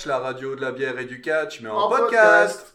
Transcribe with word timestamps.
Catch, 0.00 0.06
la 0.06 0.18
radio 0.18 0.56
de 0.56 0.60
la 0.60 0.72
bière 0.72 0.98
et 0.98 1.04
du 1.04 1.20
catch, 1.20 1.60
mais 1.62 1.68
en, 1.68 1.88
podcast. 1.88 2.74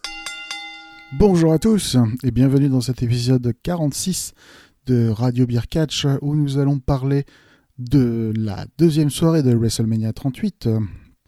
Bonjour 1.18 1.52
à 1.52 1.58
tous 1.58 1.96
et 2.22 2.30
bienvenue 2.30 2.68
dans 2.68 2.80
cet 2.80 3.02
épisode 3.02 3.52
46 3.62 4.34
de 4.86 5.08
Radio 5.08 5.46
Beer 5.46 5.66
Catch 5.68 6.06
où 6.20 6.34
nous 6.34 6.58
allons 6.58 6.78
parler 6.78 7.24
de 7.78 8.32
la 8.36 8.66
deuxième 8.78 9.10
soirée 9.10 9.42
de 9.42 9.54
WrestleMania 9.54 10.12
38. 10.12 10.68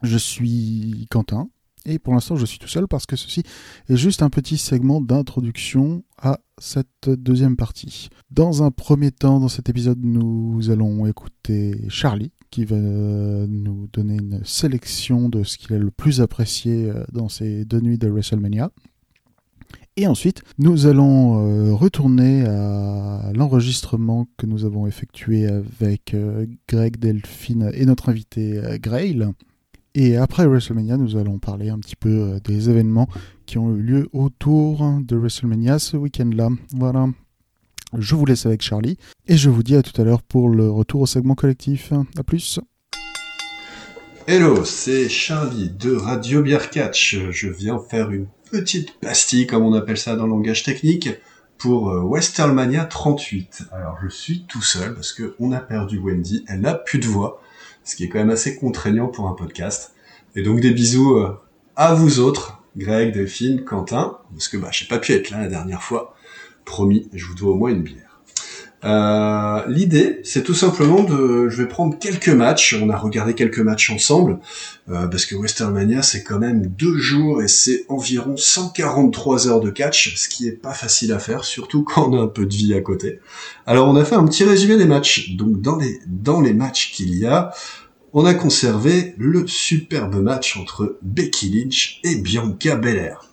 Je 0.02 0.18
suis 0.18 1.06
Quentin 1.10 1.48
et 1.84 1.98
pour 1.98 2.14
l'instant 2.14 2.36
je 2.36 2.46
suis 2.46 2.58
tout 2.58 2.68
seul 2.68 2.86
parce 2.86 3.06
que 3.06 3.16
ceci 3.16 3.42
est 3.88 3.96
juste 3.96 4.22
un 4.22 4.30
petit 4.30 4.58
segment 4.58 5.00
d'introduction 5.00 6.04
à 6.16 6.38
cette 6.58 7.08
deuxième 7.08 7.56
partie. 7.56 8.08
Dans 8.30 8.62
un 8.62 8.70
premier 8.70 9.10
temps, 9.10 9.40
dans 9.40 9.48
cet 9.48 9.68
épisode, 9.68 9.98
nous 10.02 10.70
allons 10.70 11.06
écouter 11.06 11.86
Charlie 11.88 12.32
qui 12.50 12.64
va 12.64 12.76
nous 12.76 13.88
donner 13.92 14.16
une 14.16 14.40
sélection 14.44 15.28
de 15.28 15.44
ce 15.44 15.58
qu'il 15.58 15.74
a 15.74 15.78
le 15.78 15.90
plus 15.90 16.20
apprécié 16.20 16.90
euh, 16.90 17.04
dans 17.12 17.28
ces 17.28 17.64
deux 17.64 17.80
nuits 17.80 17.98
de 17.98 18.08
WrestleMania. 18.08 18.70
Et 19.96 20.06
ensuite, 20.06 20.42
nous 20.58 20.86
allons 20.86 21.40
euh, 21.40 21.74
retourner 21.74 22.44
à 22.46 23.32
l'enregistrement 23.34 24.28
que 24.36 24.46
nous 24.46 24.64
avons 24.64 24.86
effectué 24.86 25.46
avec 25.46 26.14
euh, 26.14 26.46
Greg 26.68 26.98
Delphine 26.98 27.70
et 27.74 27.84
notre 27.84 28.08
invité 28.08 28.60
Grail. 28.80 29.26
Et 29.94 30.16
après 30.16 30.46
WrestleMania, 30.46 30.96
nous 30.96 31.16
allons 31.16 31.38
parler 31.40 31.70
un 31.70 31.78
petit 31.78 31.96
peu 31.96 32.38
des 32.44 32.70
événements 32.70 33.08
qui 33.46 33.58
ont 33.58 33.74
eu 33.74 33.82
lieu 33.82 34.08
autour 34.12 35.00
de 35.00 35.16
WrestleMania 35.16 35.80
ce 35.80 35.96
week-end-là. 35.96 36.50
Voilà. 36.76 37.08
Je 37.96 38.14
vous 38.14 38.26
laisse 38.26 38.44
avec 38.44 38.60
Charlie 38.60 38.98
et 39.26 39.38
je 39.38 39.48
vous 39.48 39.62
dis 39.62 39.74
à 39.74 39.82
tout 39.82 39.98
à 40.00 40.04
l'heure 40.04 40.22
pour 40.22 40.50
le 40.50 40.70
retour 40.70 41.00
au 41.00 41.06
segment 41.06 41.34
collectif. 41.34 41.92
A 42.18 42.22
plus. 42.22 42.60
Hello, 44.26 44.62
c'est 44.64 45.08
Charlie 45.08 45.70
de 45.70 45.94
Radio 45.94 46.42
Beer 46.42 46.68
Catch. 46.70 47.16
Je 47.30 47.48
viens 47.48 47.78
faire 47.78 48.10
une 48.10 48.26
petite 48.50 49.00
pastille, 49.00 49.46
comme 49.46 49.64
on 49.64 49.72
appelle 49.72 49.96
ça 49.96 50.16
dans 50.16 50.24
le 50.24 50.30
langage 50.32 50.64
technique, 50.64 51.08
pour 51.56 51.88
euh, 51.88 52.02
Westermania 52.02 52.84
38. 52.84 53.62
Alors 53.72 53.96
je 54.02 54.08
suis 54.08 54.44
tout 54.46 54.60
seul 54.60 54.94
parce 54.94 55.14
que 55.14 55.34
on 55.38 55.52
a 55.52 55.60
perdu 55.60 55.98
Wendy, 55.98 56.44
elle 56.46 56.60
n'a 56.60 56.74
plus 56.74 56.98
de 56.98 57.06
voix, 57.06 57.42
ce 57.84 57.96
qui 57.96 58.04
est 58.04 58.08
quand 58.10 58.18
même 58.18 58.28
assez 58.28 58.56
contraignant 58.56 59.08
pour 59.08 59.28
un 59.28 59.32
podcast. 59.34 59.94
Et 60.36 60.42
donc 60.42 60.60
des 60.60 60.72
bisous 60.72 61.16
euh, 61.16 61.40
à 61.74 61.94
vous 61.94 62.20
autres, 62.20 62.62
Greg, 62.76 63.14
Delphine, 63.14 63.64
Quentin, 63.64 64.18
parce 64.34 64.48
que 64.48 64.58
bah 64.58 64.68
j'ai 64.72 64.86
pas 64.86 64.98
pu 64.98 65.12
être 65.12 65.30
là 65.30 65.40
la 65.40 65.48
dernière 65.48 65.82
fois. 65.82 66.14
Promis, 66.68 67.08
je 67.14 67.24
vous 67.24 67.34
dois 67.34 67.52
au 67.52 67.54
moins 67.54 67.70
une 67.70 67.82
bière. 67.82 68.20
Euh, 68.84 69.62
L'idée, 69.68 70.20
c'est 70.22 70.44
tout 70.44 70.52
simplement 70.52 71.02
de, 71.02 71.48
je 71.48 71.56
vais 71.56 71.66
prendre 71.66 71.98
quelques 71.98 72.28
matchs. 72.28 72.76
On 72.80 72.90
a 72.90 72.96
regardé 72.98 73.32
quelques 73.32 73.58
matchs 73.60 73.90
ensemble 73.90 74.38
euh, 74.90 75.06
parce 75.06 75.24
que 75.24 75.34
Westermania 75.34 76.02
c'est 76.02 76.22
quand 76.22 76.38
même 76.38 76.66
deux 76.66 76.98
jours 76.98 77.42
et 77.42 77.48
c'est 77.48 77.86
environ 77.88 78.36
143 78.36 79.48
heures 79.48 79.60
de 79.60 79.70
catch, 79.70 80.14
ce 80.14 80.28
qui 80.28 80.46
est 80.46 80.52
pas 80.52 80.74
facile 80.74 81.12
à 81.14 81.18
faire, 81.18 81.42
surtout 81.44 81.84
quand 81.84 82.10
on 82.10 82.18
a 82.20 82.22
un 82.22 82.28
peu 82.28 82.44
de 82.44 82.54
vie 82.54 82.74
à 82.74 82.82
côté. 82.82 83.18
Alors 83.66 83.88
on 83.88 83.96
a 83.96 84.04
fait 84.04 84.14
un 84.14 84.26
petit 84.26 84.44
résumé 84.44 84.76
des 84.76 84.84
matchs. 84.84 85.36
Donc 85.36 85.62
dans 85.62 85.76
les 85.76 85.98
dans 86.06 86.42
les 86.42 86.52
matchs 86.52 86.92
qu'il 86.92 87.16
y 87.16 87.24
a, 87.24 87.50
on 88.12 88.26
a 88.26 88.34
conservé 88.34 89.14
le 89.16 89.46
superbe 89.46 90.16
match 90.22 90.58
entre 90.58 90.98
Becky 91.00 91.48
Lynch 91.48 92.00
et 92.04 92.16
Bianca 92.16 92.76
Belair. 92.76 93.27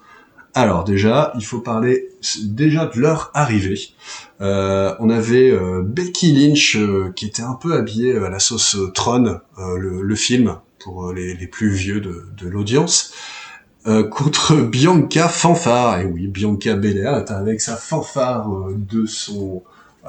Alors 0.57 0.85
déjà, 0.85 1.33
il 1.35 1.43
faut 1.43 1.59
parler 1.59 2.07
déjà 2.45 2.85
de 2.85 2.97
leur 2.97 3.29
arrivée. 3.33 3.77
Euh, 4.39 4.95
on 4.99 5.09
avait 5.09 5.51
euh, 5.51 5.81
Becky 5.83 6.31
Lynch 6.31 6.77
euh, 6.77 7.11
qui 7.13 7.25
était 7.25 7.41
un 7.41 7.55
peu 7.55 7.73
habillée 7.73 8.15
à 8.15 8.29
la 8.29 8.39
sauce 8.39 8.77
Tron, 8.93 9.41
le, 9.57 10.15
film 10.15 10.57
pour 10.79 11.11
les, 11.11 11.35
plus 11.47 11.71
vieux 11.71 11.99
de, 11.99 12.47
l'audience, 12.47 13.13
contre 14.09 14.55
Bianca 14.61 15.27
Fanfare. 15.27 15.99
Et 15.99 16.05
oui, 16.05 16.27
Bianca 16.27 16.77
Belair 16.77 17.17
était 17.17 17.33
avec 17.33 17.59
sa 17.59 17.75
fanfare 17.75 18.49
de 18.77 19.05
son 19.05 19.61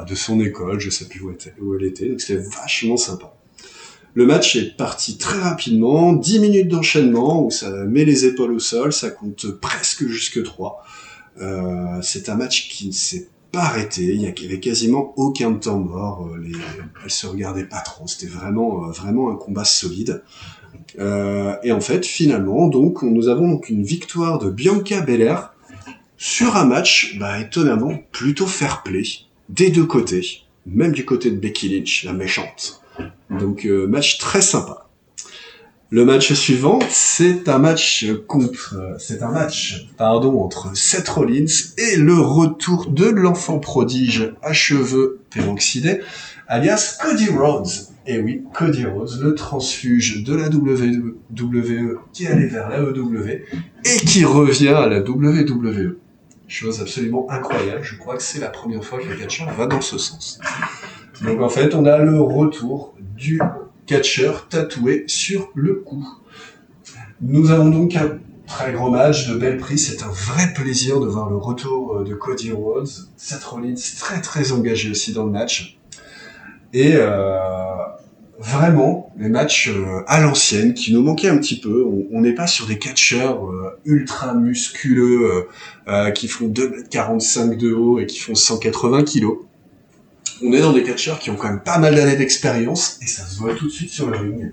de 0.06 0.14
son 0.14 0.40
école, 0.40 0.78
je 0.78 0.90
sais 0.90 1.08
plus 1.08 1.22
où, 1.22 1.34
où 1.62 1.74
elle 1.74 1.86
était, 1.86 2.10
donc 2.10 2.20
c'était 2.20 2.42
vachement 2.42 2.98
sympa. 2.98 3.35
Le 4.16 4.24
match 4.24 4.56
est 4.56 4.74
parti 4.78 5.18
très 5.18 5.38
rapidement, 5.38 6.14
10 6.14 6.38
minutes 6.38 6.68
d'enchaînement 6.68 7.44
où 7.44 7.50
ça 7.50 7.70
met 7.84 8.06
les 8.06 8.24
épaules 8.24 8.52
au 8.52 8.58
sol, 8.58 8.90
ça 8.90 9.10
compte 9.10 9.46
presque 9.60 10.06
jusque 10.06 10.42
3. 10.42 10.82
Euh, 11.42 12.00
c'est 12.00 12.30
un 12.30 12.34
match 12.34 12.70
qui 12.70 12.86
ne 12.86 12.92
s'est 12.92 13.28
pas 13.52 13.64
arrêté, 13.64 14.14
il 14.14 14.22
y 14.22 14.26
avait 14.26 14.58
quasiment 14.58 15.12
aucun 15.18 15.52
temps 15.52 15.80
mort, 15.80 16.30
euh, 16.32 16.38
les, 16.38 16.56
elles 17.04 17.10
se 17.10 17.26
regardaient 17.26 17.66
pas 17.66 17.80
trop, 17.80 18.06
c'était 18.06 18.32
vraiment 18.32 18.86
euh, 18.86 18.90
vraiment 18.90 19.30
un 19.30 19.36
combat 19.36 19.66
solide. 19.66 20.22
et 20.98 21.72
en 21.72 21.80
fait, 21.82 22.06
finalement, 22.06 22.68
donc 22.68 23.02
nous 23.02 23.28
avons 23.28 23.50
donc 23.50 23.68
une 23.68 23.84
victoire 23.84 24.38
de 24.38 24.48
Bianca 24.48 25.02
Belair 25.02 25.52
sur 26.16 26.56
un 26.56 26.64
match, 26.64 27.18
bah, 27.18 27.38
étonnamment 27.38 27.98
plutôt 28.12 28.46
fair 28.46 28.82
play 28.82 29.02
des 29.50 29.68
deux 29.68 29.84
côtés, 29.84 30.44
même 30.64 30.92
du 30.92 31.04
côté 31.04 31.30
de 31.30 31.36
Becky 31.36 31.68
Lynch, 31.68 32.04
la 32.04 32.14
méchante. 32.14 32.80
Donc 33.30 33.66
euh, 33.66 33.86
match 33.86 34.18
très 34.18 34.40
sympa. 34.40 34.86
Le 35.88 36.04
match 36.04 36.32
suivant, 36.32 36.80
c'est 36.90 37.48
un 37.48 37.58
match 37.58 38.06
contre, 38.26 38.74
euh, 38.76 38.96
c'est 38.98 39.22
un 39.22 39.30
match, 39.30 39.88
pardon, 39.96 40.42
entre 40.42 40.76
Seth 40.76 41.08
Rollins 41.08 41.44
et 41.78 41.96
le 41.96 42.18
retour 42.18 42.90
de 42.90 43.04
l'enfant 43.04 43.60
prodige 43.60 44.32
à 44.42 44.52
cheveux 44.52 45.20
peroxydés, 45.30 46.00
alias 46.48 46.98
Cody 47.00 47.28
Rhodes. 47.28 47.68
Et 48.04 48.18
oui, 48.18 48.42
Cody 48.52 48.84
Rhodes, 48.84 49.20
le 49.20 49.36
transfuge 49.36 50.24
de 50.24 50.34
la 50.34 50.48
WWE 50.48 52.00
qui 52.12 52.26
allait 52.26 52.48
vers 52.48 52.68
la 52.68 52.80
EW 52.80 53.44
et 53.84 53.96
qui 54.04 54.24
revient 54.24 54.68
à 54.68 54.88
la 54.88 55.00
WWE. 55.00 55.98
Chose 56.48 56.80
absolument 56.80 57.30
incroyable. 57.30 57.82
Je 57.84 57.96
crois 57.96 58.16
que 58.16 58.22
c'est 58.22 58.40
la 58.40 58.48
première 58.48 58.84
fois 58.84 58.98
que 58.98 59.08
le 59.08 59.16
catcheur 59.16 59.52
va 59.54 59.66
dans 59.66 59.80
ce 59.80 59.98
sens. 59.98 60.40
Donc 61.22 61.40
en 61.40 61.48
fait, 61.48 61.74
on 61.74 61.84
a 61.86 61.98
le 61.98 62.20
retour 62.20 62.94
du 63.16 63.40
catcheur 63.86 64.48
tatoué 64.48 65.04
sur 65.06 65.50
le 65.54 65.74
cou. 65.74 66.06
Nous 67.20 67.50
avons 67.50 67.70
donc 67.70 67.96
un 67.96 68.18
très 68.46 68.72
gros 68.72 68.90
match 68.90 69.28
de 69.28 69.36
belle 69.36 69.56
prix. 69.56 69.78
C'est 69.78 70.02
un 70.02 70.10
vrai 70.10 70.52
plaisir 70.54 71.00
de 71.00 71.06
voir 71.06 71.30
le 71.30 71.36
retour 71.36 71.98
euh, 71.98 72.04
de 72.04 72.14
Cody 72.14 72.52
Rhodes. 72.52 72.88
Seth 73.16 73.44
Rollins 73.44 73.74
très 73.98 74.20
très 74.20 74.52
engagé 74.52 74.90
aussi 74.90 75.12
dans 75.12 75.24
le 75.24 75.32
match. 75.32 75.78
Et 76.72 76.94
euh, 76.96 77.38
vraiment, 78.38 79.12
les 79.18 79.30
matchs 79.30 79.68
euh, 79.68 80.02
à 80.06 80.20
l'ancienne 80.20 80.74
qui 80.74 80.92
nous 80.92 81.02
manquaient 81.02 81.30
un 81.30 81.38
petit 81.38 81.58
peu. 81.58 81.86
On 82.12 82.20
n'est 82.20 82.34
pas 82.34 82.46
sur 82.46 82.66
des 82.66 82.78
catcheurs 82.78 83.40
ultra 83.84 84.34
musculeux 84.34 85.48
qui 86.14 86.28
font 86.28 86.48
2m45 86.48 87.56
de 87.56 87.72
haut 87.72 87.98
et 87.98 88.06
qui 88.06 88.18
font 88.18 88.34
180 88.34 89.04
kilos 89.04 89.38
on 90.42 90.52
est 90.52 90.60
dans 90.60 90.72
des 90.72 90.82
catcheurs 90.82 91.18
qui 91.18 91.30
ont 91.30 91.36
quand 91.36 91.48
même 91.48 91.62
pas 91.62 91.78
mal 91.78 91.94
d'années 91.94 92.16
d'expérience 92.16 92.98
et 93.02 93.06
ça 93.06 93.24
se 93.24 93.38
voit 93.38 93.54
tout 93.54 93.66
de 93.66 93.70
suite 93.70 93.90
sur 93.90 94.10
le 94.10 94.18
ring. 94.18 94.52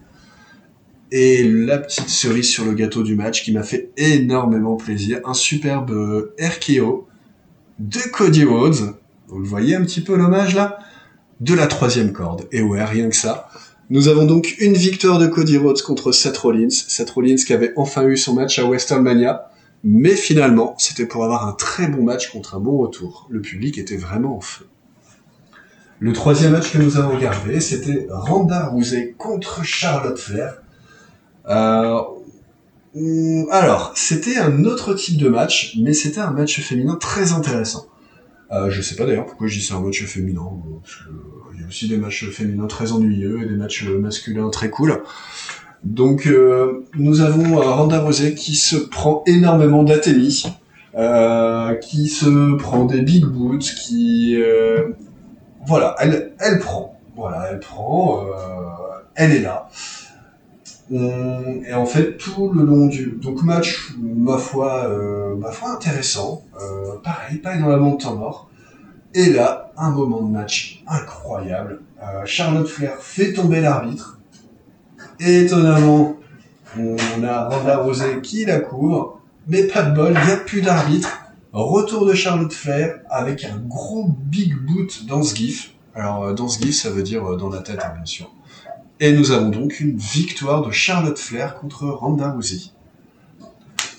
Et 1.12 1.44
la 1.44 1.78
petite 1.78 2.10
cerise 2.10 2.50
sur 2.50 2.66
le 2.66 2.74
gâteau 2.74 3.04
du 3.04 3.16
match 3.16 3.44
qui 3.44 3.52
m'a 3.52 3.64
fait 3.64 3.92
énormément 3.98 4.78
plaisir, 4.78 5.20
un 5.26 5.34
superbe 5.36 5.92
euh, 5.92 6.34
RKO 6.40 7.08
de 7.80 8.00
Cody 8.12 8.46
Rhodes. 8.46 8.96
Vous 9.28 9.40
le 9.40 9.46
voyez 9.46 9.76
un 9.76 9.84
petit 9.84 10.02
peu 10.02 10.16
l'hommage 10.16 10.56
là? 10.56 10.80
De 11.40 11.54
la 11.54 11.68
troisième 11.68 12.14
corde. 12.14 12.48
Et 12.52 12.62
ouais, 12.62 12.84
rien 12.84 13.10
que 13.10 13.16
ça. 13.16 13.50
Nous 13.90 14.08
avons 14.08 14.26
donc 14.26 14.56
une 14.60 14.74
victoire 14.74 15.20
de 15.20 15.28
Cody 15.28 15.58
Rhodes 15.58 15.82
contre 15.82 16.12
Seth 16.12 16.38
Rollins. 16.38 16.70
Seth 16.70 17.10
Rollins 17.10 17.36
qui 17.36 17.54
avait 17.54 17.74
enfin 17.76 18.08
eu 18.08 18.18
son 18.18 18.34
match 18.34 18.58
à 18.58 18.64
WrestleMania. 18.64 19.52
Mais 19.84 20.16
finalement, 20.16 20.76
c'était 20.78 21.06
pour 21.06 21.26
avoir 21.26 21.48
un 21.48 21.54
très 21.54 21.88
bon 21.88 22.04
match 22.04 22.32
contre 22.32 22.56
un 22.56 22.60
bon 22.60 22.78
retour. 22.78 23.28
Le 23.30 23.42
public 23.42 23.78
était 23.78 23.98
vraiment 23.98 24.38
en 24.38 24.42
feu. 24.42 24.66
Le 26.04 26.12
troisième 26.12 26.52
match 26.52 26.74
que 26.74 26.80
nous 26.80 26.98
avons 26.98 27.16
regardé, 27.16 27.62
c'était 27.62 28.08
Randa 28.10 28.66
Rousey 28.66 29.16
contre 29.18 29.64
Charlotte 29.64 30.20
Flair. 30.20 30.62
Euh, 31.48 32.02
alors, 33.50 33.94
c'était 33.96 34.36
un 34.36 34.66
autre 34.66 34.96
type 34.96 35.18
de 35.18 35.30
match, 35.30 35.78
mais 35.82 35.94
c'était 35.94 36.20
un 36.20 36.32
match 36.32 36.60
féminin 36.60 36.98
très 36.98 37.32
intéressant. 37.32 37.86
Euh, 38.52 38.70
je 38.70 38.82
sais 38.82 38.98
pas 38.98 39.06
d'ailleurs 39.06 39.28
pourquoi 39.28 39.48
je 39.48 39.58
dis 39.58 39.64
c'est 39.64 39.76
un 39.76 39.80
match 39.80 40.04
féminin, 40.04 40.46
parce 40.82 40.96
que, 40.96 41.04
il 41.56 41.62
y 41.62 41.64
a 41.64 41.68
aussi 41.68 41.88
des 41.88 41.96
matchs 41.96 42.30
féminins 42.32 42.68
très 42.68 42.92
ennuyeux 42.92 43.42
et 43.42 43.46
des 43.46 43.56
matchs 43.56 43.86
masculins 43.86 44.50
très 44.50 44.70
cool. 44.70 45.04
Donc, 45.86 46.28
euh, 46.28 46.84
nous 46.96 47.22
avons 47.22 47.56
Randa 47.56 48.02
Rousey 48.02 48.36
qui 48.36 48.56
se 48.56 48.76
prend 48.76 49.24
énormément 49.26 49.84
d'athémie, 49.84 50.48
euh, 50.98 51.76
qui 51.76 52.10
se 52.10 52.58
prend 52.58 52.84
des 52.84 53.00
big 53.00 53.24
boots, 53.24 53.62
qui 53.62 54.36
voilà, 55.66 55.96
elle, 56.00 56.34
elle 56.40 56.60
prend. 56.60 57.00
Voilà, 57.16 57.50
elle 57.52 57.60
prend, 57.60 58.26
euh, 58.26 58.32
elle 59.16 59.32
est 59.32 59.42
là. 59.42 59.70
et 60.92 61.74
en 61.74 61.86
fait, 61.86 62.18
tout 62.18 62.52
le 62.52 62.64
long 62.64 62.88
du 62.88 63.18
donc 63.22 63.44
match, 63.44 63.94
ma 64.00 64.38
foi, 64.38 64.86
euh, 64.90 65.36
ma 65.36 65.52
foi 65.52 65.70
intéressant. 65.70 66.44
Euh, 66.60 66.98
pareil, 67.04 67.38
pas 67.38 67.56
énormément 67.56 67.92
de 67.92 67.98
temps 67.98 68.16
mort. 68.16 68.50
Et 69.14 69.32
là, 69.32 69.72
un 69.78 69.92
moment 69.92 70.22
de 70.22 70.32
match 70.32 70.84
incroyable. 70.88 71.82
Charlotte 72.26 72.68
Flair 72.68 72.98
fait 73.00 73.34
tomber 73.34 73.62
l'arbitre. 73.62 74.20
Étonnamment, 75.20 76.18
On 76.78 77.24
a 77.24 77.48
Ronda 77.48 77.78
Rousey 77.78 78.20
qui 78.22 78.46
la 78.46 78.60
couvre, 78.60 79.22
mais 79.48 79.64
pas 79.68 79.84
de 79.84 79.96
bol, 79.96 80.14
il 80.20 80.26
n'y 80.26 80.32
a 80.32 80.38
plus 80.38 80.62
d'arbitre. 80.62 81.23
Retour 81.54 82.08
de 82.08 82.16
Charlotte 82.16 82.52
Flair 82.52 83.02
avec 83.12 83.44
un 83.44 83.58
gros 83.58 84.08
big 84.08 84.56
boot 84.56 85.06
dans 85.06 85.22
ce 85.22 85.36
gif. 85.36 85.76
Alors 85.94 86.24
euh, 86.24 86.34
dans 86.34 86.48
ce 86.48 86.60
gif, 86.60 86.74
ça 86.74 86.90
veut 86.90 87.04
dire 87.04 87.24
euh, 87.24 87.38
dans 87.38 87.50
la 87.50 87.60
tête, 87.60 87.80
hein, 87.84 87.94
bien 87.96 88.06
sûr. 88.06 88.32
Et 89.00 89.14
nous 89.14 89.30
avons 89.30 89.50
donc 89.50 89.80
une 89.80 89.96
victoire 89.96 90.66
de 90.66 90.72
Charlotte 90.72 91.20
Flair 91.20 91.60
contre 91.60 91.86
Ronda 91.86 92.32
Rousey. 92.32 92.72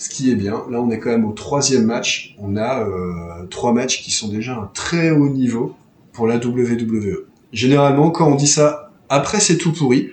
Ce 0.01 0.09
qui 0.09 0.33
est 0.33 0.35
bien, 0.35 0.65
là 0.69 0.81
on 0.81 0.91
est 0.91 0.99
quand 0.99 1.11
même 1.11 1.25
au 1.25 1.33
troisième 1.33 1.85
match. 1.85 2.35
On 2.41 2.57
a 2.57 2.81
euh, 2.81 3.47
trois 3.47 3.73
matchs 3.73 4.03
qui 4.03 4.11
sont 4.11 4.29
déjà 4.29 4.57
un 4.57 4.69
très 4.75 5.13
haut 5.13 5.29
niveau 5.29 5.77
pour 6.13 6.27
la 6.27 6.39
WWE. 6.39 7.29
Généralement, 7.53 8.11
quand 8.11 8.33
on 8.33 8.35
dit 8.35 8.49
ça, 8.49 8.91
après 9.09 9.39
c'est 9.39 9.59
tout 9.59 9.73
pourri. 9.73 10.11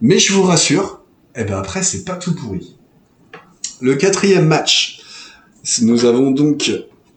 Mais 0.00 0.18
je 0.18 0.32
vous 0.32 0.44
rassure, 0.44 1.02
eh 1.36 1.44
ben 1.44 1.58
après 1.58 1.82
c'est 1.82 2.06
pas 2.06 2.16
tout 2.16 2.34
pourri. 2.34 2.78
Le 3.82 3.96
quatrième 3.96 4.46
match, 4.46 4.99
nous 5.82 6.04
avons 6.04 6.30
donc 6.30 6.70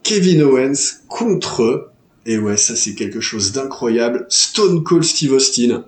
Kevin 0.04 0.44
Owens 0.44 1.02
contre, 1.08 1.92
et 2.26 2.38
ouais 2.38 2.58
ça 2.58 2.76
c'est 2.76 2.96
quelque 2.96 3.22
chose 3.22 3.52
d'incroyable, 3.52 4.26
Stone 4.30 4.84
Cold 4.84 5.04
Steve 5.04 5.34
Austin, 5.34 5.86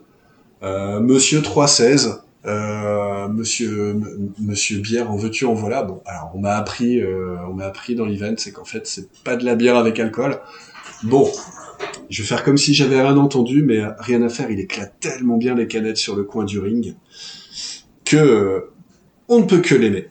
euh, 0.63 1.00
Monsieur 1.00 1.42
316, 1.42 2.22
euh, 2.46 3.28
Monsieur 3.28 4.00
Monsieur 4.40 4.80
bière 4.80 5.12
en 5.12 5.18
veux-tu 5.18 5.46
en 5.46 5.54
voilà. 5.54 5.84
Bon 5.84 6.02
alors 6.06 6.31
on 6.34 6.40
m'a 6.40 6.56
appris, 6.56 7.02
euh, 7.02 7.36
on 7.50 7.54
m'a 7.54 7.66
appris 7.66 7.96
dans 7.96 8.06
l'event, 8.06 8.36
c'est 8.38 8.52
qu'en 8.52 8.66
fait 8.66 8.88
c'est 8.88 9.10
pas 9.24 9.36
de 9.36 9.44
la 9.44 9.56
bière 9.56 9.75
avec 9.75 10.00
alcool. 10.00 10.40
Bon, 11.04 11.30
je 12.10 12.22
vais 12.22 12.28
faire 12.28 12.44
comme 12.44 12.57
si 12.57 12.74
j'avais 12.74 13.02
rien 13.02 13.18
entendu, 13.18 13.63
mais 13.63 13.81
rien 14.00 14.22
à 14.22 14.30
faire, 14.30 14.50
il 14.50 14.60
éclate 14.60 14.94
tellement 15.00 15.38
bien 15.38 15.56
les 15.56 15.68
canettes 15.68 15.98
sur 15.98 16.16
le 16.16 16.24
coin 16.24 16.46
du 16.46 16.60
ring 16.60 16.96
que 18.06 18.69
on 19.28 19.40
ne 19.40 19.46
peut 19.46 19.60
que 19.60 19.75
l'aimer. 19.75 20.10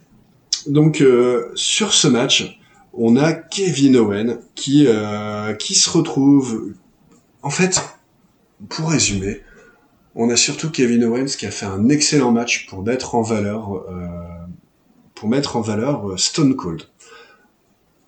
Donc 0.67 1.01
euh, 1.01 1.51
sur 1.55 1.93
ce 1.93 2.09
match, 2.09 2.59
on 2.93 3.17
a 3.17 3.33
Kevin 3.33 3.97
Owen 3.97 4.39
qui 4.55 4.87
euh, 4.87 5.55
qui 5.55 5.75
se 5.75 5.91
retrouve. 5.91 6.75
En 7.43 7.51
fait, 7.51 7.83
pour 8.69 8.91
résumer, 8.91 9.43
on 10.15 10.31
a 10.31 10.37
surtout 10.37 10.71
Kevin 10.71 11.05
Owens 11.05 11.37
qui 11.39 11.45
a 11.45 11.51
fait 11.51 11.67
un 11.67 11.89
excellent 11.91 12.33
match 12.33 12.67
pour 12.67 12.83
mettre 12.83 13.15
en 13.15 13.23
valeur 13.23 13.85
pour 15.15 15.29
mettre 15.29 15.57
en 15.57 15.61
valeur 15.61 16.19
Stone 16.19 16.57
Cold. 16.57 16.85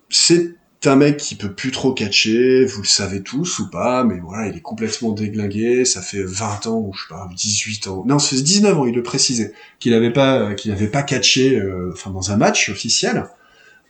C'est 0.09 0.55
un 0.87 0.95
mec 0.95 1.17
qui 1.17 1.35
peut 1.35 1.53
plus 1.53 1.71
trop 1.71 1.93
catcher, 1.93 2.65
vous 2.65 2.81
le 2.81 2.87
savez 2.87 3.21
tous 3.21 3.59
ou 3.59 3.69
pas, 3.69 4.03
mais 4.03 4.19
voilà, 4.19 4.47
il 4.47 4.57
est 4.57 4.61
complètement 4.61 5.11
déglingué, 5.11 5.85
ça 5.85 6.01
fait 6.01 6.23
20 6.23 6.67
ans 6.67 6.79
ou 6.79 6.93
je 6.93 7.01
sais 7.01 7.07
pas, 7.09 7.29
18 7.35 7.87
ans. 7.87 8.03
Non, 8.07 8.19
c'est 8.19 8.41
19 8.41 8.79
ans, 8.79 8.85
il 8.85 8.95
le 8.95 9.03
précisait, 9.03 9.53
qu'il 9.79 9.93
avait 9.93 10.13
pas 10.13 10.53
qu'il 10.55 10.71
avait 10.71 10.87
pas 10.87 11.03
catché 11.03 11.59
euh, 11.59 11.91
enfin 11.93 12.11
dans 12.11 12.31
un 12.31 12.37
match 12.37 12.69
officiel. 12.69 13.25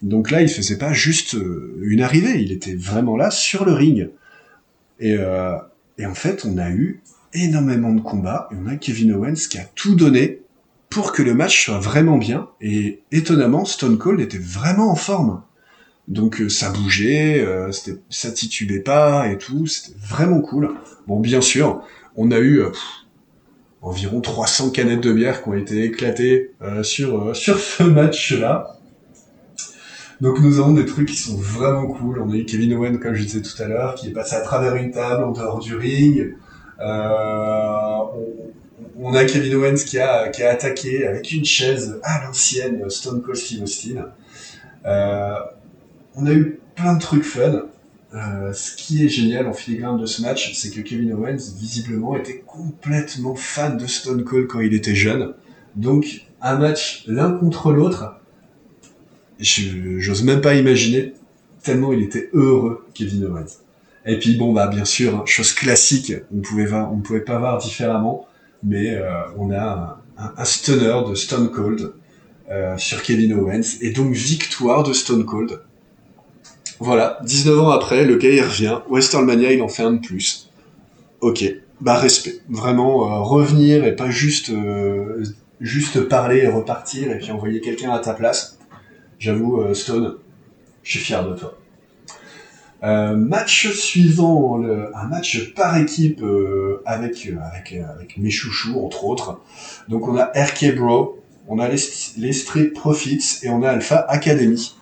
Donc 0.02 0.30
là, 0.30 0.42
il 0.42 0.50
faisait 0.50 0.78
pas 0.78 0.94
juste 0.94 1.36
euh, 1.36 1.78
une 1.82 2.02
arrivée, 2.02 2.42
il 2.42 2.52
était 2.52 2.76
vraiment 2.76 3.18
là 3.18 3.32
sur 3.32 3.66
le 3.66 3.74
ring. 3.74 4.10
Et 5.00 5.16
euh, 5.18 5.56
et 5.98 6.06
en 6.06 6.14
fait, 6.14 6.46
on 6.46 6.58
a 6.58 6.70
eu 6.70 7.02
énormément 7.34 7.94
de 7.94 8.02
combats 8.02 8.48
et 8.52 8.56
on 8.62 8.68
a 8.68 8.76
Kevin 8.76 9.14
Owens 9.14 9.48
qui 9.50 9.58
a 9.58 9.66
tout 9.76 9.96
donné 9.96 10.42
pour 10.90 11.12
que 11.12 11.22
le 11.22 11.34
match 11.34 11.66
soit 11.66 11.80
vraiment 11.80 12.18
bien 12.18 12.50
et 12.62 13.02
étonnamment 13.12 13.66
Stone 13.66 13.98
Cold 13.98 14.20
était 14.20 14.38
vraiment 14.38 14.92
en 14.92 14.96
forme. 14.96 15.42
Donc 16.08 16.40
euh, 16.40 16.48
ça 16.48 16.72
bougeait, 16.72 17.42
euh, 17.42 17.70
ça 18.10 18.32
titubait 18.32 18.80
pas 18.80 19.30
et 19.30 19.38
tout, 19.38 19.68
c'était 19.68 19.98
vraiment 20.00 20.40
cool. 20.42 20.70
Bon, 21.06 21.20
bien 21.20 21.42
sûr, 21.42 21.82
on 22.16 22.32
a 22.32 22.38
eu 22.38 22.62
euh, 22.62 22.72
environ 23.82 24.22
300 24.22 24.70
canettes 24.70 25.02
de 25.02 25.12
bière 25.12 25.44
qui 25.44 25.50
ont 25.50 25.54
été 25.54 25.84
éclatées 25.84 26.54
sur 26.84 27.36
sur 27.42 27.60
ce 27.60 27.84
match-là. 27.84 28.78
Donc 30.22 30.40
nous 30.40 30.60
avons 30.60 30.74
des 30.74 30.86
trucs 30.86 31.10
qui 31.10 31.18
sont 31.18 31.36
vraiment 31.36 31.88
cool. 31.88 32.20
On 32.22 32.32
a 32.32 32.36
eu 32.36 32.46
Kevin 32.46 32.74
Owen, 32.74 33.00
comme 33.00 33.14
je 33.14 33.24
disais 33.24 33.42
tout 33.42 33.62
à 33.62 33.68
l'heure, 33.68 33.94
qui 33.96 34.08
est 34.08 34.12
passé 34.12 34.36
à 34.36 34.42
travers 34.42 34.76
une 34.76 34.92
table 34.92 35.24
en 35.26 35.32
dehors 35.32 35.60
du 35.60 35.76
ring. 35.76 36.36
on, 36.80 36.84
a 39.14 39.26
Kevin 39.26 39.56
Owens 39.56 39.84
qui 39.86 40.00
a, 40.00 40.30
qui 40.30 40.42
a 40.42 40.52
attaqué 40.52 41.06
avec 41.06 41.32
une 41.34 41.46
chaise 41.46 42.00
à 42.02 42.24
l'ancienne 42.26 42.90
Stone 42.90 43.22
Cold 43.22 43.38
Steve 43.38 43.62
Austin. 43.64 44.06
On 46.18 46.26
a 46.26 46.34
eu 46.34 46.60
plein 46.76 46.96
de 46.96 47.00
trucs 47.00 47.24
fun. 47.24 47.64
Euh, 48.14 48.54
ce 48.54 48.76
qui 48.76 49.06
est 49.06 49.10
génial 49.10 49.48
en 49.48 49.54
filigrane 49.54 50.00
de 50.00 50.06
ce 50.06 50.22
match, 50.22 50.54
c'est 50.54 50.72
que 50.72 50.82
Kevin 50.82 51.14
Owens, 51.14 51.54
visiblement, 51.58 52.16
était 52.16 52.44
complètement 52.46 53.36
fan 53.36 53.78
de 53.78 53.86
Stone 53.86 54.24
Cold 54.24 54.48
quand 54.48 54.62
il 54.62 54.74
était 54.74 54.96
jeune. 54.96 55.34
Donc, 55.76 56.26
un 56.42 56.58
match 56.58 57.04
l'un 57.08 57.32
contre 57.32 57.72
l'autre, 57.72 58.20
j'ose 59.40 60.24
même 60.24 60.42
pas 60.42 60.56
imaginer 60.56 61.14
tellement 61.62 61.92
il 61.92 62.04
était 62.04 62.30
heureux, 62.34 62.86
Kevin 62.94 63.26
Owens. 63.26 63.60
Et 64.06 64.18
puis 64.18 64.38
bon, 64.38 64.54
bah 64.54 64.68
bien 64.68 64.86
sûr, 64.86 65.16
hein, 65.16 65.24
chose 65.26 65.54
classique, 65.54 66.14
on 66.34 66.40
pouvait 66.40 66.72
on 66.72 67.00
pouvait 67.00 67.22
pas 67.22 67.38
voir 67.40 67.58
différemment, 67.58 68.26
mais 68.64 68.96
euh, 68.96 69.10
on 69.38 69.52
a 69.52 70.02
un, 70.18 70.46
stunner 70.46 71.02
de 71.10 71.14
Stone 71.14 71.52
Cold 71.52 71.92
euh, 72.50 72.78
sur 72.78 73.04
Kevin 73.04 73.34
Owens, 73.34 73.80
et 73.82 73.92
donc 73.92 74.14
victoire 74.14 74.84
de 74.84 74.94
Stone 74.94 75.26
Cold 75.26 75.60
voilà, 76.80 77.20
19 77.24 77.60
ans 77.60 77.70
après, 77.72 78.06
le 78.06 78.18
gars 78.18 78.30
il 78.30 78.42
revient, 78.42 78.80
Westermania 78.90 79.52
il 79.52 79.62
en 79.62 79.68
fait 79.68 79.84
un 79.84 79.94
de 79.94 80.00
plus. 80.00 80.50
Ok, 81.22 81.44
bah 81.82 81.96
respect. 81.96 82.40
Vraiment, 82.50 83.12
euh, 83.12 83.20
revenir 83.22 83.84
et 83.84 83.96
pas 83.96 84.12
juste, 84.12 84.52
euh, 84.52 85.24
juste 85.60 86.08
parler 86.08 86.42
et 86.42 86.48
repartir 86.48 87.12
et 87.12 87.18
puis 87.18 87.32
envoyer 87.32 87.62
quelqu'un 87.62 87.92
à 87.92 88.00
ta 88.00 88.14
place. 88.14 88.60
J'avoue, 89.18 89.62
euh, 89.62 89.74
Stone, 89.74 90.18
je 90.84 90.92
suis 90.92 91.00
fier 91.00 91.28
de 91.28 91.36
toi. 91.36 91.58
match 92.84 93.68
suivant, 93.72 94.62
un 94.64 95.08
match 95.08 95.54
par 95.56 95.78
équipe 95.78 96.24
avec, 96.86 97.28
avec, 97.52 97.74
avec 97.74 98.18
mes 98.18 98.30
chouchous 98.30 98.80
entre 98.86 99.06
autres. 99.06 99.42
Donc 99.90 100.08
on 100.08 100.16
a 100.16 100.26
RK 100.26 100.76
Bro, 100.76 101.20
on 101.48 101.58
a 101.58 101.68
les, 101.68 101.82
les 102.18 102.34
Street 102.34 102.68
Profits 102.68 103.40
et 103.42 103.50
on 103.50 103.64
a 103.64 103.70
Alpha 103.72 104.06
Academy. 104.08 104.76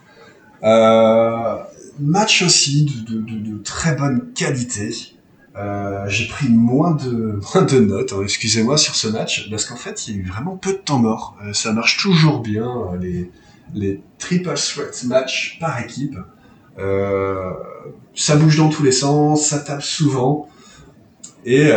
Match 2.00 2.42
aussi 2.42 2.86
de, 2.86 3.58
très 3.64 3.96
bonne 3.96 4.34
qualité. 4.34 4.96
Euh, 5.56 6.06
j'ai 6.08 6.28
pris 6.28 6.50
moins 6.50 6.92
de, 6.96 7.80
notes, 7.80 8.14
hein, 8.14 8.22
excusez-moi, 8.24 8.78
sur 8.78 8.96
ce 8.96 9.08
match, 9.08 9.50
parce 9.50 9.66
qu'en 9.66 9.76
fait, 9.76 10.08
il 10.08 10.16
y 10.16 10.18
a 10.18 10.22
eu 10.22 10.26
vraiment 10.26 10.58
peu 10.58 10.74
de 10.74 10.78
temps 10.78 11.00
mort. 11.00 11.38
Euh, 11.44 11.54
ça 11.54 11.72
marche 11.72 11.98
toujours 11.98 12.42
bien, 12.42 12.68
euh, 12.94 13.28
les, 13.74 14.02
triple 14.18 14.54
threat 14.54 15.04
match 15.06 15.58
par 15.60 15.80
équipe. 15.82 16.18
Ça 18.16 18.36
bouge 18.38 18.58
dans 18.58 18.70
tous 18.70 18.84
les 18.84 18.92
sens, 18.92 19.48
ça 19.48 19.60
tape 19.60 19.84
souvent, 19.84 20.50
et, 21.46 21.70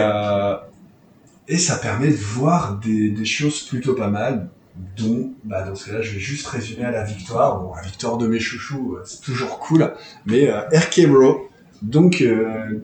ça 1.57 1.77
permet 1.77 2.09
de 2.09 2.17
voir 2.17 2.79
des 2.79 3.25
choses 3.25 3.63
plutôt 3.63 3.95
pas 3.95 4.09
mal 4.09 4.51
dont, 4.97 5.33
bah, 5.45 5.63
dans 5.63 5.75
ce 5.75 5.87
cas-là, 5.87 6.03
je 6.03 6.13
vais 6.13 6.21
juste 6.21 6.47
résumer 6.47 6.85
à 6.85 6.91
la 6.91 7.05
victoire. 7.05 7.61
Bon, 7.61 7.75
la 7.75 7.83
victoire 7.83 8.17
de 8.19 8.27
mes 8.27 8.41
chouchous, 8.41 8.97
euh, 8.97 9.03
c'est 9.05 9.21
toujours 9.21 9.59
cool, 9.59 9.93
mais 10.27 10.51
euh, 10.51 10.61
RK 10.73 11.07
Bro. 11.09 11.49
Donc, 11.83 12.21
euh, 12.21 12.81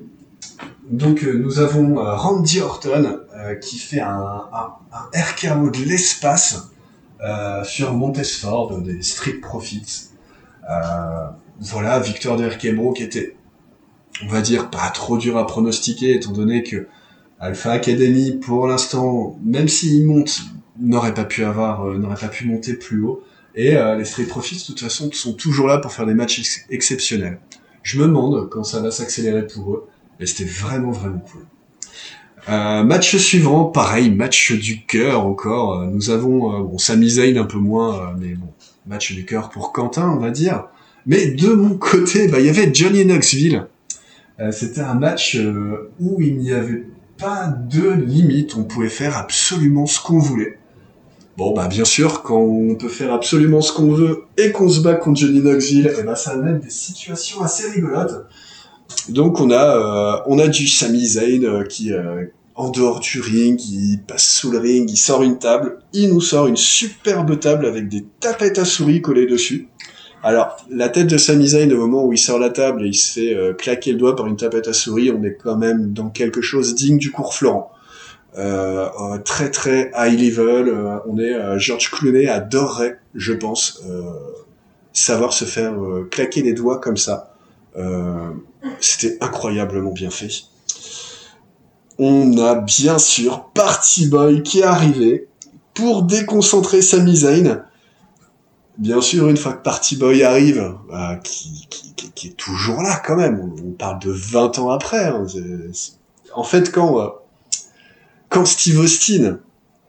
donc 0.89 1.23
nous 1.23 1.59
avons 1.59 1.97
Randy 1.97 2.61
Orton 2.61 3.21
qui 3.61 3.79
fait 3.79 4.01
un, 4.01 4.43
un, 4.53 4.75
un 4.93 5.65
de 5.67 5.85
l'espace 5.89 6.71
sur 7.65 7.95
Montesford, 7.95 8.81
des 8.83 9.03
Street 9.03 9.41
Profits. 9.41 10.11
voilà, 11.59 11.99
victoire 11.99 12.37
de 12.37 12.47
RK 12.47 12.77
Bro 12.77 12.93
qui 12.93 13.03
était, 13.03 13.35
on 14.23 14.29
va 14.29 14.43
dire, 14.43 14.71
pas 14.71 14.91
trop 14.91 15.17
dur 15.17 15.39
à 15.39 15.47
pronostiquer, 15.47 16.15
étant 16.15 16.33
donné 16.33 16.63
que 16.63 16.87
Alpha 17.41 17.73
Academy, 17.73 18.33
pour 18.33 18.69
l'instant, 18.69 19.37
même 19.43 19.69
s'il 19.69 20.07
monte 20.07 20.43
n'aurait 20.81 21.15
pas 21.15 21.25
pu 21.25 21.45
avoir, 21.45 21.87
euh, 21.87 21.99
n'aurait 21.99 22.21
pas 22.21 22.29
pu 22.29 22.47
monter 22.47 22.75
plus 22.75 23.03
haut. 23.03 23.23
Et 23.55 23.77
euh, 23.77 23.97
les 23.97 24.05
Street 24.05 24.25
Profits, 24.25 24.59
de 24.59 24.67
toute 24.67 24.81
façon, 24.81 25.11
sont 25.13 25.33
toujours 25.33 25.69
là 25.69 25.79
pour 25.79 25.93
faire 25.93 26.07
des 26.07 26.15
matchs 26.15 26.65
exceptionnels. 26.71 27.39
Je 27.83 28.01
me 28.01 28.07
demande 28.07 28.49
quand 28.51 28.65
ça 28.65 28.81
va 28.81 28.91
s'accélérer 28.91 29.47
pour 29.47 29.75
eux, 29.75 29.87
mais 30.19 30.27
c'était 30.27 30.45
vraiment 30.51 30.91
vraiment 30.91 31.21
cool. 31.21 31.47
Euh, 32.49 32.83
match 32.83 33.17
suivant, 33.17 33.65
pareil, 33.65 34.11
match 34.11 34.53
du 34.53 34.85
cœur 34.85 35.25
encore. 35.25 35.81
Euh, 35.81 35.87
nous 35.87 36.11
avons, 36.11 36.61
bon, 36.65 36.79
Sami 36.79 37.11
Zayn 37.11 37.37
un 37.37 37.45
peu 37.45 37.59
moins, 37.59 38.15
mais 38.19 38.35
bon, 38.35 38.49
match 38.87 39.13
du 39.13 39.25
cœur 39.25 39.51
pour 39.51 39.73
Quentin, 39.73 40.11
on 40.11 40.19
va 40.19 40.31
dire. 40.31 40.67
Mais 41.07 41.27
de 41.29 41.49
mon 41.49 41.77
côté, 41.77 42.29
bah, 42.29 42.41
il 42.41 42.47
y 42.47 42.49
avait 42.49 42.73
Johnny 42.73 43.05
Knoxville. 43.05 43.67
C'était 44.51 44.81
un 44.81 44.95
match 44.95 45.39
où 46.01 46.21
il 46.21 46.39
n'y 46.39 46.53
avait 46.53 46.85
pas 47.19 47.47
de 47.47 47.89
limite, 47.89 48.57
on 48.57 48.65
pouvait 48.65 48.89
faire 48.89 49.17
absolument 49.17 49.87
ce 49.87 50.01
qu'on 50.01 50.19
voulait. 50.19 50.59
Bon, 51.37 51.53
bah 51.53 51.67
bien 51.67 51.85
sûr, 51.85 52.23
quand 52.23 52.39
on 52.39 52.77
peut 52.77 52.89
faire 52.89 53.13
absolument 53.13 53.61
ce 53.61 53.73
qu'on 53.73 53.91
veut 53.91 54.25
et 54.37 54.53
qu'on 54.53 54.69
se 54.69 54.81
bat 54.81 54.95
contre 54.95 55.21
Johnny 55.21 55.41
Knoxville, 55.41 55.89
et 55.89 55.97
eh 55.99 56.03
ben 56.03 56.15
ça 56.15 56.33
amène 56.33 56.61
des 56.61 56.71
situations 56.71 57.43
assez 57.43 57.69
rigolotes. 57.71 58.27
Donc 59.09 59.41
on 59.41 59.51
a 59.51 60.17
euh, 60.17 60.23
on 60.27 60.39
a 60.39 60.47
du 60.47 60.69
Sami 60.69 61.05
Zayn 61.05 61.45
euh, 61.45 61.65
qui 61.65 61.93
euh, 61.93 62.27
en 62.55 62.71
dehors 62.71 63.01
du 63.01 63.21
ring, 63.21 63.61
il 63.61 63.99
passe 64.07 64.29
sous 64.29 64.51
le 64.53 64.59
ring, 64.59 64.89
il 64.89 64.97
sort 64.97 65.23
une 65.25 65.39
table, 65.39 65.79
il 65.93 66.11
nous 66.11 66.21
sort 66.21 66.47
une 66.47 66.57
superbe 66.57 67.39
table 67.41 67.67
avec 67.67 67.89
des 67.89 68.05
tapettes 68.21 68.59
à 68.59 68.65
souris 68.65 69.03
collées 69.03 69.27
dessus. 69.27 69.69
Alors, 70.25 70.57
la 70.71 70.89
tête 70.89 71.09
de 71.09 71.19
Sami 71.19 71.49
Zayn, 71.49 71.71
au 71.73 71.77
moment 71.77 72.07
où 72.07 72.13
il 72.15 72.19
sort 72.19 72.39
la 72.39 72.49
table 72.49 72.85
et 72.85 72.89
il 72.89 72.95
se 72.95 73.13
fait 73.13 73.35
euh, 73.35 73.53
claquer 73.53 73.93
le 73.93 73.99
doigt 73.99 74.17
par 74.17 74.27
une 74.27 74.37
tapette 74.37 74.69
à 74.69 74.73
souris, 74.73 75.11
on 75.11 75.23
est 75.23 75.37
quand 75.37 75.59
même 75.59 75.93
dans 75.93 76.09
quelque 76.09 76.41
chose 76.41 76.75
digne 76.75 76.97
du 76.97 77.11
cours 77.11 77.35
Florent. 77.35 77.71
Euh, 78.37 79.19
très 79.25 79.51
très 79.51 79.93
high 79.97 80.19
level, 80.19 80.69
euh, 80.69 80.99
on 81.07 81.19
est 81.19 81.59
George 81.59 81.91
Clooney 81.91 82.29
adorerait, 82.29 82.99
je 83.15 83.33
pense, 83.33 83.83
savoir 84.93 85.33
se 85.33 85.45
faire 85.45 85.75
claquer 86.11 86.43
les 86.43 86.53
doigts 86.53 86.79
comme 86.79 86.97
ça. 86.97 87.35
C'était 88.81 89.19
incroyablement 89.21 89.93
bien 89.93 90.11
fait 90.11 90.29
on 91.99 92.39
a 92.39 92.57
bien 92.57 92.99
sûr 92.99 93.51
Party 93.55 94.09
Boy 94.09 94.43
qui 94.43 94.61
est 94.61 94.65
arrivé 94.65 95.29
pour 95.75 96.03
déconcentrer 96.03 96.83
Sami 96.83 97.17
Zayn. 97.19 97.65
Bien 98.79 99.01
sûr, 99.01 99.29
une 99.29 99.37
fois 99.37 99.53
que 99.53 99.63
Party 99.63 99.97
Boy 99.97 100.25
arrive, 100.25 100.75
bah, 100.91 101.17
qui, 101.23 101.69
est 102.25 102.37
toujours 102.37 102.83
là 102.83 103.01
quand 103.05 103.17
même, 103.17 103.53
on, 103.65 103.71
parle 103.73 104.01
de 104.01 104.11
20 104.11 104.59
ans 104.59 104.71
après. 104.71 105.05
Hein, 105.05 105.27
en 106.35 106.43
fait, 106.43 106.73
quand, 106.73 107.01
euh, 107.01 107.09
quand 108.35 108.47
Steve 108.47 108.81
Austin 108.81 109.39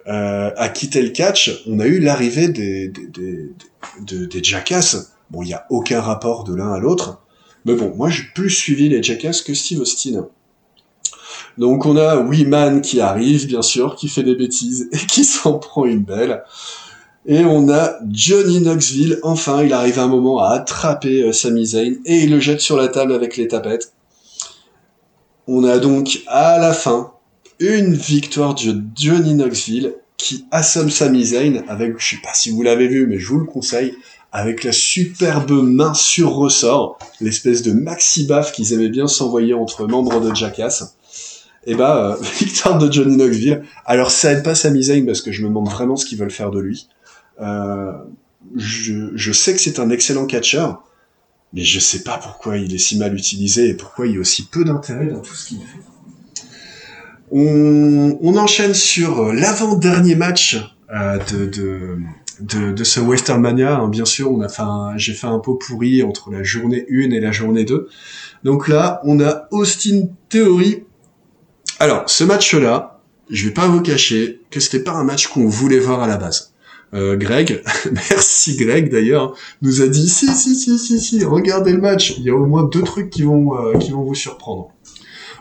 euh, 0.08 0.52
a 0.56 0.70
quitté 0.70 1.02
le 1.02 1.10
catch, 1.10 1.64
on 1.66 1.80
a 1.80 1.88
eu 1.88 2.00
l'arrivée 2.00 2.48
des, 2.48 2.90
des, 2.90 4.44
Jackass. 4.44 5.14
Bon, 5.32 5.42
il 5.42 5.48
n'y 5.48 5.54
a 5.56 5.66
aucun 5.72 6.00
rapport 6.00 6.44
de 6.44 6.54
l'un 6.54 6.72
à 6.72 6.78
l'autre. 6.78 7.24
Mais 7.66 7.74
bon, 7.74 7.94
moi 7.96 8.10
j'ai 8.10 8.24
plus 8.36 8.52
suivi 8.52 8.88
les 8.88 9.02
Jackass 9.02 9.42
que 9.42 9.56
Steve 9.56 9.82
Austin. 9.82 10.28
Donc 11.58 11.88
on 11.88 11.98
a 11.98 12.18
Weeman 12.18 12.82
qui 12.82 13.02
arrive, 13.02 13.48
bien 13.48 13.64
sûr, 13.64 13.96
qui 13.96 14.10
fait 14.10 14.22
des 14.22 14.36
bêtises 14.36 14.90
et 14.92 14.98
qui 15.08 15.24
s'en 15.24 15.58
prend 15.58 15.86
une 15.86 16.04
belle. 16.04 16.44
Et 17.26 17.44
on 17.44 17.68
a 17.70 17.96
Johnny 18.12 18.60
Knoxville, 18.60 19.20
enfin, 19.24 19.64
il 19.64 19.74
arrive 19.74 19.98
un 19.98 20.08
moment 20.08 20.44
à 20.44 20.50
attraper 20.50 21.24
euh, 21.24 21.34
Sami 21.34 21.66
Zayn 21.66 21.96
et 22.06 22.20
il 22.20 22.30
le 22.30 22.40
jette 22.40 22.62
sur 22.62 22.78
la 22.78 22.90
table 22.90 23.14
avec 23.14 23.38
les 23.38 23.48
tapettes. 23.48 23.94
On 25.48 25.64
a 25.64 25.80
donc 25.80 26.22
à 26.28 26.60
la 26.60 26.74
fin 26.74 27.15
une 27.60 27.94
victoire 27.94 28.56
de 28.56 28.82
Johnny 28.96 29.34
Knoxville 29.34 29.94
qui 30.18 30.46
assomme 30.52 30.90
Sami 30.90 31.26
Zayn 31.26 31.64
avec, 31.68 31.96
je 31.98 32.16
sais 32.16 32.22
pas 32.22 32.34
si 32.34 32.50
vous 32.50 32.62
l'avez 32.62 32.88
vu, 32.88 33.08
mais 33.08 33.20
je 33.20 33.28
vous 33.28 33.40
le 33.40 33.46
conseille, 33.46 33.94
avec 34.32 34.64
la 34.64 34.72
superbe 34.72 35.52
main 35.52 35.94
sur 35.94 36.32
ressort, 36.34 37.00
l'espèce 37.22 37.62
de 37.62 37.72
maxi 37.72 38.26
baff 38.26 38.52
qu'ils 38.52 38.74
aimaient 38.74 38.90
bien 38.90 39.08
s'envoyer 39.08 39.54
entre 39.54 39.88
membres 39.88 40.20
de 40.20 40.36
Jackass 40.36 40.96
et 41.66 41.76
bah 41.76 42.18
euh, 42.20 42.24
victoire 42.40 42.78
de 42.78 42.92
Johnny 42.92 43.16
Knoxville. 43.16 43.64
Alors 43.86 44.12
ça 44.12 44.32
aide 44.32 44.44
pas 44.44 44.56
Sami 44.56 44.84
Zayn 44.84 45.06
parce 45.06 45.22
que 45.22 45.32
je 45.32 45.42
me 45.42 45.48
demande 45.48 45.70
vraiment 45.70 45.96
ce 45.96 46.06
qu'ils 46.06 46.18
veulent 46.18 46.32
faire 46.32 46.52
de 46.52 46.60
lui. 46.60 46.88
Euh, 47.42 47.94
je, 48.56 49.12
je, 49.16 49.32
sais 49.32 49.54
que 49.54 49.60
c'est 49.60 49.80
un 49.80 49.90
excellent 49.90 50.26
catcheur, 50.26 50.84
mais 51.54 51.64
je 51.64 51.80
sais 51.80 52.04
pas 52.04 52.18
pourquoi 52.18 52.58
il 52.58 52.74
est 52.74 52.80
si 52.80 52.98
mal 52.98 53.16
utilisé 53.16 53.70
et 53.70 53.74
pourquoi 53.74 54.08
il 54.08 54.14
y 54.14 54.18
a 54.18 54.20
aussi 54.20 54.46
peu 54.46 54.64
d'intérêt 54.64 55.08
dans 55.08 55.22
tout 55.22 55.34
ce 55.34 55.48
qu'il 55.48 55.60
fait. 55.60 55.95
On, 57.32 58.18
on, 58.22 58.38
enchaîne 58.38 58.74
sur 58.74 59.34
l'avant-dernier 59.34 60.16
match 60.16 60.58
euh, 60.94 61.18
de, 61.32 61.46
de, 61.46 61.98
de, 62.40 62.72
de, 62.72 62.84
ce 62.84 63.00
Western 63.00 63.42
Mania. 63.42 63.78
Hein, 63.78 63.88
bien 63.90 64.06
sûr, 64.06 64.32
on 64.32 64.42
a 64.42 64.50
fait 64.50 64.64
j'ai 64.98 65.14
fait 65.14 65.28
un 65.28 65.40
pot 65.40 65.56
pourri 65.56 66.04
entre 66.04 66.32
la 66.32 66.44
journée 66.44 66.86
1 66.90 67.12
et 67.12 67.20
la 67.20 67.32
journée 67.32 67.66
2. 67.66 67.90
Donc 68.44 68.68
là, 68.68 69.02
on 69.04 69.20
a 69.20 69.48
Austin 69.52 70.08
Theory 70.30 70.84
alors, 71.80 72.10
ce 72.10 72.24
match-là, 72.24 73.02
je 73.30 73.48
vais 73.48 73.54
pas 73.54 73.68
vous 73.68 73.82
cacher 73.82 74.42
que 74.50 74.62
c'était 74.62 74.84
pas 74.84 74.94
un 74.94 75.04
match 75.04 75.28
qu'on 75.28 75.48
voulait 75.48 75.80
voir 75.80 76.02
à 76.02 76.08
la 76.08 76.16
base. 76.16 76.54
Euh, 76.94 77.18
Greg, 77.18 77.62
merci 77.92 78.56
Greg 78.56 78.90
d'ailleurs, 78.90 79.36
nous 79.62 79.82
a 79.82 79.88
dit 79.88 80.08
si 80.08 80.28
si 80.28 80.56
si 80.56 80.80
si 80.80 81.02
si, 81.02 81.26
regardez 81.26 81.74
le 81.74 81.82
match, 81.82 82.16
il 82.18 82.24
y 82.24 82.30
a 82.30 82.36
au 82.36 82.46
moins 82.46 82.64
deux 82.64 82.84
trucs 82.84 83.10
qui 83.10 83.24
vont 83.24 83.58
euh, 83.58 83.78
qui 83.78 83.92
vont 83.92 84.04
vous 84.04 84.16
surprendre. 84.16 84.70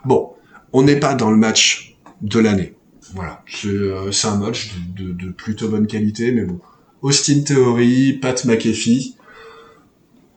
Bon, 0.04 0.30
on 0.74 0.82
n'est 0.82 1.00
pas 1.00 1.14
dans 1.14 1.30
le 1.30 1.38
match 1.38 1.96
de 2.20 2.38
l'année. 2.38 2.74
Voilà, 3.14 3.42
c'est 3.46 3.68
euh, 3.68 4.10
un 4.24 4.36
match 4.36 4.74
de, 4.94 5.12
de, 5.12 5.30
plutôt 5.30 5.68
bonne 5.68 5.86
qualité, 5.86 6.32
mais 6.32 6.44
bon. 6.44 6.60
Austin 7.00 7.40
Theory, 7.40 8.14
Pat 8.14 8.44
McAfee. 8.44 9.16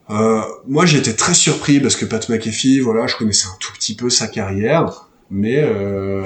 Euh, 0.10 0.42
moi, 0.68 0.86
j'étais 0.86 1.14
très 1.14 1.34
surpris 1.34 1.82
parce 1.82 1.98
que 1.98 2.06
Pat 2.06 2.30
McAfee, 2.30 2.80
voilà, 2.80 3.08
je 3.08 3.18
connaissais 3.18 3.48
un 3.48 3.58
tout 3.60 3.74
petit 3.74 3.96
peu 3.96 4.10
sa 4.10 4.28
carrière 4.28 5.08
mais 5.30 5.58
euh, 5.58 6.24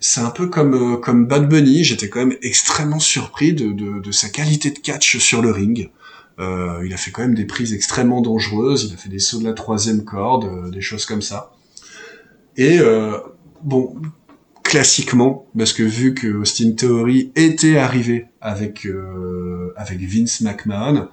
c'est 0.00 0.20
un 0.20 0.30
peu 0.30 0.48
comme 0.48 0.74
euh, 0.74 0.96
comme 0.96 1.26
Bad 1.26 1.48
Bunny. 1.48 1.84
J'étais 1.84 2.08
quand 2.08 2.20
même 2.20 2.36
extrêmement 2.42 2.98
surpris 2.98 3.52
de, 3.52 3.72
de, 3.72 4.00
de, 4.00 4.12
sa 4.12 4.28
qualité 4.28 4.70
de 4.70 4.78
catch 4.78 5.18
sur 5.18 5.42
le 5.42 5.50
ring. 5.50 5.90
Euh, 6.38 6.82
il 6.84 6.92
a 6.92 6.96
fait 6.96 7.10
quand 7.10 7.22
même 7.22 7.34
des 7.34 7.46
prises 7.46 7.72
extrêmement 7.72 8.20
dangereuses. 8.20 8.88
Il 8.90 8.94
a 8.94 8.96
fait 8.96 9.08
des 9.08 9.18
sauts 9.18 9.38
de 9.38 9.44
la 9.44 9.54
troisième 9.54 10.04
corde, 10.04 10.44
euh, 10.44 10.70
des 10.70 10.82
choses 10.82 11.06
comme 11.06 11.22
ça. 11.22 11.52
Et 12.56 12.78
euh, 12.78 13.18
bon, 13.62 13.94
classiquement, 14.62 15.46
parce 15.56 15.72
que 15.72 15.82
vu 15.82 16.14
que 16.14 16.28
Austin 16.28 16.72
Theory 16.72 17.32
était 17.36 17.78
arrivé 17.78 18.26
avec 18.40 18.86
avec 19.76 20.00
Vince 20.00 20.40
McMahon, 20.40 21.08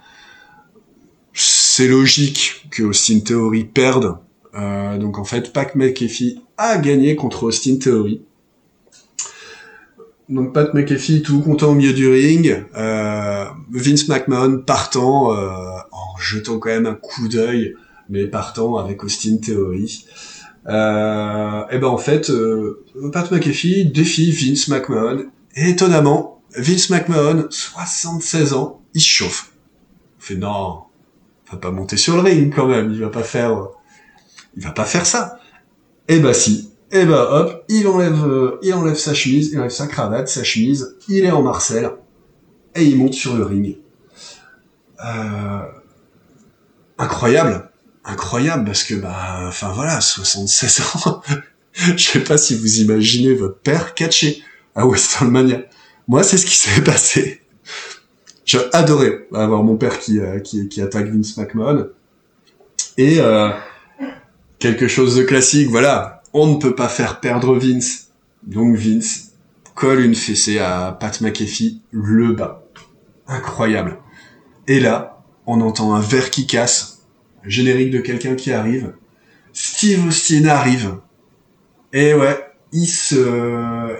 c'est 1.33 1.87
logique 1.87 2.67
que 2.71 2.83
Austin 2.83 3.19
Theory 3.19 3.65
perde. 3.65 4.17
donc 4.53 5.17
en 5.17 5.23
fait, 5.23 5.53
Pac 5.53 5.75
McAfee 5.75 6.41
a 6.57 6.77
gagné 6.77 7.15
contre 7.15 7.43
Austin 7.43 7.77
Theory. 7.77 8.21
Donc 10.29 10.53
Pat 10.53 10.73
McAfee 10.73 11.21
tout 11.21 11.41
content 11.41 11.71
au 11.71 11.75
milieu 11.75 11.93
du 11.93 12.07
ring, 12.07 12.65
euh, 12.75 13.45
Vince 13.71 14.07
McMahon 14.07 14.59
partant 14.65 15.33
euh, 15.33 15.77
en 15.91 16.17
jetant 16.17 16.59
quand 16.59 16.69
même 16.69 16.85
un 16.85 16.95
coup 16.95 17.27
d'œil, 17.27 17.75
mais 18.09 18.25
partant 18.25 18.77
avec 18.77 19.03
Austin 19.03 19.37
Theory. 19.37 20.05
Euh, 20.67 21.63
et 21.71 21.77
ben 21.77 21.87
en 21.87 21.97
fait, 21.97 22.29
euh, 22.29 22.85
Pat 23.11 23.29
McAfee 23.31 23.85
défie 23.85 24.31
Vince 24.31 24.69
McMahon 24.69 25.25
et 25.55 25.69
étonnamment, 25.69 26.41
Vince 26.55 26.89
McMahon, 26.89 27.47
76 27.49 28.53
ans, 28.53 28.81
il 28.93 29.01
chauffe. 29.01 29.51
Il 30.19 30.25
fait 30.25 30.35
non, 30.35 30.83
il 31.47 31.51
va 31.51 31.57
pas 31.57 31.71
monter 31.71 31.97
sur 31.97 32.15
le 32.15 32.21
ring 32.21 32.53
quand 32.53 32.67
même, 32.67 32.91
il 32.91 33.01
va 33.01 33.09
pas 33.09 33.23
faire, 33.23 33.67
il 34.55 34.63
va 34.63 34.71
pas 34.71 34.85
faire 34.85 35.05
ça. 35.05 35.39
Et 36.07 36.15
eh 36.15 36.19
bah 36.19 36.33
si. 36.33 36.69
Et 36.91 36.99
eh 36.99 37.05
bah 37.05 37.27
hop, 37.31 37.65
il 37.69 37.87
enlève, 37.87 38.23
euh, 38.23 38.59
il 38.61 38.73
enlève 38.73 38.95
sa 38.95 39.13
chemise, 39.13 39.49
il 39.51 39.57
enlève 39.57 39.71
sa 39.71 39.87
cravate, 39.87 40.27
sa 40.27 40.43
chemise, 40.43 40.95
il 41.09 41.25
est 41.25 41.31
en 41.31 41.41
Marcel, 41.41 41.89
et 42.75 42.83
il 42.83 42.97
monte 42.97 43.13
sur 43.13 43.35
le 43.35 43.43
ring. 43.43 43.77
Euh... 45.03 45.61
Incroyable, 46.99 47.71
incroyable 48.05 48.65
parce 48.65 48.83
que 48.83 48.95
bah, 48.95 49.45
enfin 49.47 49.71
voilà, 49.73 50.01
76 50.01 50.81
ans. 51.05 51.21
Je 51.73 51.97
sais 51.97 52.23
pas 52.23 52.37
si 52.37 52.55
vous 52.55 52.81
imaginez 52.81 53.33
votre 53.33 53.57
père 53.57 53.95
catché 53.95 54.43
à 54.75 54.85
Westernmania. 54.85 55.63
Moi, 56.07 56.23
c'est 56.23 56.37
ce 56.37 56.45
qui 56.45 56.55
s'est 56.55 56.81
passé. 56.85 57.41
J'ai 58.45 58.59
adoré 58.73 59.27
avoir 59.33 59.63
mon 59.63 59.77
père 59.77 59.99
qui, 59.99 60.19
euh, 60.19 60.39
qui, 60.39 60.67
qui 60.67 60.81
attaque 60.81 61.07
Vince 61.07 61.37
McMahon. 61.37 61.87
Et 62.97 63.19
euh, 63.19 63.49
quelque 64.59 64.87
chose 64.87 65.15
de 65.15 65.23
classique, 65.23 65.69
voilà. 65.69 66.21
On 66.33 66.47
ne 66.47 66.59
peut 66.59 66.75
pas 66.75 66.89
faire 66.89 67.19
perdre 67.19 67.55
Vince. 67.55 68.11
Donc 68.43 68.75
Vince 68.75 69.31
colle 69.75 70.01
une 70.01 70.15
fessée 70.15 70.59
à 70.59 70.95
Pat 70.99 71.19
McAfee, 71.21 71.81
le 71.91 72.33
bas. 72.33 72.63
Incroyable. 73.27 73.97
Et 74.67 74.79
là, 74.79 75.23
on 75.45 75.61
entend 75.61 75.93
un 75.93 76.01
verre 76.01 76.29
qui 76.29 76.45
casse, 76.45 76.92
générique 77.45 77.91
de 77.91 77.99
quelqu'un 77.99 78.35
qui 78.35 78.51
arrive. 78.51 78.93
Steve 79.53 80.07
Austin 80.07 80.45
arrive. 80.45 80.97
Et 81.91 82.13
ouais, 82.13 82.37
il 82.71 82.87
se, 82.87 83.95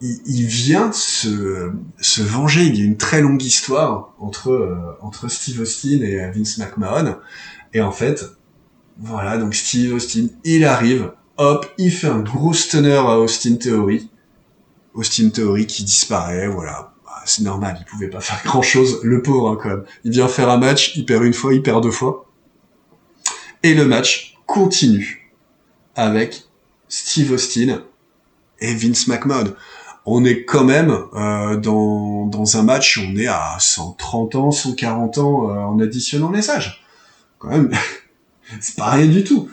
il, 0.00 0.46
vient 0.46 0.90
se, 0.92 1.70
se 2.00 2.22
venger. 2.22 2.64
Il 2.64 2.78
y 2.78 2.82
a 2.82 2.84
une 2.84 2.96
très 2.96 3.20
longue 3.20 3.42
histoire 3.42 4.14
entre, 4.18 4.50
euh, 4.50 4.96
entre 5.00 5.28
Steve 5.28 5.60
Austin 5.60 6.00
et 6.00 6.30
Vince 6.30 6.58
McMahon. 6.58 7.16
Et 7.74 7.80
en 7.80 7.92
fait, 7.92 8.24
voilà, 8.98 9.38
donc 9.38 9.54
Steve 9.54 9.94
Austin, 9.94 10.28
il 10.44 10.64
arrive, 10.64 11.12
hop, 11.36 11.66
il 11.78 11.92
fait 11.92 12.08
un 12.08 12.20
gros 12.20 12.52
stunner 12.52 12.94
à 12.94 13.18
Austin 13.18 13.56
Theory. 13.56 14.10
Austin 14.94 15.30
Theory 15.30 15.66
qui 15.66 15.84
disparaît, 15.84 16.48
voilà. 16.48 16.91
C'est 17.24 17.42
normal, 17.42 17.76
il 17.80 17.84
pouvait 17.84 18.08
pas 18.10 18.20
faire 18.20 18.40
grand 18.44 18.62
chose, 18.62 19.00
le 19.02 19.22
pauvre 19.22 19.50
hein, 19.50 19.58
quand 19.60 19.68
même. 19.68 19.84
Il 20.04 20.12
vient 20.12 20.28
faire 20.28 20.48
un 20.50 20.58
match, 20.58 20.92
il 20.96 21.04
perd 21.06 21.24
une 21.24 21.34
fois, 21.34 21.54
il 21.54 21.62
perd 21.62 21.82
deux 21.82 21.90
fois. 21.90 22.26
Et 23.62 23.74
le 23.74 23.84
match 23.84 24.36
continue 24.46 25.30
avec 25.94 26.44
Steve 26.88 27.32
Austin 27.32 27.82
et 28.60 28.74
Vince 28.74 29.06
McMahon. 29.08 29.54
On 30.04 30.24
est 30.24 30.44
quand 30.44 30.64
même 30.64 30.90
euh, 31.14 31.56
dans, 31.56 32.26
dans 32.26 32.56
un 32.56 32.62
match, 32.64 32.98
on 32.98 33.16
est 33.16 33.28
à 33.28 33.56
130 33.60 34.34
ans, 34.34 34.50
140 34.50 35.18
ans 35.18 35.50
euh, 35.50 35.54
en 35.60 35.78
additionnant 35.78 36.32
les 36.32 36.50
âges. 36.50 36.84
Quand 37.38 37.50
même, 37.50 37.70
c'est 38.60 38.76
pas 38.76 38.90
rien 38.90 39.06
du 39.06 39.22
tout. 39.22 39.48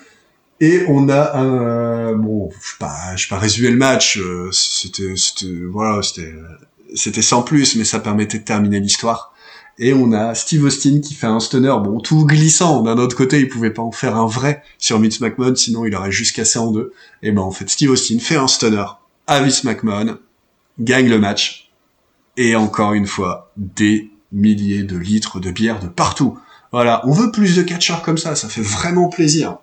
Et 0.60 0.86
on 0.90 1.08
a 1.08 1.38
un 1.38 2.14
bon, 2.16 2.50
je 2.62 2.70
sais 2.72 2.76
pas, 2.80 3.16
je 3.16 3.30
pas 3.30 3.38
résumer 3.38 3.70
le 3.70 3.78
match. 3.78 4.18
euh, 4.18 4.50
C'était, 4.52 5.16
c'était, 5.16 5.54
voilà, 5.70 6.02
c'était, 6.02 6.34
c'était 6.96 7.22
sans 7.22 7.44
plus, 7.44 7.76
mais 7.76 7.84
ça 7.84 8.00
permettait 8.00 8.40
de 8.40 8.44
terminer 8.44 8.80
l'histoire. 8.80 9.34
Et 9.78 9.94
on 9.94 10.12
a 10.12 10.36
Steve 10.36 10.66
Austin 10.66 11.00
qui 11.00 11.14
fait 11.14 11.28
un 11.28 11.40
stunner, 11.40 11.76
bon, 11.82 12.02
tout 12.02 12.26
glissant. 12.26 12.82
D'un 12.82 12.98
autre 12.98 13.16
côté, 13.16 13.40
il 13.40 13.48
pouvait 13.48 13.72
pas 13.72 13.82
en 13.82 13.94
faire 13.94 14.18
un 14.18 14.28
vrai 14.28 14.62
sur 14.78 15.00
Vince 15.00 15.22
McMahon, 15.22 15.56
sinon 15.56 15.86
il 15.86 15.96
aurait 15.96 16.12
juste 16.12 16.36
cassé 16.36 16.60
en 16.60 16.72
deux. 16.72 16.92
Et 17.24 17.32
ben, 17.32 17.42
en 17.42 17.52
fait, 17.52 17.70
Steve 17.70 17.92
Austin 17.92 18.20
fait 18.20 18.36
un 18.36 18.48
stunner 18.48 18.86
à 19.26 19.40
Vince 19.40 19.64
McMahon, 19.64 20.18
gagne 20.80 21.08
le 21.08 21.20
match. 21.20 21.72
Et 22.36 22.56
encore 22.56 22.94
une 22.94 23.08
fois, 23.08 23.52
des 23.56 24.12
milliers 24.32 24.84
de 24.84 24.98
litres 24.98 25.40
de 25.40 25.52
bière 25.52 25.80
de 25.80 25.88
partout. 25.88 26.38
Voilà, 26.72 27.02
on 27.08 27.14
veut 27.14 27.32
plus 27.32 27.56
de 27.56 27.62
catcheurs 27.62 28.02
comme 28.02 28.18
ça, 28.18 28.36
ça 28.36 28.50
fait 28.50 28.62
vraiment 28.62 29.08
plaisir. 29.08 29.58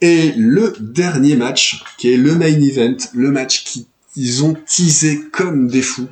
Et 0.00 0.32
le 0.36 0.74
dernier 0.80 1.36
match, 1.36 1.84
qui 1.98 2.10
est 2.12 2.16
le 2.16 2.34
main 2.34 2.46
event, 2.46 2.96
le 3.12 3.30
match 3.30 3.64
qu'ils 4.12 4.44
ont 4.44 4.54
teasé 4.54 5.20
comme 5.32 5.68
des 5.68 5.82
fous, 5.82 6.08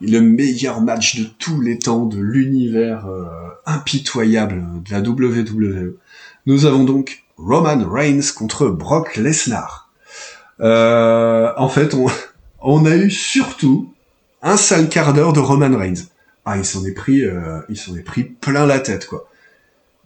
le 0.00 0.20
meilleur 0.20 0.80
match 0.80 1.16
de 1.16 1.24
tous 1.24 1.60
les 1.60 1.78
temps 1.78 2.06
de 2.06 2.18
l'univers 2.18 3.06
euh, 3.06 3.24
impitoyable 3.66 4.64
de 4.84 4.92
la 4.92 5.00
WWE. 5.00 5.96
Nous 6.46 6.66
avons 6.66 6.84
donc 6.84 7.24
Roman 7.36 7.84
Reigns 7.88 8.32
contre 8.34 8.68
Brock 8.68 9.16
Lesnar. 9.16 9.90
Euh, 10.60 11.52
en 11.56 11.68
fait, 11.68 11.94
on, 12.60 12.86
a 12.86 12.96
eu 12.96 13.10
surtout 13.10 13.92
un 14.42 14.56
sale 14.56 14.88
quart 14.88 15.14
d'heure 15.14 15.32
de 15.32 15.40
Roman 15.40 15.76
Reigns. 15.76 16.06
Ah, 16.44 16.56
il 16.56 16.64
s'en 16.64 16.84
est 16.84 16.92
pris, 16.92 17.24
euh, 17.24 17.60
il 17.68 17.76
s'en 17.76 17.94
est 17.96 18.02
pris 18.02 18.24
plein 18.24 18.66
la 18.66 18.80
tête, 18.80 19.06
quoi. 19.06 19.28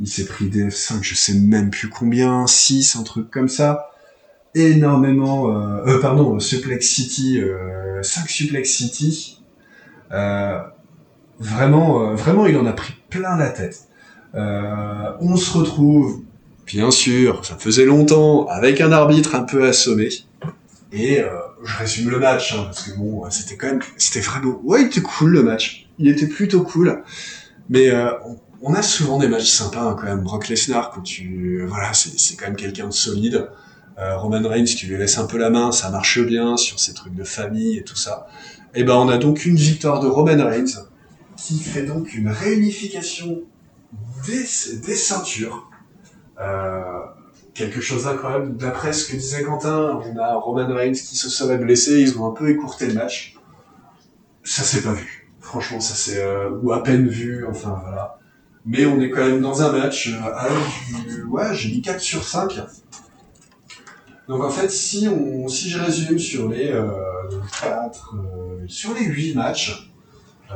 Il 0.01 0.09
s'est 0.09 0.25
pris 0.25 0.49
des 0.49 0.69
F5, 0.69 0.99
je 1.03 1.15
sais 1.15 1.35
même 1.35 1.71
plus 1.71 1.89
combien, 1.89 2.47
6, 2.47 2.97
un 2.97 3.05
truc 3.05 3.31
comme 3.31 3.49
ça. 3.49 3.92
Énormément, 4.55 5.49
euh, 5.49 5.87
euh, 5.87 6.01
pardon, 6.01 6.39
Suplex 6.39 6.87
City, 6.87 7.41
euh, 7.41 8.03
5 8.03 8.29
Suplex 8.29 8.69
City. 8.71 9.43
Euh, 10.13 10.61
vraiment, 11.39 12.11
euh, 12.11 12.15
vraiment, 12.15 12.47
il 12.47 12.57
en 12.57 12.67
a 12.67 12.73
pris 12.73 12.95
plein 13.09 13.37
la 13.37 13.49
tête. 13.49 13.89
Euh, 14.35 15.13
on 15.21 15.37
se 15.37 15.57
retrouve, 15.57 16.23
bien 16.67 16.91
sûr, 16.91 17.45
ça 17.45 17.57
faisait 17.57 17.85
longtemps, 17.85 18.47
avec 18.47 18.81
un 18.81 18.93
arbitre 18.93 19.35
un 19.35 19.43
peu 19.43 19.67
assommé. 19.67 20.09
Et 20.93 21.21
euh, 21.21 21.31
je 21.65 21.79
résume 21.79 22.11
le 22.11 22.19
match, 22.19 22.53
hein, 22.53 22.65
parce 22.65 22.83
que 22.83 22.97
bon, 22.97 23.23
c'était 23.31 23.57
quand 23.57 23.69
même, 23.69 23.81
c'était 23.97 24.21
vraiment, 24.21 24.61
ouais, 24.65 24.83
il 24.83 24.87
était 24.89 25.01
cool 25.01 25.31
le 25.31 25.43
match. 25.43 25.89
Il 25.99 26.09
était 26.09 26.27
plutôt 26.27 26.63
cool. 26.63 27.03
Mais 27.71 27.91
euh, 27.91 28.11
on, 28.61 28.75
a 28.75 28.83
souvent 28.83 29.19
des 29.19 29.29
matchs 29.29 29.51
sympas 29.51 29.83
hein, 29.83 29.97
quand 29.99 30.07
même. 30.07 30.21
Brock 30.21 30.49
Lesnar, 30.49 30.91
quand 30.91 31.01
tu, 31.01 31.65
voilà, 31.67 31.93
c'est 31.95 32.37
quand 32.37 32.47
même 32.47 32.57
quelqu'un 32.57 32.89
de 32.89 32.93
solide. 32.93 33.49
Euh, 34.03 34.17
Roman 34.17 34.49
Reigns, 34.49 34.65
tu 34.65 34.87
lui 34.87 34.97
laisses 34.97 35.19
un 35.19 35.27
peu 35.27 35.39
la 35.39 35.51
main, 35.51 35.71
ça 35.71 35.91
marche 35.91 36.21
bien 36.21 36.57
sur 36.57 36.81
ces 36.81 36.93
trucs 36.93 37.15
de 37.15 37.25
famille 37.25 37.79
et 37.79 37.85
tout 37.85 37.97
ça. 37.97 38.27
Et 38.75 38.85
ben, 38.85 38.95
on 38.95 39.09
a 39.09 39.19
donc 39.19 39.45
une 39.45 39.57
victoire 39.57 40.01
de 40.01 40.09
Roman 40.09 40.45
Reigns 40.45 40.89
qui 41.37 41.59
fait 41.59 41.85
donc 41.85 42.15
une 42.15 42.29
réunification 42.29 43.43
des, 44.27 44.45
ceintures. 44.45 45.71
Euh, 46.41 46.83
quelque 47.55 47.81
chose 47.81 48.05
d'incroyable. 48.05 48.57
D'après 48.57 48.93
ce 48.93 49.07
que 49.07 49.17
disait 49.17 49.43
Quentin, 49.43 50.01
on 50.05 50.19
a 50.19 50.35
Roman 50.35 50.75
Reigns 50.75 50.93
qui 50.93 51.17
se 51.17 51.29
serait 51.29 51.59
blessé, 51.59 52.01
ils 52.01 52.19
ont 52.19 52.27
un 52.27 52.33
peu 52.33 52.49
écourté 52.49 52.87
le 52.87 52.95
match. 52.95 53.37
Ça 54.43 54.63
s'est 54.63 54.83
pas 54.83 54.95
vu. 54.95 55.31
Franchement, 55.41 55.81
ça 55.81 55.95
s'est 55.95 56.23
euh, 56.23 56.51
ou 56.63 56.73
à 56.73 56.83
peine 56.83 57.07
vu, 57.07 57.47
enfin 57.49 57.81
voilà. 57.85 58.19
Mais 58.65 58.87
on 58.87 59.01
est 59.01 59.11
quand 59.11 59.25
même 59.25 59.41
dans 59.41 59.63
un 59.63 59.73
match. 59.73 60.13
Ouais, 61.29 61.55
j'ai 61.55 61.69
mis 61.69 61.83
4 61.83 62.01
sur 62.01 62.25
5. 62.25 62.61
Donc 64.33 64.45
en 64.45 64.51
fait, 64.51 64.71
si 64.71 65.07
on 65.09 65.47
si 65.47 65.69
je 65.69 65.79
résume 65.79 66.19
sur 66.19 66.49
les 66.49 66.71
euh, 66.71 66.89
4 67.61 68.15
euh, 68.15 68.65
sur 68.67 68.95
les 68.95 69.05
8 69.05 69.35
matchs, 69.35 69.93
euh, 70.51 70.55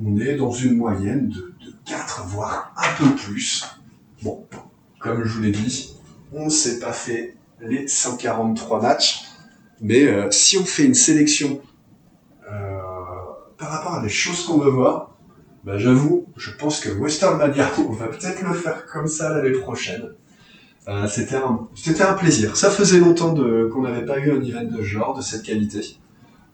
on 0.00 0.16
est 0.20 0.36
dans 0.36 0.52
une 0.52 0.76
moyenne 0.76 1.28
de, 1.30 1.52
de 1.66 1.74
4 1.86 2.22
voire 2.26 2.72
un 2.76 2.94
peu 3.02 3.16
plus. 3.16 3.64
Bon, 4.22 4.46
comme 5.00 5.24
je 5.24 5.32
vous 5.32 5.42
l'ai 5.42 5.50
dit, 5.50 5.96
on 6.32 6.48
s'est 6.48 6.78
pas 6.78 6.92
fait 6.92 7.34
les 7.60 7.88
143 7.88 8.80
matchs, 8.80 9.24
mais 9.80 10.04
euh, 10.04 10.30
si 10.30 10.56
on 10.56 10.64
fait 10.64 10.84
une 10.84 10.94
sélection 10.94 11.60
euh, 12.48 12.78
par 13.58 13.70
rapport 13.70 13.94
à 13.94 14.02
des 14.02 14.08
choses 14.08 14.46
qu'on 14.46 14.58
veut 14.58 14.70
voir, 14.70 15.16
bah, 15.64 15.78
j'avoue, 15.78 16.26
je 16.36 16.52
pense 16.52 16.78
que 16.78 16.90
Western 16.90 17.38
Mania, 17.38 17.72
on 17.78 17.90
va 17.90 18.06
peut-être 18.06 18.40
le 18.42 18.54
faire 18.54 18.86
comme 18.86 19.08
ça 19.08 19.30
l'année 19.30 19.58
prochaine. 19.58 20.12
Euh, 20.88 21.08
c'était 21.08 21.34
un, 22.02 22.14
plaisir. 22.14 22.56
Ça 22.56 22.70
faisait 22.70 23.00
longtemps 23.00 23.34
qu'on 23.34 23.82
n'avait 23.82 24.06
pas 24.06 24.18
eu 24.18 24.30
un 24.30 24.40
event 24.40 24.64
de 24.64 24.82
genre, 24.82 25.16
de 25.16 25.22
cette 25.22 25.42
qualité. 25.42 25.80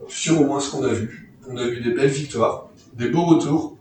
Sur 0.09 0.41
au 0.41 0.45
moins 0.45 0.59
ce 0.59 0.71
qu'on 0.71 0.85
a 0.85 0.93
vu. 0.93 1.35
On 1.49 1.57
a 1.57 1.67
vu 1.67 1.83
des 1.83 1.91
belles 1.93 2.11
victoires, 2.11 2.69
des 2.95 3.09
beaux 3.09 3.27
retours. 3.27 3.77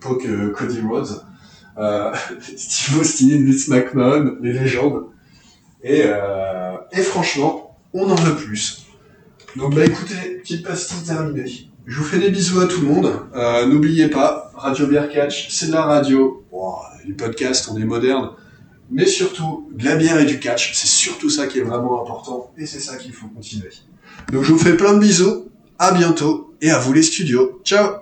Pour 0.00 0.18
que 0.18 0.48
Cody 0.48 0.80
Rhodes, 0.80 1.22
euh, 1.78 2.12
Steve 2.56 3.00
Austin, 3.00 3.44
Vince 3.44 3.68
McMahon, 3.68 4.38
les 4.40 4.52
légendes. 4.52 5.04
Et, 5.82 6.02
euh, 6.04 6.76
et 6.92 7.02
franchement, 7.02 7.76
on 7.92 8.10
en 8.10 8.14
veut 8.14 8.34
plus. 8.34 8.86
Donc 9.56 9.74
bah 9.74 9.84
écoutez, 9.84 10.38
petite 10.42 10.66
pastille 10.66 11.06
terminée. 11.06 11.70
Je 11.86 11.98
vous 11.98 12.04
fais 12.04 12.18
des 12.18 12.30
bisous 12.30 12.60
à 12.60 12.66
tout 12.66 12.80
le 12.80 12.88
monde. 12.88 13.12
N'oubliez 13.68 14.08
pas, 14.08 14.50
Radio 14.56 14.86
Beer 14.86 15.08
Catch, 15.12 15.50
c'est 15.50 15.66
de 15.66 15.72
la 15.72 15.82
radio. 15.82 16.42
Les 17.06 17.12
podcasts, 17.12 17.68
on 17.70 17.76
est 17.76 17.84
moderne. 17.84 18.30
Mais 18.90 19.06
surtout, 19.06 19.68
de 19.74 19.84
la 19.84 19.96
bière 19.96 20.18
et 20.18 20.24
du 20.26 20.38
catch, 20.38 20.74
c'est 20.74 20.86
surtout 20.86 21.30
ça 21.30 21.46
qui 21.46 21.58
est 21.58 21.62
vraiment 21.62 22.02
important. 22.02 22.52
Et 22.58 22.66
c'est 22.66 22.80
ça 22.80 22.96
qu'il 22.96 23.12
faut 23.12 23.28
continuer. 23.28 23.70
Donc 24.32 24.44
je 24.44 24.52
vous 24.52 24.58
fais 24.58 24.76
plein 24.76 24.94
de 24.94 24.98
bisous. 24.98 25.48
À 25.78 25.92
bientôt. 25.92 26.54
Et 26.60 26.70
à 26.70 26.78
vous 26.78 26.92
les 26.92 27.02
studios. 27.02 27.60
Ciao 27.64 27.94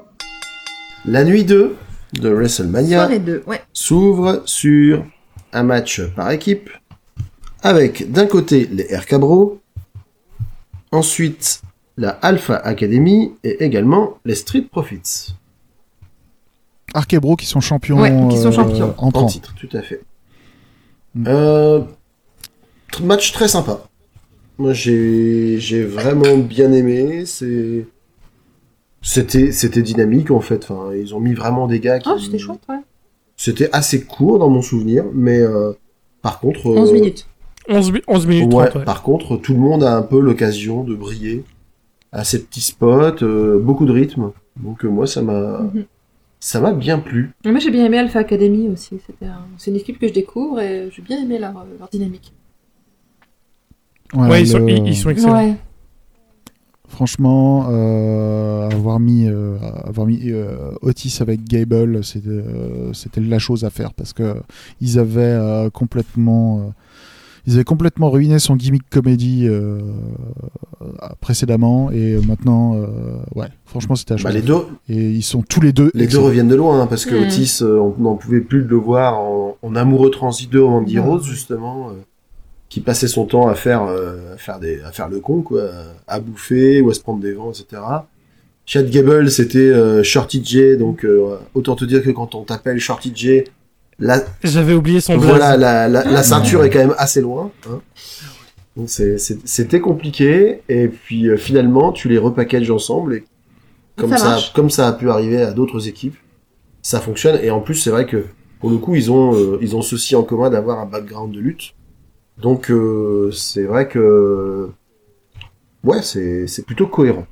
La 1.05 1.25
nuit 1.25 1.45
2 1.45 1.75
de 2.21 2.29
WrestleMania 2.29 2.99
Soirée 2.99 3.19
2, 3.19 3.43
ouais. 3.47 3.63
s'ouvre 3.73 4.43
sur 4.45 5.05
un 5.53 5.63
match 5.63 6.03
par 6.15 6.31
équipe 6.31 6.69
avec 7.63 8.11
d'un 8.11 8.27
côté 8.27 8.69
les 8.71 8.95
RK 8.95 9.15
Bro, 9.17 9.61
ensuite 10.91 11.63
la 11.97 12.11
Alpha 12.11 12.57
Academy 12.57 13.33
et 13.45 13.65
également 13.65 14.19
les 14.25 14.35
Street 14.35 14.63
Profits 14.63 15.35
Arkebro 16.95 17.37
qui 17.37 17.47
sont 17.47 17.61
champions, 17.61 18.01
Ouais, 18.01 18.11
qui 18.31 18.37
sont 18.37 18.53
euh, 18.59 18.93
en 18.99 19.27
titre, 19.27 19.55
tout 19.55 19.69
à 19.73 19.81
fait. 19.81 20.03
Mm. 21.15 21.25
Euh, 21.29 21.81
match 23.03 23.33
très 23.33 23.49
sympa. 23.49 23.81
Moi 24.59 24.73
j'ai 24.73 25.59
j'ai 25.59 25.85
vraiment 25.85 26.37
bien 26.39 26.73
aimé. 26.73 27.25
C'est 27.27 27.87
c'était 29.03 29.53
c'était 29.53 29.83
dynamique 29.83 30.31
en 30.31 30.41
fait. 30.41 30.67
Enfin, 30.71 30.95
ils 30.95 31.15
ont 31.15 31.21
mis 31.21 31.35
vraiment 31.35 31.67
des 31.67 31.81
gars 31.81 31.99
qui. 31.99 32.09
Oh, 32.13 32.19
c'était 32.19 32.39
chouette, 32.39 32.61
ouais. 32.69 32.81
C'était 33.37 33.69
assez 33.73 34.05
court 34.05 34.39
dans 34.39 34.49
mon 34.51 34.63
souvenir, 34.63 35.05
mais 35.13 35.41
euh, 35.41 35.73
par 36.23 36.39
contre. 36.41 36.67
11 36.67 36.91
euh, 36.91 36.93
minutes. 36.95 37.27
11, 37.69 37.93
mi- 37.93 38.03
11 38.09 38.27
minutes 38.27 38.53
Ouais, 38.55 38.67
30, 38.69 38.75
ouais. 38.81 38.85
par 38.85 39.03
contre, 39.03 39.37
tout 39.37 39.53
le 39.55 39.61
monde 39.61 39.85
a 39.85 39.97
un 39.97 40.03
peu 40.03 40.21
l'occasion 40.21 40.83
de 40.85 40.95
briller 40.95 41.45
à 42.11 42.25
ces 42.25 42.43
petits 42.43 42.61
spots, 42.61 43.23
euh, 43.23 43.59
beaucoup 43.59 43.87
de 43.87 43.93
rythme. 43.93 44.33
Donc 44.57 44.85
euh, 44.85 44.89
moi, 44.89 45.07
ça 45.07 45.23
m'a, 45.23 45.61
Mhm. 45.63 45.85
Ça 46.45 46.61
m'a 46.61 46.73
bien 46.73 46.99
plu. 46.99 47.31
Moi, 47.45 47.61
j'ai 47.61 47.71
bien 47.71 47.85
aimé 47.87 47.99
Alpha 47.99 48.19
Academy 48.19 48.69
aussi. 48.69 48.99
C'est 49.59 49.71
une 49.71 49.77
équipe 49.77 50.01
que 50.01 50.09
je 50.09 50.13
découvre 50.13 50.59
et 50.61 50.91
j'ai 50.91 51.01
bien 51.03 51.23
aimé 51.23 51.39
leur, 51.39 51.55
leur 51.79 51.89
dynamique. 51.89 52.33
Ouais, 54.13 54.43
ils, 54.43 54.49
sont, 54.49 54.59
le- 54.59 54.71
ils, 54.71 54.89
ils 54.89 54.97
sont 54.97 55.11
excellents. 55.11 55.37
Ouais. 55.37 55.55
Franchement, 56.89 57.69
euh, 57.71 58.69
avoir 58.69 58.99
mis, 58.99 59.27
euh, 59.29 59.57
avoir 59.85 60.07
mis 60.07 60.21
euh, 60.31 60.73
Otis 60.83 61.19
avec 61.21 61.45
Gable, 61.45 62.03
c'était 62.03 62.29
euh, 62.29 62.93
la 63.17 63.39
chose 63.39 63.65
à 63.65 63.71
faire 63.71 63.95
parce 63.95 64.13
que 64.13 64.35
ils 64.81 64.99
avaient 64.99 65.21
euh, 65.23 65.71
complètement, 65.71 66.59
euh, 66.59 66.63
ils 67.47 67.55
avaient 67.55 67.65
complètement 67.65 68.11
ruiné 68.11 68.39
son 68.39 68.55
gimmick 68.57 68.89
comédie 68.91 69.47
euh, 69.49 69.81
précédemment 71.21 71.91
et 71.91 72.17
maintenant, 72.27 72.75
euh, 72.77 72.87
ouais, 73.35 73.49
franchement, 73.65 73.95
c'était 73.97 74.17
chose. 74.17 74.25
Bah, 74.25 74.31
à 74.31 74.33
les 74.33 74.43
deux, 74.43 74.65
Et 74.89 75.11
ils 75.11 75.23
sont 75.23 75.43
tous 75.43 75.61
les 75.61 75.73
deux. 75.73 75.91
les 75.95 76.07
deux 76.07 76.19
reviennent 76.19 76.49
de 76.49 76.55
loin, 76.55 76.81
hein, 76.81 76.87
parce 76.87 77.05
que 77.05 77.15
Mhm. 77.15 77.23
Otis, 77.27 77.59
euh, 77.63 77.79
on 77.79 78.01
n'en 78.03 78.15
pouvait 78.17 78.41
plus 78.41 78.63
de 78.63 78.69
le 78.69 78.77
voir 78.77 79.19
en, 79.19 79.57
en 79.63 79.77
amoureux 79.77 80.11
transi 80.11 80.47
de 80.47 80.59
Randy 80.61 80.99
Ouais. 80.99 81.05
Rose 81.05 81.25
justement, 81.27 81.89
euh, 81.91 81.93
qui 82.69 82.81
passait 82.81 83.09
son 83.09 83.27
temps 83.27 83.49
à 83.49 83.55
faire, 83.55 83.83
euh, 83.85 84.35
à 84.35 84.37
faire 84.39 84.59
des, 84.59 84.81
à 84.83 84.93
faire 84.93 85.09
le 85.09 85.21
con, 85.21 85.43
quoi, 85.43 85.63
à 86.09 86.21
bouffer 86.21 86.81
ou 86.81 86.91
à 86.91 86.95
se 86.95 87.01
prendre 87.01 87.21
des 87.21 87.33
vents, 87.33 87.51
etc. 87.53 87.83
Chad 88.65 88.89
Gable, 88.91 89.31
c'était 89.31 89.59
euh, 89.59 90.03
Shorty 90.03 90.43
J, 90.45 90.77
donc 90.77 91.05
euh, 91.05 91.37
autant 91.55 91.75
te 91.75 91.85
dire 91.85 92.03
que 92.03 92.11
quand 92.11 92.35
on 92.35 92.45
t'appelle 92.45 92.79
Shorty 92.79 93.13
J, 93.15 93.43
J'avais 94.43 94.75
oublié 94.75 95.01
son 95.01 95.17
blaze. 95.17 95.29
Voilà, 95.31 95.57
la, 95.57 95.89
la, 95.89 96.05
la 96.05 96.23
ceinture 96.23 96.65
est 96.65 96.71
quand 96.71 96.79
même 96.81 96.95
assez 96.99 97.21
loin. 97.21 97.51
hein. 97.71 97.81
Donc 98.77 98.89
c'était 98.89 99.81
compliqué, 99.81 100.63
et 100.69 100.89
puis 100.89 101.29
euh, 101.29 101.37
finalement 101.37 101.93
tu 101.93 102.09
les 102.09 102.19
repackages 102.19 102.71
ensemble, 102.71 103.15
et 103.15 103.25
comme 103.97 104.11
Ça 104.17 104.39
comme 104.55 104.71
ça 104.71 104.89
a 104.89 104.93
pu 104.93 105.11
arriver 105.11 105.43
à 105.43 105.53
d'autres 105.53 105.89
équipes, 105.89 106.17
ça 106.81 107.01
fonctionne. 107.01 107.39
Et 107.43 107.51
en 107.51 107.61
plus 107.61 107.75
c'est 107.75 107.91
vrai 107.91 108.07
que 108.07 108.25
pour 108.61 108.71
le 108.71 108.79
coup, 108.79 108.95
ils 108.95 109.11
ont, 109.11 109.35
euh, 109.35 109.59
ils 109.61 109.75
ont 109.75 109.83
ceci 109.83 110.15
en 110.15 110.23
commun 110.23 110.49
d'avoir 110.49 110.79
un 110.79 110.87
background 110.87 111.35
de 111.35 111.41
lutte. 111.41 111.75
Donc, 112.41 112.71
euh, 112.71 113.29
c'est 113.33 113.65
vrai 113.65 113.89
que, 113.89 114.71
ouais, 115.83 116.01
c'est, 116.01 116.47
c'est 116.47 116.65
plutôt 116.65 116.87
cohérent. 116.87 117.27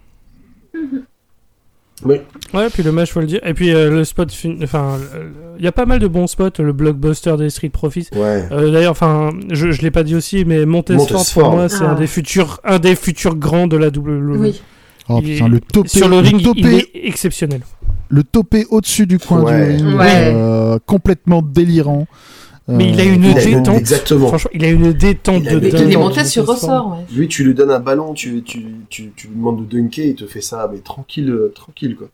Mais, 2.05 2.23
Ouais, 2.55 2.69
puis 2.71 2.83
le 2.83 2.93
match, 2.93 3.13
faut 3.13 3.21
le 3.21 3.27
dire. 3.27 3.41
Et 3.45 3.53
puis 3.55 3.75
euh, 3.75 3.91
le 3.91 4.05
spot, 4.05 4.33
fin- 4.33 4.57
enfin, 4.63 4.99
il 5.59 5.65
y 5.65 5.69
a 5.69 5.73
pas 5.73 5.85
mal 5.87 5.99
de 5.99 6.07
bons 6.09 6.27
spots. 6.27 6.51
Le 6.59 6.73
blockbuster 6.73 7.37
des 7.37 7.51
Street 7.51 7.69
Profits. 7.69 8.09
ouais. 8.15 8.45
Euh, 8.51 8.71
D'ailleurs, 8.73 8.93
enfin, 8.93 9.31
je, 9.51 9.71
je 9.71 9.83
l'ai 9.83 9.91
pas 9.91 10.03
dit 10.03 10.15
aussi, 10.15 10.45
mais 10.45 10.65
Montesfort, 10.67 11.11
Montesfort. 11.13 11.43
pour 11.45 11.53
moi, 11.53 11.69
c'est 11.69 11.85
Ah. 11.85 11.91
un 11.91 11.95
des 11.95 12.07
futurs, 12.07 12.61
un 12.65 12.79
des 12.79 12.95
futurs 12.95 13.37
grands 13.37 13.67
de 13.67 13.77
la 13.77 13.89
WWE. 13.91 14.37
Oui. 14.39 14.63
Oh 15.09 15.21
Il 15.23 15.33
putain, 15.35 15.49
le 15.49 15.61
topé, 15.61 15.89
Sur 15.89 16.09
le 16.09 16.19
ring, 16.19 16.37
il 16.41 16.45
topé, 16.45 16.89
est 16.95 17.07
exceptionnel. 17.09 17.61
le 18.09 18.23
topé 18.25 18.65
au-dessus 18.71 19.07
du 19.07 19.19
coin 19.19 19.43
Ouais. 19.43 19.77
du 19.77 19.85
ring, 19.87 19.97
Ouais. 19.99 20.33
euh, 20.35 20.79
complètement 20.87 21.43
délirant. 21.43 22.07
Mais 22.71 22.91
il 22.91 23.01
a 23.01 23.05
une 23.05 23.25
il 23.25 23.37
a 23.39 23.45
une- 23.45 23.57
détente. 23.63 23.79
exactement. 23.79 24.29
Franchement, 24.29 24.51
il 24.55 24.65
a 24.65 24.69
une 24.71 24.93
détente 24.93 25.43
Il 25.43 25.49
a 25.49 25.55
de 25.55 25.59
dingue. 25.71 25.81
il 25.89 25.93
est 25.93 25.97
monté 25.97 26.25
sur 26.25 26.47
ressort, 26.47 26.91
ouais. 26.93 27.05
Lui, 27.17 27.29
tu 27.29 27.45
lui 27.45 27.55
donnes 27.55 27.71
un 27.71 27.81
ballon, 27.81 28.15
tu, 28.15 28.43
tu, 28.43 28.65
tu, 28.89 29.13
tu 29.17 29.29
lui 29.29 29.37
demandes 29.37 29.67
de 29.67 29.77
dunker, 29.77 30.07
il 30.07 30.15
te 30.15 30.27
fait 30.27 30.41
ça, 30.41 30.69
mais 30.73 30.79
tranquille, 30.81 31.31
euh, 31.31 31.53
tranquille, 31.55 31.97
quoi. 31.97 32.09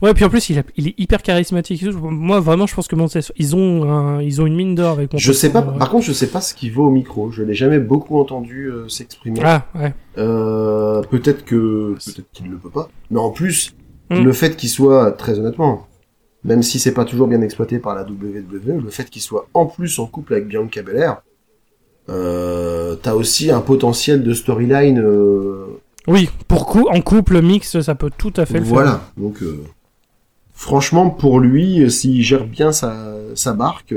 Ouais, 0.00 0.14
puis 0.14 0.24
en 0.24 0.30
plus, 0.30 0.50
il, 0.50 0.58
a- 0.58 0.62
il 0.76 0.88
est 0.88 0.94
hyper 0.98 1.22
charismatique. 1.22 1.84
Moi, 1.94 2.40
vraiment, 2.40 2.66
je 2.66 2.74
pense 2.74 2.88
que 2.88 2.96
Montesfort, 2.96 3.36
ils 3.38 3.54
ont, 3.54 3.84
un- 3.88 4.20
ils 4.20 4.42
ont 4.42 4.46
une 4.46 4.56
mine 4.56 4.74
d'or 4.74 4.92
avec 4.98 5.10
Je 5.16 5.32
sais 5.32 5.50
pas, 5.52 5.62
par 5.62 5.90
contre, 5.90 6.04
je 6.06 6.12
sais 6.12 6.26
pas 6.26 6.40
ce 6.40 6.54
qu'il 6.54 6.72
vaut 6.72 6.86
au 6.86 6.90
micro. 6.90 7.30
Je 7.30 7.42
l'ai 7.44 7.54
jamais 7.54 7.78
beaucoup 7.78 8.18
entendu 8.18 8.66
euh, 8.68 8.88
s'exprimer. 8.88 9.38
Ah, 9.44 9.66
ouais. 9.76 9.94
Euh, 10.18 11.02
peut-être 11.02 11.44
que, 11.44 11.94
peut-être 12.04 12.26
qu'il 12.32 12.46
ne 12.46 12.52
le 12.52 12.56
peut 12.58 12.70
pas. 12.70 12.88
Mais 13.10 13.20
en 13.20 13.30
plus, 13.30 13.74
Mm. 14.10 14.24
le 14.24 14.32
fait 14.32 14.56
qu'il 14.56 14.68
soit, 14.68 15.12
très 15.12 15.38
honnêtement, 15.38 15.86
même 16.44 16.62
si 16.62 16.78
c'est 16.78 16.92
pas 16.92 17.04
toujours 17.04 17.28
bien 17.28 17.40
exploité 17.42 17.78
par 17.78 17.94
la 17.94 18.02
WWE, 18.02 18.82
le 18.82 18.90
fait 18.90 19.08
qu'il 19.08 19.22
soit 19.22 19.46
en 19.54 19.66
plus 19.66 19.98
en 19.98 20.06
couple 20.06 20.34
avec 20.34 20.48
Bianca 20.48 20.82
Belair, 20.82 21.22
euh, 22.08 22.96
t'as 22.96 23.14
aussi 23.14 23.50
un 23.50 23.60
potentiel 23.60 24.22
de 24.22 24.34
storyline, 24.34 24.98
euh, 24.98 25.66
Oui, 26.08 26.28
pour 26.48 26.66
coup, 26.66 26.88
en 26.88 27.00
couple 27.00 27.40
mixte, 27.42 27.80
ça 27.80 27.94
peut 27.94 28.10
tout 28.16 28.32
à 28.36 28.44
fait 28.46 28.58
le 28.58 28.64
faire. 28.64 28.74
voilà. 28.74 29.00
Donc, 29.16 29.42
euh, 29.42 29.62
franchement, 30.52 31.10
pour 31.10 31.38
lui, 31.38 31.90
s'il 31.90 32.22
gère 32.22 32.44
bien 32.44 32.72
sa, 32.72 33.14
sa 33.34 33.52
barque, 33.52 33.94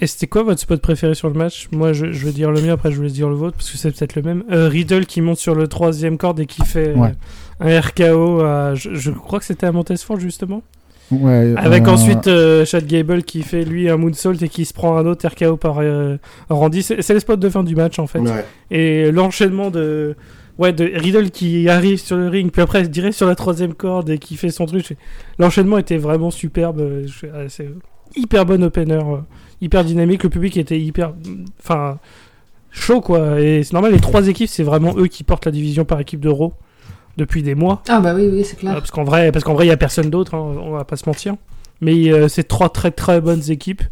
Et 0.00 0.06
c'était 0.06 0.26
quoi 0.28 0.42
votre 0.44 0.60
spot 0.60 0.80
préféré 0.80 1.14
sur 1.14 1.28
le 1.28 1.34
match? 1.34 1.68
Moi, 1.72 1.92
je, 1.92 2.12
je 2.12 2.24
vais 2.26 2.32
dire 2.32 2.50
le 2.52 2.60
mien, 2.60 2.72
après 2.74 2.90
je 2.92 2.96
vous 2.96 3.02
laisse 3.02 3.12
dire 3.12 3.28
le 3.28 3.34
vôtre, 3.34 3.56
parce 3.56 3.70
que 3.70 3.76
c'est 3.78 3.90
peut-être 3.90 4.14
le 4.14 4.22
même. 4.22 4.44
Euh, 4.52 4.68
Riddle 4.68 5.06
qui 5.06 5.20
monte 5.20 5.38
sur 5.38 5.54
le 5.54 5.66
troisième 5.66 6.18
corde 6.18 6.38
et 6.40 6.46
qui 6.46 6.64
fait 6.64 6.90
euh, 6.90 6.94
Ouais. 6.94 7.14
un 7.60 7.80
RKO 7.80 8.40
à... 8.42 8.74
Je, 8.74 8.94
je 8.94 9.10
crois 9.10 9.38
que 9.40 9.44
c'était 9.44 9.66
à 9.66 9.72
Montesfort, 9.72 10.20
justement. 10.20 10.62
ouais, 11.10 11.52
Avec 11.56 11.88
euh, 11.88 11.90
ensuite 11.90 12.28
euh, 12.28 12.64
Chad 12.64 12.86
Gable 12.86 13.24
qui 13.24 13.42
fait, 13.42 13.64
lui, 13.64 13.88
un 13.88 13.96
moonsault 13.96 14.34
et 14.34 14.48
qui 14.48 14.64
se 14.64 14.72
prend 14.72 14.96
un 14.96 15.06
autre 15.06 15.26
RKO 15.26 15.56
par 15.56 15.78
euh, 15.80 16.16
Randy. 16.48 16.82
C'est 16.84 17.02
c'est 17.02 17.14
le 17.14 17.20
spot 17.20 17.40
de 17.40 17.48
fin 17.48 17.64
du 17.64 17.74
match, 17.74 17.98
en 17.98 18.06
fait. 18.06 18.20
ouais. 18.20 18.44
Et 18.70 19.10
l'enchaînement 19.10 19.70
de... 19.70 20.14
Ouais, 20.58 20.72
de 20.72 20.90
Riddle 20.92 21.30
qui 21.30 21.68
arrive 21.68 21.98
sur 22.00 22.16
le 22.16 22.26
ring, 22.28 22.50
puis 22.50 22.60
après 22.62 22.82
direct 22.88 23.14
sur 23.16 23.28
la 23.28 23.36
troisième 23.36 23.74
corde 23.74 24.10
et 24.10 24.18
qui 24.18 24.36
fait 24.36 24.50
son 24.50 24.66
truc. 24.66 24.96
L'enchaînement 25.38 25.78
était 25.78 25.98
vraiment 25.98 26.32
superbe. 26.32 27.04
C'est 27.48 27.68
hyper 28.16 28.44
bon 28.44 28.64
opener, 28.64 28.98
hyper 29.60 29.84
dynamique. 29.84 30.22
Le 30.22 30.30
public 30.30 30.56
était 30.56 30.78
hyper, 30.80 31.12
enfin, 31.60 31.98
chaud 32.70 33.00
quoi. 33.00 33.40
Et 33.40 33.62
c'est 33.62 33.72
normal. 33.72 33.92
Les 33.92 34.00
trois 34.00 34.28
équipes, 34.28 34.48
c'est 34.48 34.62
vraiment 34.62 34.94
eux 34.96 35.06
qui 35.06 35.24
portent 35.24 35.46
la 35.46 35.52
division 35.52 35.84
par 35.84 36.00
équipe 36.00 36.20
de 36.20 36.28
Raw 36.28 36.52
depuis 37.16 37.42
des 37.42 37.54
mois. 37.54 37.82
Ah 37.88 38.00
bah 38.00 38.14
oui, 38.14 38.28
oui, 38.32 38.44
c'est 38.44 38.56
Euh, 38.56 38.60
clair. 38.60 38.74
parce 38.74 38.90
qu'en 38.90 39.04
vrai, 39.04 39.32
parce 39.32 39.44
qu'en 39.44 39.54
vrai, 39.54 39.66
il 39.66 39.68
y 39.68 39.72
a 39.72 39.76
personne 39.76 40.10
d'autre. 40.10 40.34
hein, 40.34 40.56
on 40.62 40.70
va 40.70 40.84
pas 40.84 40.96
se 40.96 41.08
mentir. 41.08 41.34
Mais 41.80 42.10
euh, 42.12 42.28
c'est 42.28 42.44
trois 42.46 42.68
très 42.70 42.90
très 42.90 43.20
bonnes 43.20 43.50
équipes. 43.50 43.82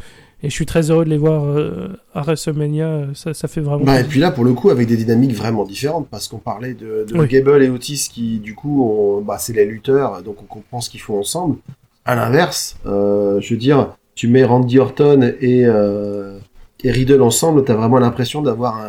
Et 0.43 0.51
je 0.51 0.55
suis 0.55 0.67
très 0.67 0.91
heureux 0.91 1.05
de 1.07 1.11
les 1.11 1.17
voir 1.17 1.45
euh, 1.47 1.89
à 2.15 2.21
WrestleMania. 2.21 2.87
euh, 2.87 3.07
Ça, 3.15 3.33
ça 3.33 3.49
fait 3.49 3.63
vraiment. 3.63 3.85
Bah, 3.85 4.01
et 4.01 4.05
puis 4.05 4.21
là, 4.21 4.31
pour 4.31 4.45
le 4.45 4.53
coup, 4.53 4.69
avec 4.69 4.87
des 4.87 4.97
dynamiques 4.97 5.35
vraiment 5.35 5.65
différentes, 5.65 6.09
parce 6.11 6.29
qu'on 6.29 6.39
parlait 6.39 6.75
de, 6.75 7.07
de 7.09 7.19
Oui. 7.19 7.27
Gable 7.27 7.63
et 7.63 7.71
Otis 7.71 8.09
qui, 8.13 8.39
du 8.39 8.55
coup, 8.55 8.85
ont- 8.85 9.23
bah, 9.23 9.39
c'est 9.39 9.55
les 9.55 9.65
lutteurs, 9.65 10.23
donc 10.23 10.37
on 10.43 10.45
comprend 10.45 10.81
ce 10.83 10.91
qu'ils 10.91 11.01
font 11.01 11.19
ensemble. 11.19 11.57
À 12.05 12.15
l'inverse, 12.15 12.77
euh, 12.87 13.41
je 13.41 13.55
veux 13.55 13.59
dire, 13.59 13.97
tu 14.17 14.27
mets 14.27 14.43
Randy 14.45 14.79
Orton 14.81 15.33
et, 15.41 15.65
euh, 15.67 16.39
et 16.83 16.91
Riddle 16.91 17.23
ensemble, 17.23 17.63
t'as 17.65 17.75
vraiment 17.75 17.99
l'impression 18.01 18.43
d'avoir 18.43 18.81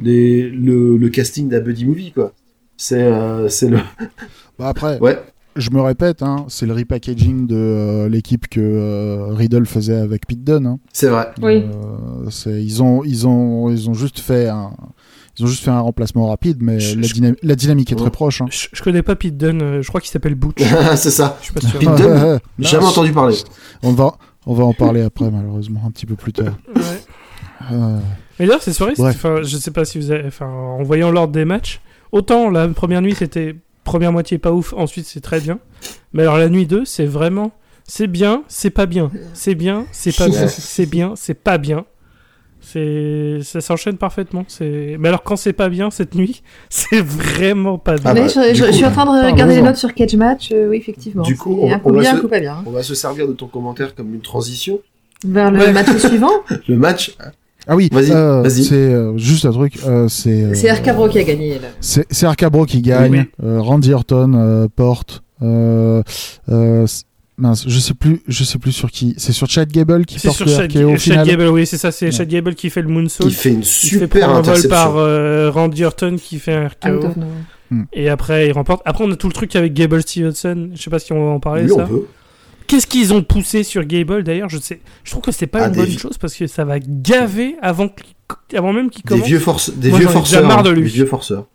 le, 0.00 0.96
le 0.96 1.08
casting 1.08 1.48
d'un 1.48 1.60
buddy 1.60 1.84
movie, 1.84 2.12
quoi. 2.12 2.32
C'est, 2.76 3.00
euh, 3.02 3.48
c'est 3.48 3.68
le, 3.68 3.78
bah 4.58 4.68
après, 4.68 4.98
ouais, 4.98 5.22
je 5.54 5.70
me 5.70 5.80
répète, 5.80 6.22
hein, 6.22 6.46
c'est 6.48 6.66
le 6.66 6.72
repackaging 6.72 7.46
de 7.46 7.54
euh, 7.56 8.08
l'équipe 8.08 8.48
que 8.48 8.60
euh, 8.60 9.26
Riddle 9.28 9.66
faisait 9.66 9.94
avec 9.98 10.26
Pete 10.26 10.42
Dunne. 10.42 10.66
hein. 10.66 10.78
c'est 10.92 11.08
vrai. 11.08 11.28
Oui. 11.42 11.64
Euh, 11.64 12.30
c'est- 12.30 12.62
ils 12.62 12.82
ont, 12.82 13.04
ils 13.04 13.26
ont, 13.28 13.68
ils 13.70 13.88
ont 13.88 13.94
juste 13.94 14.18
fait 14.18 14.48
un, 14.48 14.70
ils 15.38 15.44
ont 15.44 15.46
juste 15.48 15.62
fait 15.64 15.70
un 15.70 15.80
remplacement 15.80 16.26
rapide, 16.28 16.58
mais 16.60 16.80
Je- 16.80 16.96
la, 16.98 17.06
je- 17.06 17.14
dyna- 17.14 17.34
la 17.42 17.54
dynamique 17.54 17.92
est 17.92 17.94
Ouais. 17.94 18.00
très 18.00 18.10
proche. 18.10 18.40
Hein. 18.40 18.46
Je, 18.50 18.66
je 18.72 18.82
connais 18.82 19.02
pas 19.02 19.14
Pete 19.14 19.36
Dunne. 19.36 19.80
Je 19.82 19.88
crois 19.88 20.00
qu'il 20.00 20.10
s'appelle 20.10 20.34
Butch. 20.34 20.62
c'est 20.96 21.10
ça. 21.10 21.36
Je 21.40 21.44
suis 21.44 21.54
pas 21.54 21.60
sûr. 21.60 21.78
Pete 21.78 21.94
Dunne 21.96 22.40
Jamais 22.58 22.84
entendu 22.86 23.12
parler. 23.12 23.36
On 23.82 23.92
va, 23.92 24.16
on 24.46 24.54
va 24.54 24.64
en 24.64 24.72
parler 24.72 25.02
après, 25.02 25.30
malheureusement, 25.30 25.82
un 25.86 25.90
petit 25.90 26.06
peu 26.06 26.16
plus 26.16 26.32
tard. 26.32 26.54
Ouais. 26.74 26.82
Euh, 27.72 27.98
Mais 28.38 28.46
d'ailleurs, 28.46 28.62
c'est 28.62 28.72
soirée, 28.72 28.94
Bref. 28.96 29.14
enfin, 29.14 29.42
je 29.42 29.56
sais 29.56 29.70
pas 29.70 29.84
si 29.84 29.98
vous 29.98 30.10
avez, 30.10 30.26
enfin, 30.26 30.46
en 30.48 30.82
voyant 30.82 31.10
l'ordre 31.10 31.32
des 31.32 31.44
matchs, 31.44 31.80
autant 32.10 32.50
la 32.50 32.66
première 32.68 33.02
nuit 33.02 33.14
c'était 33.14 33.54
première 33.84 34.12
moitié 34.12 34.38
pas 34.38 34.52
ouf, 34.52 34.72
ensuite 34.74 35.06
c'est 35.06 35.20
très 35.20 35.40
bien. 35.40 35.58
Mais 36.12 36.22
alors 36.22 36.38
la 36.38 36.48
nuit 36.48 36.66
2, 36.66 36.84
c'est 36.84 37.06
vraiment, 37.06 37.52
c'est 37.84 38.06
bien, 38.06 38.44
c'est 38.48 38.70
pas 38.70 38.86
bien, 38.86 39.10
c'est 39.34 39.54
bien, 39.54 39.86
c'est 39.92 40.16
pas 40.16 40.28
bien, 40.28 40.48
c'est 40.48 40.86
bien, 40.86 41.14
c'est 41.16 41.34
pas 41.34 41.58
bien. 41.58 41.84
C'est, 42.72 43.38
ça 43.42 43.60
s'enchaîne 43.60 43.96
parfaitement. 43.98 44.44
C'est, 44.48 44.96
mais 44.98 45.08
alors 45.08 45.22
quand 45.22 45.36
c'est 45.36 45.52
pas 45.52 45.68
bien 45.68 45.90
cette 45.90 46.14
nuit, 46.14 46.42
c'est 46.70 47.02
vraiment 47.02 47.76
pas 47.78 47.96
bien. 47.96 48.02
Ah 48.06 48.14
Mais 48.14 48.20
bah, 48.22 48.28
je, 48.28 48.50
du 48.52 48.54
je- 48.56 48.64
coup, 48.64 48.70
je 48.70 48.76
suis 48.76 48.84
en 48.86 48.90
train 48.90 49.04
de 49.04 49.30
regarder 49.32 49.56
les 49.56 49.62
notes 49.62 49.76
sur 49.76 49.92
Cage 49.94 50.14
Match, 50.16 50.50
euh, 50.52 50.68
oui, 50.68 50.76
effectivement. 50.78 51.22
Du 51.22 51.36
coup, 51.36 51.58
on- 51.60 51.72
un 51.72 51.78
coup 51.78 51.90
on 51.90 51.92
va 51.94 52.04
se- 52.04 52.08
un 52.16 52.18
coup 52.20 52.28
pas 52.28 52.40
bien. 52.40 52.56
On 52.66 52.70
va 52.70 52.82
se 52.82 52.94
servir 52.94 53.28
de 53.28 53.32
ton 53.34 53.46
commentaire 53.46 53.94
comme 53.94 54.14
une 54.14 54.20
transition. 54.22 54.80
Vers 55.24 55.50
le 55.50 55.58
Ouais. 55.60 55.72
match 55.72 55.96
suivant, 55.98 56.32
Le 56.68 56.76
match, 56.76 57.14
Ah 57.68 57.76
oui, 57.76 57.88
Vas-y, 57.92 58.10
euh, 58.10 58.42
vas-y. 58.42 58.64
c'est 58.64 58.74
euh, 58.74 59.16
juste 59.16 59.44
un 59.44 59.52
truc. 59.52 59.74
euh, 59.86 60.08
c'est 60.08 60.42
euh, 60.44 60.54
c'est 60.54 60.68
RK 60.72 61.08
qui 61.10 61.18
a 61.20 61.22
gagné. 61.22 61.58
Là. 61.60 61.68
C'est 61.80 62.26
Arcabro 62.26 62.64
qui 62.66 62.80
gagne. 62.82 63.26
Oui. 63.40 63.46
euh, 63.46 63.60
Randy 63.60 63.92
Orton 63.92 64.32
euh, 64.34 64.66
porte. 64.74 65.22
Mince, 67.42 67.64
je 67.68 67.78
sais 67.80 67.94
plus, 67.94 68.22
je 68.28 68.44
sais 68.44 68.58
plus 68.58 68.70
sur 68.72 68.90
qui. 68.90 69.14
C'est 69.18 69.32
sur 69.32 69.48
Chad 69.50 69.68
Gable 69.70 70.04
qui 70.06 70.18
C'est 70.20 70.28
porte 70.28 70.36
sur 70.38 70.46
le 70.46 70.52
Chad, 70.52 70.70
RKO 70.70 70.92
au 70.94 70.96
Chad. 70.96 71.26
Gable, 71.26 71.48
oui, 71.48 71.66
c'est 71.66 71.76
ça, 71.76 71.90
c'est 71.90 72.06
Ouais. 72.06 72.12
Chad 72.12 72.28
Gable 72.28 72.54
qui 72.54 72.70
fait 72.70 72.82
le 72.82 72.88
moonsault. 72.88 73.24
il 73.26 73.34
fait 73.34 73.50
une 73.50 73.60
Il 73.60 73.64
se 73.64 73.86
fait 73.88 73.98
super 73.98 74.30
interception. 74.30 74.68
par 74.70 74.96
euh, 74.96 75.50
Randy 75.50 75.84
Orton 75.84 76.16
qui 76.22 76.38
fait 76.38 76.54
un 76.54 76.68
RKO. 76.68 76.88
nowhere. 76.88 77.16
Et 77.92 78.08
après, 78.08 78.46
il 78.48 78.52
remporte. 78.52 78.82
Après, 78.84 79.02
on 79.04 79.10
a 79.10 79.16
tout 79.16 79.26
le 79.26 79.32
truc 79.32 79.56
avec 79.56 79.72
Gable 79.74 80.02
Stevenson. 80.02 80.70
Je 80.74 80.80
sais 80.80 80.90
pas 80.90 80.98
si 81.00 81.12
on 81.12 81.24
va 81.24 81.30
en 81.32 81.40
parler, 81.40 81.64
Lui, 81.64 81.70
ça. 81.74 81.88
Qu'est-ce 82.68 82.86
qu'ils 82.86 83.12
ont 83.12 83.22
poussé 83.24 83.64
sur 83.64 83.82
Gable 83.84 84.22
d'ailleurs? 84.22 84.48
Je 84.48 84.58
sais. 84.58 84.80
Je 85.02 85.10
trouve 85.10 85.24
que 85.24 85.32
c'est 85.32 85.46
pas 85.48 85.64
Ah, 85.64 85.66
une 85.66 85.72
des 85.72 85.78
bonne 85.78 85.98
chose 85.98 86.16
parce 86.18 86.34
que 86.34 86.46
ça 86.46 86.64
va 86.64 86.78
gaver 86.78 87.56
avant, 87.60 87.90
avant 88.54 88.72
même 88.72 88.88
qu'il 88.88 89.02
Des 89.02 89.08
commence. 89.08 89.26
vieux, 89.26 89.38
force... 89.40 89.70
des 89.74 89.90
Moi, 89.90 89.98
vieux 89.98 90.08
j'en 90.08 90.20
ai 90.20 90.22
déjà 90.22 90.38
forceurs. 90.38 90.46
marre 90.46 90.62
de 90.62 90.70
hein, 90.70 90.74
lui. 90.74 90.82
Des 90.84 90.88
vieux 90.90 91.06
forceurs. 91.06 91.46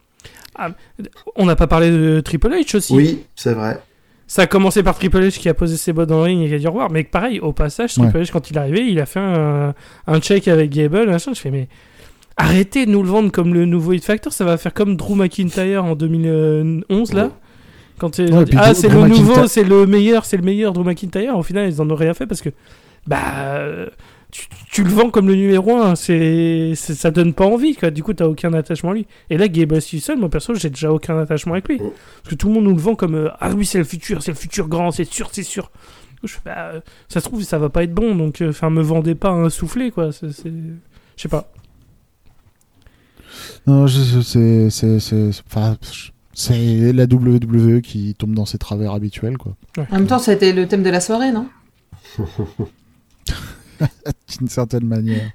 On 1.36 1.46
n'a 1.46 1.56
pas 1.56 1.68
parlé 1.68 1.92
de 1.92 2.20
Triple 2.20 2.50
H 2.50 2.76
aussi. 2.76 2.94
Oui, 2.94 3.20
c'est 3.36 3.54
vrai. 3.54 3.80
Ça 4.28 4.42
a 4.42 4.48
commencé 4.48 4.84
par 4.84 4.96
Triple 4.96 5.20
H 5.20 5.40
qui 5.40 5.48
a 5.48 5.54
posé 5.54 5.78
ses 5.78 5.94
bottes 5.94 6.10
dans 6.10 6.18
le 6.18 6.24
ring 6.24 6.44
et 6.44 6.50
qui 6.50 6.54
a 6.54 6.60
dit 6.60 6.68
au 6.68 6.72
revoir. 6.72 6.92
Mais 6.92 7.04
pareil, 7.04 7.40
au 7.40 7.54
passage, 7.54 7.94
Triple 7.94 8.20
H, 8.20 8.32
quand 8.32 8.52
il 8.52 8.58
est 8.58 8.60
arrivé, 8.60 8.86
il 8.86 9.00
a 9.00 9.06
fait 9.06 9.22
un, 9.22 9.74
un 10.06 10.20
check 10.20 10.48
avec 10.50 10.70
Gable. 10.70 11.10
Machin. 11.10 11.32
Je 11.34 11.40
fais, 11.40 11.50
mais 11.50 11.70
arrêtez 12.36 12.86
de 12.86 12.92
nous 12.92 13.04
le 13.04 13.10
vendre 13.10 13.32
comme 13.32 13.54
le 13.54 13.66
nouveau 13.66 13.94
Hit 13.94 14.04
Factor. 14.04 14.34
Ça 14.34 14.44
va 14.44 14.58
faire 14.58 14.74
comme 14.74 14.98
Drew 14.98 15.16
McIntyre 15.16 15.86
en 15.86 15.96
2011, 15.96 17.14
là. 17.14 17.24
Ouais. 17.24 17.30
Quand 18.00 18.20
Ouais, 18.20 18.46
dit, 18.46 18.52
ah, 18.58 18.74
c'est 18.76 18.90
le 18.90 19.08
nouveau, 19.08 19.48
c'est 19.48 19.64
le 19.64 19.88
meilleur, 19.88 20.26
c'est 20.26 20.38
le 20.38 20.44
meilleur 20.44 20.74
Drew 20.74 20.84
McIntyre. 20.84 21.36
Au 21.38 21.42
final, 21.42 21.68
ils 21.70 21.82
en 21.82 21.90
ont 21.90 21.96
rien 21.96 22.14
fait 22.14 22.28
parce 22.28 22.42
que, 22.42 22.50
bah, 23.08 23.88
tu, 24.32 24.48
tu 24.72 24.84
le 24.84 24.90
vends 24.90 25.10
comme 25.10 25.28
le 25.28 25.36
numéro 25.36 25.78
1. 25.78 25.96
C'est, 25.96 26.74
ça 26.76 27.12
donne 27.12 27.34
pas 27.34 27.46
envie, 27.46 27.76
quoi. 27.76 27.92
Du 27.92 28.04
coup, 28.04 28.14
t'as 28.14 28.26
aucun 28.28 28.54
attachement 28.54 28.92
à 28.92 28.94
lui. 28.96 29.08
Et 29.30 29.38
là, 29.38 29.48
Gable 29.48 29.82
Stevenson, 29.82 30.16
moi 30.18 30.30
perso, 30.30 30.54
j'ai 30.56 30.70
déjà 30.70 30.92
aucun 30.92 31.18
attachement 31.18 31.54
avec 31.54 31.68
lui. 31.68 31.78
Parce 31.78 32.30
que 32.30 32.36
tout 32.36 32.48
le 32.50 32.54
monde 32.56 32.66
nous 32.66 32.76
le 32.76 32.82
vend 32.82 32.96
comme 32.96 33.16
euh, 33.16 33.30
ah 33.40 33.52
oui 33.56 33.66
c'est 33.66 33.78
le 33.78 33.84
futur, 33.86 34.22
c'est 34.22 34.32
le 34.32 34.38
futur 34.38 34.68
grand, 34.68 34.92
c'est 34.92 35.06
sûr, 35.06 35.30
c'est 35.32 35.44
sûr. 35.44 35.72
Je 36.24 36.34
fais, 36.34 36.40
bah, 36.46 36.72
euh, 36.74 36.82
ça 37.08 37.20
se 37.22 37.26
trouve 37.28 37.44
ça 37.44 37.60
va 37.60 37.70
pas 37.70 37.84
être 37.84 37.94
bon 37.94 38.16
donc 38.16 38.42
euh, 38.42 38.50
enfin 38.50 38.72
me 38.72 38.82
vendez 38.82 39.14
pas 39.16 39.30
un 39.30 39.50
soufflé 39.50 39.92
quoi. 39.92 40.12
C'est, 40.12 40.28
je 40.32 41.22
sais 41.22 41.30
pas. 41.30 41.52
Non, 43.68 43.86
je- 43.88 44.02
je- 44.02 44.22
c'est 44.22 44.70
c'est 44.70 45.00
c'est 45.00 45.30
enfin, 45.48 45.78
c'est 46.34 46.92
la 46.92 47.04
WWE 47.06 47.82
qui 47.82 48.16
tombe 48.16 48.34
dans 48.34 48.46
ses 48.46 48.58
travers 48.58 48.94
habituels 48.94 49.38
quoi. 49.38 49.56
En 49.78 49.96
même 49.98 50.08
temps, 50.08 50.20
ça 50.20 50.32
a 50.32 50.34
été 50.34 50.54
le 50.54 50.68
thème 50.68 50.84
de 50.84 50.90
la 50.90 51.00
soirée, 51.02 51.32
non? 51.32 51.48
D'une 54.38 54.48
certaine 54.48 54.86
manière. 54.86 55.32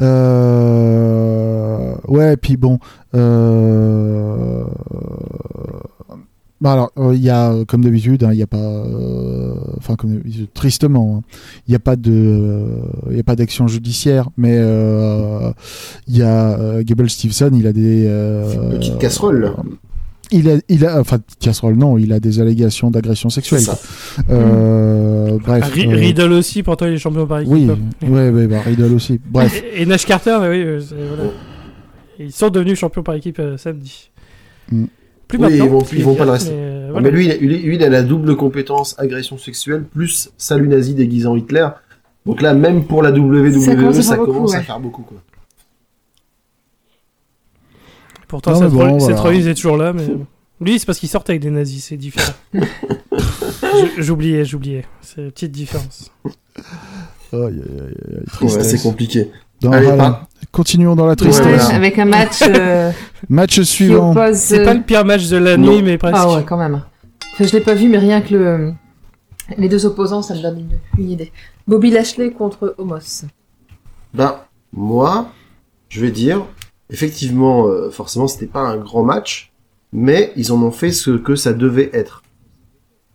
Euh... 0.00 1.94
Ouais, 2.08 2.34
et 2.34 2.36
puis 2.36 2.56
bon. 2.56 2.78
Euh... 3.14 4.64
Bah 6.60 6.72
alors, 6.72 6.92
euh, 6.98 7.14
il 7.14 7.22
y 7.22 7.28
a, 7.28 7.52
comme 7.66 7.84
d'habitude, 7.84 8.24
hein, 8.24 8.30
il 8.32 8.36
n'y 8.36 8.42
a 8.42 8.46
pas, 8.46 8.84
enfin 9.76 9.96
comme 9.96 10.22
tristement, 10.54 11.18
hein, 11.18 11.22
il 11.66 11.72
n'y 11.72 11.74
a 11.74 11.80
pas 11.80 11.94
de, 11.94 12.64
il 13.10 13.18
a 13.18 13.22
pas 13.22 13.36
d'action 13.36 13.66
judiciaire, 13.68 14.30
mais 14.38 14.54
il 14.54 16.16
y 16.16 16.22
a 16.22 16.82
Gable 16.82 17.10
Stevenson, 17.10 17.50
il 17.52 17.66
a 17.66 17.72
des 17.72 18.06
euh, 18.06 18.70
Petite 18.70 18.96
casserole, 18.96 19.40
là. 19.40 19.56
Il 20.30 20.48
a, 20.50 20.56
il 20.68 20.84
a, 20.86 21.00
enfin 21.00 21.18
casserole 21.40 21.76
non, 21.76 21.98
il 21.98 22.12
a 22.12 22.20
des 22.20 22.40
allégations 22.40 22.90
d'agression 22.90 23.28
sexuelle. 23.30 23.60
ça. 23.60 23.78
Euh, 24.30 25.38
bref. 25.42 25.70
Ri- 25.72 25.86
euh, 25.86 25.96
Riddle 25.96 26.32
aussi, 26.32 26.62
pourtant 26.62 26.86
il 26.86 26.94
est 26.94 26.98
champion 26.98 27.26
par 27.26 27.40
équipe. 27.40 27.52
oui, 27.52 27.68
ouais, 28.02 28.30
ouais, 28.30 28.46
bah, 28.46 28.60
Riddle 28.64 28.94
aussi. 28.94 29.20
Bref. 29.26 29.62
Et, 29.74 29.82
et 29.82 29.86
Nash 29.86 30.06
Carter, 30.06 30.36
bah 30.40 30.48
oui, 30.50 30.62
euh, 30.62 30.80
voilà. 30.90 31.30
Ils 32.18 32.32
sont 32.32 32.48
devenus 32.50 32.78
champions 32.78 33.02
par 33.02 33.14
équipe 33.16 33.38
euh, 33.38 33.56
samedi. 33.56 34.10
Mm. 34.70 34.84
Plus 35.28 35.38
Oui, 35.38 35.42
maintenant. 35.42 35.64
ils 35.64 35.70
vont- 35.70 35.82
ils 35.92 36.04
vont 36.04 36.14
pas 36.14 36.24
le 36.24 36.30
rester. 36.32 36.52
mais, 36.54 36.90
voilà. 36.90 37.00
Mais 37.00 37.10
lui, 37.10 37.24
il 37.26 37.30
a- 37.32 37.36
lui, 37.36 37.58
lui, 37.58 37.74
il 37.76 37.82
a 37.82 37.88
la 37.88 38.02
double 38.02 38.36
compétence 38.36 38.94
agression 38.98 39.36
sexuelle 39.38 39.84
plus 39.84 40.30
salut 40.38 40.68
nazi 40.68 40.94
déguisé 40.94 41.26
en 41.26 41.36
Hitler. 41.36 41.66
Donc 42.26 42.40
là, 42.40 42.54
même 42.54 42.84
pour 42.84 43.02
la 43.02 43.10
WWE, 43.10 43.58
Ça 43.60 43.74
commence 43.74 43.98
à 43.98 44.02
ça 44.02 44.14
faire 44.16 44.24
commence 44.24 44.34
beaucoup, 44.42 44.52
à 44.54 44.56
ouais. 44.58 44.62
faire 44.62 44.80
beaucoup. 44.80 45.02
Quoi. 45.02 45.18
Pourtant, 48.28 48.52
Non, 48.52 48.58
cette, 48.60 48.68
bon, 48.70 48.98
voilà. 48.98 49.16
cette 49.34 49.46
est 49.46 49.54
toujours 49.54 49.76
là. 49.76 49.92
Mais... 49.92 50.06
Lui, 50.60 50.78
c'est 50.78 50.86
parce 50.86 50.98
qu'il 50.98 51.08
sortait 51.08 51.32
avec 51.32 51.42
des 51.42 51.50
nazis, 51.50 51.84
c'est 51.84 51.96
différent. 51.96 52.32
J'oubliais, 53.98 54.44
j'oubliais. 54.44 54.84
C'est 55.00 55.20
une 55.22 55.30
petite 55.32 55.52
différence. 55.52 56.10
Aïe, 57.32 57.40
aïe, 57.42 57.42
aïe, 57.42 57.60
aïe, 57.60 57.94
Ouais, 58.16 58.24
tristesse. 58.32 58.70
c'est 58.70 58.82
compliqué. 58.82 59.30
Dans- 59.60 59.72
Allez, 59.72 59.86
voilà. 59.86 60.02
pas- 60.10 60.28
Continuons 60.52 60.94
dans 60.94 61.06
la 61.06 61.16
tristesse. 61.16 61.68
Ouais. 61.68 61.74
Avec 61.74 61.98
un 61.98 62.04
match 62.04 62.42
euh, 62.42 62.92
Match 63.28 63.60
suivant. 63.62 64.12
oppose. 64.12 64.36
C'est 64.36 64.60
euh, 64.60 64.64
pas 64.64 64.74
le 64.74 64.82
pire 64.82 65.04
match 65.04 65.28
de 65.28 65.36
la 65.36 65.56
nuit, 65.56 65.82
mais 65.82 65.98
presque. 65.98 66.14
Ah 66.16 66.32
ouais, 66.34 66.44
quand 66.44 66.56
même. 66.56 66.82
Enfin, 67.32 67.44
je 67.46 67.52
l'ai 67.52 67.60
pas 67.60 67.74
vu, 67.74 67.88
mais 67.88 67.98
rien 67.98 68.20
que 68.20 68.34
le... 68.34 68.72
les 69.58 69.68
deux 69.68 69.86
opposants, 69.86 70.22
ça 70.22 70.34
me 70.34 70.42
donne 70.42 70.60
une, 70.60 71.02
une 71.04 71.10
idée. 71.10 71.32
Bobby 71.66 71.90
Lashley 71.90 72.30
contre 72.30 72.74
Homos. 72.78 73.24
Ben, 74.12 74.36
moi, 74.72 75.32
je 75.88 76.00
vais 76.00 76.12
dire, 76.12 76.42
effectivement, 76.90 77.66
euh, 77.68 77.90
forcément, 77.90 78.26
c'était 78.28 78.46
pas 78.46 78.60
un 78.60 78.76
grand 78.76 79.02
match, 79.02 79.52
mais 79.92 80.32
ils 80.36 80.52
en 80.52 80.62
ont 80.62 80.70
fait 80.70 80.92
ce 80.92 81.10
que 81.12 81.36
ça 81.36 81.52
devait 81.52 81.90
être. 81.92 82.22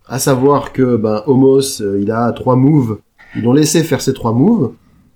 À 0.06 0.18
savoir 0.18 0.72
que, 0.72 0.96
ben, 0.96 1.22
Homos, 1.26 1.80
euh, 1.82 2.00
il 2.02 2.10
a 2.10 2.32
trois 2.32 2.56
moves. 2.56 2.98
Ils 3.36 3.42
l'ont 3.42 3.52
laissé 3.52 3.84
faire 3.84 4.00
ses 4.00 4.12
trois 4.12 4.32
moves. 4.32 4.72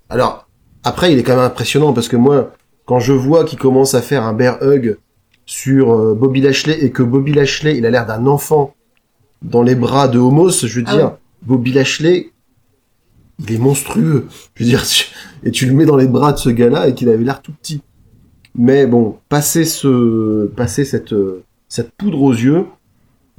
Alors, 0.09 0.47
après, 0.83 1.11
il 1.11 1.19
est 1.19 1.23
quand 1.23 1.35
même 1.35 1.43
impressionnant 1.45 1.91
parce 1.91 2.07
que 2.07 2.15
moi, 2.15 2.53
quand 2.85 2.99
je 2.99 3.11
vois 3.13 3.43
qu'il 3.43 3.59
commence 3.59 3.93
à 3.93 4.01
faire 4.01 4.23
un 4.23 4.33
bear 4.33 4.57
hug 4.61 4.97
sur 5.45 5.91
euh, 5.93 6.13
Bobby 6.13 6.39
Lashley 6.41 6.83
et 6.83 6.91
que 6.91 7.03
Bobby 7.03 7.33
Lashley, 7.33 7.77
il 7.77 7.85
a 7.85 7.89
l'air 7.89 8.05
d'un 8.05 8.25
enfant 8.25 8.73
dans 9.41 9.63
les 9.63 9.75
bras 9.75 10.07
de 10.07 10.17
Homos, 10.17 10.51
je 10.65 10.79
veux 10.79 10.85
Ah 10.87 10.95
dire. 10.95 11.11
Bobby 11.41 11.73
Lashley, 11.73 12.31
il 13.39 13.53
est 13.53 13.57
monstrueux. 13.57 14.27
Je 14.55 14.63
veux 14.63 14.69
dire, 14.69 14.83
tu- 14.87 15.07
et 15.43 15.51
tu 15.51 15.65
le 15.65 15.73
mets 15.73 15.85
dans 15.85 15.97
les 15.97 16.07
bras 16.07 16.31
de 16.31 16.37
ce 16.37 16.49
gars-là 16.49 16.87
et 16.87 16.95
qu'il 16.95 17.09
avait 17.09 17.23
l'air 17.23 17.41
tout 17.41 17.51
petit. 17.51 17.81
Mais 18.57 18.87
bon, 18.87 19.17
passer 19.27 19.65
ce, 19.65 20.47
passer 20.47 20.85
cette, 20.85 21.13
cette 21.67 21.91
poudre 21.91 22.21
aux 22.21 22.33
yeux, 22.33 22.65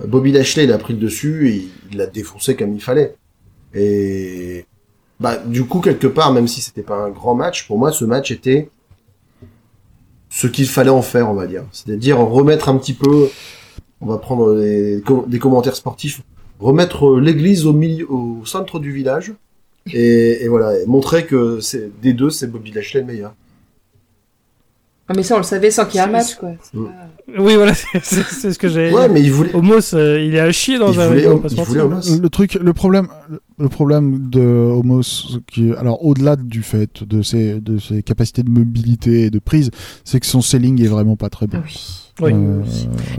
Bobby 0.05 0.31
Lashley, 0.31 0.65
il 0.65 0.73
a 0.73 0.79
pris 0.79 0.93
le 0.93 0.99
dessus 0.99 1.49
et 1.49 1.69
il 1.91 1.97
l'a 1.97 2.07
défoncé 2.07 2.55
comme 2.55 2.75
il 2.75 2.83
fallait. 2.83 3.15
Et, 3.75 4.67
bah, 5.19 5.39
du 5.39 5.65
coup, 5.65 5.81
quelque 5.81 6.07
part, 6.07 6.33
même 6.33 6.47
si 6.47 6.61
c'était 6.61 6.83
pas 6.83 6.97
un 6.97 7.09
grand 7.09 7.35
match, 7.35 7.67
pour 7.67 7.79
moi, 7.79 7.93
ce 7.93 8.05
match 8.05 8.31
était 8.31 8.69
ce 10.29 10.47
qu'il 10.47 10.67
fallait 10.67 10.91
en 10.91 11.01
faire, 11.03 11.31
on 11.31 11.35
va 11.35 11.47
dire. 11.47 11.65
C'est-à-dire 11.73 12.19
remettre 12.19 12.69
un 12.69 12.77
petit 12.77 12.93
peu, 12.93 13.29
on 14.03 14.07
va 14.07 14.19
prendre 14.19 14.61
des, 14.61 15.03
com- 15.05 15.25
des 15.27 15.39
commentaires 15.39 15.77
sportifs, 15.77 16.21
remettre 16.61 17.19
l'église 17.19 17.65
au 17.65 17.73
milieu, 17.73 18.11
au 18.11 18.45
centre 18.45 18.79
du 18.79 18.93
village, 18.93 19.33
et, 19.93 20.45
et 20.45 20.49
voilà, 20.49 20.75
montrer 20.87 21.25
que 21.25 21.61
c'est 21.61 21.91
des 22.03 22.13
deux, 22.13 22.29
c'est 22.29 22.49
Bobby 22.51 22.73
Lashley 22.73 23.01
le 23.01 23.07
meilleur. 23.07 23.35
Ah, 25.09 25.13
mais 25.15 25.23
ça, 25.23 25.35
on 25.35 25.39
le 25.39 25.45
savait 25.45 25.71
sans 25.71 25.85
qu'il 25.87 25.97
y 25.97 25.99
ait 25.99 26.07
un 26.07 26.11
match, 26.11 26.35
quoi. 26.35 26.51
Mm. 26.75 26.87
Oui, 27.39 27.55
voilà, 27.55 27.75
c'est 28.03 28.53
ce 28.53 28.59
que 28.59 28.69
j'ai. 28.69 28.93
Ouais, 28.93 29.09
mais 29.09 29.23
il 29.23 29.31
voulait, 29.31 29.55
Homos, 29.55 29.95
euh, 29.95 30.21
il 30.21 30.35
est 30.35 30.41
à 30.41 30.51
chier 30.51 30.79
dans 30.79 30.93
il 30.93 31.01
un 31.01 31.09
voulait, 31.09 31.27
on 31.29 31.43
il 31.47 31.63
voulait 31.63 31.81
Homos. 31.81 32.01
Le 32.21 32.29
truc, 32.29 32.55
le 32.55 32.73
problème, 32.73 33.09
le 33.59 33.69
problème 33.69 34.29
de 34.29 34.41
Homos, 34.41 35.39
qui, 35.47 35.73
alors 35.75 36.05
au-delà 36.05 36.35
du 36.35 36.63
fait 36.63 37.05
de 37.05 37.23
ses, 37.23 37.61
de 37.61 37.79
ses 37.79 38.03
capacités 38.03 38.43
de 38.43 38.51
mobilité 38.51 39.23
et 39.23 39.31
de 39.31 39.39
prise, 39.39 39.71
c'est 40.05 40.19
que 40.19 40.27
son 40.27 40.41
selling 40.41 40.83
est 40.83 40.89
vraiment 40.89 41.17
pas 41.17 41.29
très 41.29 41.47
bon. 41.47 41.59
Ah 41.59 41.65
oui. 41.65 42.03
Oui. 42.21 42.33
Euh, 42.35 42.63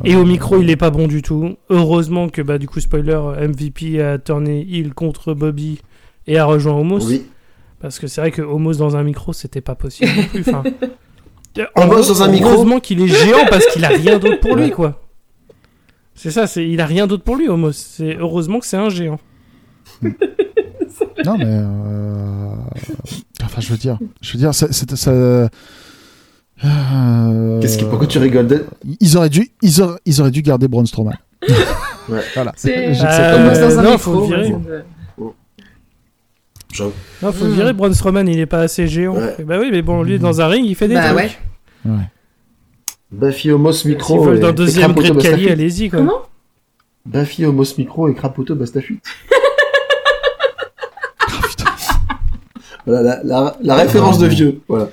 Et 0.04 0.16
au 0.16 0.26
micro, 0.26 0.60
il 0.60 0.70
est 0.70 0.76
pas 0.76 0.90
bon 0.90 1.08
du 1.08 1.22
tout. 1.22 1.56
Heureusement 1.70 2.30
que, 2.30 2.42
bah, 2.42 2.58
du 2.58 2.68
coup, 2.68 2.80
spoiler, 2.80 3.20
MVP 3.48 4.02
a 4.02 4.18
tourné 4.18 4.68
heel 4.70 4.94
contre 4.94 5.36
Bobby 5.36 5.80
et 6.26 6.38
a 6.38 6.46
rejoint 6.46 6.74
Homos. 6.74 7.06
Oui. 7.06 7.24
Parce 7.80 8.00
que 8.00 8.08
c'est 8.08 8.22
vrai 8.22 8.32
que 8.32 8.42
Homos 8.42 8.74
dans 8.74 8.96
un 8.96 9.04
micro, 9.04 9.34
c'était 9.34 9.62
pas 9.62 9.76
possible 9.76 10.10
non 10.18 10.24
plus. 10.24 10.42
Enfin, 10.48 10.64
Homos 11.76 12.08
dans 12.08 12.24
un 12.24 12.28
micro 12.30 12.50
Heureusement 12.50 12.80
qu'il 12.80 13.02
est 13.02 13.08
géant 13.08 13.46
parce 13.50 13.66
qu'il 13.68 13.84
a 13.86 13.90
rien 13.90 14.20
d'autre 14.20 14.40
pour 14.40 14.56
lui, 14.56 14.72
quoi. 14.72 15.02
C'est 16.16 16.32
ça, 16.32 16.48
c'est 16.48 16.68
il 16.68 16.82
a 16.82 16.86
rien 16.86 17.06
d'autre 17.08 17.24
pour 17.24 17.36
lui, 17.36 17.48
Homos. 17.48 17.72
C'est 17.74 18.16
heureusement 18.18 18.60
que 18.60 18.66
c'est 18.66 18.78
un 18.78 18.90
géant. 18.90 19.20
non 21.26 21.38
mais, 21.38 21.46
euh, 21.46 22.52
enfin, 23.44 23.62
je 23.62 23.70
veux 23.70 23.78
dire, 23.78 23.98
je 24.22 24.34
veux 24.34 24.40
dire, 24.40 24.54
ça, 24.54 24.68
c'est- 24.72 24.96
ça. 24.96 25.12
euh, 25.12 25.48
Qu'est-ce 27.62 27.78
qui, 27.78 27.86
pourquoi 27.86 28.08
tu 28.08 28.18
rigoles 28.18 28.48
de... 28.48 28.66
Ils 29.00 29.16
auraient 29.18 29.30
dû, 29.30 29.52
ils 29.62 29.82
auraient, 29.82 30.00
ils 30.06 30.22
auraient 30.22 30.32
dû 30.32 30.42
garder 30.42 30.68
Braun 30.68 30.86
Strowman. 30.86 31.14
Ouais. 32.10 32.22
Voilà. 32.34 32.52
C'est 32.56 32.90
Euh, 32.90 32.94
dans 33.70 33.80
un 33.80 33.84
non, 33.84 33.92
micro. 33.92 33.98
faut 33.98 34.26
virer. 34.26 34.54
Genre, 36.78 36.92
Non, 37.24 37.32
faut 37.32 37.46
Mm. 37.46 37.54
virer 37.54 37.74
Braun 37.74 37.94
Strowman, 37.94 38.28
il 38.28 38.40
est 38.40 38.46
pas 38.46 38.60
assez 38.62 38.88
géant. 38.88 39.16
Ouais. 39.16 39.36
Bah 39.44 39.58
oui, 39.60 39.70
mais 39.72 39.82
bon, 39.82 40.04
lui, 40.04 40.20
dans 40.20 40.42
un 40.42 40.48
ring, 40.48 40.66
il 40.66 40.76
fait 40.76 40.88
des 40.88 40.94
Bah 40.96 41.06
trucs. 41.14 41.18
ouais. 41.18 41.32
Ouais. 41.86 42.10
Buffy 43.12 43.52
Homos 43.52 43.86
micro 43.86 44.22
veulent 44.24 44.38
et, 44.38 44.40
d'un 44.42 44.52
deuxième 44.52 44.92
Great 44.94 45.08
Khali, 45.18 45.24
Bastafute. 45.24 45.50
allez-y, 45.52 45.90
quoi. 45.90 46.00
Comment? 46.00 46.22
Buffy 47.06 47.46
Homos 47.46 47.64
micro 47.78 48.08
et 48.10 48.14
Crapoto 48.14 48.54
Bastafute. 48.56 49.02
Voilà, 52.86 53.02
la, 53.02 53.20
la, 53.24 53.56
la 53.62 53.76
référence 53.76 54.18
de 54.18 54.28
vieux. 54.28 54.62
Voilà. 54.70 54.88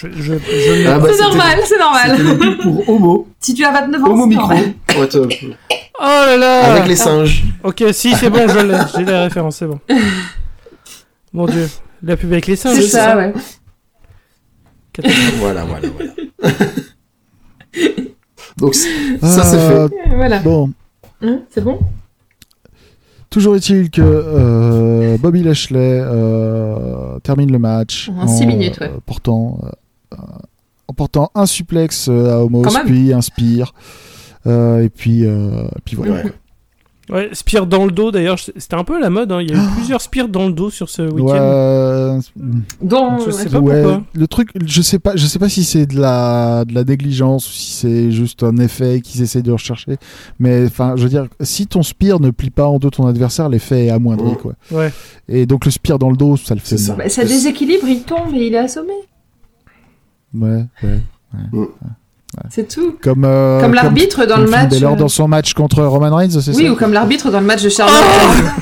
Je, 0.00 0.08
je, 0.16 0.32
je 0.38 0.86
Ah 0.88 0.98
bah, 0.98 1.08
C'est 1.12 1.22
normal, 1.22 1.58
c'est 1.64 1.78
normal. 1.78 2.16
Le 2.18 2.56
pour 2.62 2.88
Homo. 2.88 3.28
Si 3.38 3.52
tu 3.54 3.64
as 3.64 3.72
29 3.72 4.02
ans, 4.04 4.06
Homo 4.10 4.22
c'est 4.22 4.28
micro. 4.28 4.48
Ouais, 4.48 5.56
Oh 6.02 6.02
là 6.02 6.36
là 6.36 6.72
avec 6.72 6.88
les 6.88 6.96
singes. 6.96 7.44
Ok, 7.62 7.84
si, 7.92 8.14
c'est 8.14 8.30
bon, 8.30 8.48
je 8.48 8.58
l'ai. 8.66 8.78
J'ai 8.96 9.04
la 9.04 9.22
référence, 9.24 9.56
c'est 9.56 9.66
bon. 9.66 9.78
Mon 11.32 11.46
dieu. 11.46 11.68
La 12.02 12.16
pub 12.16 12.32
avec 12.32 12.46
les 12.46 12.56
singes, 12.56 12.76
C'est 12.76 12.82
ça, 12.88 13.16
ouais. 13.16 13.32
Voilà, 15.38 15.64
voilà, 15.64 15.88
voilà. 15.88 16.12
Donc, 18.56 18.74
ça 18.74 19.42
c'est 19.44 19.56
Euh, 19.56 19.88
fait. 19.88 20.14
Voilà. 20.16 20.38
Bon, 20.40 20.70
Hein, 21.22 21.40
c'est 21.50 21.62
bon? 21.62 21.78
Toujours 23.28 23.54
est-il 23.56 23.90
que 23.90 24.00
euh, 24.02 25.16
Bobby 25.18 25.42
Lashley 25.42 26.00
euh, 26.02 27.18
termine 27.20 27.52
le 27.52 27.58
match 27.58 28.10
En 28.18 28.26
six 28.26 28.46
minutes, 28.46 28.78
ouais. 28.80 28.88
euh, 28.88 28.98
portant, 29.06 29.58
euh, 29.62 29.68
en 30.88 30.92
portant 30.94 31.30
un 31.34 31.46
suplex 31.46 32.08
euh, 32.08 32.44
à 32.44 32.48
même. 32.48 32.86
puis 32.86 33.12
un 33.12 33.20
spear, 33.20 33.74
euh, 34.46 34.82
et 34.82 34.88
puis, 34.88 35.24
euh, 35.24 35.68
puis 35.84 35.96
voilà. 35.96 36.14
Ouais. 36.14 36.32
Ouais, 37.10 37.28
Spear 37.32 37.66
dans 37.66 37.86
le 37.86 37.90
dos, 37.90 38.12
d'ailleurs, 38.12 38.38
c'était 38.38 38.76
un 38.76 38.84
peu 38.84 39.00
la 39.00 39.10
mode. 39.10 39.32
hein. 39.32 39.40
Il 39.42 39.50
y 39.50 39.52
a 39.52 39.56
eu 39.60 39.66
plusieurs 39.74 40.00
Spears 40.00 40.28
dans 40.28 40.46
le 40.46 40.52
dos 40.52 40.70
sur 40.70 40.88
ce 40.88 41.02
week-end. 41.02 41.24
Ouais, 41.24 41.38
euh, 41.40 42.20
Donc, 42.80 43.22
Je 43.26 43.32
sais 43.32 43.48
pas 43.48 43.58
ouais, 43.58 43.82
pourquoi. 43.82 44.02
le 44.14 44.28
truc, 44.28 44.50
je 44.64 44.80
sais 44.80 45.00
pas, 45.00 45.16
je 45.16 45.26
sais 45.26 45.40
pas 45.40 45.48
si 45.48 45.64
c'est 45.64 45.86
de 45.86 45.98
la, 45.98 46.64
de 46.64 46.72
la 46.72 46.84
négligence 46.84 47.48
ou 47.48 47.52
si 47.52 47.72
c'est 47.72 48.12
juste 48.12 48.44
un 48.44 48.56
effet 48.58 49.00
qu'ils 49.00 49.22
essaient 49.22 49.42
de 49.42 49.50
rechercher. 49.50 49.96
Mais 50.38 50.66
enfin, 50.66 50.92
je 50.94 51.02
veux 51.02 51.08
dire, 51.08 51.26
si 51.40 51.66
ton 51.66 51.82
spear 51.82 52.20
ne 52.20 52.30
plie 52.30 52.50
pas 52.50 52.68
en 52.68 52.78
deux 52.78 52.90
ton 52.90 53.08
adversaire, 53.08 53.48
l'effet 53.48 53.86
est 53.86 53.90
amoindri, 53.90 54.30
Mm. 54.30 54.36
quoi. 54.36 54.52
Ouais. 54.70 54.92
Et 55.26 55.46
donc 55.46 55.64
le 55.64 55.72
spear 55.72 55.98
dans 55.98 56.10
le 56.10 56.16
dos, 56.16 56.36
ça 56.36 56.54
le 56.54 56.60
fait. 56.60 56.76
Ça. 56.78 56.94
Bah, 56.94 57.08
ça 57.08 57.24
déséquilibre, 57.24 57.88
il 57.88 58.02
tombe 58.02 58.32
et 58.36 58.46
il 58.46 58.54
est 58.54 58.58
assommé. 58.58 58.92
Ouais, 60.34 60.64
ouais. 60.82 61.68
C'est 62.50 62.68
tout. 62.68 62.96
Comme, 63.02 63.24
euh, 63.24 63.60
Comme 63.60 63.74
l'arbitre 63.74 64.24
dans 64.24 64.36
comme 64.36 64.44
le 64.44 64.50
match. 64.50 64.72
Euh, 64.80 64.96
dans 64.96 65.08
son 65.08 65.26
match 65.26 65.52
contre 65.54 65.82
Roman 65.82 66.14
Reigns, 66.14 66.30
c'est 66.40 66.54
Oui, 66.56 66.66
ça 66.66 66.72
ou 66.72 66.76
comme 66.76 66.92
l'arbitre 66.92 67.30
dans 67.30 67.40
le 67.40 67.46
match 67.46 67.62
de 67.62 67.68
Charlotte. 67.68 67.96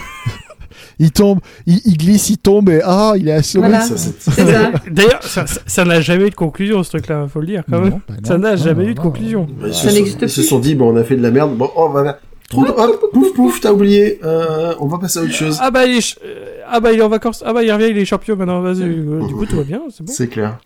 Il 1.00 1.12
tombe, 1.12 1.38
il, 1.64 1.80
il 1.84 1.96
glisse, 1.96 2.28
il 2.28 2.38
tombe 2.38 2.70
et 2.70 2.80
ah, 2.84 3.12
il 3.16 3.28
est 3.28 3.32
assommé. 3.32 3.68
Voilà. 3.68 3.84
Ça, 3.84 3.96
c'est- 3.96 4.14
C'est 4.18 4.32
ça. 4.52 4.72
D'ailleurs, 4.90 5.22
ça- 5.22 5.84
n'a 5.84 6.00
jamais 6.00 6.26
eu 6.26 6.30
de 6.30 6.34
conclusion, 6.34 6.82
ce 6.82 6.88
truc-là, 6.88 7.26
faut 7.32 7.38
le 7.40 7.46
dire, 7.46 7.62
quand 7.70 7.80
même. 7.80 8.00
Bah 8.08 8.14
non, 8.20 8.28
ça 8.28 8.36
n'a 8.36 8.56
jamais 8.56 8.82
non, 8.82 8.90
eu 8.90 8.94
de 8.94 8.98
conclusion. 9.00 9.46
Ils 9.64 9.72
Ça 9.72 9.90
se, 9.90 9.94
n'existe 9.94 10.18
sont, 10.18 10.26
ils 10.26 10.28
se 10.30 10.42
sont 10.42 10.58
dit, 10.58 10.74
bon, 10.74 10.92
on 10.92 10.96
a 10.96 11.04
fait 11.04 11.14
de 11.14 11.22
la 11.22 11.30
merde. 11.30 11.56
Bon, 11.56 11.70
on 11.76 11.90
va 11.90 12.18
hop, 12.54 13.10
pouf, 13.12 13.34
pouf, 13.34 13.60
t'as 13.60 13.72
oublié. 13.72 14.18
Euh, 14.24 14.74
on 14.80 14.86
va 14.86 14.98
passer 14.98 15.18
à 15.18 15.22
autre 15.22 15.32
chose. 15.32 15.58
Ah 15.60 15.70
bah, 15.70 15.86
il 15.86 15.98
est, 15.98 16.18
euh, 16.24 16.60
ah 16.66 16.80
bah, 16.80 16.92
il 16.92 16.98
est 16.98 17.02
en 17.02 17.08
vacances. 17.08 17.42
Ah 17.46 17.52
bah, 17.52 17.62
il 17.62 17.70
revient, 17.72 17.88
il 17.90 17.98
est 17.98 18.04
champion 18.04 18.36
maintenant, 18.36 18.60
vas-y. 18.60 18.82
Euh, 18.82 19.26
Du 19.26 19.34
coup, 19.34 19.46
tout 19.46 19.56
va 19.56 19.64
bien, 19.64 19.82
c'est 19.90 20.02
bon. 20.04 20.12
C'est 20.12 20.28
clair. 20.28 20.58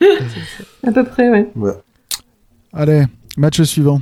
À 0.86 0.92
peu 0.92 1.04
près, 1.04 1.28
ouais. 1.28 1.48
Ouais. 1.56 1.72
Allez, 2.72 3.04
match 3.36 3.60
suivant. 3.62 4.00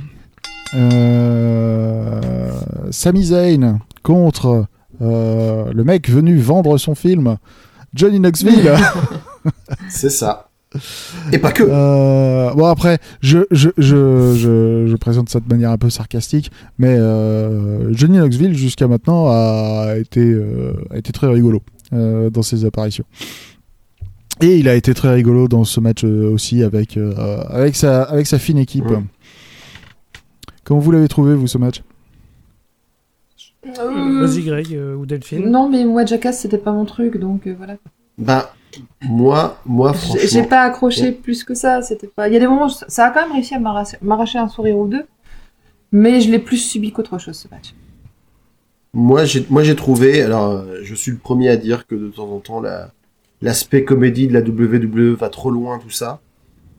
Euh, 0.73 2.51
Sami 2.91 3.25
Zayn 3.25 3.79
contre 4.03 4.65
euh, 5.01 5.65
le 5.73 5.83
mec 5.83 6.09
venu 6.09 6.37
vendre 6.37 6.77
son 6.77 6.95
film, 6.95 7.37
Johnny 7.93 8.19
Knoxville. 8.19 8.73
C'est 9.89 10.09
ça. 10.09 10.50
Et 11.33 11.37
pas 11.37 11.51
que. 11.51 11.63
Euh, 11.63 12.53
bon 12.53 12.65
après, 12.65 12.99
je, 13.21 13.39
je, 13.51 13.69
je, 13.77 14.33
je, 14.35 14.85
je 14.87 14.95
présente 14.95 15.29
ça 15.29 15.39
de 15.39 15.47
manière 15.49 15.71
un 15.71 15.77
peu 15.77 15.89
sarcastique, 15.89 16.49
mais 16.77 16.95
euh, 16.97 17.93
Johnny 17.93 18.17
Knoxville 18.17 18.55
jusqu'à 18.55 18.87
maintenant 18.87 19.27
a 19.27 19.95
été, 19.97 20.21
euh, 20.21 20.73
a 20.89 20.97
été 20.97 21.11
très 21.11 21.27
rigolo 21.27 21.61
euh, 21.93 22.29
dans 22.29 22.41
ses 22.41 22.63
apparitions. 22.63 23.05
Et 24.39 24.57
il 24.57 24.69
a 24.69 24.75
été 24.75 24.93
très 24.93 25.13
rigolo 25.13 25.47
dans 25.47 25.65
ce 25.65 25.79
match 25.79 26.03
euh, 26.03 26.31
aussi 26.31 26.63
avec, 26.63 26.97
euh, 26.97 27.43
avec, 27.49 27.75
sa, 27.75 28.03
avec 28.03 28.25
sa 28.25 28.39
fine 28.39 28.57
équipe. 28.57 28.85
Ouais. 28.85 29.03
Comment 30.63 30.79
vous 30.79 30.91
l'avez 30.91 31.07
trouvé, 31.07 31.35
vous, 31.35 31.47
ce 31.47 31.57
match? 31.57 31.83
Euh, 33.67 34.25
Vas-y, 34.25 34.41
Greg 34.41 34.73
euh, 34.73 34.95
ou 34.95 35.05
Delphine. 35.05 35.49
Non, 35.49 35.69
mais 35.69 35.85
moi, 35.85 36.05
Jackass, 36.05 36.39
c'était 36.39 36.57
pas 36.57 36.71
mon 36.71 36.85
truc, 36.85 37.17
donc 37.19 37.45
euh, 37.45 37.53
voilà. 37.55 37.75
Bah, 38.17 38.53
moi, 39.01 39.59
moi, 39.65 39.93
franchement. 39.93 40.21
J'ai 40.23 40.43
pas 40.43 40.61
accroché 40.61 41.11
plus 41.11 41.43
que 41.43 41.53
ça. 41.53 41.81
C'était 41.81 42.07
pas. 42.07 42.27
Il 42.27 42.33
y 42.33 42.37
a 42.37 42.39
des 42.39 42.47
moments, 42.47 42.67
où 42.67 42.69
ça 42.69 43.07
a 43.07 43.11
quand 43.11 43.21
même 43.21 43.33
réussi 43.33 43.55
à 43.55 43.59
m'arracher 43.59 44.37
un 44.37 44.47
sourire 44.47 44.77
ou 44.77 44.87
deux, 44.87 45.05
mais 45.91 46.21
je 46.21 46.29
l'ai 46.29 46.39
plus 46.39 46.57
subi 46.57 46.91
qu'autre 46.91 47.17
chose 47.17 47.35
ce 47.35 47.47
match. 47.49 47.73
Moi, 48.93 49.25
j'ai, 49.25 49.45
moi, 49.49 49.63
j'ai 49.63 49.75
trouvé. 49.75 50.21
Alors, 50.21 50.51
euh, 50.51 50.79
je 50.83 50.95
suis 50.95 51.11
le 51.11 51.17
premier 51.17 51.49
à 51.49 51.57
dire 51.57 51.87
que 51.87 51.95
de 51.95 52.09
temps 52.09 52.29
en 52.29 52.39
temps, 52.39 52.59
la, 52.59 52.91
l'aspect 53.41 53.83
comédie 53.83 54.27
de 54.27 54.33
la 54.33 54.41
WWE 54.41 55.15
va 55.15 55.29
trop 55.29 55.49
loin, 55.49 55.79
tout 55.79 55.89
ça. 55.89 56.19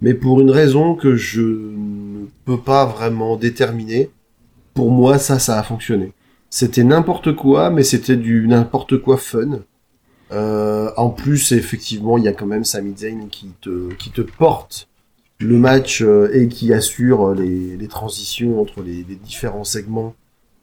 Mais 0.00 0.14
pour 0.14 0.40
une 0.40 0.50
raison 0.50 0.94
que 0.94 1.14
je 1.14 1.40
ne 1.40 2.26
peux 2.44 2.58
pas 2.58 2.84
vraiment 2.84 3.36
déterminer, 3.36 4.10
pour 4.74 4.90
moi, 4.90 5.18
ça, 5.18 5.38
ça 5.38 5.58
a 5.58 5.62
fonctionné. 5.62 6.12
C'était 6.50 6.84
n'importe 6.84 7.34
quoi, 7.34 7.70
mais 7.70 7.82
c'était 7.82 8.16
du 8.16 8.46
n'importe 8.46 8.98
quoi 8.98 9.16
fun. 9.16 9.60
Euh, 10.32 10.90
en 10.96 11.10
plus, 11.10 11.52
effectivement, 11.52 12.16
il 12.16 12.24
y 12.24 12.28
a 12.28 12.32
quand 12.32 12.46
même 12.46 12.64
Sami 12.64 12.94
Zayn 12.96 13.28
qui 13.30 13.48
te, 13.60 13.92
qui 13.94 14.10
te 14.10 14.22
porte 14.22 14.88
le 15.38 15.58
match 15.58 16.02
euh, 16.02 16.30
et 16.32 16.48
qui 16.48 16.72
assure 16.72 17.28
euh, 17.28 17.34
les, 17.34 17.76
les 17.76 17.88
transitions 17.88 18.60
entre 18.60 18.82
les, 18.82 19.04
différents 19.04 19.64
segments. 19.64 20.14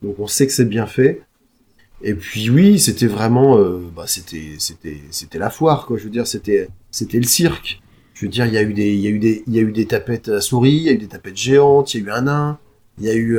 Donc 0.01 0.17
on 0.19 0.27
sait 0.27 0.47
que 0.47 0.53
c'est 0.53 0.65
bien 0.65 0.87
fait. 0.87 1.21
Et 2.01 2.13
puis 2.13 2.49
oui, 2.49 2.79
c'était 2.79 3.07
vraiment, 3.07 3.59
bah 3.93 4.05
c'était, 4.07 4.55
c'était, 4.57 5.01
c'était 5.11 5.37
la 5.37 5.49
foire 5.49 5.85
quoi. 5.85 5.97
Je 5.97 6.05
veux 6.05 6.09
dire, 6.09 6.25
c'était, 6.25 6.69
c'était 6.91 7.17
le 7.17 7.25
cirque. 7.25 7.81
Je 8.13 8.25
veux 8.25 8.31
dire, 8.31 8.45
il 8.45 8.53
y 8.53 8.57
a 8.57 8.61
eu 8.61 8.73
des, 8.73 8.93
il 8.93 9.01
y 9.01 9.07
a 9.07 9.09
eu 9.09 9.19
des, 9.19 9.43
il 9.47 9.53
y 9.53 9.59
a 9.59 9.61
eu 9.61 9.73
des 9.73 9.85
tapettes 9.85 10.29
à 10.29 10.39
souris, 10.39 10.71
il 10.71 10.83
y 10.83 10.89
a 10.89 10.93
eu 10.93 10.97
des 10.97 11.07
tapettes 11.07 11.35
géantes, 11.35 11.93
il 11.93 12.01
y 12.01 12.03
a 12.05 12.07
eu 12.07 12.11
un 12.11 12.21
nain, 12.21 12.57
il 12.99 13.05
y 13.05 13.09
a 13.09 13.15
eu 13.15 13.37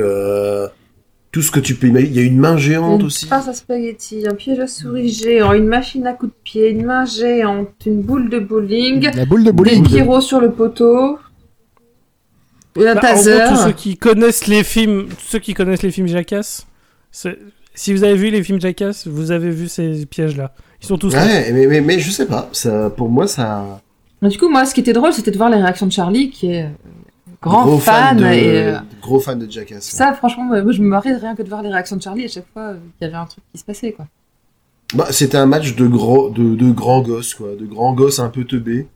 tout 1.31 1.41
ce 1.41 1.49
que 1.51 1.59
tu 1.59 1.75
peux 1.75 1.87
imaginer. 1.87 2.09
Il 2.11 2.15
y 2.17 2.19
a 2.19 2.27
une 2.27 2.37
main 2.37 2.57
géante 2.57 2.99
Une 3.01 3.05
aussi. 3.07 3.25
pince 3.25 3.47
à 3.47 3.53
spaghetti, 3.53 4.25
un 4.27 4.35
piège 4.35 4.59
à 4.59 4.67
souris 4.67 5.09
géant, 5.09 5.53
une 5.53 5.67
machine 5.67 6.05
à 6.07 6.13
coups 6.13 6.31
de 6.33 6.37
pied, 6.43 6.69
une 6.69 6.85
main 6.85 7.05
géante, 7.05 7.69
une 7.85 8.01
boule 8.01 8.29
de 8.29 8.39
bowling, 8.39 9.09
La 9.15 9.25
boule 9.25 9.43
de 9.43 9.51
des 9.51 10.21
sur 10.21 10.41
le 10.41 10.51
poteau, 10.51 11.17
un 12.77 12.83
Bah, 12.83 12.91
en 12.97 12.99
taser. 12.99 13.39
gros, 13.39 13.49
tous 13.55 13.63
ceux 13.63 13.71
qui 13.71 13.97
connaissent 13.97 14.47
les 14.47 14.63
films, 14.63 15.07
ceux 15.19 15.39
qui 15.39 15.53
connaissent 15.53 15.83
les 15.83 15.91
films 15.91 16.07
Jackass, 16.07 16.67
si 17.73 17.93
vous 17.93 18.03
avez 18.03 18.15
vu 18.15 18.29
les 18.29 18.43
films 18.43 18.59
Jackass, 18.59 19.07
vous 19.07 19.31
avez 19.31 19.49
vu 19.49 19.67
ces 19.67 20.05
pièges-là. 20.05 20.53
Ils 20.81 20.87
sont 20.87 20.97
tous 20.97 21.13
là. 21.13 21.23
Ouais, 21.25 21.51
mais, 21.53 21.67
mais, 21.67 21.81
mais 21.81 21.99
je 21.99 22.09
sais 22.11 22.25
pas. 22.25 22.49
Ça, 22.53 22.89
pour 22.89 23.09
moi, 23.09 23.27
ça. 23.27 23.81
Mais 24.21 24.29
Du 24.29 24.37
coup, 24.37 24.49
moi, 24.49 24.65
ce 24.65 24.73
qui 24.73 24.79
était 24.81 24.93
drôle, 24.93 25.13
c'était 25.13 25.31
de 25.31 25.37
voir 25.37 25.49
les 25.49 25.57
réactions 25.57 25.85
de 25.85 25.91
Charlie, 25.91 26.29
qui 26.29 26.51
est 26.51 26.69
grand 27.41 27.65
gros 27.65 27.79
fan. 27.79 28.17
de, 28.17 28.25
et, 28.25 28.63
euh, 28.63 28.77
gros 29.01 29.19
fan 29.19 29.39
de 29.39 29.49
Jackass. 29.51 29.83
ça, 29.83 30.13
franchement, 30.13 30.43
moi, 30.45 30.63
je 30.71 30.81
me 30.81 30.87
marrais 30.87 31.15
rien 31.15 31.35
que 31.35 31.41
de 31.43 31.49
voir 31.49 31.61
les 31.63 31.69
réactions 31.69 31.95
de 31.97 32.01
Charlie 32.01 32.25
à 32.25 32.27
chaque 32.27 32.45
fois 32.53 32.61
euh, 32.63 32.73
qu'il 32.97 33.05
y 33.07 33.09
avait 33.09 33.17
un 33.17 33.25
truc 33.25 33.43
qui 33.51 33.59
se 33.59 33.65
passait, 33.65 33.91
quoi. 33.93 34.07
Bah, 34.93 35.07
c'était 35.11 35.37
un 35.37 35.45
match 35.45 35.75
de 35.75 35.87
gros, 35.87 36.29
de, 36.29 36.55
de 36.55 36.69
grands 36.71 37.01
gosses 37.01 37.33
quoi, 37.33 37.49
de 37.57 37.65
grands 37.65 37.93
gosses 37.93 38.19
un 38.19 38.27
peu 38.29 38.43
teubés. 38.43 38.87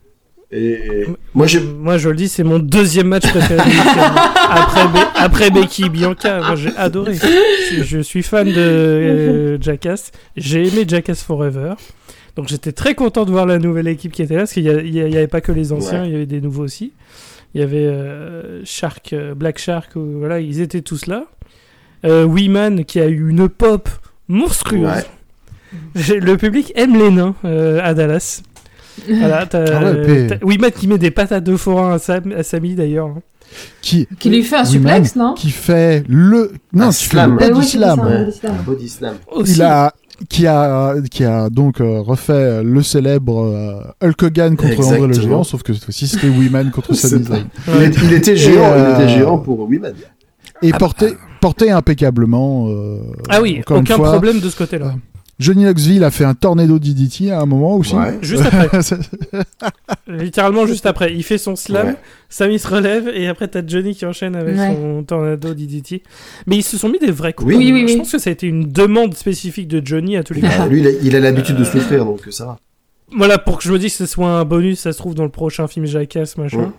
Et, 0.51 0.71
et 0.73 1.05
moi 1.33 1.47
j'ai 1.47 1.59
Moi, 1.61 1.97
je 1.97 2.09
le 2.09 2.15
dis, 2.15 2.27
c'est 2.27 2.43
mon 2.43 2.59
deuxième 2.59 3.07
match 3.07 3.27
préféré. 3.29 3.61
après, 4.49 4.85
Be- 4.87 5.07
après 5.15 5.49
Becky 5.51 5.89
Bianca, 5.89 6.39
moi 6.39 6.55
j'ai 6.55 6.75
adoré. 6.75 7.15
Je, 7.15 7.81
je 7.83 7.99
suis 7.99 8.23
fan 8.23 8.45
de 8.47 8.53
euh, 8.57 9.57
Jackass. 9.61 10.11
J'ai 10.35 10.67
aimé 10.67 10.83
Jackass 10.87 11.23
Forever. 11.23 11.73
Donc 12.35 12.49
j'étais 12.49 12.73
très 12.73 12.93
content 12.95 13.23
de 13.25 13.31
voir 13.31 13.45
la 13.45 13.57
nouvelle 13.57 13.87
équipe 13.87 14.11
qui 14.11 14.21
était 14.21 14.33
là, 14.35 14.41
parce 14.41 14.51
qu'il 14.53 14.63
n'y 14.65 14.99
avait 15.01 15.27
pas 15.27 15.39
que 15.41 15.53
les 15.53 15.71
anciens, 15.71 16.01
Ouais. 16.01 16.07
il 16.09 16.11
y 16.11 16.15
avait 16.15 16.25
des 16.25 16.41
nouveaux 16.41 16.63
aussi. 16.63 16.91
Il 17.55 17.61
y 17.61 17.63
avait 17.63 17.85
euh, 17.87 18.63
Shark, 18.65 19.13
euh, 19.13 19.33
Black 19.33 19.57
Shark, 19.57 19.95
ou- 19.95 20.19
voilà, 20.19 20.39
ils 20.41 20.59
étaient 20.61 20.81
tous 20.81 21.07
là. 21.07 21.23
Euh, 22.05 22.25
Weeman 22.25 22.85
qui 22.85 22.99
a 22.99 23.07
eu 23.07 23.29
une 23.29 23.49
pop 23.49 23.89
monstrueuse. 24.27 24.83
Ouais. 25.95 26.19
Le 26.19 26.35
public 26.35 26.71
aime 26.75 26.95
les 26.97 27.09
nains 27.09 27.33
euh, 27.45 27.79
à 27.83 27.93
Dallas. 27.93 28.41
Voilà, 29.09 29.45
t'as, 29.45 29.65
Ah 29.77 29.83
ouais, 29.83 30.01
puis- 30.03 30.27
t'as- 30.27 30.45
Weeman 30.45 30.71
qui 30.71 30.87
met 30.87 30.97
des 30.97 31.11
patates 31.11 31.43
de 31.43 31.55
forain 31.57 31.93
à, 31.95 31.99
Sam, 31.99 32.31
à 32.37 32.43
Samy 32.43 32.75
d'ailleurs. 32.75 33.07
hein. 33.07 33.21
Qui, 33.81 34.07
Qui 34.19 34.29
lui 34.29 34.41
fait 34.43 34.55
un 34.57 34.65
suplex, 34.65 35.15
non? 35.15 35.33
qui 35.33 35.49
fait 35.51 36.03
le. 36.09 36.51
Non, 36.73 36.87
Un 36.87 36.91
slam. 36.91 37.37
le 37.39 37.49
body 37.53 37.67
slam. 37.67 37.99
Ouais. 37.99 38.05
un 38.15 38.23
body 38.23 38.31
slam. 38.33 38.53
un 38.59 38.63
body 38.63 38.89
slam. 38.89 39.15
Aussi. 39.31 39.53
Il 39.53 39.61
a, 39.61 39.93
qui 40.29 40.47
a, 40.47 40.95
qui 41.11 41.23
a 41.23 41.49
donc 41.49 41.81
euh, 41.81 41.99
refait 42.01 42.63
le 42.63 42.81
célèbre 42.81 43.43
euh, 43.43 43.81
Hulk 44.07 44.23
Hogan 44.23 44.55
contre 44.55 44.79
André 44.79 44.99
le 44.99 45.05
Exactement. 45.07 45.33
Géant, 45.35 45.43
sauf 45.43 45.63
que 45.63 45.73
cette 45.73 45.83
fois-ci 45.83 46.07
c'était 46.07 46.27
Weeman 46.29 46.71
contre 46.71 46.93
Sami. 46.95 47.23
Zayn. 47.23 47.47
Il, 48.03 48.13
était 48.13 48.35
géant, 48.37 48.73
il 48.75 48.81
euh, 48.81 48.95
était 48.95 49.09
géant 49.09 49.37
pour 49.39 49.59
Wiman. 49.67 49.93
Et 50.61 50.71
porté, 50.71 51.13
porté 51.41 51.69
impeccablement. 51.71 52.67
euh, 52.69 52.99
Ah 53.29 53.41
oui, 53.41 53.61
aucun 53.69 53.95
fois. 53.97 54.11
problème 54.11 54.39
de 54.39 54.49
ce 54.49 54.55
côté-là. 54.57 54.95
Johnny 55.37 55.63
Knoxville 55.65 56.03
a 56.05 56.11
fait 56.11 56.23
un 56.23 56.33
tornado 56.33 56.79
DDT 56.79 57.31
à 57.31 57.41
un 57.41 57.45
moment 57.45 57.75
aussi. 57.75 57.93
Ouais. 57.95 58.17
Juste 58.21 58.45
après, 58.45 58.69
littéralement 60.07 60.65
juste 60.65 60.85
après. 60.85 61.13
Il 61.13 61.23
fait 61.23 61.37
son 61.37 61.55
slam, 61.55 61.87
Ouais. 61.87 61.95
Samy 62.29 62.59
se 62.59 62.67
relève 62.67 63.09
et 63.13 63.27
après 63.27 63.47
t'as 63.47 63.61
Johnny 63.65 63.95
qui 63.95 64.05
enchaîne 64.05 64.35
avec 64.35 64.55
Ouais. 64.57 64.75
son 64.75 65.03
tornado 65.03 65.53
DDT. 65.53 66.03
Mais 66.47 66.57
ils 66.57 66.63
se 66.63 66.77
sont 66.77 66.89
mis 66.89 66.99
des 66.99 67.11
vrais 67.11 67.33
coups. 67.33 67.49
Oui. 67.49 67.57
Oui, 67.57 67.71
oui, 67.73 67.81
Je 67.87 67.93
oui. 67.93 67.97
pense 67.99 68.11
que 68.11 68.17
ça 68.17 68.29
a 68.29 68.33
été 68.33 68.47
une 68.47 68.71
demande 68.71 69.13
spécifique 69.13 69.67
de 69.67 69.85
Johnny 69.85 70.17
à 70.17 70.23
tous 70.23 70.33
les 70.33 70.41
cas. 70.41 70.57
Bah, 70.59 70.67
lui, 70.67 70.79
il 70.79 70.87
a- 70.87 70.91
il 71.01 71.15
a 71.15 71.19
l'habitude 71.19 71.57
de 71.57 71.63
souffrir, 71.63 72.05
donc 72.05 72.21
ça 72.31 72.45
va. 72.45 72.57
Voilà, 73.15 73.37
pour 73.37 73.57
que 73.57 73.63
je 73.63 73.71
me 73.71 73.77
dise 73.79 73.91
que 73.91 73.97
ce 73.97 74.05
soit 74.05 74.27
un 74.29 74.45
bonus, 74.45 74.79
ça 74.79 74.91
se 74.93 74.97
trouve 74.97 75.15
dans 75.15 75.23
le 75.23 75.29
prochain 75.29 75.67
film 75.67 75.85
Jackass, 75.85 76.37
machin. 76.37 76.57
Ouais. 76.57 76.69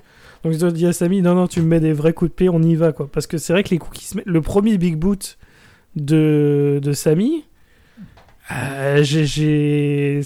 Donc 0.44 0.52
ils 0.54 0.64
ont 0.64 0.70
dit 0.70 0.86
à 0.86 0.92
Samy, 0.92 1.22
non, 1.22 1.34
non, 1.34 1.46
tu 1.46 1.60
me 1.60 1.66
mets 1.66 1.80
des 1.80 1.92
vrais 1.92 2.12
coups 2.12 2.30
de 2.30 2.34
pied, 2.34 2.48
on 2.48 2.62
y 2.62 2.74
va, 2.74 2.92
quoi. 2.92 3.08
Parce 3.10 3.26
que 3.26 3.38
c'est 3.38 3.52
vrai 3.52 3.62
que 3.62 3.70
les 3.70 3.78
coups 3.78 3.98
qui 3.98 4.04
se 4.06 4.16
mettent... 4.16 4.26
Le 4.26 4.40
premier 4.40 4.76
Big 4.78 4.96
Boot 4.96 5.38
de, 5.94 6.78
de 6.82 6.92
Samy, 6.92 7.44
euh, 8.52 9.02
j'ai... 9.02 10.20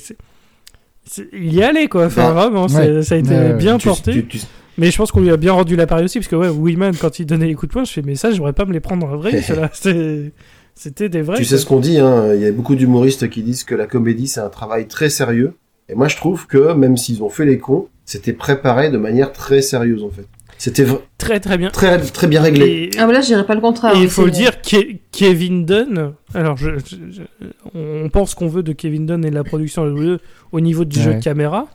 Il 1.33 1.53
y 1.55 1.63
allait, 1.63 1.89
quoi. 1.89 2.07
Enfin, 2.07 2.33
Bah, 2.33 2.43
vraiment, 2.49 2.67
ouais. 2.67 3.03
ça 3.03 3.15
a 3.15 3.19
été 3.19 3.31
Ouais, 3.31 3.55
bien 3.55 3.79
porté. 3.79 4.13
tu- 4.13 4.27
tu- 4.27 4.41
Mais 4.79 4.91
je 4.91 4.97
pense 4.97 5.11
qu'on 5.11 5.21
lui 5.21 5.31
a 5.31 5.37
bien 5.37 5.53
rendu 5.53 5.75
l'appareil 5.77 6.05
aussi, 6.05 6.19
parce 6.19 6.29
que, 6.29 6.37
ouais, 6.37 6.49
Weeman, 6.49 6.95
quand 6.97 7.19
il 7.19 7.27
donnait 7.27 7.47
les 7.49 7.55
coups 7.55 7.69
de 7.69 7.73
poing, 7.73 7.85
je 7.85 7.93
fais, 7.93 8.03
mais 8.03 8.15
ça, 8.15 8.31
j'aurais 8.31 8.53
pas 8.53 8.65
me 8.65 8.73
les 8.73 8.81
prendre 8.81 9.07
en 9.07 9.17
vrai, 9.17 9.43
C'était 10.75 11.09
des 11.11 11.21
vrais. 11.21 11.37
Tu 11.37 11.45
sais 11.45 11.51
quoi. 11.57 11.59
ce 11.59 11.67
qu'on 11.67 11.81
dit, 11.81 11.99
hein, 11.99 12.33
il 12.35 12.41
y 12.41 12.47
a 12.47 12.53
beaucoup 12.53 12.75
d'humoristes 12.75 13.29
qui 13.29 13.43
disent 13.43 13.65
que 13.65 13.75
la 13.75 13.87
comédie 13.87 14.29
c'est 14.29 14.41
un 14.41 14.49
travail 14.49 14.87
très 14.87 15.11
sérieux. 15.11 15.53
Et 15.91 15.95
moi 15.95 16.09
je 16.09 16.17
trouve 16.17 16.47
que 16.47 16.73
même 16.73 16.97
s'ils 16.97 17.23
ont 17.23 17.29
fait 17.29 17.45
les 17.45 17.59
cons, 17.59 17.89
c'était 18.07 18.33
préparé 18.33 18.89
de 18.91 18.97
manière 18.97 19.33
très 19.33 19.61
sérieuse 19.61 20.03
en 20.05 20.09
fait. 20.11 20.27
C'était 20.63 20.85
Très, 21.17 21.41
très 21.41 21.57
bien. 21.57 21.71
très 21.71 21.99
très 21.99 22.27
bien 22.27 22.43
réglé. 22.43 22.91
Et- 22.93 22.99
Ah, 22.99 23.07
mais 23.07 23.15
là, 23.15 23.23
je 23.23 23.29
dirais 23.29 23.47
pas 23.47 23.55
le 23.55 23.63
contraire. 23.63 23.95
Il 23.97 24.11
faut 24.11 24.27
le 24.27 24.31
c'est- 24.33 24.39
dire, 24.41 24.51
Ke- 24.63 24.99
Kevin 25.11 25.65
Dunn, 25.65 26.13
alors 26.35 26.59
je, 26.59 26.73
je- 26.79 26.97
je- 27.11 27.47
on 27.75 28.11
pense 28.11 28.35
qu'on 28.35 28.47
veut 28.49 28.63
de 28.63 28.73
Kevin 28.75 29.07
Dunn 29.07 29.25
et 29.25 29.31
de 29.31 29.35
la 29.35 29.43
production 29.43 29.85
WWE 29.87 30.19
au 30.53 30.61
niveau 30.61 30.85
du 30.85 31.01
jeu 31.01 31.15
de 31.15 31.23
caméra. 31.23 31.67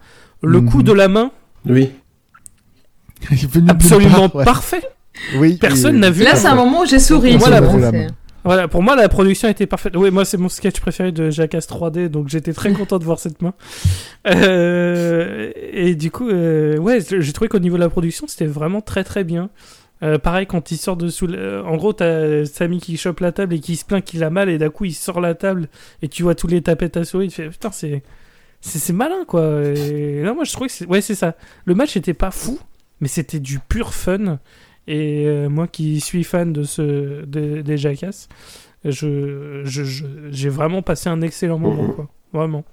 Le 0.43 0.61
Mhm. 0.61 0.69
coup 0.69 0.83
de 0.83 0.93
la 0.93 1.07
main, 1.07 1.31
Oui. 1.65 1.89
Absolument 3.67 4.29
ouais. 4.35 4.45
parfait. 4.45 4.83
Oui, 5.37 5.57
Personne 5.59 5.97
n'a 5.99 6.11
vu 6.11 6.23
Là, 6.23 6.35
c'est 6.35 6.47
un 6.47 6.53
moment 6.55 6.81
où 6.81 6.85
j'ai 6.85 6.99
souri. 6.99 7.37
Pour 7.37 7.47
moi, 7.49 7.59
la. 8.45 8.49
Voilà, 8.53 8.67
pour 8.67 8.81
moi, 8.83 8.95
la 8.95 9.09
production 9.09 9.49
était 9.49 9.65
parfaite. 9.67 9.95
Oui, 9.97 10.11
moi, 10.11 10.23
c'est 10.25 10.37
mon 10.37 10.49
sketch 10.49 10.79
préféré 10.79 11.11
de 11.11 11.29
Jackass 11.29 11.67
3D, 11.67 12.07
donc 12.09 12.29
j'étais 12.29 12.53
très 12.53 12.71
content 12.73 12.99
de 12.99 13.03
voir 13.03 13.19
cette 13.19 13.41
main. 13.41 13.53
Euh, 14.27 15.51
et 15.55 15.95
du 15.95 16.11
coup, 16.11 16.29
euh, 16.29 16.77
ouais, 16.77 16.99
j'ai 17.01 17.33
trouvé 17.33 17.47
qu'au 17.49 17.59
niveau 17.59 17.75
de 17.77 17.81
la 17.81 17.89
production, 17.89 18.27
c'était 18.27 18.45
vraiment 18.45 18.81
très 18.81 19.03
très 19.03 19.23
bien. 19.23 19.49
Euh, 20.03 20.17
pareil, 20.17 20.45
quand 20.45 20.71
il 20.71 20.77
sort 20.77 20.97
de 20.97 21.07
sous. 21.07 21.27
le- 21.27 21.63
En 21.63 21.77
gros, 21.77 21.93
t'as 21.93 22.45
Samy 22.45 22.79
qui 22.79 22.97
chope 22.97 23.19
la 23.21 23.31
table 23.31 23.53
et 23.53 23.59
qui 23.59 23.75
se 23.75 23.85
plaint 23.85 24.03
qu'il 24.03 24.23
a 24.23 24.29
mal, 24.29 24.49
et 24.49 24.57
d'un 24.57 24.69
coup, 24.69 24.85
il 24.85 24.93
sort 24.93 25.21
la 25.21 25.35
table 25.35 25.67
et 26.01 26.07
tu 26.09 26.23
vois 26.23 26.35
tous 26.35 26.47
les 26.47 26.61
tapettes 26.61 26.97
à 26.97 27.05
souris. 27.05 27.27
Il 27.27 27.31
fait 27.31 27.49
putain, 27.49 27.71
c'est. 27.71 28.03
C'est 28.61 28.93
malin 28.93 29.25
quoi. 29.27 29.61
Et 29.63 30.23
là, 30.23 30.33
moi, 30.33 30.43
je 30.43 30.51
trouvais 30.51 30.67
que 30.67 30.73
c'est. 30.73 30.87
Ouais, 30.87 30.99
c'est 31.01 31.13
ça. 31.15 31.35
Le 31.65 31.75
match 31.75 31.95
était 31.97 32.15
pas 32.15 32.31
fou, 32.31 32.59
mais 32.99 33.07
c'était 33.07 33.39
du 33.39 33.59
pur 33.59 33.93
fun. 33.93 34.39
Et 34.87 35.25
euh, 35.25 35.49
moi 35.49 35.67
qui 35.67 35.99
suis 35.99 36.23
fan 36.23 36.53
de 36.53 36.63
ce, 36.63 37.25
de- 37.25 37.61
des 37.61 37.77
Jackass, 37.77 38.27
je, 38.83 39.61
je, 39.65 39.83
je- 39.83 40.05
j'ai 40.31 40.49
vraiment 40.49 40.81
passé 40.81 41.09
un 41.09 41.21
excellent 41.21 41.57
moment, 41.59 41.83
Mhm. 41.83 41.93
quoi. 41.93 42.07
Vraiment. 42.33 42.63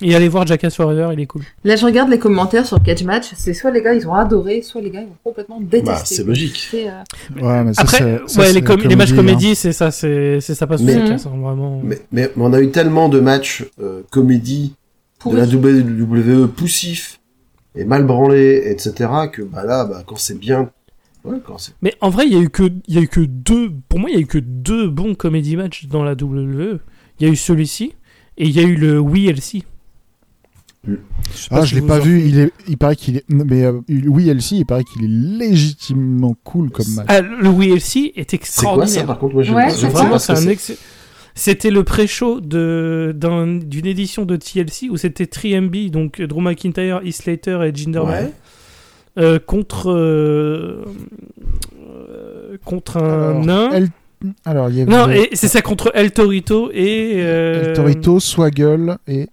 Et 0.00 0.12
allez 0.16 0.28
voir 0.28 0.44
Jackass 0.44 0.74
Forever, 0.74 1.10
il 1.12 1.20
est 1.20 1.26
cool. 1.26 1.42
Là, 1.62 1.76
je 1.76 1.84
regarde 1.86 2.10
les 2.10 2.18
commentaires 2.18 2.66
sur 2.66 2.82
Cage 2.82 3.04
Match. 3.04 3.30
C'est 3.36 3.54
soit 3.54 3.70
les 3.70 3.80
gars, 3.80 3.94
ils 3.94 4.08
ont 4.08 4.14
adoré, 4.14 4.60
soit 4.60 4.80
les 4.80 4.90
gars, 4.90 5.00
ils 5.02 5.06
ont 5.06 5.16
complètement 5.22 5.60
détesté. 5.60 5.84
Bah, 5.86 6.02
c'est 6.04 6.24
logique. 6.24 6.68
Euh, 6.74 6.88
Ouais, 7.40 7.62
mais 7.62 7.74
ça, 7.74 7.82
Après, 7.82 8.20
ça, 8.26 8.40
ouais, 8.40 8.52
les, 8.52 8.62
com- 8.62 8.80
les 8.80 8.96
matchs 8.96 9.12
hein. 9.12 9.16
comédie, 9.16 9.54
c'est 9.54 9.72
ça, 9.72 9.92
c'est 9.92 10.40
ça 10.40 10.66
passe 10.66 10.82
Mais- 10.82 10.94
Jackass, 10.94 11.26
hein, 11.26 11.30
vraiment. 11.40 11.80
Mais, 11.84 12.00
mais 12.10 12.28
on 12.36 12.52
a 12.52 12.60
eu 12.60 12.70
tellement 12.70 13.08
de 13.08 13.20
matchs 13.20 13.64
euh, 13.80 14.02
comédie 14.10 14.74
de 15.26 15.36
la. 15.36 15.46
WWE 15.46 16.48
poussif 16.48 17.20
et 17.76 17.84
mal 17.84 18.04
branlé, 18.04 18.62
etc. 18.66 19.08
que 19.32 19.42
bah 19.42 19.64
là, 19.64 19.84
bah, 19.84 20.02
quand 20.04 20.18
c'est 20.18 20.38
bien, 20.38 20.70
ouais, 21.24 21.38
Mais 21.82 21.94
en 22.00 22.10
vrai, 22.10 22.26
il 22.26 22.32
y 22.32 22.36
a 22.36 22.40
eu 22.40 22.50
que, 22.50 22.70
il 22.86 22.94
y 22.94 22.98
a 22.98 23.00
eu 23.00 23.08
que 23.08 23.20
deux, 23.20 23.72
pour 23.88 23.98
moi, 24.00 24.10
il 24.10 24.14
y 24.14 24.18
a 24.18 24.20
eu 24.20 24.26
que 24.26 24.38
deux 24.38 24.88
bons 24.88 25.14
comédie 25.14 25.56
matchs 25.56 25.86
dans 25.86 26.02
la 26.02 26.12
WWE. 26.12 26.80
Il 27.20 27.26
y 27.26 27.30
a 27.30 27.32
eu 27.32 27.36
celui-ci 27.36 27.94
et 28.36 28.46
il 28.46 28.50
y 28.50 28.60
a 28.60 28.62
eu 28.62 28.74
le 28.76 28.98
WLC. 29.00 29.62
Je 30.86 30.96
Ah, 31.50 31.64
je 31.64 31.74
l'ai 31.76 31.80
pas 31.86 31.98
vu. 31.98 32.22
Il 32.26 32.38
est, 32.38 32.52
il 32.68 32.76
paraît 32.76 32.96
qu'il 32.96 33.16
est, 33.16 33.24
mais 33.28 33.64
euh, 33.64 33.80
oui, 33.88 34.28
LC, 34.28 34.52
il 34.52 34.66
paraît 34.66 34.84
qu'il 34.84 35.04
est 35.04 35.08
légitimement 35.38 36.36
cool 36.44 36.70
comme 36.70 36.86
match. 36.94 37.06
Ah, 37.08 37.22
le 37.22 37.48
WLC 37.48 38.12
est 38.16 38.30
c'est 38.30 38.36
quoi 38.36 38.36
ça 38.36 38.36
extraordinaire. 38.36 39.06
par 39.06 39.18
contre? 39.18 39.34
Moi 39.34 39.42
je 39.42 39.52
Ouais, 39.54 39.70
c'est 39.70 39.86
Vraiment, 39.88 40.16
un 40.16 40.54
C'était 41.36 41.70
le 41.70 41.82
pré-show 41.82 42.40
de- 42.40 43.12
d'un- 43.16 43.56
d'une 43.56 43.86
édition 43.86 44.24
de 44.24 44.36
TLC 44.36 44.88
où 44.90 44.96
c'était 44.96 45.24
3MB, 45.26 45.90
donc 45.90 46.20
Drew 46.20 46.40
McIntyre, 46.40 47.00
Heath 47.04 47.14
Slater 47.14 47.58
et 47.64 47.74
Jinder 47.74 48.00
Ouais. 48.00 48.32
Euh, 49.16 49.38
contre, 49.38 49.90
euh, 49.92 50.84
euh, 51.78 52.56
contre 52.64 52.96
un 52.96 53.30
Alors, 53.30 53.44
nain. 53.44 53.70
El- 53.72 53.88
Alors, 54.44 54.70
il 54.70 54.76
y 54.76 54.82
avait 54.82 54.90
Non, 54.90 55.08
et 55.10 55.28
c'est 55.34 55.48
ça 55.48 55.60
contre 55.62 55.92
El 55.94 56.12
Torito 56.12 56.70
et. 56.72 57.12
euh, 57.16 57.68
El 57.70 57.72
Torito, 57.74 58.18
Swaggle 58.20 58.96
et 59.06 59.28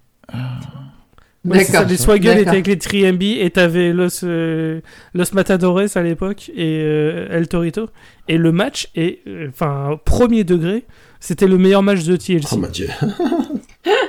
Ouais, 1.43 1.63
ça, 1.63 1.83
les 1.85 1.97
Swaggle 1.97 2.27
étaient 2.37 2.49
avec 2.49 2.67
les 2.67 2.75
3MB 2.75 3.23
et 3.39 3.49
t'avais 3.49 3.93
Los, 3.93 4.23
euh, 4.23 4.79
Los 5.15 5.33
Matadores 5.33 5.81
à 5.95 6.03
l'époque 6.03 6.51
et 6.55 6.81
euh, 6.83 7.27
El 7.31 7.47
Torito. 7.47 7.89
Et 8.27 8.37
le 8.37 8.51
match 8.51 8.89
est, 8.95 9.21
euh, 9.27 9.47
enfin, 9.49 9.99
premier 10.05 10.43
degré, 10.43 10.83
c'était 11.19 11.47
le 11.47 11.57
meilleur 11.57 11.81
match 11.81 12.03
de 12.03 12.15
TLC. 12.15 12.47
Oh, 12.51 12.57
mon 12.57 12.67
Dieu. 12.67 12.87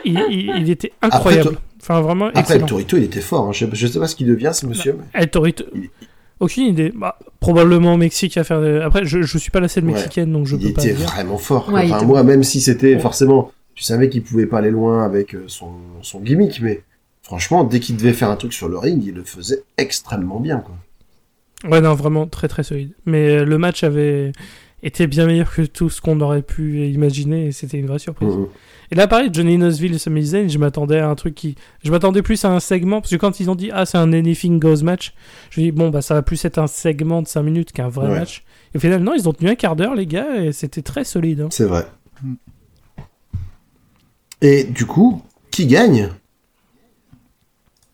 il, 0.05 0.23
il- 0.31 0.53
il 0.61 0.69
était 0.71 0.93
incroyable. 1.01 1.49
Après, 1.53 1.61
enfin, 1.83 2.01
vraiment 2.01 2.27
Après, 2.29 2.41
excellent. 2.41 2.61
le 2.63 2.69
Torito, 2.69 2.97
il 2.97 3.05
était 3.05 3.21
fort. 3.21 3.49
Hein. 3.49 3.53
Je, 3.53 3.67
je 3.73 3.87
sais 3.87 3.99
pas 3.99 4.07
ce 4.07 4.17
qu'il 4.17 4.27
devient, 4.29 4.51
ce 4.55 4.67
monsieur. 4.67 4.97
mais- 4.99 5.21
El 5.21 5.31
Torito. 5.31 5.65
Il- 5.75 5.91
Aucune 6.41 6.65
idée. 6.65 6.93
Bah, 6.95 7.19
probablement 7.39 7.95
au 7.95 7.97
Mexique 7.97 8.37
à 8.37 8.43
faire. 8.43 8.61
des- 8.61 8.81
Après, 8.81 9.05
je, 9.05 9.23
je 9.23 9.39
suis 9.39 9.51
pas 9.53 9.61
la 9.61 9.69
scène 9.69 9.87
Ouais. 9.87 9.93
mexicaine, 9.93 10.33
donc 10.33 10.47
je 10.47 10.57
il 10.57 10.69
peux 10.69 10.73
pas 10.75 10.83
était 10.83 10.91
le 10.93 10.99
dire. 10.99 11.07
vraiment 11.09 11.39
fort. 11.39 11.69
Ouais, 11.73 11.87
il 11.87 11.91
enfin, 11.93 11.99
était- 11.99 12.07
moi, 12.07 12.25
même 12.25 12.43
si 12.43 12.61
c'était 12.61 12.95
Ouais. 12.95 13.01
forcément, 13.01 13.53
tu 13.77 13.85
savais 13.85 14.09
qu'il 14.09 14.23
pouvait 14.25 14.47
pas 14.47 14.59
aller 14.59 14.71
loin 14.73 15.05
avec 15.05 15.35
euh, 15.37 15.45
son, 15.47 15.71
son 16.03 16.19
gimmick, 16.21 16.61
mais 16.61 16.83
franchement, 17.23 17.63
dès 17.63 17.79
qu'il 17.79 17.97
devait 17.97 18.13
faire 18.13 18.29
un 18.29 18.35
truc 18.37 18.53
sur 18.53 18.69
le 18.69 18.77
ring, 18.77 19.03
il 19.07 19.15
le 19.15 19.23
faisait 19.23 19.63
extrêmement 19.79 20.41
bien. 20.41 20.59
Quoi. 20.59 21.71
Ouais, 21.71 21.81
non, 21.81 21.95
vraiment 21.95 22.27
très 22.27 22.49
très 22.49 22.65
solide. 22.65 22.91
Mais 23.07 23.37
euh, 23.37 23.45
le 23.45 23.57
match 23.59 23.85
avait 23.85 24.33
été 24.83 25.07
bien 25.07 25.27
meilleur 25.27 25.55
que 25.55 25.63
tout 25.63 25.91
ce 25.91 26.01
qu'on 26.01 26.21
aurait 26.21 26.43
pu 26.43 26.87
imaginer 26.89 27.47
et 27.47 27.53
c'était 27.53 27.79
une 27.79 27.87
vraie 27.87 28.01
surprise. 28.01 28.35
Mhm. 28.35 28.47
Et 28.93 28.95
là, 28.95 29.09
pareil, 29.09 29.31
Johnny 29.33 29.57
Knoxville 29.57 29.95
et 29.95 29.99
Sami 29.99 30.23
Zayn, 30.23 30.49
je 30.49 30.59
m'attendais 30.59 30.99
à 30.99 31.09
un 31.09 31.15
truc 31.15 31.35
qui. 31.35 31.55
Je 31.83 31.91
m'attendais 31.91 32.21
plus 32.21 32.45
à 32.45 32.51
un 32.51 32.61
segment, 32.61 33.01
parce 33.01 33.11
que 33.11 33.17
quand 33.17 33.41
ils 33.41 33.49
ont 33.49 33.55
dit, 33.55 33.71
ah, 33.73 33.87
c'est 33.87 33.97
un 33.97 34.13
Anything 34.13 34.59
Goes 34.61 34.83
match, 34.83 35.15
je 35.49 35.61
me 35.61 35.65
dis, 35.67 35.73
bon, 35.73 35.89
bah, 35.89 36.03
ça 36.03 36.13
va 36.13 36.21
plus 36.21 36.45
être 36.45 36.59
un 36.59 36.67
segment 36.67 37.23
de 37.23 37.27
5 37.27 37.43
minutes 37.43 37.73
qu'un 37.73 37.89
vrai 37.89 38.09
Ouais. 38.09 38.19
match. 38.19 38.45
Et 38.75 38.77
au 38.77 38.81
final, 38.81 39.03
non, 39.03 39.15
ils 39.15 39.27
ont 39.31 39.33
tenu 39.33 39.49
un 39.49 39.55
quart 39.55 39.77
d'heure, 39.77 39.95
les 39.95 40.07
gars, 40.07 40.37
et 40.43 40.53
c'était 40.53 40.83
très 40.83 41.05
solide. 41.05 41.41
hein. 41.41 41.49
C'est 41.51 41.65
vrai. 41.65 41.87
Mm. 42.23 42.35
Et 44.43 44.65
du 44.65 44.85
coup, 44.85 45.23
qui 45.51 45.67
gagne? 45.67 46.11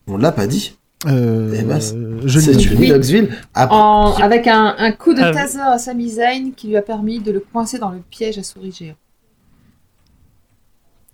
On 0.07 0.17
l'a 0.17 0.33
pas 0.33 0.47
dit. 0.47 0.75
euh, 1.07 1.55
Eh 1.57 1.63
ben, 1.63 1.79
euh, 1.93 2.19
je 2.25 2.39
C'est 2.39 2.59
Johnny. 2.59 2.89
Knoxville. 2.89 3.29
Avec 3.53 4.47
un, 4.47 4.75
un 4.77 4.91
coup 4.91 5.13
de 5.13 5.21
Ah, 5.21 5.31
taser 5.31 5.61
à 5.61 5.77
Sami 5.77 6.09
Zayn 6.09 6.51
qui 6.57 6.67
lui 6.67 6.75
a 6.75 6.81
permis 6.81 7.19
de 7.19 7.31
le 7.31 7.39
coincer 7.39 7.79
dans 7.79 7.91
le 7.91 7.99
piège 8.09 8.37
à 8.37 8.43
souris 8.43 8.73
géant. 8.77 8.95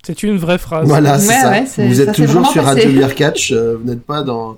C'est 0.06 0.22
une 0.24 0.38
vraie 0.38 0.58
phrase. 0.60 0.88
Voilà, 0.88 1.18
c'est 1.20 1.30
Ouais, 1.30 1.42
ça. 1.42 1.50
ouais, 1.50 1.66
c'est- 1.68 1.88
vous 1.88 2.00
êtes 2.02 2.14
toujours 2.14 2.46
sur 2.48 2.64
passé. 2.64 2.86
Radio 2.88 3.08
Catch. 3.16 3.52
euh, 3.52 3.76
vous 3.82 3.86
n'êtes 3.90 4.04
pas 4.06 4.22
dans. 4.22 4.58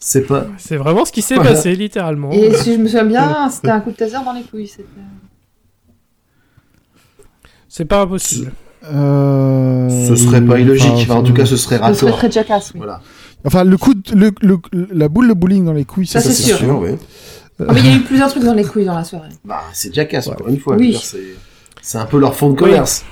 C'est 0.00 0.22
pas. 0.26 0.46
C'est 0.58 0.76
vraiment 0.76 1.04
ce 1.06 1.12
qui 1.12 1.22
s'est 1.22 1.34
Voilà. 1.36 1.52
passé, 1.52 1.74
littéralement. 1.74 2.30
Et 2.32 2.52
si 2.54 2.74
je 2.74 2.78
me 2.78 2.86
souviens 2.86 3.04
bien, 3.04 3.48
c'était 3.50 3.70
un 3.70 3.80
coup 3.80 3.90
de 3.90 3.96
taser 3.96 4.16
dans 4.24 4.32
les 4.32 4.42
couilles. 4.42 4.66
c'était- 4.68 4.84
C'est 7.68 7.84
pas 7.84 8.02
impossible. 8.02 8.52
Euh, 8.92 10.06
Ce 10.08 10.14
serait 10.16 10.40
pas 10.40 10.58
illogique. 10.60 10.90
enfin, 10.92 11.02
Enfin, 11.02 11.14
en 11.16 11.22
tout 11.22 11.32
cas, 11.32 11.44
ce 11.46 11.56
serait 11.56 11.76
Ce 11.76 11.94
serait 11.94 12.06
raccord. 12.06 12.18
très 12.18 12.30
jackass, 12.30 12.70
oui. 12.74 12.78
Voilà. 12.78 13.00
Enfin, 13.44 13.64
le 13.64 13.76
coup, 13.76 13.94
de- 13.94 14.14
le, 14.14 14.30
le- 14.42 14.58
la 14.92 15.08
boule 15.08 15.28
de 15.28 15.34
bowling 15.34 15.64
dans 15.64 15.72
les 15.72 15.84
couilles, 15.84 16.06
ça, 16.06 16.20
Ça, 16.20 16.30
c'est 16.30 16.34
c'est 16.42 16.54
sûr. 16.54 16.78
oui. 16.80 16.90
Ah, 17.60 17.72
mais 17.72 17.80
il 17.80 17.86
y 17.86 17.90
a 17.90 17.96
eu 17.96 18.00
plusieurs 18.02 18.28
trucs 18.30 18.44
dans 18.44 18.54
les 18.54 18.64
couilles 18.64 18.84
dans 18.84 18.94
la 18.94 19.04
soirée. 19.04 19.30
Bah, 19.44 19.62
c'est 19.72 19.92
Jackass, 19.94 20.26
Ouais. 20.26 20.32
encore 20.34 20.48
une 20.48 20.58
fois. 20.60 20.76
Oui. 20.76 20.96
C'est 21.82 21.98
un 21.98 22.04
peu 22.06 22.18
leur 22.18 22.34
fond 22.34 22.50
de 22.50 22.56
commerce. 22.58 23.04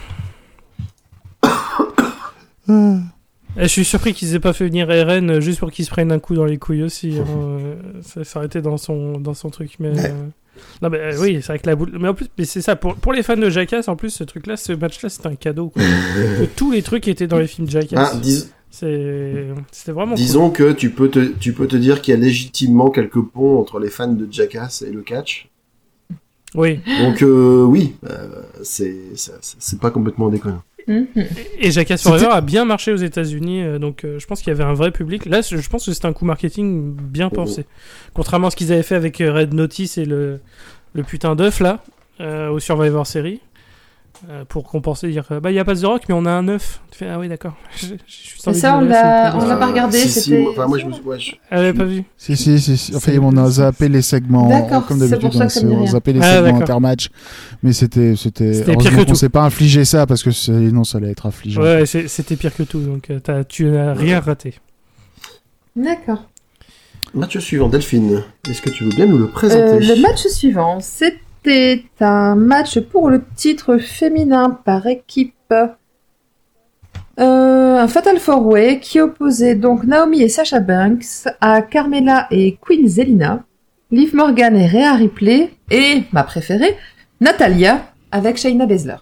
Et 2.69 3.63
je 3.63 3.69
suis 3.69 3.85
surpris 3.85 4.15
qu'ils 4.15 4.35
aient 4.35 4.41
pas 4.41 4.53
fait 4.53 4.67
venir 4.67 4.89
RN 4.89 5.31
euh, 5.31 5.41
juste 5.41 5.61
pour 5.61 5.71
qu'ils 5.71 5.85
se 5.85 5.91
prennent 5.91 6.11
un 6.11 6.19
coup 6.19 6.35
dans 6.35 6.45
les 6.45 6.59
couilles 6.59 6.83
aussi. 6.83 7.19
hein, 7.21 7.25
euh, 8.17 8.25
ça 8.25 8.45
été 8.45 8.61
dans 8.63 8.77
son, 8.79 9.19
dans 9.21 9.35
son 9.35 9.51
truc. 9.51 9.77
Mais, 9.79 9.91
Ouais. 9.91 10.11
euh, 10.11 10.27
Non, 10.83 10.89
mais 10.91 10.99
euh, 10.99 11.17
oui, 11.21 11.37
c'est 11.41 11.49
vrai 11.49 11.59
que 11.61 11.67
la 11.69 11.77
boule. 11.77 11.93
Mais 12.01 12.09
en 12.09 12.15
plus, 12.15 12.27
mais 12.37 12.45
c'est 12.47 12.63
ça. 12.63 12.75
Pour, 12.75 12.97
pour 12.97 13.13
les 13.13 13.23
fans 13.23 13.37
de 13.37 13.49
Jackass, 13.51 13.87
en 13.89 13.95
plus, 13.97 14.11
ce 14.11 14.25
truc-là, 14.25 14.57
ce 14.57 14.73
match-là, 14.73 15.09
c'était 15.09 15.29
un 15.29 15.35
cadeau. 15.37 15.69
quoi. 15.71 15.83
Tous 16.57 16.73
les 16.73 16.83
trucs 16.83 17.07
étaient 17.07 17.27
dans 17.29 17.39
les 17.39 17.47
films 17.47 17.69
Jackass. 17.69 18.11
Ah, 18.15 18.17
dis- 18.17 18.49
C'est- 18.71 19.47
C'était 19.71 19.93
vraiment 19.93 20.15
cool. 20.17 20.25
disons 20.25 20.51
que 20.51 20.73
tu 20.73 20.91
peux 20.91 21.09
te, 21.09 21.21
tu 21.39 21.53
peux 21.53 21.69
te 21.69 21.77
dire 21.77 22.03
qu'il 22.03 22.13
y 22.13 22.17
a 22.17 22.21
légitimement 22.21 22.91
quelques 22.91 23.23
ponts 23.23 23.61
entre 23.61 23.79
les 23.79 23.89
fans 23.89 24.09
de 24.13 24.27
Jackass 24.29 24.83
et 24.83 24.91
le 24.91 25.03
catch. 25.03 25.49
Oui. 26.57 26.81
Donc 27.01 27.23
euh, 27.23 27.63
oui, 27.65 27.95
c'est 28.65 28.97
c'est- 29.15 29.33
c'est 29.41 29.79
pas 29.79 29.93
complètement 29.93 30.29
déconnant. 30.29 30.63
Mhm. 30.87 31.07
Et 31.59 31.71
Jackass 31.71 32.03
Forever 32.03 32.29
a 32.31 32.41
bien 32.41 32.65
marché 32.65 32.93
aux 32.93 32.97
États-Unis, 32.97 33.63
euh, 33.63 33.79
donc 33.79 34.05
euh, 34.05 34.19
je 34.19 34.27
pense 34.27 34.41
qu'il 34.41 34.49
y 34.49 34.51
avait 34.55 34.65
un 34.65 34.75
vrai 34.75 34.91
public. 34.91 35.25
Là, 35.27 35.41
je 35.41 35.69
pense 35.69 35.87
que 35.87 35.93
c'était 35.93 36.07
un 36.07 36.13
coup 36.13 36.25
marketing 36.27 36.95
bien 36.95 37.29
Oh. 37.33 37.35
pensé. 37.37 37.65
Contrairement 38.13 38.49
à 38.49 38.51
ce 38.51 38.57
qu'ils 38.57 38.73
avaient 38.73 38.83
fait 38.83 38.95
avec 38.95 39.21
euh, 39.21 39.33
Red 39.33 39.55
Notice 39.55 39.97
et 39.99 40.05
le, 40.05 40.41
le 40.93 41.03
putain 41.03 41.35
d'œuf 41.37 41.61
là, 41.61 41.83
euh, 42.21 42.51
au 42.51 42.59
Survivor 42.61 43.07
Series. 43.07 43.41
Euh, 44.31 44.45
pour 44.45 44.65
compenser, 44.65 45.09
dire 45.11 45.25
euh, 45.31 45.41
bah 45.41 45.51
il 45.51 45.55
y 45.55 45.59
a 45.59 45.65
pas 45.65 45.75
The 45.75 45.85
Rock, 45.85 46.03
mais 46.09 46.15
on 46.15 46.25
a 46.27 46.31
un 46.31 46.47
œuf. 46.49 46.81
Tu 46.91 46.99
fais 46.99 47.09
ah 47.09 47.19
oui 47.19 47.29
d'accord. 47.29 47.55
Envie 48.47 48.59
ça, 48.59 48.77
on 48.79 48.81
l'a- 48.83 49.31
vous 49.33 49.41
on 49.45 49.49
l'a 49.49 49.57
pas 49.57 49.67
regardé, 49.67 49.99
si, 49.99 50.21
si, 50.21 50.47
enfin, 50.51 50.67
moi, 50.67 50.79
je 50.79 50.87
me 50.87 50.93
ouais, 51.03 51.19
je- 51.19 51.33
Elle 51.51 51.59
avait 51.61 51.73
pas 51.75 51.85
vu. 51.85 52.05
Si, 52.17 52.37
si, 52.37 52.59
si, 52.61 52.77
si. 52.77 52.95
Enfin, 52.95 53.13
C'est- 53.13 53.19
on 53.19 53.37
a 53.37 53.51
zappé 53.51 53.89
les 53.89 54.03
segments, 54.03 54.49
D'accord, 54.49 54.87
comme 54.87 54.99
c'est 54.99 55.09
d'habitude, 55.09 55.39
pour 55.39 55.51
ça 55.51 55.61
on, 55.63 55.71
on 55.71 55.77
rien. 55.81 55.87
zappé 55.93 56.13
les 56.13 56.21
Ah, 56.23 56.43
segments 56.45 56.61
intermatch. 56.61 57.09
Mais 57.63 57.73
c'était, 57.73 58.15
c'était, 58.17 58.53
C'était 58.55 58.77
pire 58.77 58.97
que 58.97 59.03
tout. 59.03 59.15
s'est 59.15 59.29
pas 59.29 59.43
infligé 59.43 59.85
ça 59.85 60.07
parce 60.07 60.23
que 60.23 60.31
sinon 60.31 60.85
ça 60.85 60.99
allait 60.99 61.11
être 61.11 61.27
affligeant. 61.27 61.63
Ouais, 61.63 61.87
c'est- 61.87 62.09
c'était 62.09 62.37
pire 62.37 62.55
que 62.55 62.63
tout, 62.65 62.81
donc 62.81 63.11
euh, 63.11 63.43
tu 63.49 63.65
n'as 63.67 63.95
rien 63.95 64.21
raté. 64.21 64.55
D'accord. 65.77 66.25
Match 67.15 67.39
suivant, 67.39 67.69
Delphine. 67.69 68.23
Est-ce 68.49 68.61
que 68.61 68.71
tu 68.71 68.85
veux 68.85 68.91
bien 68.91 69.07
nous 69.07 69.19
le 69.19 69.29
présenter 69.29 69.63
Euh, 69.63 69.79
le 69.81 70.01
match 70.03 70.27
suivant, 70.27 70.81
c'était 71.45 71.85
un 72.01 72.35
match 72.37 72.81
pour 72.81 73.11
le 73.11 73.23
titre 73.37 73.77
féminin 73.77 74.51
par 74.51 74.87
équipe. 74.87 75.35
Euh, 77.21 77.79
un 77.79 77.87
Fatal 77.87 78.19
Four 78.19 78.47
Way 78.47 78.81
qui 78.81 79.01
opposait 79.01 79.55
donc 79.55 79.85
Naomi 79.85 80.23
et 80.23 80.29
Sasha 80.29 80.61
Banks 80.61 81.29
à 81.41 81.63
Carmela 81.63 82.27
et 82.31 82.59
Queen 82.61 82.89
Zelina, 82.89 83.45
Liv 83.91 84.15
Morgan 84.15 84.57
et 84.57 84.67
Rhea 84.67 84.95
Ripley 84.97 85.53
et 85.71 86.05
ma 86.13 86.25
préférée, 86.25 86.77
Natalia 87.21 87.93
avec 88.11 88.37
Shayna 88.39 88.67
Baszler. 88.67 88.97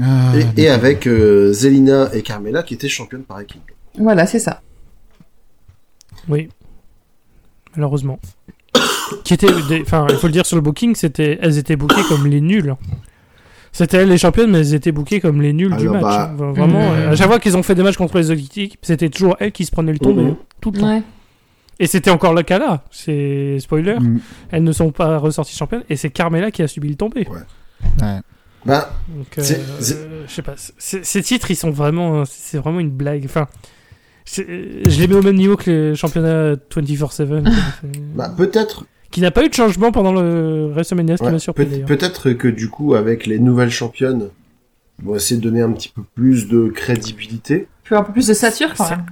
Ah, 0.00 0.32
et, 0.56 0.62
et 0.62 0.68
avec 0.68 1.06
euh, 1.06 1.52
Zelina 1.52 2.08
et 2.14 2.22
Carmela 2.22 2.62
qui 2.62 2.74
étaient 2.74 2.88
championnes 2.88 3.24
par 3.24 3.40
équipe. 3.40 3.62
Voilà, 3.98 4.26
c'est 4.26 4.38
ça. 4.38 4.62
Oui. 6.28 6.48
Malheureusement. 7.74 8.18
Qui 9.24 9.34
était, 9.34 9.48
des- 9.68 9.82
enfin, 9.82 10.06
il 10.10 10.16
faut 10.16 10.26
le 10.26 10.32
dire 10.32 10.46
sur 10.46 10.56
le 10.56 10.62
booking, 10.62 10.94
c'était, 10.94 11.38
elles 11.42 11.58
étaient 11.58 11.76
bookées 11.76 12.02
comme 12.08 12.26
les 12.26 12.40
nuls. 12.40 12.74
C'était 13.72 13.98
elles 13.98 14.08
les 14.08 14.18
championnes, 14.18 14.50
mais 14.50 14.58
elles 14.58 14.74
étaient 14.74 14.90
bookées 14.92 15.20
comme 15.20 15.40
les 15.40 15.52
nuls 15.52 15.74
du 15.76 15.88
match. 15.88 16.02
bah, 16.02 16.30
hein. 16.32 16.34
Vraiment, 16.52 16.90
Mhm. 16.90 16.96
euh, 16.98 17.10
à 17.12 17.16
chaque 17.16 17.28
fois 17.28 17.38
qu'ils 17.38 17.56
ont 17.56 17.62
fait 17.62 17.74
des 17.76 17.82
matchs 17.84 17.96
contre 17.96 18.18
les 18.18 18.32
équipes, 18.32 18.74
c'était 18.82 19.08
toujours 19.08 19.36
elles 19.38 19.52
qui 19.52 19.64
se 19.64 19.70
prenaient 19.70 19.92
le 19.92 19.98
tombé, 20.00 20.22
Mhm. 20.22 20.30
hein, 20.30 20.36
tout 20.60 20.70
le 20.72 20.80
temps. 20.80 20.88
Ouais. 20.96 21.02
Et 21.78 21.86
c'était 21.86 22.10
encore 22.10 22.34
le 22.34 22.42
cas 22.42 22.58
là. 22.58 22.82
C'est 22.90 23.58
spoiler, 23.60 23.94
mm, 23.98 24.20
elles 24.50 24.64
ne 24.64 24.72
sont 24.72 24.90
pas 24.90 25.16
ressorties 25.18 25.56
championnes, 25.56 25.84
et 25.88 25.96
c'est 25.96 26.10
Carmela 26.10 26.50
qui 26.50 26.62
a 26.62 26.68
subi 26.68 26.88
le 26.88 26.96
tombé. 26.96 27.26
ouais. 27.30 28.18
Bah, 28.66 28.90
euh, 29.38 29.42
euh, 29.42 30.24
je 30.26 30.32
sais 30.32 30.42
pas. 30.42 30.54
Ces 30.78 31.22
titres, 31.22 31.50
ils 31.50 31.56
sont 31.56 31.70
vraiment, 31.70 32.24
c'est 32.26 32.58
vraiment 32.58 32.80
une 32.80 32.90
blague. 32.90 33.22
Enfin, 33.24 33.46
je 34.26 34.42
les 35.00 35.06
mets 35.06 35.14
au 35.14 35.22
même 35.22 35.36
niveau 35.36 35.56
que 35.56 35.70
les 35.70 35.94
championnats 35.96 36.56
24/7. 36.70 36.98
quoi. 37.44 37.52
C'est- 37.80 38.00
bah 38.14 38.30
peut-être 38.36 38.84
qui 39.10 39.20
n'a 39.20 39.30
pas 39.30 39.44
eu 39.44 39.48
de 39.48 39.54
changement 39.54 39.92
pendant 39.92 40.12
le 40.12 40.70
WrestleMania, 40.72 41.16
ce 41.16 41.22
qui 41.22 41.26
ouais, 41.26 41.32
m'a 41.32 41.38
surpris 41.38 41.66
peut- 41.66 41.84
peut-être 41.86 42.30
que 42.32 42.48
du 42.48 42.68
coup 42.68 42.94
avec 42.94 43.26
les 43.26 43.38
nouvelles 43.38 43.70
championnes 43.70 44.28
vont 45.02 45.16
essayer 45.16 45.40
de 45.40 45.42
donner 45.42 45.62
un 45.62 45.72
petit 45.72 45.88
peu 45.88 46.02
plus 46.14 46.48
de 46.48 46.68
crédibilité. 46.68 47.68
Puis 47.84 47.94
un 47.94 48.02
peu 48.02 48.12
plus 48.12 48.26
de 48.26 48.34
sature 48.34 48.74
quand 48.74 48.88
même. 48.90 49.06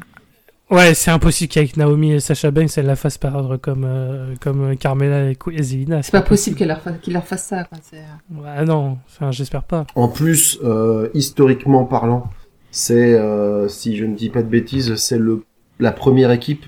Ouais, 0.71 0.93
c'est 0.93 1.11
impossible 1.11 1.51
qu'avec 1.51 1.79
Naomi 1.79 2.13
et 2.13 2.21
Sacha 2.21 2.51
Banks, 2.51 2.77
elle 2.77 2.85
la 2.85 2.95
fasse 2.95 3.17
perdre 3.17 3.57
comme, 3.57 3.85
euh, 3.87 4.35
comme 4.39 4.77
Carmela 4.77 5.31
et, 5.31 5.63
Zelina. 5.63 6.03
C'est 6.03 6.13
pas 6.13 6.21
possible 6.21 6.57
qu'elle 6.57 6.69
leur, 6.69 6.83
fa- 6.83 6.93
qu'ils 6.93 7.15
leur 7.15 7.25
fasse 7.27 7.47
ça. 7.47 7.65
Quoi. 7.65 7.79
c'est- 7.83 8.03
Ah 8.47 8.65
non, 8.67 8.99
enfin, 9.09 9.31
j'espère 9.31 9.63
pas. 9.63 9.87
En 9.95 10.09
plus, 10.09 10.59
euh, 10.63 11.09
historiquement 11.15 11.87
parlant, 11.87 12.29
c'est, 12.71 13.15
euh, 13.15 13.67
si 13.69 13.97
je 13.97 14.05
ne 14.05 14.15
dis 14.15 14.29
pas 14.29 14.43
de 14.43 14.49
bêtises, 14.49 14.95
c'est 14.97 15.17
le 15.19 15.43
la 15.81 15.91
première 15.93 16.33
équipe 16.33 16.67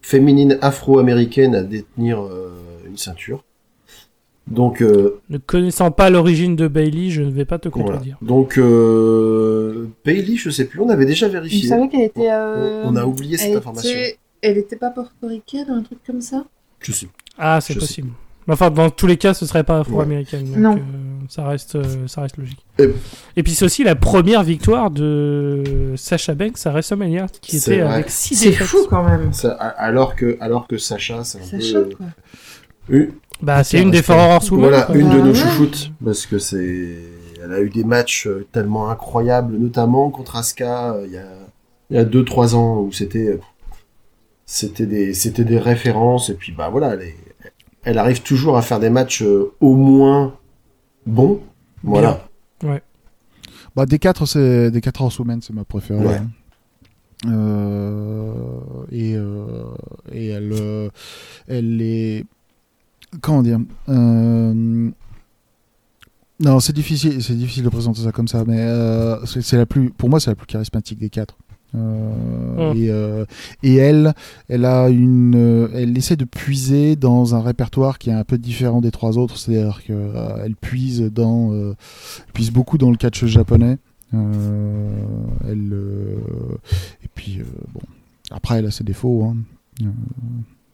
féminine 0.00 0.56
afro-américaine 0.62 1.54
à 1.56 1.62
détenir 1.62 2.20
euh, 2.22 2.52
une 2.90 2.96
ceinture. 2.98 3.44
Donc, 4.46 4.82
euh, 4.82 5.20
Ne 5.30 5.38
connaissant 5.38 5.90
pas 5.92 6.10
l'origine 6.10 6.56
de 6.56 6.66
Bailey, 6.66 7.10
je 7.10 7.22
ne 7.22 7.30
vais 7.30 7.44
pas 7.44 7.58
te 7.58 7.68
voilà. 7.68 7.84
contredire. 7.92 8.16
Donc, 8.20 8.58
euh, 8.58 9.86
Bailey, 10.04 10.36
je 10.36 10.50
sais 10.50 10.64
plus, 10.64 10.80
on 10.80 10.88
avait 10.88 11.06
déjà 11.06 11.28
vérifié. 11.28 11.68
qu'elle 11.90 12.00
était. 12.02 12.30
Euh, 12.30 12.82
on 12.84 12.96
a 12.96 13.04
oublié 13.04 13.36
cette 13.36 13.50
elle 13.52 13.56
information. 13.58 13.90
était- 13.90 14.18
Elle 14.42 14.56
était 14.56 14.76
pas 14.76 14.88
portoricaine 14.90 15.66
ou 15.68 15.74
un 15.74 15.82
truc 15.82 15.98
comme 16.06 16.22
ça? 16.22 16.44
Je 16.80 16.92
sais. 16.92 17.08
Ah, 17.38 17.60
c'est 17.60 17.74
possible. 17.74 18.08
Mais 18.46 18.54
Enfin, 18.54 18.70
dans 18.70 18.88
tous 18.88 19.06
les 19.06 19.18
cas, 19.18 19.34
ce 19.34 19.44
serait 19.44 19.64
pas 19.64 19.80
afro-américaine. 19.80 20.54
Non. 20.56 20.76
euh, 20.76 20.78
ça, 21.28 21.46
reste, 21.46 21.76
euh, 21.76 22.08
ça 22.08 22.22
reste 22.22 22.38
logique. 22.38 22.64
Et- 22.78 22.88
Et 23.36 23.42
puis, 23.42 23.52
c'est 23.52 23.66
aussi 23.66 23.84
la 23.84 23.94
première 23.94 24.42
victoire 24.42 24.90
de 24.90 25.92
Sacha 25.96 26.34
Banks 26.34 26.56
à 26.64 26.70
WrestleMania, 26.70 27.26
qui 27.42 27.58
était 27.58 27.80
vrai. 27.82 27.92
avec 27.94 28.10
6 28.10 28.34
C'est 28.36 28.52
fou 28.52 28.78
quand 28.88 29.04
même. 29.04 29.32
Ça, 29.34 29.52
alors 29.52 30.16
que, 30.16 30.38
alors 30.40 30.66
que 30.66 30.78
Sacha, 30.78 31.22
c'est 31.22 31.38
un 31.38 31.60
Ça 31.60 31.80
peu. 31.82 31.90
quoi. 31.96 32.06
Une- 32.90 33.12
Bah, 33.42 33.64
c'est 33.64 33.80
une 33.80 33.90
des. 33.90 34.02
Four 34.02 34.16
Horsewomen. 34.16 34.68
Voilà, 34.68 34.82
quoi. 34.82 34.96
une 34.96 35.08
de 35.10 35.18
nos 35.18 35.26
ouais. 35.28 35.34
chouchoutes, 35.34 35.92
parce 36.04 36.26
que 36.26 36.38
c'est, 36.38 36.96
elle 37.42 37.52
a 37.52 37.60
eu 37.60 37.70
des 37.70 37.84
matchs 37.84 38.26
euh, 38.26 38.46
tellement 38.52 38.90
incroyables, 38.90 39.56
notamment 39.56 40.10
contre 40.10 40.36
Asuka 40.36 40.92
euh, 40.94 41.04
il 41.06 41.12
y 41.12 41.18
a 41.18 41.24
il 41.90 41.96
y 41.96 41.98
a 41.98 42.04
deux 42.04 42.24
trois 42.24 42.54
ans 42.54 42.80
où 42.80 42.92
c'était 42.92 43.28
euh, 43.28 43.40
c'était 44.44 44.86
des 44.86 45.14
c'était 45.14 45.44
des 45.44 45.58
références 45.58 46.28
et 46.30 46.34
puis 46.34 46.52
bah 46.52 46.68
voilà, 46.68 46.94
elle, 46.94 47.02
est- 47.02 47.16
elle 47.84 47.98
arrive 47.98 48.20
toujours 48.22 48.56
à 48.58 48.62
faire 48.62 48.78
des 48.78 48.90
matchs 48.90 49.22
euh, 49.22 49.52
au 49.60 49.74
moins 49.74 50.34
bons, 51.06 51.40
voilà. 51.82 52.26
Bah, 53.76 53.86
des 53.86 54.00
4, 54.00 54.26
c'est 54.26 54.70
des 54.72 54.80
4 54.80 55.00
Horsewomen, 55.00 55.40
c'est 55.42 55.52
ma 55.54 55.62
préférée. 55.64 56.04
Ouais. 56.04 56.16
hein. 56.16 57.30
Euh, 57.30 58.32
et, 58.90 59.14
euh, 59.16 59.64
et 60.12 60.26
elle, 60.28 60.52
euh, 60.52 60.88
elle 61.46 61.80
est. 61.80 62.24
Comment 63.20 63.42
dire 63.42 63.58
euh, 63.88 64.90
Non, 66.40 66.60
c'est 66.60 66.72
difficile, 66.72 67.22
c'est 67.22 67.34
difficile 67.34 67.64
de 67.64 67.68
présenter 67.68 68.02
ça 68.02 68.12
comme 68.12 68.28
ça, 68.28 68.44
mais 68.46 68.60
euh, 68.60 69.24
c'est 69.26 69.56
la 69.56 69.66
plus, 69.66 69.90
pour 69.90 70.08
moi, 70.08 70.20
c'est 70.20 70.30
la 70.30 70.36
plus 70.36 70.46
charismatique 70.46 70.98
des 70.98 71.10
quatre. 71.10 71.36
Euh, 71.74 72.72
Mm. 72.72 72.76
et, 72.76 72.90
euh, 72.90 73.24
et 73.62 73.76
elle, 73.76 74.12
elle 74.48 74.64
a 74.64 74.88
une, 74.88 75.68
elle 75.72 75.96
essaie 75.96 76.16
de 76.16 76.24
puiser 76.24 76.96
dans 76.96 77.36
un 77.36 77.40
répertoire 77.40 77.98
qui 77.98 78.10
est 78.10 78.12
un 78.12 78.24
peu 78.24 78.38
différent 78.38 78.80
des 78.80 78.90
trois 78.90 79.18
autres, 79.18 79.38
c'est-à-dire 79.38 79.82
qu'elle 79.84 80.56
puise 80.60 81.02
dans, 81.02 81.54
elle 81.54 82.32
puise 82.32 82.50
beaucoup 82.50 82.76
dans 82.76 82.90
le 82.90 82.96
catch 82.96 83.24
japonais. 83.26 83.78
Elle, 84.12 85.74
et 87.04 87.08
puis 87.14 87.38
bon, 87.72 87.80
après 88.32 88.58
elle 88.58 88.66
a 88.66 88.70
ses 88.72 88.84
défauts, 88.84 89.24
hein. 89.24 89.36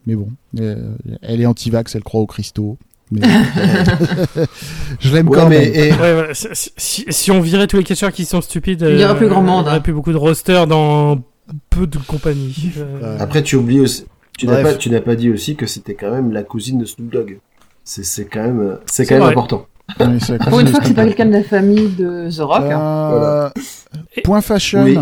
Euh, 0.07 0.09
mais 0.09 0.15
bon, 0.17 0.29
euh, 0.61 0.95
elle 1.23 1.41
est 1.41 1.47
anti-vax, 1.47 1.95
elle 1.95 2.05
croit 2.05 2.21
aux 2.21 2.27
cristaux. 2.27 2.77
Mais 3.11 3.21
je 5.01 5.15
l'aime 5.15 5.29
Ouais, 5.29 5.39
quand 5.39 5.49
mais 5.49 5.61
même. 5.61 5.75
et- 5.75 5.91
Ouais, 5.93 6.15
voilà, 6.15 6.35
si, 6.35 6.71
si- 6.77 7.05
si 7.09 7.31
on 7.31 7.41
virait 7.41 7.67
tous 7.67 7.77
les 7.77 7.85
catcheurs 7.85 8.13
qui 8.13 8.25
sont 8.25 8.41
stupides, 8.41 8.85
Il 8.89 8.99
y 9.01 9.05
aurait 9.05 9.13
euh, 9.13 9.17
plus 9.17 9.29
grand 9.29 9.43
monde, 9.43 9.65
Il 9.65 9.67
y 9.67 9.69
aurait 9.69 9.77
hein. 9.79 9.81
plus 9.81 9.93
beaucoup 9.93 10.13
de 10.13 10.17
rosters 10.17 10.67
dans 10.67 11.19
peu 11.71 11.87
de 11.87 11.99
compagnies. 11.99 12.73
Euh, 12.79 13.17
après 13.21 13.43
tu 13.43 13.57
oublies 13.57 13.81
aussi, 13.81 14.07
tu 14.37 14.47
n'as 14.47 14.63
pas 14.63 14.75
tu 14.75 14.91
n'as 14.91 15.01
pas 15.01 15.15
dit 15.15 15.31
aussi 15.31 15.55
que 15.57 15.67
c'était 15.67 15.95
quand 15.95 16.11
même 16.11 16.33
la 16.33 16.43
cousine 16.43 16.79
de 16.79 16.85
Snoop 16.85 17.11
Dogg. 17.11 17.39
C'est 17.85 18.05
c'est 18.05 18.25
quand 18.25 18.43
même 18.43 18.61
euh, 18.61 18.77
c'est 18.87 19.07
quand 19.07 19.15
même 19.15 19.23
vrai. 19.25 19.33
important. 19.33 19.67
Pour 19.97 20.59
une 20.59 20.67
fois 20.67 20.81
que 20.81 20.87
c'est 20.89 20.95
pas 20.95 21.05
quelqu'un 21.05 21.27
de 21.27 21.33
la 21.33 21.45
famille 21.45 21.91
de 21.91 22.29
The 22.29 22.41
Rock. 22.41 22.65
hein. 22.73 23.11
Euh, 23.13 23.49
Et- 24.17 24.23
Point 24.23 24.41
fashion. 24.41 24.83
Oui. 24.83 24.99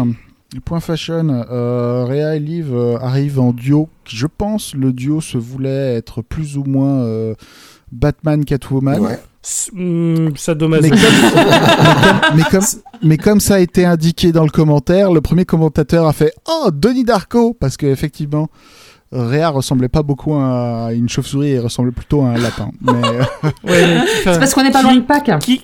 Point 0.60 0.80
fashion. 0.80 1.44
Euh, 1.50 2.04
Rhea 2.08 2.36
et 2.36 2.40
Liv 2.40 2.68
euh, 2.72 2.96
arrivent 3.00 3.40
en 3.40 3.52
duo. 3.52 3.88
Je 4.06 4.26
pense 4.26 4.74
le 4.74 4.92
duo 4.92 5.20
se 5.20 5.38
voulait 5.38 5.94
être 5.96 6.22
plus 6.22 6.56
ou 6.56 6.64
moins 6.64 7.00
euh, 7.02 7.34
Batman 7.92 8.44
Catwoman. 8.44 9.00
Ouais. 9.00 9.18
s- 9.42 9.70
hmm, 9.72 10.28
ça 10.36 10.54
dommage. 10.54 10.82
Mais 10.82 10.90
comme, 10.90 10.98
mais, 12.36 12.42
comme, 12.50 12.64
mais 13.02 13.16
comme 13.18 13.40
ça 13.40 13.54
a 13.56 13.58
été 13.60 13.84
indiqué 13.84 14.32
dans 14.32 14.44
le 14.44 14.50
commentaire, 14.50 15.12
le 15.12 15.20
premier 15.20 15.44
commentateur 15.44 16.06
a 16.06 16.12
fait 16.12 16.32
Oh, 16.48 16.70
Denis 16.72 17.04
Darko 17.04 17.54
Parce 17.58 17.76
qu'effectivement, 17.76 18.48
Rhea 19.12 19.48
ressemblait 19.50 19.88
pas 19.88 20.02
beaucoup 20.02 20.34
à 20.34 20.88
une 20.92 21.08
chauve-souris 21.08 21.50
et 21.50 21.58
ressemblait 21.58 21.92
plutôt 21.92 22.22
à 22.22 22.28
un 22.30 22.38
lapin. 22.38 22.70
Mais, 22.80 22.92
euh, 22.92 23.22
Ouais, 23.42 23.86
mais, 23.86 23.96
enfin, 23.98 24.32
C'est 24.34 24.38
parce 24.38 24.54
qu'on 24.54 24.62
n'est 24.62 24.70
pas 24.72 24.80
qui- 24.80 24.84
loin 24.86 24.96
de 24.96 25.00
Pâques. 25.02 25.28
hein. 25.28 25.38
Qui 25.38 25.62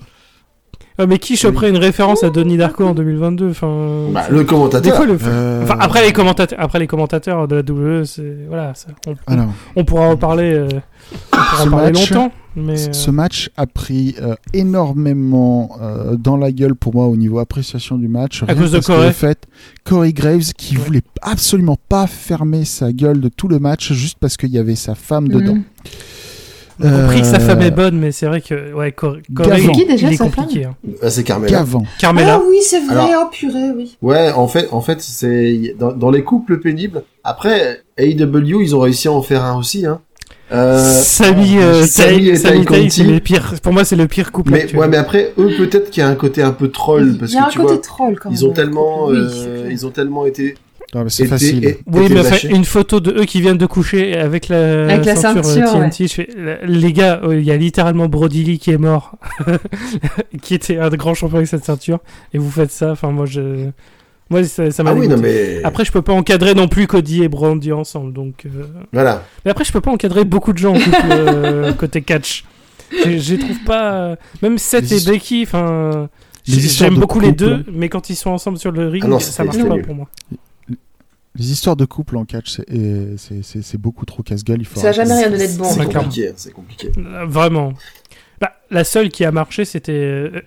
mais 1.06 1.18
qui 1.18 1.36
choperait 1.36 1.68
une 1.70 1.76
référence 1.78 2.22
à 2.24 2.30
Donnie 2.30 2.56
Darko 2.56 2.84
en 2.84 2.94
2022 2.94 3.50
Enfin, 3.50 4.08
Bah, 4.12 4.24
le 4.30 4.44
commentateur. 4.44 4.96
fois 4.96 5.06
le 5.06 5.16
euh, 5.22 5.62
Enfin, 5.62 5.76
après 5.80 6.04
les 6.04 6.12
commentateurs, 6.12 6.58
après 6.60 6.78
les 6.78 6.86
commentateurs 6.86 7.46
de 7.48 7.56
la 7.56 7.62
WWE, 7.62 8.04
c'est 8.04 8.36
voilà, 8.48 8.72
ça- 8.74 8.88
on, 9.06 9.14
alors, 9.32 9.46
on 9.76 9.84
pourra 9.84 10.06
en 10.08 10.16
parler, 10.16 10.52
euh, 10.54 10.68
on 10.72 11.36
pourra 11.36 11.56
Ce 11.62 11.68
en 11.68 11.70
parler 11.70 11.92
match- 11.92 12.10
longtemps, 12.10 12.32
mais 12.56 12.88
euh, 12.88 12.92
Ce 12.92 13.10
match 13.10 13.50
a 13.56 13.66
pris 13.66 14.14
euh, 14.20 14.34
énormément 14.52 15.76
euh, 15.80 16.16
dans 16.16 16.36
la 16.36 16.50
gueule 16.52 16.74
pour 16.74 16.94
moi 16.94 17.06
au 17.06 17.16
niveau 17.16 17.38
appréciation 17.38 17.96
du 17.98 18.08
match. 18.08 18.42
À 18.48 18.54
cause 18.54 18.72
de 18.72 18.80
Corey 18.80 19.06
le 19.06 19.12
fait, 19.12 19.46
Corey 19.84 20.12
Graves 20.12 20.52
qui 20.56 20.76
Ouais. 20.76 20.82
voulait 20.82 21.02
absolument 21.22 21.76
pas 21.88 22.06
fermer 22.06 22.64
sa 22.64 22.92
gueule 22.92 23.20
de 23.20 23.28
tout 23.28 23.48
le 23.48 23.58
match 23.58 23.92
juste 23.92 24.18
parce 24.20 24.36
qu'il 24.36 24.50
y 24.50 24.58
avait 24.58 24.74
sa 24.76 24.94
femme 24.94 25.28
dedans. 25.28 25.58
On 26.82 26.86
a 26.88 27.00
compris 27.02 27.20
que 27.20 27.26
sa 27.26 27.36
Euh, 27.36 27.40
femme 27.40 27.60
est 27.62 27.70
bonne, 27.70 27.98
mais 27.98 28.12
c'est 28.12 28.26
vrai 28.26 28.40
que 28.40 28.72
ouais, 28.74 28.92
Cor- 28.92 29.16
qui 29.22 29.86
déjà 29.86 30.08
il 30.08 30.14
est 30.14 30.16
sa 30.16 30.24
compliqué. 30.24 30.64
hein. 30.64 30.74
Ah, 31.02 31.10
c'est 31.10 31.24
Carmela. 31.24 31.64
Carmela, 31.98 32.34
Ah 32.40 32.42
oui, 32.48 32.56
c'est 32.62 32.80
vrai, 32.80 32.94
Alors- 32.94 33.24
oh 33.26 33.28
purée, 33.30 33.70
oui. 33.76 33.96
Ouais, 34.02 34.32
en 34.32 34.48
fait, 34.48 34.68
en 34.72 34.80
fait, 34.80 35.00
c'est 35.00 35.74
dans, 35.78 35.92
dans 35.92 36.10
les 36.10 36.22
couples 36.24 36.58
pénibles. 36.58 37.02
Après, 37.24 37.82
AEW, 37.98 38.62
ils 38.62 38.74
ont 38.74 38.80
réussi 38.80 39.08
à 39.08 39.12
en 39.12 39.22
faire 39.22 39.44
un 39.44 39.56
aussi, 39.58 39.84
hein. 39.86 40.00
Euh, 40.52 40.80
Sami, 40.82 41.58
euh, 41.58 41.84
et 41.84 41.86
c'est 42.36 43.04
les 43.04 43.20
pires. 43.20 43.54
Pour 43.62 43.72
moi, 43.72 43.84
c'est 43.84 43.94
le 43.94 44.08
pire 44.08 44.32
couple. 44.32 44.50
mais 44.50 44.74
ouais, 44.74 44.88
mais 44.88 44.96
après, 44.96 45.32
eux, 45.38 45.50
peut-être 45.56 45.90
qu'il 45.90 46.02
y 46.02 46.04
a 46.04 46.08
un 46.08 46.16
côté 46.16 46.42
un 46.42 46.50
peu 46.50 46.68
troll 46.70 47.16
parce 47.18 47.30
Il 47.30 47.36
y 47.36 47.38
a 47.38 47.42
que 47.42 47.46
un 47.46 47.50
tu 47.50 47.58
côté 47.58 47.74
vois, 47.74 47.82
troll 47.82 48.18
quand 48.18 48.30
même. 48.30 48.38
ils 48.38 48.44
ont 48.44 48.50
tellement. 48.52 49.06
Oui, 49.06 49.16
euh, 49.18 49.68
ils 49.70 49.86
ont 49.86 49.90
tellement 49.90 50.26
été. 50.26 50.56
Non, 50.94 51.04
mais 51.04 51.10
c'est 51.10 51.26
facile. 51.26 51.64
et- 51.64 51.78
Oui, 51.86 52.08
mais 52.10 52.20
enfin, 52.20 52.48
une 52.48 52.64
photo 52.64 52.98
de 52.98 53.12
eux 53.12 53.24
qui 53.24 53.40
viennent 53.40 53.58
de 53.58 53.66
coucher 53.66 54.16
avec 54.16 54.48
la, 54.48 54.88
Avec 54.92 55.04
la 55.04 55.14
ceinture, 55.14 55.46
euh, 55.48 55.54
ceinture, 55.54 55.72
TNT. 55.90 56.08
fais, 56.08 56.28
les 56.66 56.92
gars, 56.92 57.20
euh, 57.22 57.38
il 57.38 57.44
y 57.44 57.52
a 57.52 57.56
littéralement 57.56 58.08
Brody 58.08 58.42
Lee 58.42 58.58
qui 58.58 58.70
est 58.72 58.78
mort, 58.78 59.16
qui 60.42 60.54
était 60.54 60.78
un 60.78 60.88
grand 60.90 61.14
champion 61.14 61.36
avec 61.36 61.48
cette 61.48 61.64
ceinture, 61.64 62.00
et 62.34 62.38
vous 62.38 62.50
faites 62.50 62.70
ça. 62.72 62.90
Enfin, 62.92 63.10
moi, 63.12 63.26
je, 63.26 63.68
moi, 64.30 64.42
ça, 64.44 64.70
ça 64.70 64.82
m'a 64.82 64.90
Ah 64.90 64.94
oui, 64.94 65.06
non 65.08 65.16
mais 65.16 65.60
Après, 65.64 65.84
je 65.84 65.92
peux 65.92 66.02
pas 66.02 66.12
encadrer 66.12 66.54
non 66.54 66.68
plus 66.68 66.86
Cody 66.86 67.22
et 67.22 67.28
Brody 67.28 67.72
ensemble, 67.72 68.12
donc. 68.12 68.46
euh, 68.46 68.64
voilà. 68.92 69.22
Mais 69.44 69.50
après, 69.52 69.64
je 69.64 69.72
peux 69.72 69.80
pas 69.80 69.90
encadrer 69.92 70.24
beaucoup 70.24 70.52
de 70.52 70.58
gens 70.58 70.72
couple, 70.74 70.96
euh, 71.10 71.72
côté 71.72 72.02
catch. 72.02 72.44
Je 72.92 73.36
trouve 73.36 73.58
pas. 73.64 74.16
Même 74.42 74.58
Seth 74.58 74.90
Les 74.90 75.08
et 75.08 75.12
Becky, 75.12 75.44
enfin. 75.46 76.08
J'aime 76.44 76.96
beaucoup 76.98 77.20
les 77.20 77.30
deux, 77.32 77.64
mais 77.72 77.88
quand 77.88 78.10
ils 78.10 78.16
sont 78.16 78.30
ensemble 78.30 78.58
sur 78.58 78.72
le 78.72 78.88
ring, 78.88 79.04
Ah 79.06 79.08
non, 79.08 79.20
ça 79.20 79.44
marche 79.44 79.58
pas 79.58 79.74
nul. 79.74 79.82
pour 79.84 79.94
moi. 79.94 80.08
Les 81.36 81.52
histoires 81.52 81.76
de 81.76 81.84
couple 81.84 82.16
en 82.16 82.24
catch, 82.24 82.58
c'est- 82.58 83.76
beaucoup 83.78 84.04
trop 84.04 84.22
casse-gueule. 84.22 84.60
Il 84.60 84.64
faut 84.66 84.80
Ça 84.80 84.88
a 84.88 84.90
arrêter. 84.90 85.08
jamais 85.08 85.20
rien 85.20 85.30
donné 85.30 85.48
de 85.48 85.56
bon. 85.58 85.64
C'est 85.64 85.92
compliqué, 85.92 86.32
c'est 86.36 86.52
compliqué. 86.52 86.90
Euh, 86.98 87.24
Vraiment. 87.26 87.72
Bah, 88.40 88.52
la 88.70 88.84
seule 88.84 89.10
qui 89.10 89.24
a 89.24 89.30
marché, 89.30 89.64
c'était 89.64 89.92
euh, 89.92 90.40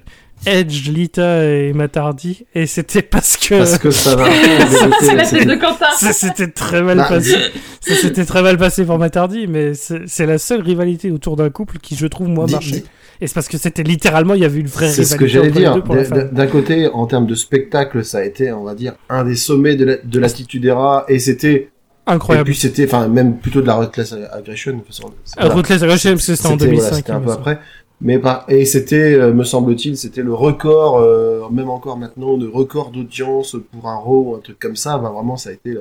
Edge, 0.45 0.89
Lita 0.89 1.45
et 1.45 1.71
Matardi. 1.73 2.45
Et 2.53 2.65
c'était 2.65 3.01
parce 3.01 3.38
que. 3.38 3.55
Parce 3.59 3.77
que 3.77 3.91
ça 3.91 4.15
va. 4.17 4.25
C'est 4.99 5.15
la 5.15 5.23
tête 5.23 5.27
c'était- 5.27 5.45
de 5.45 5.55
Quentin. 5.55 5.86
ça 5.97 6.11
s'était 6.11 6.49
très 6.49 6.81
mal 6.81 6.97
Bah, 6.97 7.07
passé. 7.07 7.36
Ça 7.81 7.95
s'était 7.95 8.25
très 8.25 8.41
mal 8.41 8.57
passé 8.57 8.86
pour 8.86 8.97
Matardi, 8.97 9.45
mais 9.47 9.73
c'est 9.73 10.25
la 10.25 10.38
seule 10.38 10.61
rivalité 10.61 11.11
autour 11.11 11.36
d'un 11.36 11.49
couple 11.49 11.79
qui, 11.79 11.97
je 11.97 12.07
trouve, 12.07 12.29
moi, 12.29 12.45
marchait. 12.49 12.86
Et 13.24 13.28
c'est 13.28 13.36
parce 13.36 13.47
que 13.47 13.57
c'était 13.57 13.84
littéralement, 13.84 14.34
il 14.34 14.41
y 14.41 14.45
avait 14.45 14.59
une 14.59 14.67
vraie 14.67 14.89
C'est 14.89 15.05
ce 15.05 15.15
que 15.15 15.28
j'allais 15.28 15.49
dire. 15.49 15.78
la 15.89 16.24
D'un- 16.26 16.47
côté, 16.47 16.89
en 16.89 17.05
termes 17.05 17.26
de 17.26 17.36
spectacle, 17.36 18.03
ça 18.03 18.17
a 18.17 18.24
été, 18.26 18.51
on 18.51 18.63
va 18.65 18.76
dire, 18.76 18.95
un 19.07 19.24
des 19.24 19.38
sommets 19.38 19.76
de 19.78 19.86
la- 19.86 19.95
de 19.97 20.19
l'attitude 20.19 20.65
era, 20.65 21.05
et 21.07 21.19
c'était, 21.19 21.53
et 21.53 21.69
Incroyable. 22.05 22.47
puis 22.47 22.55
c'était, 22.57 22.84
enfin, 22.84 23.07
même 23.07 23.38
plutôt 23.38 23.61
de 23.61 23.67
la 23.67 23.76
Ruthless 23.76 24.13
Aggression. 24.34 24.84
c'est- 24.89 25.03
Euh, 25.41 25.47
Ruthless 25.53 25.82
Aggression, 25.84 26.11
parce 26.11 26.28
que 26.28 26.36
c'était 26.36 26.47
en 26.47 26.51
C'était- 26.51 26.65
2005. 26.65 26.82
voilà, 26.89 26.95
c'était 26.97 27.11
un 27.13 27.19
peu 27.21 27.32
après. 27.32 27.59
Mais 28.01 28.19
par... 28.19 28.43
et 28.49 28.65
c'était, 28.65 29.13
euh, 29.13 29.32
me 29.34 29.45
semble-t-il, 29.45 29.95
c'était 29.95 30.21
le 30.21 30.34
record, 30.34 30.97
euh, 30.97 31.43
même 31.49 31.69
encore 31.69 31.97
maintenant, 31.97 32.36
de 32.38 32.45
record 32.49 32.91
d'audience 32.91 33.55
pour 33.71 33.88
un 33.88 33.95
Raw 33.95 34.32
ou 34.32 34.36
un 34.36 34.39
truc 34.39 34.59
comme 34.59 34.76
ça. 34.76 34.97
Enfin, 34.97 35.11
vraiment, 35.11 35.38
ça 35.38 35.51
a 35.51 35.53
été 35.53 35.78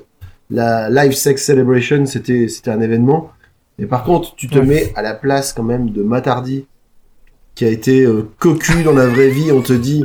la, 0.49 0.89
la 0.89 1.05
Live 1.07 1.15
Sex 1.17 1.45
Celebration, 1.45 2.07
c'était, 2.07 2.47
c'était 2.47 2.71
un 2.71 2.81
événement. 2.81 3.31
Et 3.81 3.87
par 3.87 4.05
contre, 4.05 4.37
tu 4.37 4.47
te 4.47 4.61
Ouais. 4.61 4.65
mets 4.65 4.93
à 4.95 5.03
la 5.03 5.15
place 5.15 5.53
quand 5.53 5.65
même 5.65 5.91
de 5.91 6.05
Matardi, 6.05 6.67
qui 7.55 7.65
a 7.65 7.69
été 7.69 8.03
euh, 8.05 8.29
cocu 8.39 8.83
dans 8.83 8.93
la 8.95 9.07
vraie 9.07 9.29
vie. 9.29 9.53
On 9.53 9.61
te 9.63 9.73
dit, 9.73 10.05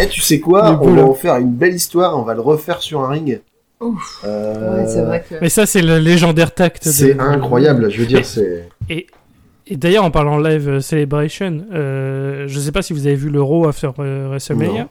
Eh, 0.00 0.08
tu 0.08 0.20
sais 0.20 0.40
quoi 0.40 0.78
On 0.82 0.90
va 0.94 1.02
en 1.02 1.14
faire 1.14 1.36
une 1.36 1.52
belle 1.52 1.74
histoire, 1.74 2.18
on 2.18 2.22
va 2.22 2.34
le 2.34 2.40
refaire 2.40 2.80
sur 2.82 3.00
un 3.02 3.08
ring. 3.08 3.40
Ouf. 3.80 4.22
Euh, 4.24 4.82
Ouais, 4.82 4.88
c'est 4.88 5.02
vrai 5.02 5.24
que. 5.28 5.34
Mais 5.40 5.48
ça, 5.50 5.66
c'est 5.66 5.82
le 5.82 5.98
légendaire 5.98 6.54
tact. 6.54 6.86
de- 6.86 6.90
C'est 6.90 7.18
incroyable, 7.20 7.90
je 7.90 8.00
veux 8.00 8.06
dire, 8.06 8.24
c'est... 8.24 8.68
Et, 8.88 9.06
et 9.66 9.76
d'ailleurs, 9.76 10.04
en 10.04 10.10
parlant 10.10 10.38
live 10.38 10.68
euh, 10.68 10.80
Celebration, 10.80 11.64
euh, 11.74 12.44
je 12.48 12.58
sais 12.60 12.72
pas 12.72 12.80
si 12.82 12.92
vous 12.94 13.06
avez 13.06 13.16
vu 13.16 13.28
le 13.28 13.42
Raw 13.42 13.66
After 13.68 13.90
WrestleMania, 13.98 14.82
Non. 14.84 14.88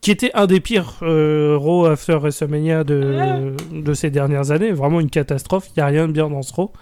qui 0.00 0.10
était 0.10 0.30
un 0.34 0.46
des 0.46 0.58
pires 0.58 0.94
euh, 1.02 1.56
Raw 1.56 1.86
After 1.86 2.14
WrestleMania 2.14 2.82
de, 2.82 3.52
de 3.72 3.94
ces 3.94 4.10
dernières 4.10 4.50
années, 4.50 4.72
vraiment 4.72 4.98
une 5.00 5.10
catastrophe. 5.10 5.68
Il 5.68 5.78
n'y 5.80 5.82
a 5.82 5.86
rien 5.86 6.08
de 6.08 6.12
bien 6.12 6.28
dans 6.28 6.42
ce 6.42 6.52
Raw. 6.52 6.72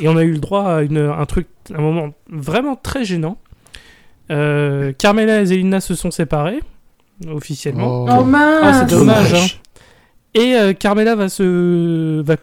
Et 0.00 0.08
on 0.08 0.16
a 0.16 0.24
eu 0.24 0.32
le 0.32 0.38
droit 0.38 0.64
à 0.64 0.82
une, 0.82 0.98
un 0.98 1.26
truc, 1.26 1.46
un 1.72 1.80
moment 1.80 2.08
vraiment 2.28 2.74
très 2.74 3.04
gênant. 3.04 3.36
Euh, 4.30 4.92
Carmella 4.96 5.40
et 5.40 5.46
Zelina 5.46 5.80
se 5.80 5.94
sont 5.94 6.10
séparés 6.10 6.60
officiellement. 7.30 8.06
Oh 8.08 8.24
mince 8.24 8.60
Ah, 8.62 8.86
c'est 8.88 8.94
dommage. 8.96 9.32
Dommage. 9.32 9.42
hein. 9.54 9.58
Et 10.34 10.54
euh, 10.54 10.72
Carmella 10.72 11.16
va 11.16 11.28
se 11.28 12.20
va 12.22 12.36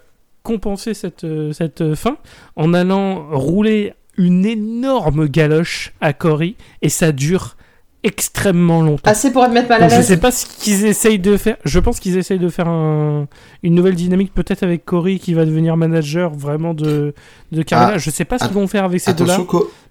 compenser 0.44 0.94
cette, 0.94 1.24
euh, 1.24 1.52
cette 1.54 1.96
fin 1.96 2.18
en 2.56 2.74
allant 2.74 3.28
rouler 3.32 3.94
une 4.18 4.46
énorme 4.46 5.28
galoche 5.28 5.94
à 6.02 6.12
Cory 6.14 6.56
et 6.82 6.90
ça 6.90 7.12
dure 7.12 7.56
extrêmement 8.04 8.82
longtemps. 8.82 9.10
Assez 9.12 9.32
pour 9.32 9.46
te 9.46 9.50
mettre 9.52 9.70
mal 9.70 9.84
à 9.84 9.90
je 9.90 10.02
sais 10.02 10.18
pas 10.18 10.32
ce 10.32 10.46
qu'ils 10.46 10.86
essayent 10.86 11.20
de 11.20 11.36
faire. 11.38 11.58
Je 11.66 11.80
pense 11.80 12.00
qu'ils 12.00 12.18
essayent 12.18 12.40
de 12.40 12.50
faire 12.50 12.68
un- 12.68 13.28
une 13.64 13.76
nouvelle 13.76 13.96
dynamique, 13.96 14.34
peut-être 14.34 14.64
avec 14.64 14.86
Cory 14.86 15.20
qui 15.20 15.34
va 15.34 15.46
devenir 15.46 15.76
manager 15.78 16.32
vraiment 16.34 16.74
de, 16.74 17.14
de 17.52 17.62
Carmella. 17.64 17.94
Ah, 17.96 17.98
je 17.98 18.10
sais 18.10 18.26
pas 18.26 18.38
ce 18.40 18.46
qu'ils 18.46 18.54
vont 18.54 18.68
faire 18.68 18.86
avec 18.86 19.00
ces 19.02 19.12
deux-là. 19.24 19.36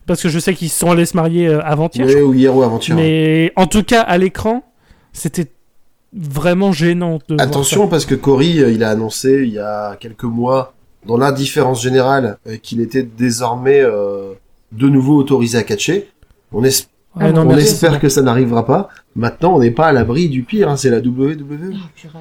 Parce 0.06 0.22
que 0.22 0.28
je 0.28 0.38
sais 0.38 0.54
qu'ils 0.54 0.70
sont 0.70 0.90
allés 0.90 1.06
se 1.06 1.16
marier 1.16 1.48
euh, 1.48 1.60
avant-hier. 1.62 2.06
ouais, 2.06 2.22
ou 2.22 2.32
hier 2.34 2.54
ou 2.54 2.62
avant-hier. 2.62 2.96
mais 2.96 3.52
en 3.56 3.66
tout 3.66 3.82
cas, 3.82 4.02
à 4.02 4.16
l'écran, 4.18 4.64
c'était 5.12 5.46
vraiment 6.12 6.72
gênant 6.72 7.18
de 7.28 7.34
voir 7.34 7.46
Attention, 7.46 7.88
parce 7.88 8.06
que 8.06 8.14
Cory, 8.14 8.60
euh, 8.60 8.70
il 8.70 8.82
a 8.84 8.90
annoncé 8.90 9.42
il 9.44 9.52
y 9.52 9.58
a 9.58 9.96
quelques 9.96 10.24
mois, 10.24 10.74
dans 11.06 11.16
l'indifférence 11.18 11.82
générale, 11.82 12.38
euh, 12.46 12.56
qu'il 12.56 12.80
était 12.80 13.02
désormais 13.02 13.80
euh, 13.80 14.32
de 14.72 14.88
nouveau 14.88 15.16
autorisé 15.16 15.58
à 15.58 15.62
catcher. 15.62 16.08
On, 16.52 16.64
es- 16.64 16.70
ça. 16.70 16.84
Ouais, 17.16 17.32
non, 17.32 17.42
on 17.42 17.46
merci, 17.46 17.66
espère 17.66 17.98
que 18.00 18.08
ça 18.08 18.22
n'arrivera 18.22 18.66
pas. 18.66 18.88
Maintenant, 19.14 19.56
on 19.56 19.60
n'est 19.60 19.70
pas 19.70 19.86
à 19.86 19.92
l'abri 19.92 20.28
du 20.28 20.42
pire, 20.42 20.68
hein, 20.68 20.76
c'est 20.76 20.90
la 20.90 20.98
WWE. 20.98 21.72
Ah, 21.74 21.88
purée. 21.94 22.18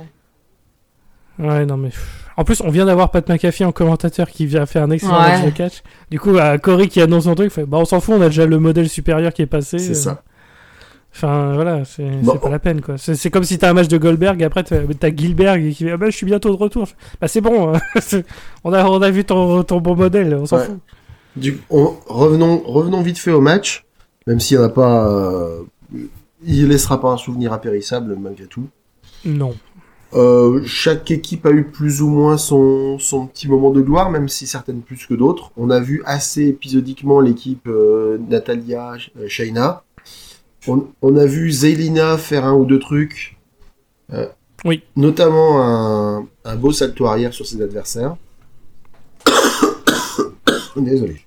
Ouais, 1.37 1.65
non, 1.65 1.77
mais. 1.77 1.89
En 2.37 2.43
plus, 2.43 2.61
on 2.61 2.69
vient 2.69 2.85
d'avoir 2.85 3.11
Pat 3.11 3.27
McAfee 3.29 3.63
en 3.65 3.71
commentateur 3.71 4.29
qui 4.29 4.45
vient 4.45 4.65
faire 4.65 4.83
un 4.83 4.91
excellent 4.91 5.21
Ouais. 5.21 5.29
match 5.37 5.45
de 5.45 5.49
catch. 5.51 5.83
Du 6.11 6.19
coup, 6.19 6.37
à 6.37 6.57
Cory 6.57 6.89
qui 6.89 6.99
annonce 7.01 7.23
son 7.25 7.35
truc, 7.35 7.51
fait 7.51 7.65
Bah, 7.65 7.77
on 7.79 7.85
s'en 7.85 8.01
fout, 8.01 8.15
on 8.17 8.21
a 8.21 8.25
déjà 8.27 8.45
le 8.45 8.59
modèle 8.59 8.89
supérieur 8.89 9.31
qui 9.33 9.41
est 9.41 9.45
passé. 9.47 9.79
C'est 9.79 9.91
euh. 9.91 9.93
ça. 9.93 10.23
Enfin, 11.15 11.53
voilà, 11.53 11.85
c'est 11.85 12.03
Bon. 12.23 12.35
pas 12.37 12.49
la 12.49 12.59
peine, 12.59 12.81
quoi. 12.81 12.95
C'est 12.97 13.29
comme 13.29 13.45
si 13.45 13.57
t'as 13.57 13.69
un 13.69 13.73
match 13.73 13.87
de 13.87 13.97
Goldberg, 13.97 14.41
et 14.41 14.43
après 14.43 14.63
t'as 14.63 15.15
Gilbert 15.15 15.57
qui 15.57 15.73
fait 15.73 15.91
Ah 15.91 15.97
bah, 15.97 16.09
je 16.09 16.15
suis 16.17 16.25
bientôt 16.25 16.49
de 16.49 16.57
retour. 16.61 16.89
Bah, 17.21 17.29
c'est 17.29 17.39
bon, 17.39 17.73
hein. 17.73 17.79
On, 18.65 18.73
a, 18.73 18.83
on 18.83 19.01
a 19.01 19.09
vu 19.11 19.23
ton, 19.23 19.63
ton 19.63 19.79
bon 19.79 19.95
modèle, 19.95 20.35
on 20.35 20.45
s'en 20.45 20.57
Ouais. 20.57 20.65
fout. 20.65 20.79
Du, 21.37 21.57
on- 21.69 21.93
revenons, 22.07 22.61
revenons 22.65 23.01
vite 23.01 23.17
fait 23.17 23.31
au 23.31 23.39
match, 23.41 23.85
même 24.27 24.41
s'il 24.41 24.57
n'y 24.57 24.63
en 24.63 24.67
a 24.67 24.69
pas... 24.69 25.07
euh, 25.07 25.61
il 26.45 26.67
laissera 26.67 26.99
pas 26.99 27.09
un 27.09 27.17
souvenir 27.17 27.53
impérissable, 27.53 28.17
malgré 28.19 28.45
tout. 28.47 28.67
Non. 29.23 29.55
Euh, 30.15 30.61
chaque 30.65 31.11
équipe 31.11 31.45
a 31.45 31.51
eu 31.51 31.65
plus 31.65 32.01
ou 32.01 32.07
moins 32.07 32.37
son, 32.37 32.97
son 32.99 33.27
petit 33.27 33.49
moment 33.49 33.69
de 33.71 33.81
gloire, 33.81 34.09
même 34.09 34.29
si 34.29 34.47
certaines 34.47 34.81
plus 34.81 35.05
que 35.05 35.13
d'autres. 35.13 35.51
On 35.57 35.69
a 35.69 35.79
vu 35.81 36.01
assez 36.05 36.47
épisodiquement 36.47 37.19
l'équipe 37.19 37.67
euh, 37.67 38.17
Natalia, 38.29 38.93
euh, 39.19 39.27
Shayna. 39.27 39.83
On, 40.67 40.87
on 41.01 41.17
a 41.17 41.25
vu 41.25 41.51
Zelina 41.51 42.17
faire 42.17 42.45
un 42.45 42.53
ou 42.53 42.65
deux 42.65 42.79
trucs. 42.79 43.37
Euh, 44.13 44.27
Oui. 44.63 44.83
Notamment 44.95 45.61
un, 45.61 46.27
un 46.45 46.55
beau 46.55 46.71
salto 46.71 47.05
arrière 47.05 47.33
sur 47.33 47.45
ses 47.45 47.61
adversaires. 47.61 48.15
Désolé. 50.77 51.21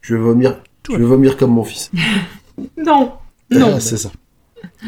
Je 0.00 0.14
vais 0.14 0.20
vomir. 0.20 0.60
Je 0.88 0.92
va 0.92 0.98
vais 0.98 1.04
vomir 1.04 1.36
comme 1.36 1.52
mon 1.52 1.64
fils. 1.64 1.90
Non. 2.76 3.12
Non. 3.50 3.74
Ah, 3.76 3.80
c'est 3.80 3.96
ça. 3.98 4.10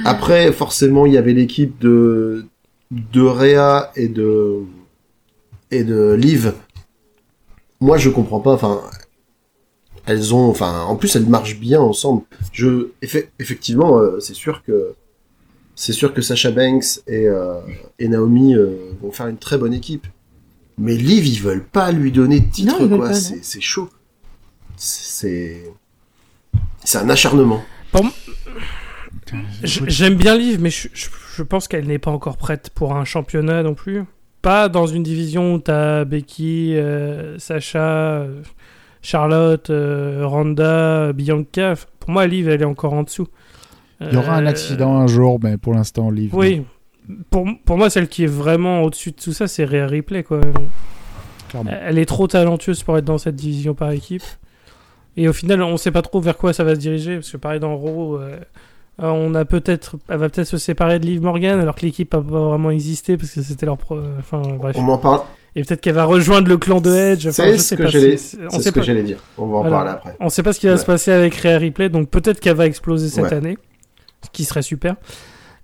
Après, 0.05 0.53
forcément, 0.53 1.07
il 1.07 1.13
y 1.13 1.19
avait 1.19 1.33
l'équipe 1.35 1.79
de 1.81 2.47
de 2.91 3.23
Rhea 3.23 3.91
et 3.97 4.09
de 4.09 4.61
et 5.71 5.85
de 5.85 6.13
Liv. 6.13 6.53
Moi, 7.81 7.97
je 7.99 8.09
comprends 8.11 8.41
pas. 8.41 8.53
Enfin, 8.53 8.83
elles 10.07 10.35
ont, 10.35 10.49
enfin, 10.49 10.83
en 10.83 10.97
plus, 10.97 11.17
elles 11.17 11.27
marchent 11.27 11.59
bien 11.59 11.81
ensemble. 11.81 12.23
Je, 12.53 12.89
effe- 13.03 13.27
effectivement, 13.39 13.99
euh, 13.99 14.21
c'est 14.21 14.35
sûr 14.35 14.63
que 14.63 14.95
c'est 15.75 15.93
sûr 15.93 16.15
que 16.15 16.21
Sasha 16.23 16.51
Banks 16.53 17.01
et 17.09 17.27
euh, 17.27 17.61
et 17.99 18.07
Naomi 18.09 18.55
euh, 18.55 18.77
vont 19.03 19.11
faire 19.11 19.27
une 19.27 19.39
très 19.39 19.59
bonne 19.59 19.75
équipe. 19.75 20.07
Mais 20.79 20.97
Liv, 20.97 21.27
ils 21.27 21.41
veulent 21.41 21.65
pas 21.65 21.91
lui 21.93 22.11
donner 22.13 22.41
de 22.41 22.51
titre, 22.51 22.81
Non, 22.81 22.97
quoi. 22.97 23.09
C'est 23.43 23.61
chaud. 23.61 23.89
C'est 24.77 25.65
c'est 26.85 26.99
un 26.99 27.09
acharnement. 27.09 27.65
J'aime 29.63 30.15
bien 30.17 30.37
Liv, 30.37 30.61
mais 30.61 30.71
je, 30.71 30.89
je- 30.93 31.09
je 31.35 31.43
pense 31.43 31.69
qu'elle 31.69 31.87
n'est 31.87 31.99
pas 31.99 32.11
encore 32.11 32.37
prête 32.37 32.71
pour 32.75 32.95
un 32.97 33.05
championnat 33.05 33.63
non 33.63 33.75
plus. 33.75 34.05
Pas 34.43 34.69
dans 34.69 34.87
une 34.87 35.03
division 35.03 35.55
où 35.55 35.59
t'as 35.59 36.05
Becky, 36.05 36.77
euh, 36.77 37.39
Sacha, 37.39 37.81
euh, 38.21 38.43
Charlotte, 39.03 39.71
euh, 39.71 40.23
Ronda, 40.27 41.13
Bianca. 41.13 41.75
Pour 42.01 42.11
moi, 42.11 42.27
Liv, 42.27 42.49
elle 42.49 42.63
est 42.63 42.67
encore 42.67 42.93
en 42.93 43.03
dessous. 43.03 43.27
Il 44.01 44.13
y 44.13 44.17
aura 44.17 44.35
un 44.37 44.45
Euh, 44.45 44.49
accident 44.49 44.97
un 44.99 45.07
jour, 45.07 45.39
mais 45.43 45.57
pour 45.57 45.73
l'instant, 45.75 46.11
Liv. 46.11 46.35
Oui. 46.35 46.63
Pour, 47.31 47.47
pour 47.65 47.77
moi, 47.79 47.91
celle 47.91 48.09
qui 48.09 48.25
est 48.25 48.29
vraiment 48.29 48.83
au-dessus 48.83 49.11
de 49.13 49.17
tout 49.17 49.33
ça, 49.33 49.47
c'est 49.47 49.65
Rhea 49.65 49.87
Ripley. 49.87 50.23
Quoi. 50.23 50.41
Clairement. 51.49 51.71
Elle 51.83 51.99
est 51.99 52.07
trop 52.07 52.27
talentueuse 52.27 52.83
pour 52.83 52.99
être 52.99 53.05
dans 53.05 53.19
cette 53.19 53.37
division 53.37 53.75
par 53.75 53.91
équipe. 53.93 54.23
Et 55.17 55.29
au 55.29 55.33
final, 55.33 55.63
on 55.63 55.77
sait 55.77 55.91
pas 55.93 56.03
trop 56.03 56.21
vers 56.21 56.37
quoi 56.37 56.53
ça 56.53 56.65
va 56.65 56.75
se 56.75 56.81
diriger. 56.81 57.15
Parce 57.17 57.31
que 57.31 57.37
pareil, 57.37 57.61
dans 57.61 57.77
Raw, 57.77 58.19
euh, 58.19 58.39
euh, 59.03 59.07
on 59.09 59.35
a 59.35 59.45
peut-être, 59.45 59.97
elle 60.09 60.19
va 60.19 60.29
peut-être 60.29 60.47
se 60.47 60.57
séparer 60.59 60.99
de 61.01 61.07
Liv 61.07 61.21
Morgan 61.23 61.61
alors 61.61 61.75
que 61.75 61.83
l'équipe 61.83 62.13
a 62.15 62.19
pas 62.21 62.23
vraiment 62.23 62.71
existé 62.71 63.17
parce 63.17 63.31
que 63.33 63.43
c'était 63.43 63.67
leur 63.67 63.77
pro... 63.79 63.99
Enfin 64.19 64.41
bref. 64.59 64.77
On 64.79 64.89
en 64.89 64.99
parle. 64.99 65.21
Et 65.57 65.63
peut-être 65.63 65.81
qu'elle 65.81 65.95
va 65.95 66.05
rejoindre 66.05 66.49
le 66.49 66.57
clan 66.57 66.81
de 66.81 66.91
Edge. 66.93 67.27
Enfin, 67.29 67.45
C'est 67.45 67.59
ce 67.59 67.75
que 67.77 67.87
j'allais- 67.89 68.17
pas. 68.17 69.03
dire. 69.03 69.19
On 69.39 69.47
va 69.47 69.57
en 69.59 69.61
Voilà. 69.63 69.77
parler 69.77 69.91
après. 69.91 70.17
On 70.21 70.29
sait 70.29 70.43
pas 70.43 70.53
ce 70.53 70.61
qui 70.61 70.67
va 70.67 70.73
Ouais. 70.73 70.79
se 70.79 70.85
passer 70.87 71.13
avec 71.13 71.35
Rhea 71.37 71.59
Ripley, 71.59 71.89
donc 71.89 72.09
peut-être 72.11 72.41
qu'elle 72.41 72.57
va 72.57 72.67
exploser 72.67 73.09
cette 73.09 73.25
Ouais. 73.25 73.35
année, 73.35 73.59
ce 74.25 74.31
qui 74.31 74.45
serait 74.45 74.63
super. 74.63 74.97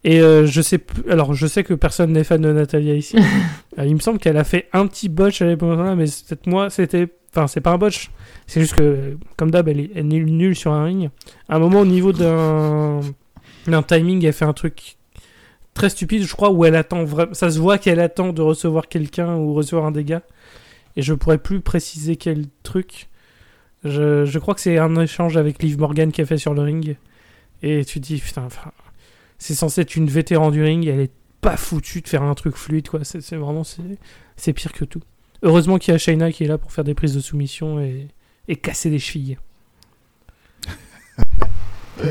Et 0.03 0.20
euh, 0.22 0.47
je 0.47 0.62
sais 0.62 0.81
alors 1.11 1.35
je 1.35 1.47
sais 1.47 1.62
que 1.62 1.74
personne 1.74 2.12
n'est 2.12 2.24
fan 2.24 2.41
de 2.41 2.53
Natalia 2.53 2.95
ici. 2.95 3.16
Euh, 3.78 3.87
il 3.87 3.95
me 3.95 4.01
semble 4.01 4.18
qu'elle 4.18 4.37
a 4.37 4.43
fait 4.43 4.66
un 4.72 4.89
petit 4.89 5.09
botch 5.09 5.41
à 5.43 5.47
l'époque 5.47 5.78
là, 5.78 5.95
mais 5.95 6.05
peut-être 6.07 6.47
moi, 6.49 6.70
c'était, 6.70 7.07
enfin 7.31 7.47
c'est 7.47 7.61
pas 7.61 7.70
un 7.70 7.78
botch, 7.78 8.11
c'est 8.47 8.61
juste 8.61 8.74
que 8.74 9.16
comme 9.37 9.51
d'hab 9.51 9.68
elle 9.68 9.81
est, 9.81 10.03
nulle 10.03 10.57
sur 10.57 10.72
un 10.72 10.85
ring. 10.85 11.11
À 11.49 11.57
un 11.57 11.59
moment 11.59 11.81
au 11.81 11.87
niveau 11.87 12.12
d'un 12.12 13.03
timing, 13.87 14.24
elle 14.24 14.33
fait 14.33 14.45
un 14.45 14.53
truc 14.53 14.97
très 15.74 15.91
stupide, 15.91 16.24
je 16.24 16.35
crois, 16.35 16.51
où 16.51 16.64
elle 16.64 16.76
attend 16.76 17.05
ça 17.33 17.51
se 17.51 17.59
voit 17.59 17.78
qu'elle 17.78 18.01
attend 18.01 18.33
de 18.33 18.43
recevoir 18.43 18.89
quelqu'un 18.89 19.37
ou 19.37 19.55
recevoir 19.55 19.87
un 19.87 19.93
dégât. 19.93 20.22
Et 20.97 21.03
je 21.03 21.14
pourrais 21.14 21.39
plus 21.39 21.61
préciser 21.61 22.16
quel 22.16 22.47
truc. 22.62 23.09
Je, 23.85 24.39
crois 24.39 24.55
que 24.55 24.61
c'est 24.61 24.78
un 24.78 24.95
échange 25.01 25.37
avec 25.37 25.62
Liv 25.62 25.78
Morgan 25.78 26.12
qui 26.12 26.20
a 26.20 26.26
fait 26.26 26.37
sur 26.39 26.53
le 26.53 26.62
ring. 26.62 26.97
Et 27.62 27.85
tu 27.85 28.01
te 28.01 28.07
dis, 28.07 28.18
putain, 28.18 28.49
c'est 29.39 29.55
censé 29.55 29.83
être 29.83 29.97
une 29.97 30.09
vétéran 30.09 30.51
du 30.51 30.62
ring, 30.62 30.87
elle 30.87 31.01
est 31.01 31.12
pas 31.41 31.57
foutue 31.57 32.03
de 32.03 32.09
faire 32.09 32.22
un 32.22 32.35
truc 32.35 32.57
fluide, 32.57 32.89
quoi. 32.89 33.01
C'est 33.05 33.37
vraiment, 33.37 33.62
c'est 33.64 34.53
pire 34.53 34.72
que 34.72 34.85
tout. 34.85 35.01
Heureusement 35.43 35.78
qu'il 35.78 35.93
y 35.93 35.95
a 35.95 35.99
Shayna 35.99 36.30
qui 36.32 36.45
est 36.45 36.49
là 36.49 36.59
pour 36.59 36.70
faire 36.72 36.84
des 36.84 36.95
prises 36.95 37.14
de 37.14 37.20
soumission 37.20 37.80
et, 37.80 38.09
et 38.49 38.57
casser 38.57 38.91
des 38.91 38.99
chevilles. 38.99 39.38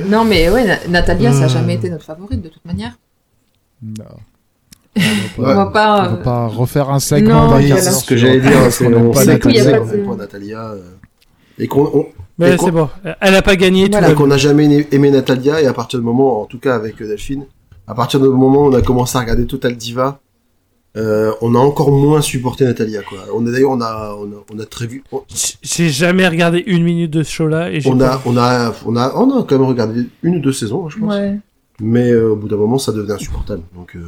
Non, 0.07 0.23
mais 0.23 0.49
ouais, 0.49 0.65
Na- 0.67 0.88
Natalia, 0.88 1.34
ça 1.34 1.43
a 1.43 1.45
Hmm. 1.47 1.49
jamais 1.49 1.73
été 1.75 1.89
notre 1.89 2.05
favorite 2.05 2.41
de 2.41 2.49
toute 2.49 2.63
manière. 2.65 2.97
Non. 3.82 4.03
Ouais. 4.95 5.03
On 5.38 5.41
va 5.41 5.65
pas. 5.67 5.99
On 6.01 6.03
va 6.03 6.11
euh, 6.13 6.23
pas 6.23 6.47
refaire 6.47 6.89
un 6.91 6.99
segment 6.99 7.47
Non, 7.47 7.59
d'un 7.59 7.77
C'est 7.77 7.91
ce 7.91 8.05
que 8.05 8.15
j'allais 8.15 8.39
dire. 8.39 8.51
parce 8.51 8.75
C'est 8.75 8.86
qu'on 8.86 8.91
aime 8.93 9.07
on 9.07 9.11
pas 9.11 9.21
tout, 9.23 9.27
Natalia. 9.30 9.63
de- 9.65 9.69
aime 9.95 10.05
pas 10.07 10.15
Natalia. 10.15 10.59
euh, 10.71 10.82
Et 11.57 11.67
qu'on 11.67 11.86
on- 11.93 12.05
Mais 12.38 12.55
c'est 12.57 12.71
bon, 12.71 12.88
elle 13.19 13.36
a 13.36 13.41
pas 13.41 13.55
gagné, 13.55 13.86
tout 13.86 13.91
Voilà. 13.93 14.07
va 14.07 14.13
et 14.13 14.15
qu'on 14.15 14.27
n'a 14.27 14.38
jamais 14.38 14.65
aimé- 14.65 14.88
aimé 14.91 15.09
Natalia 15.11 15.59
et 15.61 15.65
à 15.65 15.73
partir 15.73 15.99
du 15.99 16.05
moment, 16.05 16.41
en 16.41 16.45
tout 16.45 16.59
cas 16.59 16.75
avec 16.75 17.01
euh, 17.01 17.07
Delphine, 17.07 17.45
à 17.88 17.95
partir 17.95 18.19
du 18.19 18.27
moment 18.27 18.65
où 18.65 18.69
on 18.69 18.73
a 18.73 18.82
commencé 18.84 19.17
à 19.17 19.21
regarder 19.21 19.45
Total 19.47 19.75
Diva, 19.75 20.19
euh, 20.98 21.32
on 21.42 21.54
a 21.56 21.60
encore 21.60 21.92
moins 21.92 22.22
supporté 22.22 22.66
Natalia 22.66 23.02
quoi. 23.04 23.20
On 23.34 23.46
a 23.46 23.52
d'ailleurs 23.52 23.72
on 23.72 23.82
a 23.82 24.16
on 24.20 24.26
a, 24.26 24.44
on 24.54 24.60
a 24.60 24.66
très 24.66 24.88
vu 24.88 25.04
on, 25.12 25.22
J'ai 25.62 25.90
jamais 25.90 26.28
regardé 26.28 26.64
une 26.66 26.84
minute 26.84 27.12
de 27.12 27.22
ce 27.24 27.32
show-là 27.32 27.70
et 27.72 27.80
j'ai 27.80 27.90
on 27.90 28.02
a 28.02 28.20
on 28.26 28.36
a 28.38 28.74
on 28.86 28.96
a 28.96 29.14
on 29.16 29.40
a 29.40 29.44
quand 29.44 29.60
même 29.60 29.68
regardé 29.68 30.08
une 30.24 30.38
ou 30.38 30.40
deux 30.40 30.54
saisons 30.54 30.90
je 30.90 30.98
pense. 31.00 31.14
Ouais. 31.14 31.38
Mais 31.80 32.10
euh, 32.12 32.32
au 32.32 32.36
bout 32.36 32.48
d'un 32.48 32.58
moment 32.58 32.78
ça 32.80 32.92
devenait 32.92 33.14
insupportable 33.14 33.62
donc. 33.76 33.96
Euh... 33.96 34.00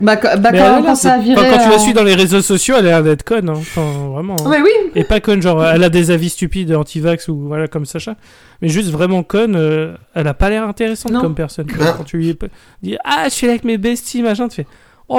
Bah, 0.00 0.16
quand, 0.16 0.36
bah, 0.40 0.50
Mais 0.50 0.58
quand, 0.58 0.96
ça 0.96 1.12
a 1.12 1.18
viré. 1.18 1.36
quand 1.48 1.62
tu 1.62 1.70
la 1.70 1.78
suis 1.78 1.92
dans 1.92 2.02
les 2.02 2.16
réseaux 2.16 2.40
sociaux, 2.42 2.74
elle 2.76 2.86
a 2.86 2.90
l'air 2.90 3.02
d'être 3.04 3.22
conne. 3.22 3.48
hein. 3.48 3.54
Enfin, 3.54 3.82
vraiment. 4.12 4.34
hein. 4.44 4.60
Oui. 4.64 4.70
Et 4.96 5.04
pas 5.04 5.20
conne, 5.20 5.40
genre, 5.40 5.64
elle 5.64 5.84
a 5.84 5.90
des 5.90 6.10
avis 6.10 6.28
stupides 6.28 6.74
anti-vax 6.74 7.28
ou 7.28 7.36
voilà, 7.46 7.68
comme 7.68 7.86
Sacha. 7.86 8.16
Mais 8.62 8.68
juste 8.68 8.90
vraiment 8.90 9.22
conne, 9.22 9.54
euh, 9.54 9.94
elle 10.14 10.26
a 10.26 10.34
pas 10.34 10.50
l'air 10.50 10.64
intéressante 10.66 11.12
Non. 11.12 11.20
comme 11.20 11.36
personne. 11.36 11.70
quoi. 11.70 11.86
Ah. 11.90 11.94
Quand 11.96 12.02
tu 12.04 12.16
lui 12.16 12.36
dis, 12.82 12.96
ah, 13.04 13.24
je 13.26 13.30
suis 13.30 13.46
là 13.46 13.52
avec 13.52 13.62
mes 13.64 13.78
besties, 13.78 14.22
machin, 14.22 14.48
tu 14.48 14.56
fais, 14.56 14.66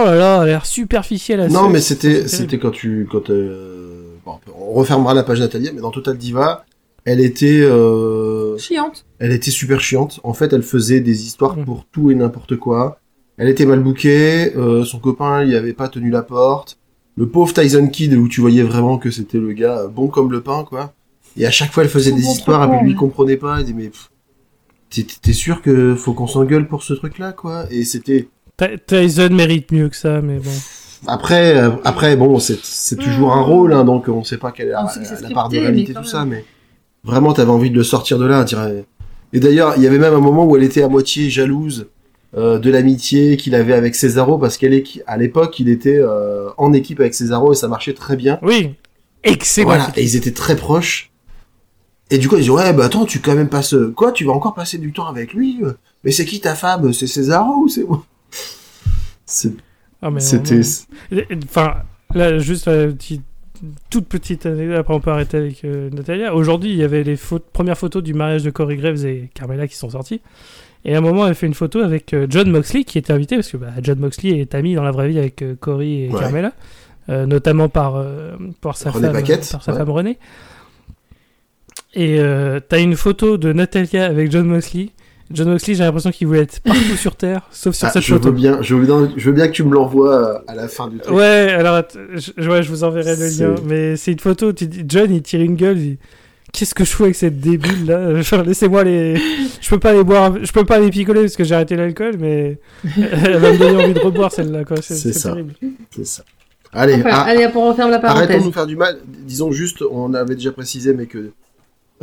oh 0.01 0.03
là 0.05 0.15
là, 0.15 0.35
elle 0.37 0.41
a 0.41 0.45
l'air 0.45 0.65
superficielle. 0.65 1.39
à 1.41 1.47
Non, 1.47 1.67
ce- 1.67 1.71
mais 1.71 1.81
c'était, 1.81 2.57
quand 2.59 2.71
tu, 2.71 3.07
quand 3.11 3.29
euh, 3.29 4.15
bon, 4.25 4.39
on 4.57 4.73
refermera 4.73 5.13
la 5.13 5.23
page 5.23 5.39
Natalia, 5.39 5.71
mais 5.73 5.81
dans 5.81 5.91
Total 5.91 6.17
Diva, 6.17 6.65
elle 7.05 7.19
était, 7.19 7.61
euh, 7.61 8.57
Chiante. 8.57 9.05
elle 9.19 9.31
était 9.31 9.51
super 9.51 9.79
chiante. 9.81 10.19
En 10.23 10.33
fait, 10.33 10.53
elle 10.53 10.63
faisait 10.63 10.99
des 11.01 11.23
histoires 11.25 11.57
Mm. 11.57 11.65
pour 11.65 11.85
tout 11.91 12.11
et 12.11 12.15
n'importe 12.15 12.55
quoi. 12.57 12.99
Elle 13.37 13.49
était 13.49 13.65
mal 13.65 13.79
bookée, 13.81 14.55
euh, 14.55 14.83
son 14.85 14.99
copain, 14.99 15.43
il 15.43 15.55
avait 15.55 15.73
pas 15.73 15.87
tenu 15.89 16.09
la 16.11 16.21
porte. 16.21 16.77
Le 17.17 17.27
pauvre 17.27 17.53
Tyson 17.53 17.87
Kidd, 17.87 18.13
où 18.15 18.27
tu 18.27 18.41
voyais 18.41 18.63
vraiment 18.63 18.97
que 18.97 19.11
c'était 19.11 19.37
le 19.39 19.53
gars 19.53 19.87
bon 19.87 20.07
comme 20.07 20.31
le 20.31 20.41
pain, 20.41 20.63
quoi. 20.67 20.93
Et 21.37 21.45
à 21.45 21.51
chaque 21.51 21.71
fois, 21.71 21.83
elle 21.83 21.89
faisait 21.89 22.11
des 22.11 22.25
histoires, 22.25 22.71
et 22.73 22.83
lui, 22.83 22.91
il 22.91 22.95
comprenait 22.95 23.37
pas. 23.37 23.59
Il 23.59 23.65
dit, 23.65 23.73
mais, 23.73 23.91
t'es, 24.89 25.33
sûr 25.33 25.61
que 25.61 25.95
faut 25.95 26.13
qu'on 26.13 26.27
s'engueule 26.27 26.67
pour 26.67 26.83
ce 26.83 26.93
truc-là, 26.93 27.33
quoi? 27.33 27.65
Et 27.71 27.83
c'était, 27.85 28.27
Tyson 28.57 29.29
mérite 29.31 29.71
mieux 29.71 29.89
que 29.89 29.95
ça, 29.95 30.21
mais 30.21 30.37
bon. 30.37 30.51
Après, 31.07 31.57
euh, 31.57 31.71
après, 31.83 32.15
bon, 32.15 32.39
c'est 32.39 32.59
c'est 32.63 32.95
toujours 32.95 33.33
un 33.33 33.41
rôle, 33.41 33.73
hein, 33.73 33.83
donc 33.83 34.07
on 34.07 34.23
sait 34.23 34.37
pas 34.37 34.51
quelle 34.51 34.67
est 34.67 34.71
la, 34.71 35.29
part 35.33 35.49
de 35.49 35.57
réalité 35.57 35.93
tout 35.93 36.03
ça, 36.03 36.25
mais 36.25 36.45
vraiment, 37.03 37.33
t'avais 37.33 37.51
envie 37.51 37.71
de 37.71 37.75
le 37.75 37.83
sortir 37.83 38.17
de 38.17 38.25
là, 38.25 38.41
on 38.41 38.43
dirait. 38.43 38.85
Et 39.33 39.39
d'ailleurs, 39.39 39.73
il 39.77 39.83
y 39.83 39.87
avait 39.87 39.97
même 39.97 40.13
un 40.13 40.21
moment 40.21 40.45
où 40.45 40.55
elle 40.55 40.63
était 40.63 40.83
à 40.83 40.87
moitié 40.87 41.29
jalouse 41.29 41.87
euh, 42.37 42.59
de 42.59 42.69
l'amitié 42.69 43.35
qu'il 43.35 43.55
avait 43.55 43.73
avec 43.73 43.95
Cesaro, 43.95 44.37
parce 44.37 44.57
qu'elle 44.57 44.73
est, 44.73 45.03
à 45.07 45.17
l'époque, 45.17 45.59
il 45.59 45.67
était 45.67 45.97
euh, 45.99 46.49
en 46.57 46.71
équipe 46.71 46.99
avec 46.99 47.13
Cesaro 47.15 47.51
et 47.51 47.55
ça 47.55 47.67
marchait 47.67 47.93
très 47.93 48.15
bien. 48.15 48.39
Oui, 48.41 48.75
excellent. 49.23 49.67
Voilà, 49.67 49.91
et 49.97 50.03
ils 50.03 50.15
étaient 50.15 50.31
très 50.31 50.55
proches. 50.55 51.11
Et 52.11 52.17
du 52.17 52.29
coup, 52.29 52.35
ils 52.35 52.41
disaient, 52.41 52.51
ouais, 52.51 52.73
bah 52.73 52.85
attends, 52.85 53.05
tu 53.05 53.19
quand 53.19 53.35
même 53.35 53.49
passes, 53.49 53.75
quoi, 53.95 54.11
tu 54.11 54.23
vas 54.23 54.33
encore 54.33 54.53
passer 54.53 54.77
du 54.77 54.93
temps 54.93 55.07
avec 55.07 55.33
lui? 55.33 55.59
Mais 56.03 56.11
c'est 56.11 56.25
qui 56.25 56.39
ta 56.39 56.53
femme? 56.53 56.93
C'est 56.93 57.07
Cesaro 57.07 57.63
ou 57.63 57.67
c'est 57.67 57.83
moi? 57.83 58.05
Ah, 60.01 60.09
C'était. 60.19 60.61
Enfin, 61.45 61.75
là, 62.13 62.37
juste 62.39 62.67
la 62.67 62.87
petite- 62.87 63.21
toute 63.89 64.07
petite 64.07 64.45
anecdote, 64.45 64.77
après 64.77 64.93
on 64.93 64.99
peut 64.99 65.11
arrêter 65.11 65.37
avec 65.37 65.63
euh, 65.63 65.89
Natalia. 65.89 66.35
Aujourd'hui, 66.35 66.71
il 66.71 66.77
y 66.77 66.83
avait 66.83 67.03
les 67.03 67.17
premières 67.53 67.77
photos 67.77 68.03
du 68.03 68.13
mariage 68.13 68.43
de 68.43 68.49
Corey 68.51 68.75
Graves 68.75 69.05
et 69.05 69.29
Carmela 69.33 69.67
qui 69.67 69.77
sont 69.77 69.89
sorties. 69.89 70.19
Et 70.83 70.93
à 70.95 70.97
un 70.97 71.01
moment, 71.01 71.25
elle 71.25 71.35
fait 71.35 71.47
une 71.47 71.53
photo 71.53 71.79
avec 71.79 72.13
euh, 72.13 72.27
John 72.29 72.49
Moxley 72.51 72.83
qui 72.83 72.97
était 72.97 73.13
invité, 73.13 73.35
parce 73.37 73.49
que 73.49 73.55
bah, 73.55 73.67
John 73.81 73.99
Moxley 73.99 74.39
est 74.39 74.53
ami 74.53 74.75
dans 74.75 74.83
la 74.83 74.91
vraie 74.91 75.07
vie 75.07 75.17
avec 75.19 75.41
euh, 75.41 75.55
Corey 75.57 75.87
et 75.87 76.09
Ouais. 76.09 76.19
Carmela, 76.19 76.51
euh, 77.07 77.25
notamment 77.25 77.69
par, 77.69 77.95
euh, 77.95 78.33
par 78.59 78.75
sa, 78.75 78.91
René 78.91 79.05
femme, 79.07 79.15
Paquette, 79.15 79.49
par 79.49 79.63
sa 79.63 79.71
ouais. 79.71 79.77
femme 79.77 79.89
Renée. 79.91 80.17
Et 81.93 82.19
euh, 82.19 82.59
t'as 82.67 82.81
une 82.81 82.95
photo 82.97 83.37
de 83.37 83.53
Natalia 83.53 84.05
avec 84.07 84.29
John 84.31 84.45
Moxley. 84.47 84.89
John 85.33 85.49
Moxley, 85.49 85.73
j'ai 85.75 85.83
l'impression 85.83 86.11
qu'il 86.11 86.27
voulait 86.27 86.41
être 86.41 86.59
partout 86.61 86.95
sur 86.97 87.15
Terre, 87.15 87.41
sauf 87.51 87.75
sur 87.75 87.87
Ah, 87.87 87.91
cette 87.91 88.03
je 88.03 88.13
photo. 88.13 88.29
veux 88.29 88.35
bien, 88.35 88.61
je 88.61 88.75
veux 88.75 88.85
bien, 88.85 89.11
je 89.17 89.25
veux 89.25 89.33
bien 89.35 89.47
que 89.47 89.53
tu 89.53 89.63
me 89.63 89.73
l'envoies 89.73 90.15
euh, 90.15 90.39
à 90.47 90.55
la 90.55 90.67
fin 90.67 90.87
du 90.87 90.99
truc. 90.99 91.15
Ouais, 91.15 91.51
alors 91.51 91.81
je, 92.13 92.49
ouais, 92.49 92.61
je 92.63 92.69
vous 92.69 92.83
enverrai 92.83 93.15
le 93.15 93.27
lien. 93.27 93.55
Mais 93.65 93.95
c'est 93.95 94.11
une 94.11 94.19
photo. 94.19 94.53
Tu 94.53 94.67
dis, 94.67 94.83
John, 94.87 95.13
il 95.13 95.21
tire 95.21 95.41
une 95.41 95.55
gueule. 95.55 95.77
Il 95.77 95.89
dit, 95.93 95.97
Qu'est-ce 96.51 96.75
que 96.75 96.85
je 96.85 96.91
fais 96.91 97.05
avec 97.05 97.15
cette 97.15 97.39
débile 97.39 97.87
là? 97.87 98.11
Laissez-moi 98.45 98.83
les. 98.83 99.15
Je 99.59 99.69
peux 99.69 99.79
pas 99.79 99.91
les 99.93 100.03
boire. 100.03 100.35
Je 100.43 100.51
peux 100.51 100.65
pas 100.65 100.77
les 100.79 100.91
picoler 100.91 101.21
parce 101.21 101.35
que 101.35 101.43
j'ai 101.43 101.55
arrêté 101.55 101.75
l'alcool, 101.75 102.17
mais 102.19 102.59
elle 102.97 103.37
va 103.37 103.53
me 103.53 103.57
donner 103.57 103.83
envie 103.83 103.93
de 103.95 103.99
reboire 103.99 104.31
celle-là. 104.31 104.63
quoi. 104.63 104.77
C'est 104.81 105.13
ça. 105.13 105.29
terrible. 105.31 105.53
C'est 105.89 106.05
ça. 106.05 106.23
Allez, 106.71 106.95
Enfin, 106.95 107.09
ah, 107.11 107.21
allez, 107.23 107.45
hop, 107.45 107.53
on 107.55 107.69
referme 107.69 107.89
la 107.91 107.97
arrêtons 107.97 108.19
de 108.21 108.25
parenthèse. 108.27 108.45
nous 108.45 108.51
faire 108.51 108.67
du 108.67 108.75
mal. 108.75 108.99
Disons 109.25 109.51
juste, 109.51 109.83
on 109.89 110.13
avait 110.13 110.35
déjà 110.35 110.51
précisé, 110.51 110.93
mais 110.93 111.07
que 111.07 111.31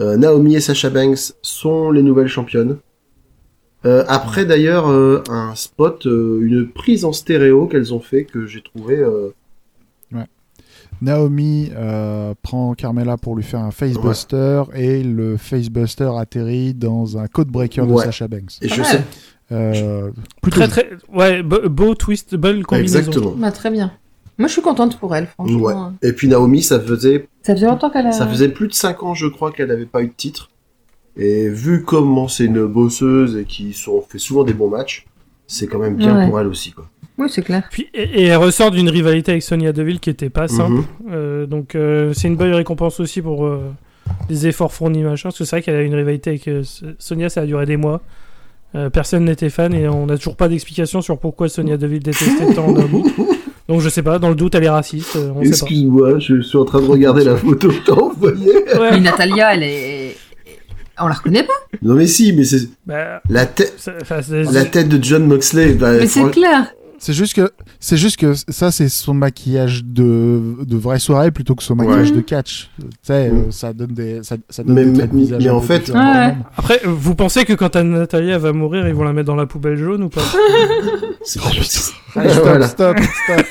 euh, 0.00 0.16
Naomi 0.16 0.56
et 0.56 0.60
Sasha 0.60 0.90
Banks 0.90 1.32
sont 1.42 1.90
les 1.92 2.02
nouvelles 2.02 2.28
championnes. 2.28 2.76
Euh, 3.86 4.04
après 4.08 4.44
d'ailleurs 4.44 4.88
euh, 4.90 5.22
un 5.30 5.54
spot, 5.54 6.06
euh, 6.06 6.40
une 6.42 6.68
prise 6.68 7.04
en 7.04 7.12
stéréo 7.12 7.66
qu'elles 7.66 7.94
ont 7.94 8.00
fait 8.00 8.24
que 8.24 8.46
j'ai 8.46 8.62
trouvé. 8.62 8.96
euh, 8.98 9.32
Naomi 11.02 11.70
euh, 11.74 12.34
prend 12.42 12.74
Carmela 12.74 13.16
pour 13.16 13.34
lui 13.34 13.42
faire 13.42 13.60
un 13.60 13.70
facebuster 13.70 14.64
et 14.74 15.02
le 15.02 15.38
facebuster 15.38 16.10
atterrit 16.18 16.74
dans 16.74 17.16
un 17.16 17.26
codebreaker 17.26 17.86
de 17.86 17.92
Ouais. 17.94 18.04
Sasha 18.04 18.28
Banks. 18.28 18.58
et 18.60 18.68
je 18.68 18.82
sais 18.82 19.02
Euh, 19.50 20.10
plutôt 20.42 20.58
Très 20.60 20.68
très. 20.68 20.90
Ouais, 21.12 21.42
beau, 21.42 21.68
beau 21.70 21.94
twist, 21.94 22.34
belle 22.36 22.64
combinaison. 22.66 22.98
exactement. 22.98 23.32
Bah, 23.36 23.50
très 23.50 23.70
bien. 23.70 23.92
Moi, 24.38 24.46
je 24.46 24.52
suis 24.52 24.62
contente 24.62 24.98
pour 24.98 25.16
elle, 25.16 25.26
franchement. 25.26 25.58
Ouais. 26.02 26.08
Et 26.08 26.12
puis 26.12 26.28
Naomi, 26.28 26.62
ça 26.62 26.78
faisait 26.78 27.28
Ça 27.42 27.54
faisait 27.54 27.66
longtemps 27.66 27.88
qu'elle 27.90 28.06
a. 28.06 28.12
Ça 28.12 28.28
faisait 28.28 28.48
plus 28.50 28.68
de 28.68 28.74
5 28.74 29.02
ans, 29.02 29.14
je 29.14 29.26
crois, 29.26 29.50
qu'elle 29.52 29.68
n'avait 29.68 29.86
pas 29.86 30.02
eu 30.02 30.06
de 30.08 30.12
titre. 30.12 30.50
Et 31.20 31.48
vu 31.50 31.82
comment 31.84 32.28
c'est 32.28 32.46
une 32.46 32.64
bosseuse 32.66 33.36
et 33.36 33.44
qui 33.44 33.74
sont, 33.74 34.02
fait 34.08 34.18
souvent 34.18 34.42
des 34.42 34.54
bons 34.54 34.70
matchs, 34.70 35.04
c'est 35.46 35.66
quand 35.66 35.78
même 35.78 35.96
bien 35.96 36.16
Ouais. 36.18 36.26
pour 36.28 36.40
elle 36.40 36.46
aussi, 36.46 36.72
quoi. 36.72 36.86
Oui, 37.18 37.28
c'est 37.28 37.42
clair. 37.42 37.62
Puis, 37.70 37.88
et, 37.92 38.22
et 38.22 38.24
elle 38.28 38.38
ressort 38.38 38.70
d'une 38.70 38.88
rivalité 38.88 39.32
avec 39.32 39.42
Sonia 39.42 39.72
Deville 39.72 40.00
qui 40.00 40.08
était 40.08 40.30
pas 40.30 40.48
simple. 40.48 40.76
Mhm. 40.76 40.84
Euh, 41.12 41.44
donc 41.46 41.74
euh, 41.74 42.14
c'est 42.14 42.28
une 42.28 42.36
bonne 42.36 42.54
récompense 42.54 42.98
aussi 43.00 43.20
pour 43.20 43.44
euh, 43.44 43.60
les 44.30 44.46
efforts 44.46 44.72
fournis 44.72 45.02
machin. 45.02 45.28
Parce 45.28 45.36
que 45.38 45.44
c'est 45.44 45.56
vrai 45.56 45.62
qu'elle 45.62 45.76
a 45.76 45.82
une 45.82 45.94
rivalité 45.94 46.30
avec 46.30 46.48
euh, 46.48 46.62
Sonia, 46.98 47.28
ça 47.28 47.42
a 47.42 47.46
duré 47.46 47.66
des 47.66 47.76
mois. 47.76 48.00
Euh, 48.74 48.88
personne 48.88 49.24
n'était 49.26 49.50
fan 49.50 49.74
et 49.74 49.86
on 49.88 50.06
n'a 50.06 50.16
toujours 50.16 50.36
pas 50.36 50.48
d'explication 50.48 51.02
sur 51.02 51.18
pourquoi 51.18 51.50
Sonia 51.50 51.76
Deville 51.76 52.02
détestait 52.02 52.54
tant 52.54 52.72
Naomi. 52.72 53.02
Donc 53.68 53.82
je 53.82 53.88
sais 53.88 54.02
pas, 54.02 54.18
dans 54.18 54.30
le 54.30 54.34
doute 54.34 54.54
elle 54.54 54.64
est 54.64 54.68
raciste, 54.70 55.18
Excuse-moi, 55.42 56.18
je 56.18 56.40
suis 56.40 56.58
en 56.58 56.64
train 56.64 56.80
de 56.80 56.86
regarder 56.86 57.22
la 57.24 57.36
photo 57.36 57.68
que 57.68 57.84
t'as 57.86 57.92
envoyée. 57.92 58.54
Ouais, 58.78 58.92
Mais 58.92 59.00
Natalia, 59.00 59.54
elle 59.54 59.62
est. 59.62 59.89
On 61.02 61.08
la 61.08 61.14
reconnaît 61.14 61.42
pas? 61.44 61.52
Non 61.82 61.94
mais 61.94 62.06
si, 62.06 62.32
mais 62.32 62.44
c'est 62.44 62.68
bah, 62.86 63.20
la 63.28 63.46
c'est- 63.78 64.42
la 64.52 64.64
tête 64.64 64.88
de 64.88 65.02
John 65.02 65.26
Moxley. 65.26 65.72
bah, 65.72 65.92
Mais 65.92 66.06
c'est 66.06 66.30
clair. 66.30 66.72
C'est 67.02 67.14
juste 67.14 67.32
que 67.32 67.50
c'est 67.78 67.96
juste 67.96 68.18
que 68.18 68.34
ça 68.34 68.70
c'est 68.70 68.90
son 68.90 69.14
maquillage 69.14 69.82
de 69.86 70.56
de 70.62 70.76
vraie 70.76 70.98
soirée 70.98 71.30
plutôt 71.30 71.54
que 71.54 71.62
son 71.62 71.74
maquillage 71.74 72.10
Ouais. 72.10 72.16
de 72.16 72.20
catch. 72.20 72.68
Tu 72.78 72.84
sais, 73.00 73.30
Mm. 73.30 73.38
euh, 73.38 73.50
ça 73.50 73.72
donne 73.72 73.94
des 73.94 74.22
ça, 74.22 74.36
ça 74.50 74.62
donne 74.62 74.74
Mais- 74.74 74.84
des 74.84 74.92
traits 74.92 75.10
de 75.10 75.16
mais- 75.16 75.22
visage 75.22 75.42
mais 75.42 75.48
en 75.48 75.62
fait- 75.62 75.88
Ouais. 75.88 76.34
Après, 76.58 76.78
vous 76.84 77.14
pensez 77.14 77.46
que 77.46 77.54
quand 77.54 77.74
Natalia 77.76 78.36
va 78.36 78.52
mourir, 78.52 78.86
ils 78.86 78.92
vont 78.92 79.04
la 79.04 79.14
mettre 79.14 79.28
dans 79.28 79.34
la 79.36 79.46
poubelle 79.46 79.76
jaune 79.78 80.02
ou 80.02 80.08
pas? 80.10 80.20
C'est 81.24 81.40
pas 81.40 81.48
putain. 81.48 81.62
possible. 81.62 81.96
Allez, 82.16 82.30
stop, 82.32 82.44
Voilà. 82.44 82.68
stop, 82.68 82.96
stop, 82.98 83.46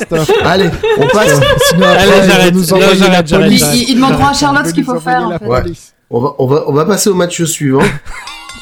stop, 0.00 0.20
stop. 0.24 0.36
Allez, 0.44 0.70
on 0.98 1.06
passe. 1.08 1.40
Sinon 1.68 1.86
après, 1.86 1.98
Allez, 2.02 2.28
j'arrête. 2.28 2.54
nous 2.54 2.60
Non, 2.62 2.72
envoyer 2.72 2.96
j'arrête, 2.96 3.12
la 3.12 3.24
j'arrête, 3.24 3.46
police. 3.46 3.60
j'arrête. 3.60 3.76
Ils, 3.82 3.90
ils 3.90 3.94
demanderont 3.94 4.26
à 4.26 4.32
Charlotte 4.32 4.66
ce 4.66 4.74
qu'il 4.74 4.84
faut 4.84 4.98
faire, 4.98 5.22
en 5.28 5.38
fait. 5.38 5.72
On 6.10 6.20
va, 6.20 6.34
on 6.38 6.46
va, 6.46 6.64
on 6.68 6.72
va 6.72 6.84
passer 6.84 7.10
au 7.10 7.14
match 7.14 7.42
suivant. 7.44 7.82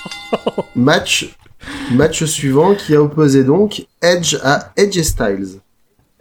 match, 0.74 1.36
match 1.92 2.24
suivant 2.24 2.74
qui 2.74 2.94
a 2.94 3.03
opposé 3.03 3.44
donc 3.44 3.86
Edge 4.03 4.36
à 4.42 4.72
Edge 4.76 5.01
Styles. 5.03 5.61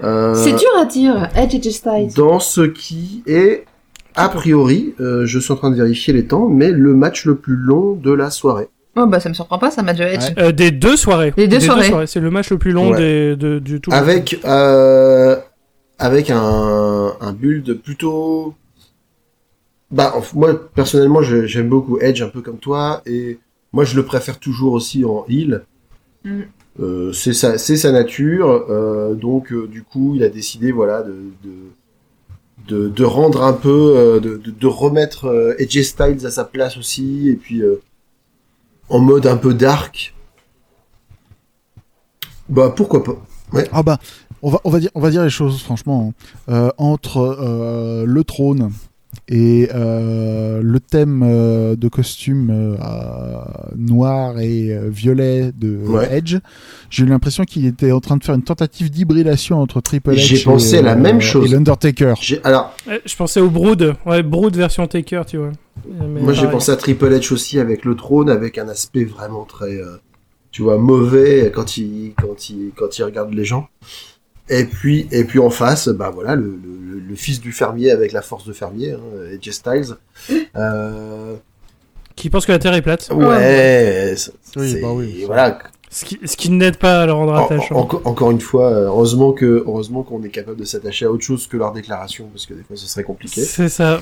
Euh, 0.04 0.36
C'est 0.36 0.54
dur 0.54 0.70
à 0.80 0.86
dire, 0.86 1.30
Edge 1.36 1.56
et 1.56 1.72
Styles. 1.72 2.14
dans 2.16 2.40
ce 2.40 2.62
qui 2.62 3.24
est, 3.28 3.66
a 4.16 4.30
priori, 4.30 4.94
euh, 5.00 5.26
je 5.26 5.40
suis 5.40 5.52
en 5.54 5.56
train 5.56 5.72
de 5.72 5.76
vérifier 5.78 6.14
les 6.14 6.26
temps, 6.28 6.48
mais 6.50 6.70
le 6.70 6.94
match 6.94 7.26
le 7.26 7.36
plus 7.36 7.56
long 7.56 7.94
de 7.94 8.12
la 8.12 8.30
soirée. 8.30 8.68
Oh, 8.98 9.06
bah, 9.08 9.20
ça 9.20 9.28
me 9.30 9.34
surprend 9.34 9.58
pas, 9.58 9.72
ça 9.72 9.82
match 9.84 9.98
de 9.98 10.04
Edge. 10.04 10.22
Ouais. 10.38 10.44
Euh, 10.44 10.52
Des 10.52 10.72
deux 10.72 10.96
soirées. 10.96 11.34
Les 11.38 11.48
deux 11.48 11.60
soirées. 11.60 12.08
C'est 12.08 12.20
le 12.22 12.30
match 12.32 12.50
le 12.50 12.58
plus 12.58 12.72
long 12.72 12.92
Ouais. 12.92 12.98
des, 12.98 13.36
de, 13.36 13.60
du 13.60 13.82
tout. 13.82 13.90
Avec, 13.94 14.40
euh, 14.46 15.36
avec 16.00 16.30
un, 16.30 17.14
un 17.20 17.34
build 17.34 17.74
plutôt... 17.82 18.54
Bah, 19.96 20.14
moi, 20.34 20.54
personnellement, 20.74 21.22
j'aime 21.22 21.70
beaucoup 21.70 21.98
Edge, 22.00 22.22
un 22.22 22.28
peu 22.28 22.42
comme 22.42 22.58
toi, 22.58 23.02
et 23.06 23.40
moi, 23.72 23.86
je 23.86 23.96
le 23.96 24.04
préfère 24.04 24.40
toujours 24.40 24.74
aussi 24.74 25.06
en 25.06 25.26
heal. 25.30 25.64
Mm. 26.26 26.42
Euh, 26.82 27.14
c'est 27.14 27.32
sa, 27.32 27.58
c'est 27.58 27.78
sa 27.78 27.94
nature, 27.94 28.66
euh, 28.70 29.14
donc 29.16 29.54
euh, 29.54 29.68
du 29.68 29.84
coup, 29.84 30.14
il 30.16 30.24
a 30.24 30.28
décidé, 30.30 30.74
voilà, 30.74 31.02
de, 31.02 31.16
de, 31.46 31.54
de, 32.68 32.90
de 32.90 33.04
rendre 33.06 33.42
un 33.44 33.54
peu, 33.54 33.94
euh, 33.96 34.20
de, 34.20 34.36
de, 34.36 34.52
de 34.52 34.68
remettre 34.68 35.26
euh, 35.28 35.56
Edge 35.60 35.82
Styles 35.82 36.26
à 36.26 36.32
sa 36.32 36.44
place 36.44 36.76
aussi, 36.76 37.30
et 37.30 37.36
puis 37.38 37.62
euh, 37.62 37.82
en 38.90 39.00
mode 39.00 39.26
un 39.28 39.38
peu 39.38 39.54
dark. 39.54 40.14
Bah, 42.50 42.74
pourquoi 42.76 43.02
pas 43.02 43.16
Ah 43.72 43.82
bah, 43.82 43.98
on 44.42 44.50
va, 44.52 44.60
on 44.66 44.70
va 44.70 44.80
dire, 44.82 44.92
on 44.94 45.00
va 45.00 45.10
dire 45.12 45.24
les 45.24 45.30
choses 45.30 45.62
franchement. 45.64 46.14
hein. 46.50 46.54
Euh, 46.54 46.70
entre 46.78 47.20
euh, 47.20 48.04
le 48.06 48.24
trône 48.26 48.72
et 49.28 49.70
euh, 49.74 50.62
le 50.64 50.80
thème 50.80 51.22
euh, 51.24 51.76
de 51.76 51.88
costume 51.88 52.50
euh, 52.52 52.76
noir 53.76 54.40
et 54.40 54.74
euh, 54.74 54.90
violet 54.90 55.52
de 55.58 55.78
Ouais. 55.86 56.18
Edge, 56.18 56.38
j'ai 56.90 57.04
eu 57.04 57.08
l'impression 57.08 57.44
qu'il 57.44 57.66
était 57.66 57.92
en 57.92 58.00
train 58.00 58.18
de 58.18 58.24
faire 58.24 58.36
une 58.36 58.44
tentative 58.44 58.90
d'hybridation 58.90 59.60
entre 59.62 59.82
Triple 59.82 60.12
H 60.12 60.16
J'ai 60.18 60.40
et, 60.40 60.44
pensé 60.44 60.78
à 60.78 60.82
la 60.82 60.96
même 60.96 61.22
chose. 61.22 61.52
et 61.52 61.56
l'Undertaker. 61.56 62.14
J'ai- 62.22 62.42
Alors, 62.44 62.76
Je 63.06 63.16
pensais 63.16 63.40
au 63.40 63.50
Brood. 63.50 63.96
Ouais, 64.06 64.24
Brood 64.24 64.56
version 64.56 64.88
Taker, 64.88 65.24
tu 65.28 65.38
vois. 65.38 65.52
Mais 65.88 66.22
Moi, 66.22 66.34
j'ai 66.34 66.48
pensé 66.48 66.72
à 66.72 66.76
Triple 66.76 67.12
H 67.14 67.34
aussi 67.34 67.60
avec 67.60 67.86
le 67.86 67.96
trône, 67.96 68.30
avec 68.30 68.58
un 68.58 68.68
aspect 68.70 69.04
vraiment 69.04 69.44
très. 69.46 69.76
euh, 69.76 69.98
tu 70.52 70.62
vois, 70.62 70.78
mauvais 70.78 71.52
quand 71.54 71.76
il, 71.78 72.14
quand 72.16 72.50
il, 72.50 72.72
quand 72.76 72.98
il 72.98 73.04
regarde 73.04 73.34
les 73.34 73.44
gens. 73.44 73.68
Et 74.50 74.66
puis, 74.66 75.08
et 75.12 75.24
puis 75.24 75.40
en 75.40 75.50
face, 75.50 75.88
bah 75.90 76.12
voilà, 76.14 76.36
le, 76.36 76.44
le, 76.64 77.00
le 77.00 77.16
fils 77.16 77.40
du 77.42 77.52
fermier 77.52 77.90
avec 77.92 78.12
la 78.12 78.22
force 78.22 78.46
de 78.46 78.54
fermier, 78.54 78.92
hein, 78.92 79.00
AJ 79.34 79.52
Styles. 79.52 79.96
Euh, 80.56 81.36
Qui 82.16 82.30
pense 82.30 82.46
que 82.46 82.52
la 82.52 82.60
Terre 82.60 82.74
est 82.76 82.82
plate. 82.82 83.10
ouais, 83.12 84.14
c'est- 84.18 84.32
Oui, 84.56 84.72
c'est- 84.72 84.82
bah 84.82 84.92
oui. 84.94 85.24
voilà. 85.26 85.58
Ce 85.90 86.04
qui, 86.06 86.20
ce 86.26 86.36
qui 86.38 86.50
n'aide 86.50 86.78
pas 86.78 87.04
à 87.04 87.06
le 87.06 87.14
rendre 87.14 87.34
En- 87.34 87.46
attachant. 87.46 87.76
en- 87.76 87.80
encore- 87.80 88.02
encore 88.06 88.32
une 88.32 88.42
fois, 88.42 88.70
heureusement 88.72 89.32
que, 89.34 89.64
heureusement 89.66 90.04
qu'on 90.04 90.22
est 90.24 90.30
capable 90.30 90.58
de 90.60 90.66
s'attacher 90.66 91.06
à 91.06 91.12
autre 91.12 91.24
chose 91.24 91.48
que 91.48 91.56
leur 91.58 91.72
déclaration, 91.72 92.28
parce 92.32 92.46
que 92.46 92.54
des 92.54 92.64
fois 92.64 92.76
ce 92.76 92.86
serait 92.88 93.04
compliqué. 93.04 93.42
C'est 93.42 93.70
ça. 93.70 94.02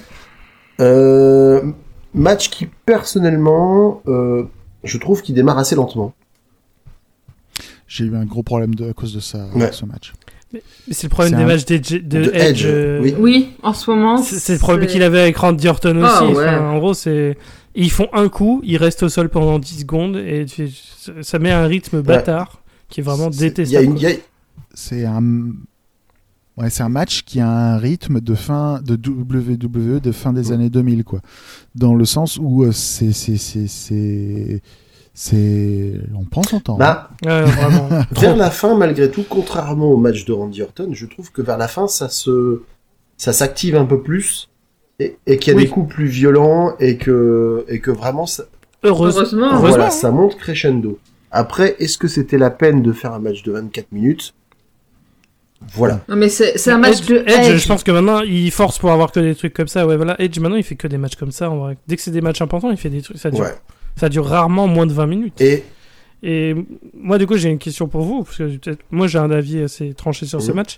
Euh, 0.82 1.62
match 2.14 2.50
qui 2.50 2.68
personnellement, 2.86 4.02
euh, 4.08 4.44
je 4.84 4.98
trouve 4.98 5.22
qu'il 5.22 5.36
démarre 5.36 5.60
assez 5.60 5.76
lentement. 5.76 6.14
J'ai 7.88 8.06
eu 8.06 8.16
un 8.16 8.26
gros 8.26 8.42
problème 8.44 8.74
de, 8.74 8.90
à 8.90 8.94
cause 8.94 9.14
de 9.14 9.20
ça, 9.20 9.46
Ouais. 9.54 9.72
ce 9.72 9.86
match. 9.86 10.14
Mais 10.54 10.62
C'est 10.92 11.04
le 11.08 11.10
problème 11.10 11.36
des 11.36 11.44
un- 11.44 11.48
matchs 11.48 11.66
d'Edge- 11.66 12.02
de, 12.08 12.24
de 12.24 12.32
Edge. 12.34 12.36
Edge, 12.36 12.64
euh, 12.66 13.00
oui. 13.02 13.16
Oui, 13.18 13.50
en 13.64 13.74
ce 13.74 13.90
moment. 13.90 14.18
C'est 14.18 14.54
le 14.54 14.60
problème 14.60 14.88
qu'il 14.88 15.02
avait 15.04 15.20
avec 15.22 15.36
Randy 15.38 15.68
Orton 15.68 15.98
aussi. 16.04 16.14
Ah, 16.16 16.26
ouais. 16.26 16.32
Enfin, 16.48 16.70
en 16.70 16.78
gros, 16.80 16.94
c'est 16.94 17.38
ils 17.76 17.90
font 17.92 18.08
un 18.14 18.30
coup, 18.30 18.62
ils 18.64 18.78
restent 18.78 19.02
au 19.04 19.10
sol 19.10 19.30
pendant 19.30 19.58
10 19.58 19.80
secondes 19.80 20.16
et 20.18 20.46
tu- 20.46 20.70
ça 21.22 21.40
met 21.40 21.52
un 21.52 21.66
rythme 21.66 22.02
bâtard 22.02 22.62
qui 22.88 23.00
est 23.00 23.04
vraiment 23.04 23.32
C'est- 23.32 23.40
détestable. 23.50 23.98
a 24.06 24.10
C'est 24.76 25.06
un, 25.06 25.22
ouais, 26.58 26.70
c'est 26.70 26.84
un 26.84 26.90
match 26.90 27.24
qui 27.24 27.40
a 27.40 27.50
un 27.50 27.78
rythme 27.78 28.22
de 28.22 28.36
fin 28.36 28.80
de 28.86 28.96
WWE 28.96 30.00
de 30.00 30.12
fin 30.12 30.34
des 30.34 30.52
années 30.52 30.70
2000, 30.70 31.04
quoi. 31.04 31.22
Dans 31.74 31.96
le 31.96 32.06
sens 32.06 32.38
où 32.40 32.64
euh, 32.64 32.72
c'est, 32.72 33.12
c'est, 33.12 34.62
c'est, 35.14 35.94
on 36.20 36.24
prend 36.26 36.44
son 36.44 36.60
temps. 36.60 36.78
Bah, 36.78 37.10
Ouais, 37.24 37.44
vraiment. 37.44 37.90
vers 38.12 38.36
la 38.36 38.50
fin, 38.50 38.76
malgré 38.76 39.10
tout, 39.12 39.24
contrairement 39.30 39.92
au 39.92 39.98
match 39.98 40.26
de 40.26 40.34
Randy 40.34 40.62
Orton, 40.64 40.90
je 40.92 41.06
trouve 41.06 41.32
que 41.32 41.42
vers 41.42 41.58
la 41.58 41.68
fin, 41.68 41.88
ça 41.88 42.10
se, 42.10 42.62
ça 43.18 43.32
s'active 43.34 43.76
un 43.76 43.86
peu 43.86 44.02
plus 44.02 44.50
et, 45.00 45.18
et 45.28 45.38
qu'il 45.38 45.54
y 45.54 45.56
a 45.56 45.58
Oui. 45.58 45.64
des 45.66 45.70
coups 45.70 45.94
plus 45.94 46.08
violents 46.08 46.74
et 46.80 46.98
que, 46.98 47.64
et 47.68 47.80
que 47.80 47.92
vraiment, 47.92 48.26
ça, 48.26 48.44
Heureusement. 48.84 49.58
Voilà, 49.60 49.88
hein. 49.88 49.90
ça 49.92 50.12
monte 50.12 50.36
crescendo. 50.38 51.00
Après, 51.32 51.76
est-ce 51.80 51.98
que 51.98 52.08
c'était 52.08 52.38
la 52.38 52.50
peine 52.50 52.82
de 52.82 52.92
faire 52.92 53.14
un 53.14 53.20
match 53.20 53.42
de 53.44 53.52
24 53.54 53.92
minutes? 53.92 54.34
Voilà. 55.76 56.02
Non, 56.10 56.18
mais 56.18 56.28
c'est 56.28 56.58
c'est 56.58 56.72
un 56.72 56.78
match 56.78 57.00
Edge, 57.00 57.08
de 57.08 57.16
Edge, 57.26 57.48
Edge. 57.52 57.58
je 57.64 57.68
pense 57.70 57.84
que 57.86 57.92
maintenant 57.92 58.20
il 58.20 58.52
force 58.52 58.80
pour 58.80 58.92
avoir 58.92 59.14
que 59.14 59.22
des 59.22 59.34
trucs 59.34 59.54
comme 59.54 59.70
ça. 59.70 59.88
Ouais, 59.88 59.96
voilà. 59.96 60.20
Edge 60.22 60.38
maintenant 60.40 60.58
il 60.58 60.64
fait 60.64 60.76
que 60.76 60.88
des 60.90 60.98
matchs 60.98 61.16
comme 61.16 61.32
ça. 61.32 61.50
En 61.50 61.58
vrai. 61.58 61.78
Dès 61.88 61.96
que 61.96 62.02
c'est 62.02 62.12
des 62.12 62.20
matchs 62.20 62.42
importants, 62.42 62.70
il 62.72 62.76
fait 62.78 62.90
des 62.90 63.02
trucs. 63.02 63.18
Ça 63.18 63.32
dure, 63.32 63.46
Ouais. 63.46 63.56
Ça 63.96 64.10
dure 64.10 64.26
rarement 64.26 64.68
moins 64.68 64.86
de 64.86 64.94
20 64.94 65.06
minutes. 65.08 65.42
Et 65.42 65.64
Et 66.26 66.56
moi, 66.98 67.18
du 67.18 67.28
coup, 67.28 67.36
j'ai 67.36 67.50
une 67.50 67.58
question 67.58 67.88
pour 67.90 68.02
vous, 68.04 68.24
parce 68.24 68.38
que 68.38 68.50
moi, 68.92 69.08
j'ai 69.08 69.18
un 69.20 69.30
avis 69.30 69.62
assez 69.62 69.94
tranché 69.94 70.26
sur 70.26 70.42
ce 70.42 70.52
Mhm. 70.52 70.56
match. 70.56 70.78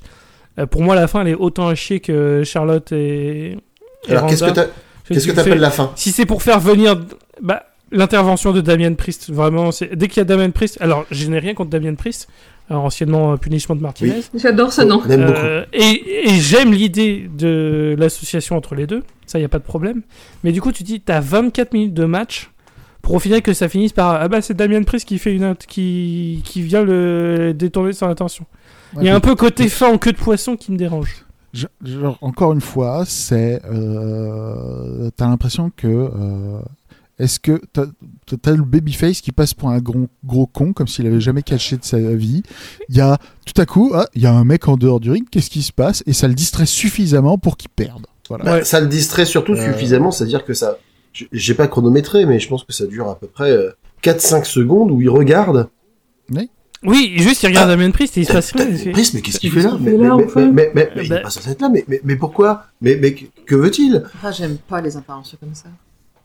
Euh, 0.57 0.65
pour 0.65 0.81
moi, 0.81 0.95
la 0.95 1.07
fin, 1.07 1.21
elle 1.21 1.27
est 1.27 1.33
autant 1.35 1.67
à 1.67 1.75
chier 1.75 1.99
que 1.99 2.41
Charlotte 2.43 2.91
et. 2.91 3.51
et 4.07 4.11
alors, 4.11 4.25
qu'est-ce 4.25 4.43
que 4.43 4.49
Tu 5.13 5.33
t'appelles 5.35 5.53
fais- 5.53 5.59
la 5.59 5.69
fin 5.69 5.91
Si 5.95 6.11
c'est 6.11 6.25
pour 6.25 6.41
faire 6.41 6.59
venir. 6.59 6.99
Bah, 7.43 7.63
l'intervention 7.91 8.53
de 8.53 8.61
Damien 8.61 8.93
Priest, 8.95 9.29
vraiment, 9.31 9.71
c'est 9.71 9.95
dès 9.95 10.07
qu'il 10.07 10.17
y 10.17 10.21
a 10.21 10.23
Damien 10.23 10.49
Priest. 10.49 10.79
Alors, 10.81 11.05
je 11.11 11.27
n'ai 11.27 11.37
rien 11.37 11.53
contre 11.53 11.69
Damien 11.69 11.93
Priest, 11.93 12.27
euh, 12.71 12.73
anciennement 12.73 13.33
euh, 13.33 13.37
Punishment 13.37 13.75
Martinez. 13.75 14.21
J'adore 14.33 14.73
ce 14.73 14.81
nom. 14.81 14.99
Euh, 15.07 15.63
et 15.73 16.01
j'aime 16.39 16.73
l'idée 16.73 17.29
de 17.31 17.95
l'association 17.99 18.57
entre 18.57 18.73
les 18.73 18.87
deux, 18.87 19.03
ça, 19.27 19.37
il 19.37 19.41
n'y 19.41 19.45
a 19.45 19.49
pas 19.49 19.59
de 19.59 19.63
problème. 19.63 20.01
Mais 20.43 20.51
du 20.51 20.59
coup, 20.61 20.71
tu 20.71 20.81
dis, 20.81 21.01
t'as 21.01 21.19
24 21.19 21.73
minutes 21.73 21.93
de 21.93 22.05
match 22.05 22.49
pour 23.05 23.13
au 23.15 23.19
final 23.19 23.41
que 23.43 23.53
ça 23.53 23.69
finisse 23.69 23.93
par 23.93 24.15
Ah 24.15 24.27
bah, 24.27 24.41
c'est 24.41 24.55
Damien 24.55 24.81
Priest 24.83 25.07
qui, 25.07 25.19
fait 25.19 25.33
une, 25.35 25.55
qui, 25.67 26.41
qui 26.43 26.61
vient 26.63 26.83
le 26.83 27.53
détourner 27.53 27.93
son 27.93 28.07
attention. 28.07 28.45
Ouais, 28.95 29.03
Il 29.03 29.05
y 29.07 29.09
a 29.09 29.15
un 29.15 29.19
peu 29.19 29.35
côté 29.35 29.69
fin 29.69 29.93
en 29.93 29.97
queue 29.99 30.11
de 30.11 30.17
poisson 30.17 30.55
qui 30.55 30.71
me 30.71 30.77
dérange. 30.77 31.23
Je- 31.53 31.67
genre, 31.83 32.17
encore 32.21 32.51
une 32.53 32.61
fois, 32.61 33.03
c'est. 33.05 33.61
Euh, 33.65 35.09
t'as 35.15 35.27
l'impression 35.27 35.71
que. 35.75 35.87
euh, 35.87 36.59
est-ce 37.17 37.39
que 37.39 37.61
t'as, 37.71 37.85
t'as 38.41 38.51
le 38.51 38.63
babyface 38.63 39.21
qui 39.21 39.31
passe 39.31 39.53
pour 39.53 39.69
un 39.69 39.79
gros, 39.79 40.07
gros 40.25 40.47
con, 40.47 40.73
comme 40.73 40.87
s'il 40.87 41.07
avait 41.07 41.21
jamais 41.21 41.43
caché 41.43 41.77
de 41.77 41.83
sa 41.85 41.97
vie 41.97 42.43
Il 42.89 42.97
y 42.97 42.99
a 43.01 43.17
tout 43.45 43.61
à 43.61 43.65
coup, 43.65 43.91
ah, 43.95 44.07
il 44.15 44.21
y 44.21 44.25
a 44.25 44.33
un 44.33 44.43
mec 44.43 44.67
en 44.67 44.75
dehors 44.75 44.99
du 44.99 45.11
ring, 45.11 45.25
qu'est-ce 45.31 45.49
qui 45.49 45.61
se 45.61 45.71
passe? 45.71 46.03
Et 46.07 46.11
ça 46.13 46.27
le 46.27 46.33
distrait 46.33 46.65
suffisamment 46.65 47.37
pour 47.37 47.55
qu'il 47.55 47.69
perde. 47.69 48.05
Voilà. 48.27 48.43
Bah, 48.43 48.53
Ouais. 48.55 48.63
Ça 48.65 48.81
le 48.81 48.87
distrait 48.87 49.25
surtout 49.25 49.53
Euh. 49.53 49.71
suffisamment, 49.73 50.11
c'est-à-dire 50.11 50.43
que 50.43 50.53
ça. 50.53 50.77
J- 51.15 51.27
J'ai 51.31 51.53
pas 51.53 51.67
chronométré, 51.67 52.25
mais 52.25 52.39
je 52.39 52.47
pense 52.47 52.63
que 52.63 52.73
ça 52.73 52.85
dure 52.85 53.09
à 53.09 53.17
peu 53.17 53.27
près 53.27 53.51
euh, 53.51 53.71
4-5 54.03 54.43
secondes 54.45 54.91
où 54.91 55.01
il 55.01 55.09
regarde. 55.09 55.69
Oui, 56.83 57.13
juste 57.17 57.41
il 57.41 57.47
regarde 57.47 57.69
Damien 57.69 57.89
Priest 57.89 58.15
et 58.17 58.21
il 58.21 58.25
se 58.27 58.33
passe 58.33 58.51
rien. 58.51 58.65
Mais 58.67 58.91
qu'est-ce 58.93 59.39
qu'il 59.39 59.51
fait 59.51 59.63
là 59.63 59.75
mais, 59.79 59.91
fait 59.91 59.97
mais, 59.97 60.07
là, 60.07 60.15
mais, 60.17 60.25
enfin 60.25 60.51
mais, 60.51 60.71
mais- 60.75 60.91
mais 60.95 61.03
il 61.03 61.09
Bah- 61.09 61.15
est 61.19 61.21
pas 61.23 61.29
censé 61.31 61.49
être 61.51 61.61
là, 61.61 61.69
mais, 61.69 61.83
mais, 61.87 61.99
mais 62.03 62.15
pourquoi? 62.15 62.65
Mais, 62.81 62.97
mais 63.01 63.13
que 63.15 63.55
veut-il? 63.55 64.03
Ah, 64.23 64.31
j'aime 64.31 64.57
pas 64.57 64.81
les 64.81 64.95
interventions 64.95 65.37
comme 65.39 65.55
ça. 65.55 65.69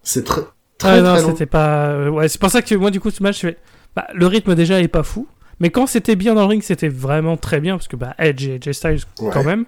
C'est 0.03 0.23
très, 0.25 0.43
très, 0.77 0.99
Ah 0.99 1.01
non, 1.01 1.13
très 1.15 1.23
long. 1.23 1.29
c'était 1.31 1.47
pas. 1.47 1.87
euh, 1.93 2.09
Ouais, 2.11 2.29
c'est 2.29 2.39
pour 2.41 2.51
ça 2.51 2.61
que 2.61 2.75
moi, 2.75 2.91
du 2.91 3.01
coup, 3.01 3.11
ce 3.11 3.23
match, 3.23 3.37
je 3.37 3.49
fais- 3.49 3.57
bah, 3.97 4.07
le 4.13 4.27
rythme 4.27 4.55
déjà 4.55 4.81
est 4.83 4.89
pas 4.89 5.03
fou. 5.03 5.27
Mais 5.61 5.71
quand 5.71 5.87
c'était 5.87 6.17
bien 6.17 6.35
dans 6.35 6.43
le 6.43 6.49
ring, 6.49 6.63
c'était 6.63 6.89
vraiment 6.89 7.37
très 7.39 7.61
bien 7.61 7.77
parce 7.77 7.89
que 7.89 7.97
bah, 7.97 8.15
Edge 8.19 8.47
et 8.47 8.55
AJ 8.57 8.73
Styles 8.73 9.01
Ouais. 9.21 9.31
quand 9.33 9.45
même. 9.45 9.65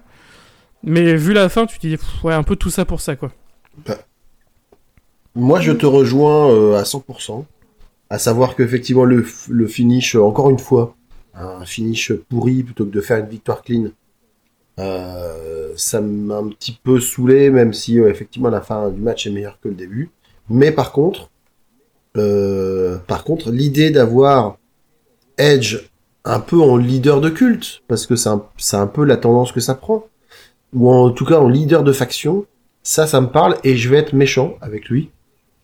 Mais 0.83 1.15
vu 1.15 1.33
la 1.33 1.49
fin, 1.49 1.65
tu 1.65 1.79
te 1.79 1.87
dis 1.87 1.97
pff, 1.97 2.23
ouais, 2.23 2.33
un 2.33 2.43
peu 2.43 2.55
tout 2.55 2.69
ça 2.69 2.83
pour 2.85 2.99
ça 3.01 3.15
quoi. 3.15 3.31
Moi, 5.35 5.59
je 5.59 5.71
te 5.71 5.85
rejoins 5.85 6.51
euh, 6.51 6.77
à 6.79 6.83
100%. 6.83 7.45
À 8.09 8.19
savoir 8.19 8.55
qu'effectivement, 8.55 9.05
le, 9.05 9.25
le 9.49 9.67
finish, 9.67 10.15
euh, 10.15 10.21
encore 10.21 10.49
une 10.49 10.59
fois, 10.59 10.95
un 11.33 11.65
finish 11.65 12.13
pourri 12.13 12.63
plutôt 12.63 12.85
que 12.85 12.91
de 12.91 13.01
faire 13.01 13.17
une 13.17 13.29
victoire 13.29 13.63
clean, 13.63 13.87
euh, 14.79 15.71
ça 15.75 16.01
m'a 16.01 16.37
un 16.37 16.49
petit 16.49 16.79
peu 16.83 16.99
saoulé, 16.99 17.49
même 17.49 17.73
si 17.73 17.99
euh, 17.99 18.09
effectivement 18.09 18.49
la 18.49 18.61
fin 18.61 18.89
du 18.89 19.01
match 19.01 19.27
est 19.27 19.31
meilleure 19.31 19.59
que 19.61 19.69
le 19.69 19.75
début. 19.75 20.09
Mais 20.49 20.71
par 20.71 20.91
contre, 20.91 21.29
euh, 22.17 22.97
par 23.07 23.23
contre, 23.23 23.51
l'idée 23.51 23.91
d'avoir 23.91 24.57
Edge 25.37 25.89
un 26.25 26.39
peu 26.39 26.61
en 26.61 26.77
leader 26.77 27.21
de 27.21 27.29
culte, 27.29 27.81
parce 27.87 28.07
que 28.07 28.15
c'est 28.15 28.29
un, 28.29 28.45
c'est 28.57 28.77
un 28.77 28.87
peu 28.87 29.03
la 29.03 29.17
tendance 29.17 29.51
que 29.51 29.59
ça 29.59 29.75
prend, 29.75 30.07
ou 30.73 30.91
en 30.91 31.11
tout 31.11 31.25
cas 31.25 31.39
en 31.39 31.49
leader 31.49 31.83
de 31.83 31.91
faction, 31.91 32.45
ça, 32.81 33.07
ça 33.07 33.21
me 33.21 33.27
parle, 33.27 33.57
et 33.63 33.75
je 33.75 33.89
vais 33.89 33.97
être 33.97 34.13
méchant 34.13 34.55
avec 34.61 34.89
lui, 34.89 35.09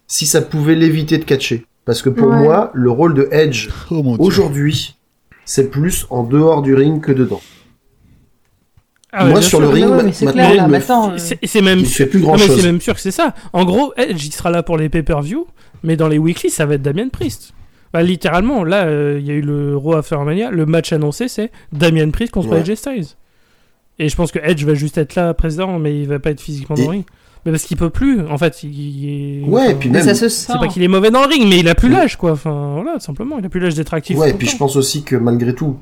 si 0.10 0.26
ça 0.26 0.42
pouvait 0.42 0.76
l'éviter 0.76 1.18
de 1.20 1.24
catcher. 1.24 1.66
Parce 1.86 2.02
que 2.02 2.10
pour 2.10 2.28
Ouais. 2.28 2.40
moi, 2.44 2.72
le 2.74 2.92
rôle 2.92 3.14
de 3.14 3.30
Edge, 3.32 3.70
Oh 3.90 4.04
aujourd'hui, 4.20 4.98
c'est 5.46 5.70
plus 5.72 6.06
en 6.10 6.24
dehors 6.24 6.62
du 6.62 6.76
ring 6.76 7.02
que 7.02 7.14
dedans. 7.14 7.40
Ah 9.12 9.26
ouais, 9.26 9.32
moi, 9.32 9.42
sur 9.42 9.58
sûr. 9.58 9.62
le 9.62 9.68
ring, 9.70 9.88
ouais, 9.88 10.68
maintenant, 10.68 11.14
C'est 11.18 11.62
même 11.62 11.84
sûr. 11.86 12.10
plus 12.10 12.20
Non, 12.20 12.28
grand 12.28 12.38
mais 12.38 12.46
chose. 12.46 12.60
c'est 12.62 12.66
même 12.68 12.82
sûr 12.82 12.94
que 12.94 13.00
c'est 13.02 13.10
ça. 13.12 13.34
En 13.54 13.66
gros, 13.66 13.92
Edge 13.98 14.24
il 14.26 14.32
sera 14.34 14.52
là 14.52 14.62
pour 14.62 14.78
les 14.78 14.88
pay-per-view, 14.90 15.48
mais 15.84 15.96
dans 15.96 16.08
les 16.08 16.20
weekly, 16.20 16.50
ça 16.52 16.66
va 16.68 16.76
être 16.76 16.84
Damien 16.84 17.10
Priest. 17.10 17.54
Bah, 17.92 18.04
littéralement, 18.04 18.64
là, 18.64 18.86
euh, 18.86 19.18
il 19.20 19.26
y 19.26 19.32
a 19.32 19.34
eu 19.34 19.42
le 19.42 19.76
Raw 19.76 19.96
After 19.96 20.18
Mania. 20.18 20.52
Le 20.52 20.68
match 20.68 20.94
annoncé, 20.94 21.28
c'est 21.28 21.50
Damien 21.72 22.12
Priest 22.12 22.32
contre 22.34 22.50
Ouais. 22.50 22.60
AJ 22.60 22.76
Styles. 22.76 23.06
Et 23.98 24.10
je 24.10 24.16
pense 24.16 24.32
que 24.32 24.38
Edge 24.44 24.64
va 24.64 24.76
juste 24.76 25.00
être 25.00 25.16
là, 25.16 25.34
président, 25.34 25.80
mais 25.80 26.00
il 26.00 26.08
va 26.08 26.20
pas 26.20 26.30
être 26.30 26.40
physiquement 26.40 26.76
dans 26.76 26.84
le 26.84 26.90
ring. 26.90 27.04
Mais 27.46 27.52
parce 27.52 27.64
qu'il 27.64 27.78
peut 27.78 27.90
plus. 27.90 28.22
En 28.28 28.38
fait, 28.38 28.64
il, 28.64 28.70
il 28.80 29.10
est- 29.44 29.48
Ouais, 29.48 29.62
enfin, 29.62 29.72
et 29.72 29.76
puis 29.76 29.90
même, 29.90 30.04
ça 30.04 30.14
se 30.16 30.28
sent. 30.30 30.52
C'est 30.54 30.60
pas 30.60 30.68
qu'il 30.68 30.84
est 30.84 30.88
mauvais 30.88 31.10
dans 31.12 31.22
le 31.22 31.28
ring, 31.28 31.48
mais 31.50 31.60
il 31.60 31.68
a 31.70 31.76
plus 31.76 31.90
l'âge, 31.90 32.18
quoi. 32.18 32.32
Enfin, 32.34 32.74
voilà, 32.74 32.94
tout 32.96 33.00
simplement. 33.06 33.40
Il 33.40 33.46
a 33.46 33.50
plus 33.50 33.60
l'âge 33.62 33.76
d'être 33.76 33.94
actif. 33.94 34.18
ouais, 34.18 34.32
et 34.32 34.34
puis 34.34 34.48
je 34.48 34.58
pense 34.58 34.76
aussi 34.76 35.04
que 35.04 35.16
malgré 35.16 35.56
tout, 35.56 35.78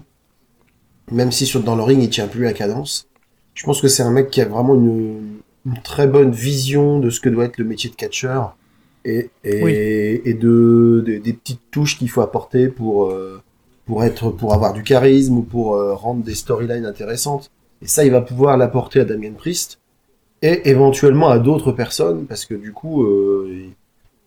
même 1.12 1.32
si 1.32 1.45
sur, 1.45 1.62
dans 1.64 1.76
le 1.76 1.84
ring 1.84 2.01
il 2.03 2.10
tient 2.10 2.28
plus 2.28 2.47
à 2.47 2.53
cadence, 2.53 3.08
je 3.53 3.64
pense 3.66 3.82
que 3.82 3.88
c'est 3.88 4.03
un 4.03 4.12
mec 4.12 4.30
qui 4.30 4.41
a 4.41 4.45
vraiment 4.45 4.76
une, 4.76 5.39
une 5.66 5.82
très 5.84 6.08
bonne 6.08 6.32
vision 6.32 6.99
de 6.99 7.10
ce 7.10 7.20
que 7.20 7.30
doit 7.30 7.45
être 7.45 7.58
le 7.58 7.66
métier 7.66 7.89
de 7.89 7.95
catcheur 7.95 8.55
et, 9.05 9.30
et, 9.43 9.64
Oui. 9.64 9.72
et 9.74 10.34
de, 10.34 11.03
de- 11.05 11.18
des 11.18 11.34
petites 11.34 11.62
touches 11.72 11.97
qu'il 11.97 12.10
faut 12.10 12.22
apporter 12.22 12.68
pour, 12.68 13.05
euh, 13.08 13.41
pour 13.86 14.03
être, 14.03 14.30
pour 14.30 14.53
avoir 14.53 14.74
du 14.74 14.84
charisme 14.84 15.38
ou 15.38 15.41
pour 15.43 15.76
euh, 15.76 15.93
rendre 15.95 16.24
des 16.24 16.36
storylines 16.36 16.86
intéressantes. 16.86 17.49
Et 17.82 17.88
ça, 17.88 18.03
il 18.05 18.12
va 18.12 18.22
pouvoir 18.22 18.58
l'apporter 18.58 18.99
à 18.99 19.05
Damien 19.05 19.32
Priest 19.38 19.80
et 20.41 20.69
éventuellement 20.69 21.29
à 21.29 21.39
d'autres 21.39 21.71
personnes 21.71 22.25
parce 22.25 22.45
que 22.45 22.53
du 22.53 22.73
coup, 22.73 23.03
euh, 23.03 23.71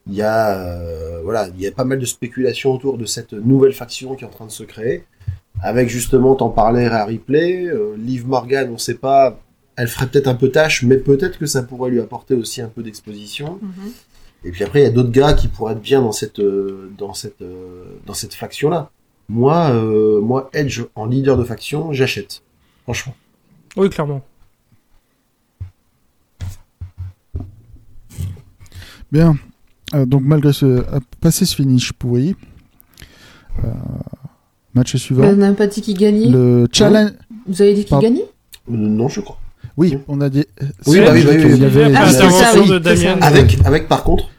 il 0.07 0.15
y 0.15 0.23
a, 0.23 0.59
euh, 0.59 1.21
voilà, 1.23 1.49
il 1.49 1.61
y 1.61 1.67
a 1.67 1.73
pas 1.73 1.85
mal 1.85 1.99
de 1.99 2.05
spéculations 2.05 2.73
autour 2.73 2.99
de 2.99 3.05
cette 3.05 3.33
nouvelle 3.33 3.73
faction 3.73 4.15
qui 4.15 4.25
est 4.25 4.27
en 4.27 4.31
train 4.31 4.47
de 4.47 4.51
se 4.51 4.65
créer. 4.65 5.05
Avec 5.63 5.89
justement, 5.89 6.35
t'en 6.35 6.49
parlais 6.49 6.87
à 6.87 7.05
Ripley, 7.05 7.67
euh, 7.67 7.95
Liv 7.97 8.27
Morgan, 8.27 8.71
on 8.73 8.79
sait 8.79 8.95
pas, 8.95 9.39
elle 9.77 9.89
ferait 9.89 10.07
peut-être 10.07 10.27
un 10.27 10.35
peu 10.35 10.51
tâche, 10.51 10.83
mais 10.83 10.97
peut-être 10.97 11.39
que 11.39 11.47
ça 11.47 11.63
pourrait 11.63 11.91
lui 11.91 12.01
apporter 12.01 12.35
aussi 12.35 12.61
un 12.61 12.69
peu 12.69 12.83
d'exposition. 12.83 13.59
Mhm. 13.63 13.93
Et 14.45 14.51
puis 14.53 14.65
après, 14.65 14.81
il 14.81 14.85
y 14.85 14.87
a 14.87 14.91
d'autres 14.91 15.11
gars 15.11 15.35
qui 15.35 15.49
pourraient 15.49 15.75
être 15.75 15.81
bien 15.81 16.01
dans 16.01 16.13
cette, 16.13 16.39
euh, 16.39 16.91
dans 16.97 17.15
cette, 17.15 17.43
euh, 17.43 17.85
dans 18.07 18.15
cette 18.15 18.35
faction-là. 18.35 18.91
Moi, 19.29 19.71
euh, 19.71 20.21
moi, 20.21 20.51
Edge 20.53 20.83
en 20.95 21.07
leader 21.07 21.37
de 21.37 21.45
faction, 21.45 21.93
j'achète. 21.93 22.43
Franchement. 22.85 23.15
Oui, 23.77 23.89
clairement. 23.91 24.23
Bien. 29.13 29.37
Euh, 29.95 30.07
donc 30.07 30.23
malgré 30.25 30.53
ce, 30.53 30.81
à- 30.93 31.01
passé 31.21 31.45
ce 31.45 31.55
finish 31.57 31.93
pourri, 31.93 32.37
euh, 33.65 33.69
Match 34.75 34.95
On 34.95 34.99
suivant. 34.99 35.33
dit 35.67 35.81
qui 35.83 35.95
gagnait. 35.95 36.29
Le 36.29 36.69
challenge. 36.73 37.11
Vous 37.49 37.61
avez 37.61 37.75
dit 37.75 37.85
qui 37.85 37.91
Pardon. 37.91 38.07
gagnait 38.07 38.23
Euh, 38.71 38.77
Non, 38.77 39.09
je 39.09 39.21
crois. 39.21 39.39
Oui, 39.77 39.99
on 40.09 40.21
a 40.21 40.29
dit. 40.29 40.45
Oui, 40.87 41.01
bah 41.01 41.11
oui, 41.13 41.25
bah 41.25 41.31
oui, 41.35 41.43
y 41.43 41.55
oui. 41.55 41.65
avait- 41.65 41.93
Ah, 41.97 42.07
de 42.13 42.79
Damien. 42.79 43.17
Avec, 43.21 43.59
avec 43.65 43.89
par 43.89 44.05
contre, 44.05 44.31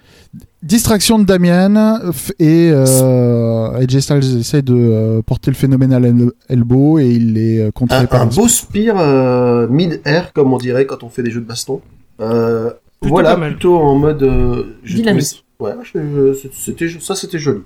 Distraction 0.64 1.18
de 1.18 1.26
Damien 1.26 2.00
et 2.38 2.70
euh, 2.72 3.72
AJ 3.80 4.00
Styles 4.00 4.38
essaie 4.40 4.62
de 4.62 4.76
euh, 4.76 5.22
porter 5.24 5.50
le 5.50 5.56
phénoménal 5.56 6.06
el- 6.06 6.32
elbow 6.50 7.00
et 7.00 7.10
il 7.10 7.36
est 7.38 7.60
euh, 7.60 7.72
contré 7.72 7.98
un, 7.98 8.06
par 8.06 8.22
un 8.22 8.26
beau 8.28 8.48
spear 8.48 8.96
euh, 9.00 9.68
mid-air, 9.68 10.32
comme 10.34 10.54
on 10.54 10.58
dirait 10.60 10.86
quand 10.86 11.04
on 11.04 11.10
fait 11.10 11.24
des 11.24 11.32
jeux 11.32 11.42
de 11.42 11.48
baston. 11.48 11.82
Euh, 12.20 12.70
Plutôt 13.02 13.16
voilà, 13.16 13.32
pas 13.34 13.38
mal. 13.40 13.52
plutôt 13.54 13.78
en 13.78 13.96
mode. 13.98 14.22
euh, 14.24 14.78
Dynamique. 14.86 15.44
trouvé- 15.60 15.74
Ouais, 15.74 15.84
je- 15.84 16.34
je- 16.44 16.50
c'était, 16.54 16.90
ça 17.00 17.16
c'était 17.16 17.40
joli. 17.40 17.62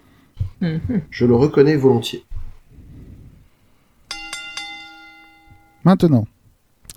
Mhm. 0.62 0.80
Je 1.10 1.26
le 1.26 1.36
reconnais 1.36 1.76
volontiers. 1.76 2.24
Maintenant, 5.84 6.26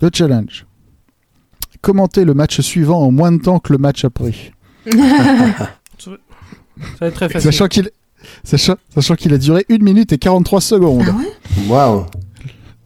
le 0.01 0.09
challenge. 0.13 0.65
Commenter 1.81 2.25
le 2.25 2.33
match 2.33 2.59
suivant 2.61 3.01
en 3.01 3.11
moins 3.11 3.31
de 3.31 3.41
temps 3.41 3.59
que 3.59 3.71
le 3.71 3.77
match 3.79 4.03
a 4.03 4.09
pris. 4.09 4.51
Ça 5.97 6.11
va 7.01 7.07
être 7.07 7.13
très 7.15 7.27
facile. 7.29 7.51
Sachant 7.51 7.67
qu'il 7.67 7.89
sachant, 8.43 8.75
sachant 8.93 9.15
qu'il 9.15 9.33
a 9.33 9.37
duré 9.37 9.65
1 9.69 9.79
minute 9.83 10.13
et 10.13 10.17
43 10.17 10.61
secondes. 10.61 11.03
Ah 11.07 11.11
ouais 11.17 11.67
Waouh. 11.67 12.05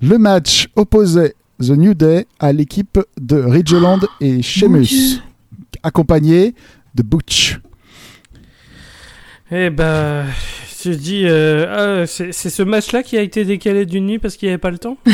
Le 0.02 0.18
match 0.18 0.68
opposait 0.76 1.36
The 1.60 1.70
New 1.72 1.94
Day 1.94 2.26
à 2.40 2.52
l'équipe 2.54 3.00
de 3.22 3.38
Ridgeland 3.38 4.00
et 4.20 4.38
Mon 4.38 4.42
Sheamus, 4.42 4.82
Dieu. 4.88 5.20
Accompagné 5.84 6.56
de 6.96 7.04
Butch. 7.04 7.60
Eh 9.52 9.70
ben, 9.70 10.26
je 10.84 10.92
dis, 10.92 11.24
euh, 11.26 12.04
ah, 12.04 12.08
c'est 12.08 12.32
ce 12.34 12.64
match-là 12.64 13.04
qui 13.04 13.18
a 13.18 13.22
été 13.22 13.46
décalé 13.46 13.86
d'une 13.86 14.06
nuit 14.08 14.20
parce 14.20 14.36
qu'il 14.38 14.48
n'y 14.48 14.52
avait 14.54 14.58
pas 14.58 14.72
le 14.72 14.80
temps. 14.80 14.98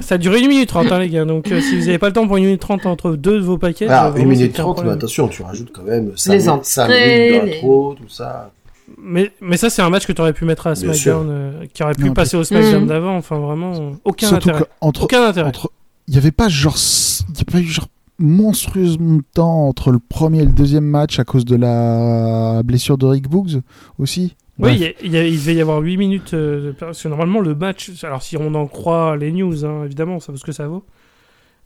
Ça 0.00 0.16
a 0.16 0.18
duré 0.18 0.42
1 0.44 0.48
minute 0.48 0.68
30, 0.68 0.90
hein, 0.90 0.98
les 0.98 1.08
gars. 1.08 1.24
Donc, 1.24 1.50
euh, 1.52 1.60
si 1.60 1.76
vous 1.78 1.84
n'avez 1.86 1.98
pas 1.98 2.08
le 2.08 2.12
temps 2.12 2.26
pour 2.26 2.36
1 2.36 2.40
minute 2.40 2.60
30 2.60 2.86
entre 2.86 3.12
deux 3.12 3.38
de 3.38 3.44
vos 3.44 3.56
paquets, 3.56 3.86
Alors, 3.86 4.10
vraiment, 4.10 4.26
1 4.26 4.28
minute 4.30 4.52
c'est 4.56 4.60
un 4.60 4.64
30, 4.64 4.84
mais 4.84 4.90
attention, 4.90 5.28
tu 5.28 5.42
rajoutes 5.42 5.70
quand 5.72 5.82
même 5.84 6.12
5 6.16 6.32
Les 6.32 6.38
minutes, 6.38 6.50
entrées, 6.50 6.64
cinq 6.64 6.88
minutes 6.88 7.04
les- 7.06 7.40
d'intro, 7.52 7.94
tout 7.94 8.08
ça. 8.08 8.50
Mais, 8.98 9.30
mais 9.40 9.56
ça, 9.56 9.70
c'est 9.70 9.80
un 9.82 9.90
match 9.90 10.06
que 10.06 10.12
tu 10.12 10.20
aurais 10.20 10.32
pu 10.32 10.44
mettre 10.44 10.66
à 10.66 10.74
SmackDown, 10.74 11.26
euh, 11.30 11.66
qui 11.72 11.82
aurait 11.82 11.94
pu 11.94 12.06
Non, 12.06 12.14
passer 12.14 12.36
au 12.36 12.42
SmackDown 12.44 12.82
Mhm. 12.82 12.88
d'avant. 12.88 13.16
Enfin, 13.16 13.38
vraiment, 13.38 13.72
euh, 13.74 13.90
aucun 14.04 14.26
Surtout 14.28 14.50
intérêt. 14.50 14.64
qu'entre 14.80 15.04
Aucun 15.04 15.24
intérêt. 15.24 15.48
entre 15.48 15.70
il 16.08 16.14
y 16.14 16.18
avait 16.18 16.32
pas 16.32 16.48
genre 16.48 16.74
s- 16.74 17.22
il 17.30 17.38
y 17.38 17.42
a 17.42 17.44
pas 17.50 17.58
eu 17.60 17.64
genre 17.66 17.86
monstrueusement 18.22 19.16
de 19.16 19.22
temps 19.34 19.68
entre 19.68 19.90
le 19.90 19.98
premier 19.98 20.42
et 20.42 20.44
le 20.46 20.52
deuxième 20.52 20.84
match 20.84 21.18
à 21.18 21.24
cause 21.24 21.44
de 21.44 21.56
la 21.56 22.62
blessure 22.64 22.96
de 22.98 23.06
Rick 23.06 23.28
Boogs 23.28 23.60
aussi. 23.98 24.36
Oui, 24.58 24.76
Bref. 24.76 24.76
il, 24.76 24.80
y 24.82 24.84
a- 24.86 24.92
il 25.04 25.12
y 25.12 25.16
a- 25.16 25.26
il 25.26 25.36
devait 25.36 25.54
y 25.54 25.60
avoir 25.60 25.80
8 25.80 25.96
minutes. 25.96 26.34
euh, 26.34 26.66
de- 26.68 26.72
parce 26.72 27.02
que 27.02 27.08
normalement, 27.08 27.40
le 27.40 27.54
match, 27.54 27.90
alors 28.04 28.22
si 28.22 28.36
on 28.36 28.54
en 28.54 28.66
croit 28.66 29.16
les 29.16 29.32
news, 29.32 29.64
hein, 29.64 29.84
évidemment, 29.84 30.20
ça 30.20 30.30
vaut 30.32 30.38
ce 30.38 30.44
que 30.44 30.52
ça 30.52 30.68
vaut. 30.68 30.84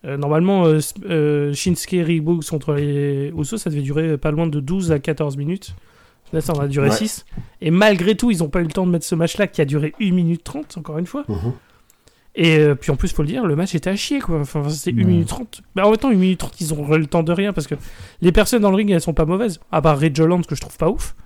Euh, 0.05 0.17
normalement, 0.17 0.67
euh, 0.67 0.79
euh, 1.11 1.53
Shinsuke 1.53 1.95
et 1.95 2.03
Rick 2.03 2.23
Boogs 2.23 2.45
contre 2.45 2.75
les 2.75 3.33
Usos, 3.37 3.57
ça 3.59 3.71
devait 3.71 3.83
durer 3.83 4.17
pas 4.19 4.31
loin 4.31 4.47
de 4.47 4.61
12 4.61 4.93
à 4.93 4.99
14 4.99 5.37
minutes. 5.37 5.75
Là, 6.33 6.41
ça 6.41 6.53
en 6.55 6.61
a 6.61 6.69
duré 6.69 6.89
Ouais. 6.89 6.95
6. 6.95 7.25
Et 7.61 7.71
malgré 7.71 8.15
tout, 8.17 8.31
ils 8.31 8.39
n'ont 8.39 8.49
pas 8.49 8.61
eu 8.61 8.65
le 8.65 8.69
temps 8.71 8.87
de 8.87 8.91
mettre 8.93 9.05
ce 9.05 9.15
match-là 9.15 9.47
qui 9.47 9.61
a 9.61 9.65
duré 9.65 9.95
1 10.01 10.13
minute 10.13 10.43
30, 10.45 10.77
encore 10.79 10.99
une 10.99 11.07
fois. 11.07 11.25
Mhm. 11.29 11.53
Et 12.39 12.59
euh, 12.59 12.75
puis 12.75 12.91
en 12.91 12.97
plus, 12.97 13.13
faut 13.15 13.23
le 13.23 13.29
dire, 13.29 13.47
le 13.47 13.57
match 13.57 13.75
était 13.75 13.89
à 13.89 13.97
chier, 13.97 14.21
quoi. 14.21 14.39
Enfin, 14.41 14.69
c'était 14.69 14.93
1 14.93 14.99
Ouais. 14.99 15.05
minute 15.05 15.29
30. 15.29 15.63
Mais 15.75 15.83
en 15.83 15.89
même 15.89 15.97
temps, 15.97 16.11
1 16.11 16.15
minute 16.15 16.39
30, 16.39 16.61
ils 16.61 16.75
ont 16.75 16.87
le 16.95 17.07
temps 17.07 17.23
de 17.23 17.33
rien 17.33 17.53
parce 17.55 17.67
que 17.67 17.75
les 18.21 18.31
personnes 18.31 18.61
dans 18.63 18.71
le 18.71 18.77
ring, 18.77 18.91
elles 18.91 19.01
sont 19.01 19.15
pas 19.15 19.25
mauvaises. 19.25 19.59
À 19.73 19.81
part 19.81 19.99
Ridge 19.99 20.21
Holland, 20.21 20.45
que 20.45 20.55
je 20.55 20.61
trouve 20.61 20.77
pas 20.77 20.91
ouf. 20.91 21.17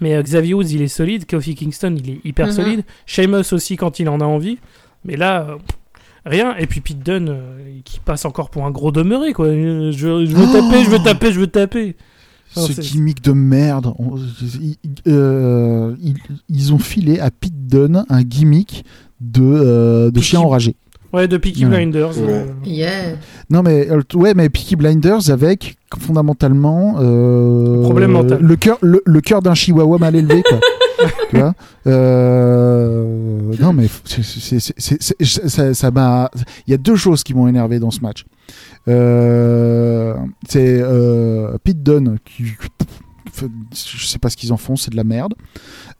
Mais 0.00 0.14
euh, 0.14 0.22
Xavier 0.22 0.54
Woods, 0.54 0.70
il 0.70 0.80
est 0.82 0.88
solide. 0.88 1.26
Kofi 1.26 1.54
Kingston, 1.56 1.96
il 2.02 2.10
est 2.10 2.20
hyper 2.24 2.46
Mhm. 2.46 2.52
solide. 2.52 2.84
Sheamus 3.06 3.52
aussi, 3.52 3.76
quand 3.76 3.98
il 3.98 4.08
en 4.08 4.20
a 4.20 4.24
envie. 4.24 4.58
Mais 5.04 5.16
là, 5.16 5.42
euh, 5.50 5.56
rien. 6.24 6.54
Et 6.56 6.66
puis 6.66 6.80
Pete 6.80 7.00
Dunne, 7.02 7.28
euh, 7.28 7.58
qui 7.84 7.98
passe 7.98 8.24
encore 8.24 8.50
pour 8.50 8.66
un 8.66 8.70
gros 8.70 8.92
demeuré, 8.92 9.32
quoi. 9.32 9.46
Euh, 9.46 9.90
Je, 9.90 10.24
je 10.24 10.36
veux 10.36 10.46
Oh 10.48 10.52
taper, 10.52 10.84
je 10.84 10.90
veux 10.90 10.98
taper, 11.02 11.32
je 11.32 11.40
veux 11.40 11.46
taper. 11.48 11.96
Non, 12.56 12.62
Ce 12.66 12.80
gimmick 12.80 13.22
de 13.22 13.32
merde. 13.32 13.92
On- 13.98 14.16
euh, 15.06 15.94
ils- 16.00 16.16
ils 16.48 16.72
ont 16.74 16.78
filé 16.78 17.18
à 17.20 17.30
Pete 17.30 17.66
Dunne 17.66 18.04
un 18.08 18.22
gimmick 18.22 18.84
de, 19.20 19.42
euh, 19.42 20.06
de 20.06 20.10
Peaky- 20.14 20.22
chien 20.24 20.40
enragé. 20.40 20.76
Ouais, 21.12 21.26
de 21.26 21.36
Peaky 21.36 21.64
Ouais. 21.64 21.70
Blinders. 21.70 22.12
euh, 22.18 22.44
Yeah. 22.64 23.16
Non 23.50 23.62
mais 23.64 23.90
euh, 23.90 24.00
ouais 24.14 24.32
mais 24.34 24.48
Peaky 24.48 24.76
Blinders 24.76 25.28
avec 25.30 25.76
fondamentalement 25.98 26.96
euh, 27.00 27.82
Problème 27.82 28.12
mental. 28.12 28.38
le 28.40 28.56
cœur 28.56 28.78
le, 28.80 29.02
le 29.04 29.20
cœur 29.20 29.42
d'un 29.42 29.54
chihuahua 29.54 29.98
mal 29.98 30.14
élevé 30.14 30.42
quoi. 30.48 30.60
tu 31.30 31.36
vois? 31.38 31.52
Euh, 31.88 33.52
non 33.60 33.72
mais 33.72 33.86
ça 35.24 35.74
ça 35.74 35.90
m'a 35.90 36.30
il 36.66 36.70
y 36.70 36.74
a 36.74 36.78
deux 36.78 36.94
choses 36.96 37.24
qui 37.24 37.34
m'ont 37.34 37.48
énervé 37.48 37.80
dans 37.80 37.90
ce 37.90 38.00
match 38.00 38.24
Euh, 38.88 40.14
c'est 40.48 40.78
euh, 40.80 41.56
Pete 41.64 41.82
Dunne 41.82 42.18
qui 42.24 42.44
je 43.74 44.06
sais 44.06 44.18
pas 44.18 44.28
ce 44.30 44.36
qu'ils 44.36 44.52
en 44.52 44.56
font 44.56 44.76
c'est 44.76 44.90
de 44.90 44.96
la 44.96 45.04
merde 45.04 45.34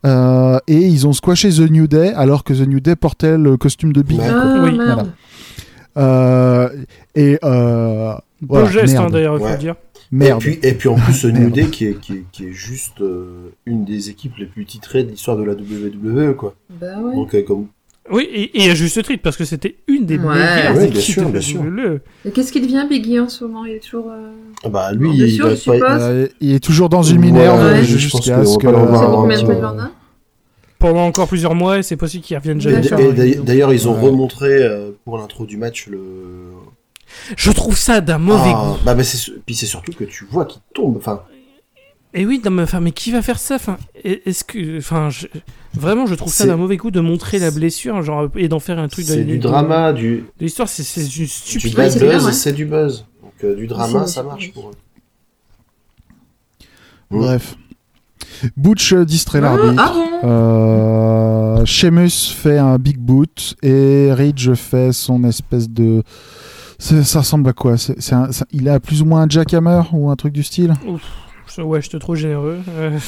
Euh, 0.07 0.59
et 0.67 0.77
ils 0.79 1.07
ont 1.07 1.13
squashé 1.13 1.51
The 1.51 1.71
New 1.71 1.87
Day 1.87 2.13
alors 2.15 2.43
que 2.45 2.55
The 2.55 2.67
New 2.67 2.81
Day 2.81 2.97
portait 2.97 3.37
le 3.37 3.57
costume 3.57 3.93
de 3.93 4.03
Big. 4.03 4.21
Ah, 4.23 4.63
Oui, 4.65 4.77
merde. 4.79 5.13
euh, 5.97 6.69
et 7.15 7.39
euh, 7.45 8.13
Beau 8.41 8.55
voilà, 8.55 8.71
geste, 8.71 8.97
hein, 8.97 9.09
d'ailleurs, 9.11 9.35
il 9.37 9.41
faut 9.41 9.45
Ouais. 9.45 9.53
le 9.53 9.59
dire. 9.59 9.75
Merde. 10.13 10.43
Et 10.43 10.45
puis, 10.57 10.59
et 10.69 10.75
puis 10.75 10.89
en 10.89 10.95
plus, 10.97 11.25
New 11.27 11.33
Merde. 11.41 11.53
Day 11.53 11.67
qui 11.67 11.85
est, 11.87 12.01
qui 12.01 12.13
est, 12.15 12.25
qui 12.33 12.45
est 12.47 12.53
juste 12.53 13.01
euh, 13.01 13.53
une 13.67 13.85
des 13.85 14.09
équipes 14.11 14.37
les 14.39 14.47
plus 14.47 14.65
titrées 14.65 15.05
de 15.05 15.11
l'histoire 15.11 15.37
de 15.37 15.45
la 15.45 15.53
WWE, 15.53 16.35
quoi. 16.35 16.55
Bah 16.81 16.99
ouais. 17.01 17.15
Donc, 17.15 17.35
euh, 17.35 17.43
comme... 17.43 17.67
Oui, 18.13 18.29
et, 18.33 18.65
et 18.65 18.71
à 18.71 18.75
juste 18.75 19.03
titre, 19.05 19.23
parce 19.23 19.37
que 19.37 19.45
c'était 19.45 19.77
une 19.87 20.05
des 20.05 20.19
Ouais. 20.19 20.35
meilleures 20.35 20.77
Ouais, 20.77 20.89
bien 20.89 21.01
sûr, 21.01 21.29
bien 21.29 21.41
sûr. 21.41 21.63
Qu'est-ce 22.35 22.51
qui 22.53 22.61
devient 22.61 22.85
Biggie 22.89 23.21
en 23.21 23.29
ce 23.29 23.45
moment? 23.45 23.65
Il 23.65 23.73
est 23.75 23.79
toujours. 23.81 24.11
euh, 24.11 24.33
Ah 24.65 24.69
bah, 24.69 24.93
lui, 24.93 25.11
il, 25.15 25.39
pas 25.41 25.53
être- 25.53 25.57
suppose. 25.57 25.81
Euh, 25.83 26.29
il 26.41 26.55
est 26.55 26.61
toujours 26.65 26.89
dans 26.89 27.03
une 27.03 27.21
minerve 27.21 27.63
ouais, 27.63 27.85
je 27.85 27.97
jusqu'à 27.99 28.45
ce 28.45 28.59
que. 28.59 28.67
il 28.67 29.65
en 29.65 29.79
a 29.79 29.91
Pendant 30.79 31.05
encore 31.07 31.29
plusieurs 31.29 31.55
mois, 31.55 31.79
et 31.79 31.83
c'est 31.83 31.97
possible 31.97 32.25
qu'ils 32.25 32.37
reviennent 32.39 32.59
Et, 32.59 32.83
jamais. 32.83 33.13
D'ailleurs- 33.37 33.73
ils 33.73 33.87
ont 33.89 33.95
Ouais. 33.95 34.01
remontré 34.09 34.49
euh, 34.63 34.91
pour 35.05 35.19
l'intro 35.19 35.45
du 35.47 35.57
match 35.57 35.87
le. 35.89 35.99
Je 37.37 37.51
trouve 37.51 37.77
ça 37.77 38.01
d'un 38.01 38.19
mauvais 38.19 38.53
Ah, 38.55 38.65
goût. 38.79 38.85
Bah, 38.85 38.95
bah, 38.95 39.03
puis 39.45 39.55
c'est 39.55 39.67
surtout 39.67 39.93
que 39.93 40.05
tu 40.05 40.27
vois 40.31 40.45
qu'il 40.47 40.63
tombe. 40.75 40.97
Enfin, 40.97 41.23
Et 42.13 42.27
oui, 42.27 42.41
non, 42.45 42.51
mais, 42.51 42.63
enfin, 42.63 42.81
mais 42.81 42.91
qui 42.91 43.13
va 43.13 43.23
faire 43.23 43.39
ça 43.39 43.55
enfin, 43.55 43.77
est- 44.03 44.27
Est-ce 44.27 44.43
que, 44.45 44.79
enfin, 44.79 45.11
je- 45.11 45.29
vraiment, 45.75 46.07
je 46.07 46.15
trouve 46.17 46.33
ça 46.33 46.45
d'un 46.47 46.57
mauvais 46.57 46.77
goût 46.77 46.91
de 46.91 46.99
montrer 47.01 47.39
la 47.39 47.51
blessure, 47.53 48.03
genre, 48.03 48.29
et 48.37 48.49
d'en 48.49 48.59
faire 48.59 48.79
un 48.81 48.89
truc 48.89 49.07
de 49.07 49.13
c'est 49.13 49.25
du 49.25 49.39
de- 49.39 49.43
drama, 49.43 49.93
du, 49.93 50.17
de 50.17 50.25
L'histoire, 50.45 50.69
c'est 50.69 50.83
c'est 50.83 51.05
du 51.05 51.21
du 51.21 51.27
stupide. 51.29 51.75
bad 51.77 51.97
bien, 51.99 52.13
buzz, 52.15 52.27
ouais. 52.27 52.33
c'est 52.33 52.53
du 52.53 52.65
buzz. 52.67 53.07
Donc, 53.23 53.33
euh, 53.45 53.55
du 53.55 53.67
drama, 53.69 54.07
ça 54.09 54.23
marche 54.25 54.53
pour 54.53 54.71
eux. 54.71 54.75
Bref. 57.11 57.57
Butch 58.57 58.95
distrait 58.95 59.39
Ah, 59.39 59.57
l'arbitre. 59.57 59.83
ah 59.87 59.93
bon 59.93 60.29
Euh, 60.29 61.65
Sheamus 61.65 62.33
fait 62.35 62.59
un 62.59 62.79
big 62.79 62.99
boot 62.99 63.55
et 63.63 64.13
Ridge 64.13 64.53
fait 64.55 64.93
son 64.93 65.25
espèce 65.25 65.69
de. 65.69 66.03
Ça, 66.79 67.19
ressemble 67.21 67.51
à 67.51 67.53
quoi? 67.53 67.77
C'est- 67.77 68.13
un- 68.15 68.33
ça- 68.33 68.47
Il 68.53 68.69
a 68.69 68.81
plus 68.81 69.03
ou 69.03 69.05
moins 69.05 69.23
un 69.23 69.29
jackhammer 69.29 69.83
ou 69.93 70.11
un 70.11 70.17
truc 70.17 70.33
du 70.33 70.43
style? 70.43 70.73
Je- 70.87 70.91
Ouais, 71.59 71.83
je 71.83 71.91
te 71.91 71.97
trouve 71.97 72.17
généreux. 72.17 72.59
Euh, 72.69 72.99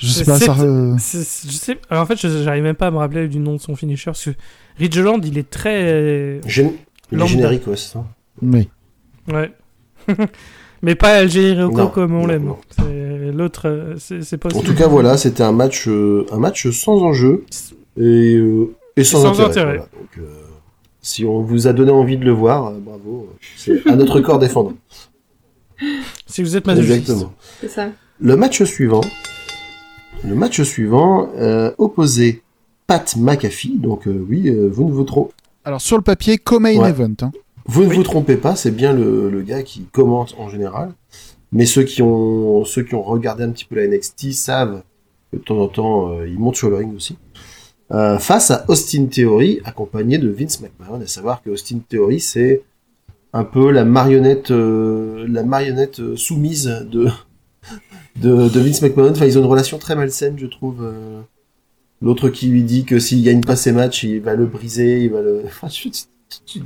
Je 0.00 0.06
sais 0.06 0.24
pas. 0.26 0.38
Ça, 0.38 0.56
euh, 0.60 0.94
c'est- 0.98 1.22
c'est- 1.24 1.48
je 1.50 1.56
sais, 1.56 1.78
alors, 1.90 2.02
en 2.02 2.06
fait, 2.06 2.16
j'arrive 2.16 2.62
même 2.62 2.74
pas 2.76 2.86
à 2.88 2.90
me 2.90 2.96
rappeler 2.98 3.28
du 3.28 3.38
nom 3.38 3.54
de 3.56 3.60
son 3.60 3.76
finisher, 3.76 4.06
parce 4.06 4.24
que 4.24 4.30
Ridgeland, 4.78 5.20
il 5.24 5.36
est 5.38 5.48
très. 5.50 5.82
euh, 5.92 6.40
Gén- 6.46 6.72
Il 7.12 7.20
est 7.20 7.26
générique, 7.26 7.66
ouais, 7.66 7.76
c'est 7.76 7.92
ça. 7.92 8.04
Oui. 8.40 8.68
Ouais. 9.32 9.52
Mais 10.82 10.94
pas 10.94 11.14
Algérie 11.16 11.62
Rocco 11.62 11.88
comme 11.88 12.14
on 12.14 12.26
l'aime. 12.26 12.54
L'autre, 13.34 13.68
euh, 13.68 13.94
c'est 13.98 14.22
c'est 14.22 14.36
En 14.36 14.48
possible. 14.48 14.64
tout 14.66 14.74
cas, 14.74 14.86
voilà, 14.88 15.16
c'était 15.18 15.42
un 15.42 15.52
match, 15.52 15.86
euh, 15.88 16.24
un 16.32 16.38
match 16.38 16.70
sans 16.70 17.02
enjeu 17.02 17.44
et, 17.98 18.36
euh, 18.36 18.74
et 18.96 19.04
sans, 19.04 19.20
sans 19.20 19.28
intérêt. 19.32 19.48
intérêt. 19.50 19.66
voilà. 19.76 19.88
Donc, 19.92 20.18
euh, 20.18 20.26
si 21.02 21.24
on 21.26 21.42
vous 21.42 21.66
a 21.66 21.72
donné 21.74 21.90
envie 21.92 22.16
de 22.16 22.24
le 22.24 22.32
voir, 22.32 22.68
euh, 22.68 22.78
bravo. 22.80 23.28
C'est 23.56 23.86
à 23.88 23.94
notre 23.96 24.20
corps 24.20 24.38
défendant. 24.38 24.72
Si 26.30 26.42
vous 26.42 26.56
êtes 26.56 26.66
masochiste. 26.66 26.92
Exactement. 27.10 27.32
C'est 27.60 27.68
ça. 27.68 27.88
Le 28.20 28.36
match 28.36 28.62
suivant, 28.62 29.00
le 30.24 30.34
match 30.34 30.62
suivant 30.62 31.30
euh, 31.36 31.72
opposait 31.78 32.42
Pat 32.86 33.16
McAfee. 33.16 33.78
Donc 33.78 34.06
euh, 34.06 34.24
oui, 34.28 34.48
euh, 34.48 34.68
vous 34.70 34.86
ne 34.88 34.92
vous 34.92 35.04
trompez, 35.04 35.32
Alors 35.64 35.80
sur 35.80 35.96
le 35.96 36.02
papier, 36.02 36.38
co-main 36.38 36.76
Ouais. 36.76 36.90
event. 36.90 37.14
hein. 37.22 37.32
vous 37.66 37.82
ne 37.84 37.88
Oui. 37.88 37.96
vous 37.96 38.02
trompez 38.02 38.36
pas, 38.36 38.56
c'est 38.56 38.70
bien 38.70 38.92
le, 38.92 39.30
le 39.30 39.42
gars 39.42 39.62
qui 39.62 39.84
commente 39.92 40.34
en 40.38 40.48
général. 40.48 40.92
Mais 41.52 41.66
ceux 41.66 41.82
qui 41.82 42.00
ont 42.02 42.64
ceux 42.64 42.82
qui 42.84 42.94
ont 42.94 43.02
regardé 43.02 43.42
un 43.42 43.50
petit 43.50 43.64
peu 43.64 43.76
la 43.76 43.86
NXT 43.88 44.32
savent 44.32 44.82
que 45.32 45.36
de 45.38 45.42
temps 45.42 45.58
en 45.58 45.68
temps 45.68 46.12
euh, 46.12 46.28
il 46.28 46.38
monte 46.38 46.56
sur 46.56 46.70
le 46.70 46.76
ring 46.76 46.94
aussi. 46.94 47.16
Euh, 47.92 48.18
face 48.20 48.52
à 48.52 48.64
Austin 48.68 49.06
Theory, 49.06 49.60
accompagné 49.64 50.18
de 50.18 50.28
Vince 50.30 50.60
McMahon, 50.60 51.00
à 51.00 51.06
savoir 51.08 51.42
que 51.42 51.50
Austin 51.50 51.78
Theory 51.88 52.20
c'est 52.20 52.62
un 53.32 53.44
peu 53.44 53.70
la 53.70 53.84
marionnette, 53.84 54.50
euh, 54.50 55.26
la 55.28 55.42
marionnette 55.44 56.00
euh, 56.00 56.16
soumise 56.16 56.66
de 56.90 57.06
de, 58.16 58.48
de 58.48 58.60
Vince 58.60 58.82
McMahon. 58.82 59.10
Enfin, 59.12 59.26
ils 59.26 59.38
ont 59.38 59.42
une 59.42 59.46
relation 59.48 59.78
très 59.78 59.94
malsaine, 59.94 60.34
je 60.38 60.46
trouve. 60.46 60.82
euh. 60.82 61.20
L'autre 62.02 62.28
qui 62.30 62.46
lui 62.48 62.62
dit 62.62 62.84
que 62.84 62.98
s'il 62.98 63.22
gagne 63.22 63.42
pas 63.42 63.56
ses 63.56 63.72
matchs, 63.72 64.04
il 64.04 64.20
va 64.20 64.34
le 64.34 64.46
briser, 64.46 65.04
il 65.04 65.10
va 65.10 65.20
le. 65.20 65.42
Enfin, 65.46 65.68
je- 65.68 66.60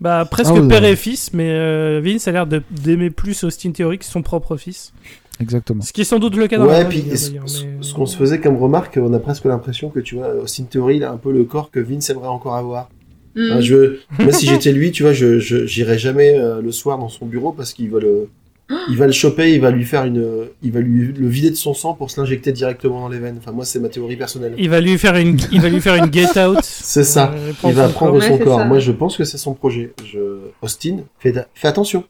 Bah, 0.00 0.26
presque 0.30 0.52
Ah 0.56 0.60
père 0.68 0.84
et 0.84 0.96
fils, 0.96 1.32
mais 1.32 1.48
euh, 1.50 2.00
Vince 2.04 2.28
a 2.28 2.32
l'air 2.32 2.46
d'aimer 2.46 3.10
plus 3.10 3.44
Austin 3.44 3.70
Theory 3.72 3.98
que 3.98 4.04
son 4.04 4.22
propre 4.22 4.56
fils. 4.56 4.92
Exactement. 5.40 5.82
Ce 5.82 5.92
qui 5.92 6.02
est 6.02 6.04
sans 6.04 6.18
doute 6.20 6.36
le 6.36 6.46
cas 6.46 6.58
dans 6.58 6.64
la 6.66 6.70
Ouais, 6.72 6.80
vraie 6.84 6.88
puis 6.90 7.02
d'ailleurs, 7.02 7.48
ce- 7.48 7.64
mais- 7.64 7.76
ce 7.80 7.92
qu'on 7.94 8.06
se 8.06 8.16
faisait 8.16 8.40
comme 8.40 8.56
remarque, 8.56 8.98
on 9.02 9.12
a 9.14 9.18
presque 9.18 9.46
l'impression 9.46 9.88
que 9.88 9.98
tu 10.00 10.14
vois, 10.16 10.28
Austin 10.34 10.64
Theory, 10.64 10.96
il 10.96 11.04
a 11.04 11.10
un 11.10 11.16
peu 11.16 11.32
le 11.32 11.44
corps 11.44 11.70
que 11.70 11.80
Vince 11.80 12.08
aimerait 12.10 12.28
encore 12.28 12.54
avoir. 12.54 12.88
Mm. 13.34 13.52
Hein, 13.52 13.60
je, 13.60 13.96
moi, 14.18 14.32
si 14.32 14.46
j'étais 14.46 14.72
lui, 14.72 14.90
tu 14.90 15.02
vois, 15.02 15.12
je, 15.12 15.38
j'irais 15.38 15.98
jamais 15.98 16.38
euh, 16.38 16.60
le 16.60 16.72
soir 16.72 16.98
dans 16.98 17.08
son 17.08 17.26
bureau 17.26 17.52
parce 17.52 17.72
qu'il 17.72 17.90
va 17.90 18.00
le, 18.00 18.28
il 18.88 18.96
va 18.96 19.06
le 19.06 19.12
choper, 19.12 19.54
il 19.54 19.60
va 19.60 19.70
lui 19.70 19.84
faire 19.84 20.04
une, 20.04 20.46
il 20.62 20.72
va 20.72 20.80
lui 20.80 21.12
le 21.12 21.28
vider 21.28 21.50
de 21.50 21.56
son 21.56 21.74
sang 21.74 21.94
pour 21.94 22.10
se 22.10 22.20
l'injecter 22.20 22.52
directement 22.52 23.00
dans 23.00 23.08
les 23.08 23.18
veines. 23.18 23.36
Enfin, 23.38 23.52
moi, 23.52 23.64
c'est 23.64 23.80
ma 23.80 23.88
théorie 23.88 24.16
personnelle. 24.16 24.54
Il 24.58 24.70
va 24.70 24.80
lui 24.80 24.96
faire 24.98 25.16
une, 25.16 25.38
il 25.52 25.60
va 25.60 25.68
lui 25.68 25.80
faire 25.80 25.96
une 25.96 26.12
get 26.12 26.38
out. 26.38 26.58
C'est 26.62 27.04
ça. 27.04 27.32
Euh, 27.34 27.52
Il 27.64 27.74
va 27.74 27.88
prendre 27.88 28.20
son 28.22 28.38
corps. 28.38 28.60
ça. 28.60 28.64
Moi, 28.64 28.78
je 28.78 28.92
pense 28.92 29.16
que 29.16 29.24
c'est 29.24 29.38
son 29.38 29.54
projet. 29.54 29.92
Je... 30.04 30.18
Austin, 30.62 30.98
fais 31.18 31.34
attention. 31.62 32.04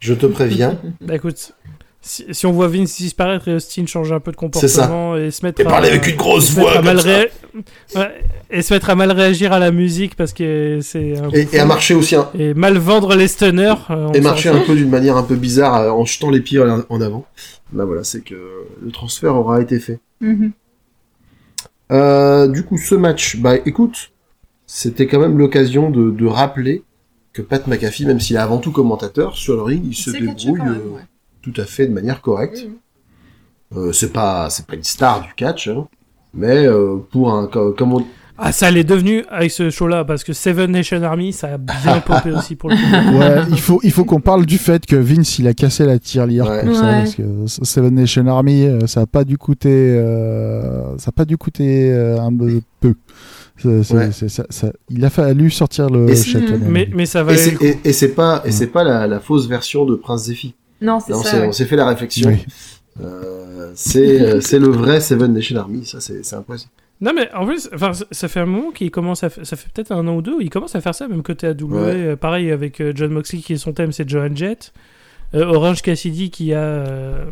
Je 0.00 0.14
te 0.14 0.26
préviens. 0.26 0.78
Bah 1.00 1.14
écoute, 1.14 1.52
si, 2.02 2.24
si 2.32 2.46
on 2.46 2.52
voit 2.52 2.66
Vince 2.68 2.96
disparaître 2.96 3.46
et 3.48 3.54
Austin 3.54 3.86
changer 3.86 4.12
un 4.12 4.20
peu 4.20 4.32
de 4.32 4.36
comportement 4.36 5.16
et 5.16 5.30
se 5.30 5.46
mettre 5.46 5.60
Et 5.60 5.64
à, 5.66 5.68
parler 5.70 5.88
avec 5.88 6.06
une 6.08 6.16
grosse 6.16 6.50
voix 6.50 6.82
mal 6.82 6.96
comme 6.96 7.04
ça. 7.04 7.08
ré- 7.18 7.30
Ouais, 7.94 8.24
et 8.50 8.60
se 8.62 8.74
mettre 8.74 8.90
à 8.90 8.94
mal 8.96 9.12
réagir 9.12 9.52
à 9.52 9.58
la 9.58 9.70
musique 9.70 10.16
parce 10.16 10.32
que 10.32 10.80
c'est 10.82 11.16
un 11.16 11.30
Et, 11.30 11.46
et 11.52 11.58
à 11.60 11.64
marcher 11.64 11.94
aussi, 11.94 12.16
un- 12.16 12.28
et 12.38 12.54
mal 12.54 12.76
vendre 12.78 13.14
les 13.14 13.28
stunners. 13.28 13.74
euh, 13.90 14.10
et 14.12 14.20
marcher 14.20 14.48
un 14.48 14.58
peu 14.60 14.74
d'une 14.74 14.90
manière 14.90 15.16
un 15.16 15.22
peu 15.22 15.36
bizarre 15.36 15.76
euh, 15.76 15.90
en 15.90 16.04
jetant 16.04 16.30
les 16.30 16.40
pieds 16.40 16.60
en 16.60 17.00
avant. 17.00 17.24
Bah 17.72 17.84
voilà, 17.84 18.04
c'est 18.04 18.20
que 18.22 18.34
le 18.82 18.90
transfert 18.90 19.34
aura 19.36 19.60
été 19.62 19.78
fait. 19.78 20.00
Mhm. 20.20 20.52
Euh, 21.92 22.48
du 22.48 22.64
coup, 22.64 22.78
ce 22.78 22.94
match, 22.94 23.36
bah 23.36 23.56
écoute, 23.66 24.12
c'était 24.66 25.06
quand 25.06 25.20
même 25.20 25.38
l'occasion 25.38 25.90
de, 25.90 26.10
de 26.10 26.26
rappeler 26.26 26.82
que 27.32 27.42
Pat 27.42 27.66
McAfee, 27.66 28.06
même 28.06 28.20
s'il 28.20 28.36
est 28.36 28.40
avant 28.40 28.58
tout 28.58 28.72
commentateur, 28.72 29.36
sur 29.36 29.54
le 29.56 29.62
ring, 29.62 29.82
il 29.86 29.94
se 29.94 30.10
débrouille 30.10 30.60
même, 30.60 30.68
euh, 30.86 30.94
ouais. 30.96 31.00
Tout 31.42 31.52
à 31.60 31.64
fait 31.64 31.86
de 31.86 31.92
manière 31.92 32.20
correcte. 32.22 32.64
Mhm. 32.64 33.78
Euh, 33.78 33.92
c'est 33.92 34.12
pas, 34.12 34.50
c'est 34.50 34.66
pas 34.66 34.74
une 34.74 34.84
star 34.84 35.22
du 35.22 35.32
catch, 35.34 35.68
hein, 35.68 35.86
mais 36.34 36.66
euh, 36.66 36.96
pour 37.10 37.32
un, 37.32 37.46
co- 37.46 37.72
comme 37.72 37.94
on, 37.94 38.04
Ah, 38.36 38.52
ça 38.52 38.70
l'est 38.70 38.84
devenu 38.84 39.24
avec 39.30 39.50
ce 39.50 39.70
show-là 39.70 40.04
parce 40.04 40.24
que 40.24 40.34
Seven 40.34 40.70
Nation 40.72 41.02
Army, 41.02 41.32
ça 41.32 41.54
a 41.54 41.56
bien 41.58 42.00
popé 42.06 42.32
aussi 42.32 42.54
pour 42.54 42.68
le. 42.68 42.76
Ouais, 43.18 43.42
il 43.50 43.58
faut, 43.58 43.80
il 43.82 43.90
faut 43.90 44.04
qu'on 44.04 44.20
parle 44.20 44.44
du 44.44 44.58
fait 44.58 44.84
que 44.84 44.96
Vince, 44.96 45.38
il 45.38 45.48
a 45.48 45.54
cassé 45.54 45.86
la 45.86 45.98
tirelire 45.98 46.46
Ouais. 46.46 46.66
pour 46.66 46.74
ça, 46.76 46.82
Ouais. 46.82 46.92
parce 47.02 47.14
que 47.14 47.22
Seven 47.46 47.94
Nation 47.94 48.26
Army, 48.26 48.66
euh, 48.66 48.86
ça 48.86 49.00
a 49.02 49.06
pas 49.06 49.24
dû 49.24 49.38
coûter, 49.38 49.70
euh, 49.96 50.98
ça 50.98 51.08
a 51.08 51.12
pas 51.12 51.24
dû 51.24 51.38
coûter 51.38 51.90
euh, 51.92 52.18
un 52.20 52.30
peu. 52.80 52.94
Ouais. 53.64 54.10
ça- 54.28 54.44
ça- 54.50 54.72
il 54.90 55.02
a 55.04 55.08
fallu 55.10 55.50
sortir 55.50 55.88
le 55.88 56.14
chèque. 56.14 56.42
Mais, 56.68 56.88
mais 56.92 57.06
ça 57.06 57.22
coup. 57.56 57.64
et, 57.64 57.78
et 57.84 57.92
c'est 57.94 58.14
pas, 58.14 58.42
et 58.44 58.50
c'est 58.50 58.66
pas 58.66 58.82
la, 58.84 59.06
la 59.06 59.20
fausse 59.20 59.46
version 59.48 59.84
de 59.86 59.94
Prince 59.94 60.24
Zephy. 60.24 60.54
Non, 60.82 61.00
c'est 61.00 61.14
ça. 61.14 61.40
ouais. 61.40 61.46
on 61.48 61.52
s'est 61.52 61.64
fait 61.66 61.76
la 61.76 61.86
réflexion. 61.86 62.30
Oui. 62.30 62.44
Euh, 63.00 63.72
c'est, 63.74 64.20
euh, 64.20 64.40
c'est 64.40 64.58
le 64.58 64.68
vrai 64.68 65.00
Seven 65.00 65.32
Nation 65.32 65.56
Army, 65.56 65.84
ça 65.86 66.00
c'est, 66.00 66.24
c'est 66.24 66.36
impressionnant. 66.36 66.72
Non 67.00 67.12
mais 67.16 67.28
en 67.34 67.46
plus, 67.46 67.68
enfin, 67.74 67.92
ça- 68.10 68.28
fait 68.28 68.40
un 68.40 68.46
moment 68.46 68.70
qu'il 68.70 68.90
commence 68.90 69.24
à, 69.24 69.30
ça 69.30 69.56
fait 69.56 69.68
peut-être 69.72 69.90
un 69.92 70.06
an 70.06 70.16
ou 70.16 70.22
deux, 70.22 70.34
où 70.34 70.40
il 70.40 70.50
commence 70.50 70.74
à 70.76 70.80
faire 70.80 70.94
ça 70.94 71.08
même 71.08 71.22
côté 71.22 71.46
AW. 71.48 71.54
Ouais. 71.70 71.78
euh, 71.80 72.16
pareil 72.16 72.50
avec 72.52 72.82
John 72.94 73.10
Moxley 73.12 73.40
qui 73.40 73.54
est 73.54 73.56
son 73.56 73.72
thème, 73.72 73.92
c'est 73.92 74.08
Joan 74.08 74.36
Jett. 74.36 74.72
Euh, 75.34 75.46
Orange 75.46 75.80
Cassidy 75.80 76.30
qui 76.30 76.52
a, 76.52 76.58
euh, 76.58 77.24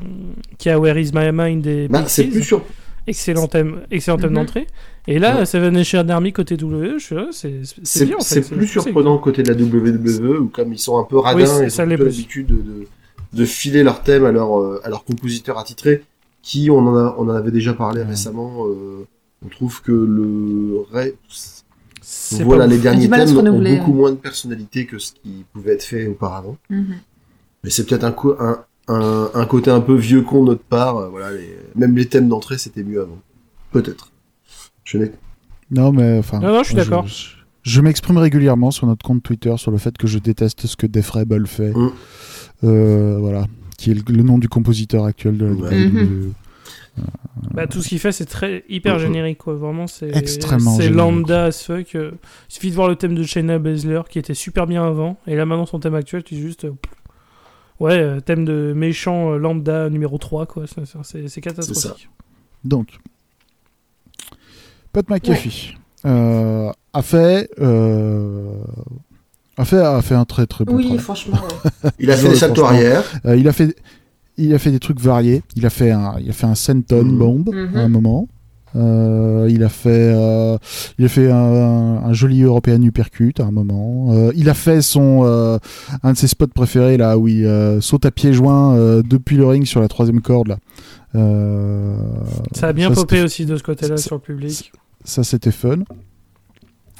qui 0.59 0.71
a 0.71 0.79
Where 0.81 0.99
Is 0.99 1.11
My 1.15 1.31
Mind 1.33 1.67
et 1.67 1.87
Bah, 1.89 2.05
c'est 2.07 2.25
plus 2.25 2.43
sur, 2.43 2.65
excellent 3.07 3.47
thème, 3.47 3.83
excellent 3.91 4.17
thème 4.17 4.31
Mhm. 4.31 4.37
d'entrée. 4.37 4.67
Et 5.07 5.19
là, 5.19 5.41
Ouais. 5.41 5.47
Seven 5.47 5.75
Nation 5.75 6.09
Army 6.09 6.33
côté 6.33 6.57
WWE, 6.57 6.95
je 6.99 7.05
suis 7.05 7.15
là, 7.15 7.27
c'est 7.31 7.53
c'est 7.65 7.77
c'est, 7.85 8.07
bien 8.07 8.17
en 8.17 8.21
c'est 8.21 8.41
fait. 8.43 8.55
plus 8.57 8.67
surprenant 8.67 9.19
côté 9.19 9.43
de 9.43 9.53
la 9.53 9.55
WWE 9.55 10.39
où 10.41 10.49
comme 10.49 10.73
ils 10.73 10.79
sont 10.79 10.99
un 10.99 11.05
peu 11.05 11.19
radins, 11.19 11.37
Oui, 11.59 11.65
ils 11.67 11.71
ça 11.71 11.85
ont 11.85 11.87
l'habitude 11.87 12.47
de, 12.47 12.55
de, 12.55 12.87
de 13.33 13.45
filer 13.45 13.83
leur 13.83 14.03
thème 14.03 14.25
à 14.25 14.33
leur, 14.33 14.59
euh, 14.61 14.81
à 14.85 14.89
leur 14.91 15.05
compositeur 15.05 15.59
attitré, 15.59 16.05
qui 16.43 16.71
on 16.71 16.79
en, 16.79 16.97
a, 16.97 17.15
on 17.19 17.23
en 17.29 17.35
avait 17.35 17.51
déjà 17.51 17.75
parlé 17.75 18.01
Ouais. 18.03 18.07
récemment. 18.09 18.67
euh, 18.67 19.07
on 19.45 19.49
trouve 19.49 19.81
que 19.83 19.93
le 19.93 20.85
voilà, 22.45 22.67
les 22.67 22.79
derniers 22.79 23.09
thèmes 23.09 23.39
ont 23.39 23.43
beaucoup 23.43 23.91
ouais. 23.93 23.97
moins 23.97 24.11
de 24.11 24.17
personnalité 24.17 24.87
que 24.87 24.99
ce 24.99 25.13
qui 25.13 25.45
pouvait 25.53 25.75
être 25.75 25.83
fait 25.83 26.07
auparavant. 26.09 26.57
Mhm. 26.69 26.97
Mais 27.65 27.71
c'est 27.71 27.87
peut-être 27.87 28.05
un, 28.05 28.15
un, 28.39 28.65
un, 28.89 29.31
un 29.35 29.47
côté 29.47 29.71
un 29.71 29.81
peu 29.81 29.95
vieux 29.95 30.23
con 30.23 30.43
de 30.45 30.49
notre 30.51 30.63
part. 30.63 30.97
euh, 30.97 31.09
Voilà, 31.09 31.31
les, 31.33 31.57
même 31.77 31.97
les 31.97 32.07
thèmes 32.07 32.29
d'entrée 32.29 32.59
c'était 32.59 32.83
mieux 32.83 33.01
avant. 33.01 33.19
Peut-être. 33.71 34.11
Je 34.85 34.99
n'ai 34.99 35.13
Non, 35.71 35.93
mais 35.93 36.19
enfin. 36.19 36.41
Non, 36.41 36.49
non, 36.53 36.63
je 36.63 36.69
suis 36.69 36.75
d'accord. 36.77 37.07
Je, 37.07 37.37
je 37.71 37.81
m'exprime 37.81 38.17
régulièrement 38.19 38.71
sur 38.71 38.87
notre 38.87 39.05
compte 39.05 39.23
Twitter 39.23 39.55
sur 39.57 39.71
le 39.71 39.79
fait 39.79 39.97
que 39.97 40.07
je 40.07 40.19
déteste 40.19 40.67
ce 40.67 40.77
que 40.77 40.87
Def 40.87 41.11
Rebel 41.11 41.47
fait. 41.47 41.73
Mm. 41.73 41.91
Euh, 42.65 43.17
voilà. 43.19 43.47
Qui 43.79 43.93
est 43.93 43.95
le, 43.95 44.03
le 44.15 44.23
nom 44.23 44.39
du 44.39 44.49
compositeur 44.49 45.05
actuel 45.05 45.39
de 45.39 45.47
la 45.47 45.53
Ouais. 45.53 45.87
WWE. 45.87 46.33
Bah, 47.55 47.67
tout 47.67 47.81
ce 47.81 47.89
qu'il 47.89 47.99
fait, 47.99 48.13
c'est 48.13 48.27
très 48.27 48.65
hyper 48.69 48.97
Mhm. 48.97 49.01
générique, 49.01 49.39
quoi. 49.39 49.55
Vraiment, 49.55 49.87
c'est 49.87 50.15
Extrêmement 50.15 50.77
C'est 50.77 50.91
lambda 50.91 51.45
as 51.47 51.63
fuck. 51.65 51.95
euh. 51.95 52.11
Il 52.51 52.53
suffit 52.55 52.71
de 52.71 52.75
voir 52.75 52.89
le 52.89 52.97
thème 52.97 53.15
de 53.15 53.23
Shayna 53.23 53.59
Baszler 53.59 54.03
qui 54.11 54.19
était 54.19 54.35
super 54.35 54.67
bien 54.67 54.85
avant, 54.87 55.17
et 55.27 55.35
là 55.37 55.47
maintenant 55.47 55.65
son 55.67 55.79
thème 55.81 55.95
actuel, 55.95 56.23
tu 56.25 56.35
dis 56.35 56.43
juste. 56.43 56.65
euh, 56.67 56.73
ouais, 57.79 57.99
euh, 57.99 58.21
thème 58.21 58.45
de 58.45 58.75
méchant 58.77 59.33
euh, 59.33 59.39
lambda 59.39 59.89
numéro 59.89 60.19
3, 60.19 60.45
quoi. 60.47 60.65
C'est- 60.67 61.41
catastrophique. 61.41 62.11
Donc, 62.65 62.99
Pat 64.93 65.09
McAfee 65.09 65.77
euh, 66.05 66.71
a 66.93 67.03
fait. 67.03 67.51
euh, 67.61 68.55
a 69.57 69.65
fait, 69.65 69.79
a 69.79 70.01
fait 70.03 70.15
un 70.15 70.25
très 70.25 70.47
très 70.47 70.65
bon 70.65 70.77
Oui, 70.77 70.85
travail. 70.85 70.99
franchement. 71.03 71.37
ouais. 71.85 71.91
Il 71.99 72.11
a 72.11 72.17
fait 72.17 72.29
des 72.31 72.37
saltos 72.37 72.65
arrière. 72.65 73.03
Euh, 73.27 73.37
il 73.37 73.47
a 73.49 73.53
fait, 73.53 73.77
il 74.39 74.55
a 74.55 74.59
fait 74.59 74.71
des 74.71 74.79
trucs 74.79 75.01
variés. 75.01 75.43
Il 75.57 75.67
a 75.67 75.71
fait 75.71 75.91
un, 75.91 76.15
il 76.21 76.31
a 76.31 76.33
fait 76.33 76.47
un 76.47 76.55
senton 76.55 77.03
Mhm. 77.05 77.19
bomb 77.19 77.45
Mhm. 77.53 77.77
à 77.77 77.81
un 77.81 77.89
moment. 77.89 78.27
Euh, 78.77 79.49
il 79.51 79.65
a 79.65 79.69
fait, 79.69 79.91
euh, 80.15 80.57
il 80.97 81.05
a 81.05 81.09
fait 81.09 81.29
un, 81.31 81.37
un 81.37 82.13
joli 82.13 82.43
European 82.43 82.81
uppercut 82.83 83.35
à 83.41 83.45
un 83.45 83.51
moment. 83.51 84.13
Euh, 84.15 84.31
il 84.37 84.49
a 84.49 84.55
fait 84.55 84.81
son, 84.81 85.23
euh, 85.25 85.59
un 86.05 86.13
de 86.13 86.17
ses 86.17 86.29
spots 86.29 86.47
préférés 86.55 86.97
là 86.97 87.19
où 87.19 87.27
il 87.27 87.45
euh, 87.45 87.81
saute 87.81 88.07
à 88.07 88.13
pieds 88.13 88.33
joints 88.33 88.77
euh, 88.77 89.03
depuis 89.05 89.37
le 89.37 89.45
ring 89.47 89.67
sur 89.67 89.81
la 89.81 89.89
troisième 89.89 90.21
corde 90.21 90.49
là. 90.49 90.59
Euh, 91.17 91.97
Ça 92.55 92.69
a 92.69 92.73
bien 92.73 92.89
ça, 92.91 92.95
popé 92.95 93.23
aussi 93.23 93.45
de 93.45 93.57
ce 93.57 93.63
côté-là 93.65 93.97
sur 93.97 94.15
le 94.17 94.21
public. 94.23 94.73
Ça 95.05 95.25
c'était 95.25 95.51
fun. 95.51 95.79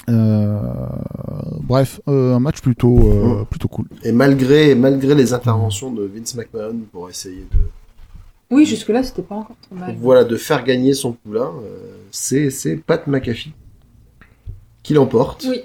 Euh, 0.09 0.59
bref, 1.61 2.01
euh, 2.07 2.35
un 2.35 2.39
match 2.39 2.61
plutôt, 2.61 2.99
euh, 2.99 3.45
plutôt 3.49 3.67
cool. 3.67 3.85
Et 4.03 4.11
malgré, 4.11 4.75
malgré 4.75 5.15
les 5.15 5.33
interventions 5.33 5.91
de 5.91 6.03
Vince 6.03 6.35
McMahon 6.35 6.79
pour 6.91 7.09
essayer 7.09 7.41
de, 7.51 7.57
Oui, 8.49 8.65
jusque-là, 8.65 9.03
c'était 9.03 9.21
pas 9.21 9.35
encore 9.35 9.55
trop 9.61 9.75
mal. 9.75 9.95
voilà, 9.99 10.23
de 10.23 10.35
faire 10.37 10.63
gagner 10.63 10.93
son 10.93 11.13
poulain, 11.13 11.51
euh, 11.63 11.95
c'est, 12.11 12.49
c'est 12.49 12.77
Pat 12.77 13.05
McAfee 13.07 13.53
qui 14.83 14.93
l'emporte. 14.95 15.45
Oui. 15.47 15.61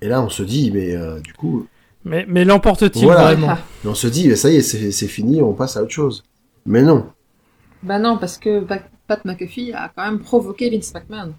Et 0.00 0.08
là, 0.08 0.22
on 0.22 0.28
se 0.28 0.42
dit, 0.42 0.70
mais 0.72 0.94
euh, 0.96 1.20
du 1.20 1.32
coup, 1.34 1.66
Mais, 2.04 2.24
mais 2.28 2.44
l'emporte-t-il 2.44 3.04
Voilà. 3.04 3.24
vraiment? 3.34 3.48
Ah. 3.50 3.58
on 3.84 3.94
se 3.94 4.06
dit, 4.06 4.28
mais 4.28 4.36
ça 4.36 4.50
y 4.50 4.56
est, 4.56 4.62
c'est, 4.62 5.06
fini, 5.08 5.42
on 5.42 5.52
passe 5.52 5.76
à 5.76 5.82
autre 5.82 5.92
chose. 5.92 6.24
Mais 6.64 6.82
non. 6.82 7.06
Bah 7.82 7.98
non, 7.98 8.16
parce 8.18 8.38
que 8.38 8.60
Pat 8.60 8.82
Pat 9.06 9.24
McAfee 9.24 9.72
a 9.72 9.90
quand 9.94 10.04
même 10.04 10.18
provoqué 10.18 10.68
Vince 10.70 10.92
McMahon. 10.92 11.32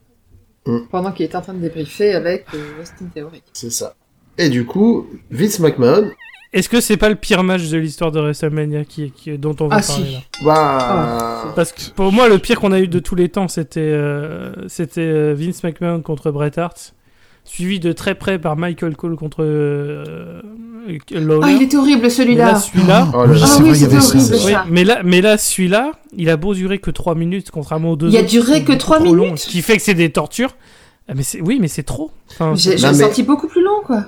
Mm. 0.67 0.87
Pendant 0.91 1.11
qu'il 1.11 1.25
était 1.25 1.35
en 1.35 1.41
train 1.41 1.53
de 1.53 1.59
débriefer 1.59 2.13
avec 2.13 2.45
euh, 2.53 2.81
Austin 2.81 3.05
Theory. 3.13 3.41
C'est 3.53 3.71
ça. 3.71 3.95
Et 4.37 4.49
du 4.49 4.65
coup, 4.65 5.07
Vince 5.31 5.59
McMahon, 5.59 6.11
Est-ce 6.53 6.69
que 6.69 6.79
c'est 6.79 6.97
pas 6.97 7.09
le 7.09 7.15
pire 7.15 7.43
match 7.43 7.67
de 7.69 7.77
l'histoire 7.77 8.11
de 8.11 8.19
WrestleMania 8.19 8.85
qui, 8.85 9.11
qui- 9.11 9.37
dont 9.37 9.55
on 9.59 9.67
va 9.67 9.77
Ah, 9.77 9.81
parler 9.81 10.05
si. 10.05 10.13
là 10.13 10.19
bah, 10.43 11.53
Parce 11.55 11.71
que 11.71 11.89
pour 11.95 12.11
moi, 12.11 12.29
le 12.29 12.37
pire 12.37 12.59
qu'on 12.59 12.71
a 12.71 12.79
eu 12.79 12.87
de 12.87 12.99
tous 12.99 13.15
les 13.15 13.29
temps, 13.29 13.47
c'était 13.47 13.79
euh, 13.81 14.53
c'était 14.67 15.01
euh, 15.01 15.33
Vince 15.33 15.63
McMahon 15.63 16.01
contre 16.01 16.31
Bret 16.31 16.57
Hart, 16.57 16.93
suivi 17.47 17.79
de 17.79 17.91
très 17.93 18.13
près 18.15 18.37
par 18.39 18.55
Michael 18.57 18.95
Cole 18.95 19.15
contre 19.15 19.37
euh, 19.41 20.41
Lawler. 21.11 21.39
Ah, 21.43 21.51
il 21.51 21.61
était 21.63 21.77
horrible 21.77 22.09
celui-là. 22.11 22.55
celui-là, 22.55 23.07
Oh 23.13 23.23
Ah 23.25 23.25
oui, 23.61 23.75
c'était 23.75 23.99
ça. 23.99 24.15
horrible 24.17 24.35
oui, 24.45 24.53
mais 24.69 24.83
là, 24.83 25.01
mais 25.03 25.21
là, 25.21 25.37
celui-là, 25.37 25.93
il 26.15 26.29
a 26.29 26.37
beau 26.37 26.53
durer 26.53 26.77
que 26.79 26.91
3 26.91 27.15
minutes, 27.15 27.49
contrairement 27.51 27.91
aux 27.91 27.95
deux 27.95 28.09
Il 28.09 28.17
a 28.17 28.23
duré 28.23 28.63
que 28.63 28.73
sont 28.73 28.77
trois 28.77 28.99
trop 28.99 29.15
longs, 29.15 29.23
minutes 29.25 29.39
ce 29.39 29.47
qui 29.47 29.61
fait 29.61 29.77
que 29.77 29.83
c'est 29.83 29.93
des 29.93 30.11
tortures. 30.11 30.55
Ah, 31.09 31.13
mais 31.15 31.23
c'est 31.23 31.41
oui, 31.41 31.57
mais 31.61 31.67
c'est 31.69 31.83
trop. 31.83 32.11
Enfin, 32.31 32.53
J'ai 32.55 32.71
mais- 32.71 32.93
senti 32.93 33.23
beaucoup 33.23 33.47
plus 33.47 33.63
long, 33.63 33.81
quoi. 33.85 34.03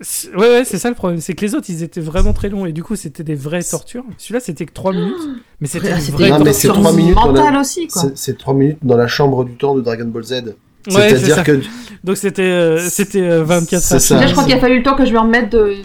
c'est- 0.00 0.34
ouais, 0.34 0.48
ouais, 0.48 0.64
c'est 0.64 0.78
ça 0.78 0.90
le 0.90 0.94
problème, 0.94 1.20
c'est 1.20 1.34
que 1.34 1.40
les 1.44 1.54
autres, 1.54 1.66
ils 1.70 1.82
étaient 1.82 2.00
vraiment 2.00 2.32
très 2.34 2.50
longs 2.50 2.66
et 2.66 2.72
du 2.72 2.82
coup, 2.82 2.94
c'était 2.94 3.24
des 3.24 3.34
vraies 3.34 3.62
tortures. 3.62 4.04
Celui-là, 4.18 4.40
c'était 4.40 4.66
que 4.66 4.72
3 4.74 4.92
minutes, 4.92 5.14
mais 5.60 5.66
c'était 5.66 5.92
Ah, 5.92 5.96
une 5.98 6.02
vraie 6.12 6.52
c'est 6.52 6.68
torture 6.68 6.74
trois 6.82 6.92
minutes, 6.92 7.16
aussi, 7.60 7.86
quoi. 7.86 8.02
c'est, 8.02 8.18
c'est 8.18 8.36
trois 8.38 8.52
minutes 8.54 8.78
dans 8.82 8.96
la 8.98 9.06
chambre 9.06 9.44
du 9.44 9.54
temps 9.56 9.74
de 9.74 9.80
Dragon 9.80 10.06
Ball 10.06 10.24
Z. 10.24 10.54
Ouais, 10.86 10.92
c'est 10.92 11.08
C'est-à-dire 11.10 11.34
ça. 11.36 11.44
que 11.44 11.60
Donc 12.04 12.16
c'était 12.16 12.42
euh, 12.42 12.78
c'était 12.90 13.22
euh, 13.22 13.42
24 13.44 13.80
C'est 13.82 13.94
heures. 13.94 14.00
ça. 14.00 14.14
Déjà, 14.16 14.26
je 14.26 14.32
crois 14.32 14.44
qu'il 14.44 14.54
a 14.54 14.60
fallu 14.60 14.78
le 14.78 14.82
temps 14.82 14.94
que 14.96 15.06
je 15.06 15.12
me 15.12 15.18
remette 15.18 15.50
de, 15.50 15.76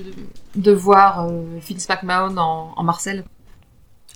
de 0.55 0.71
voir 0.73 1.27
euh, 1.27 1.41
Vince 1.69 1.88
McMahon 1.89 2.35
en, 2.38 2.73
en 2.76 2.84
Marcel. 2.84 3.23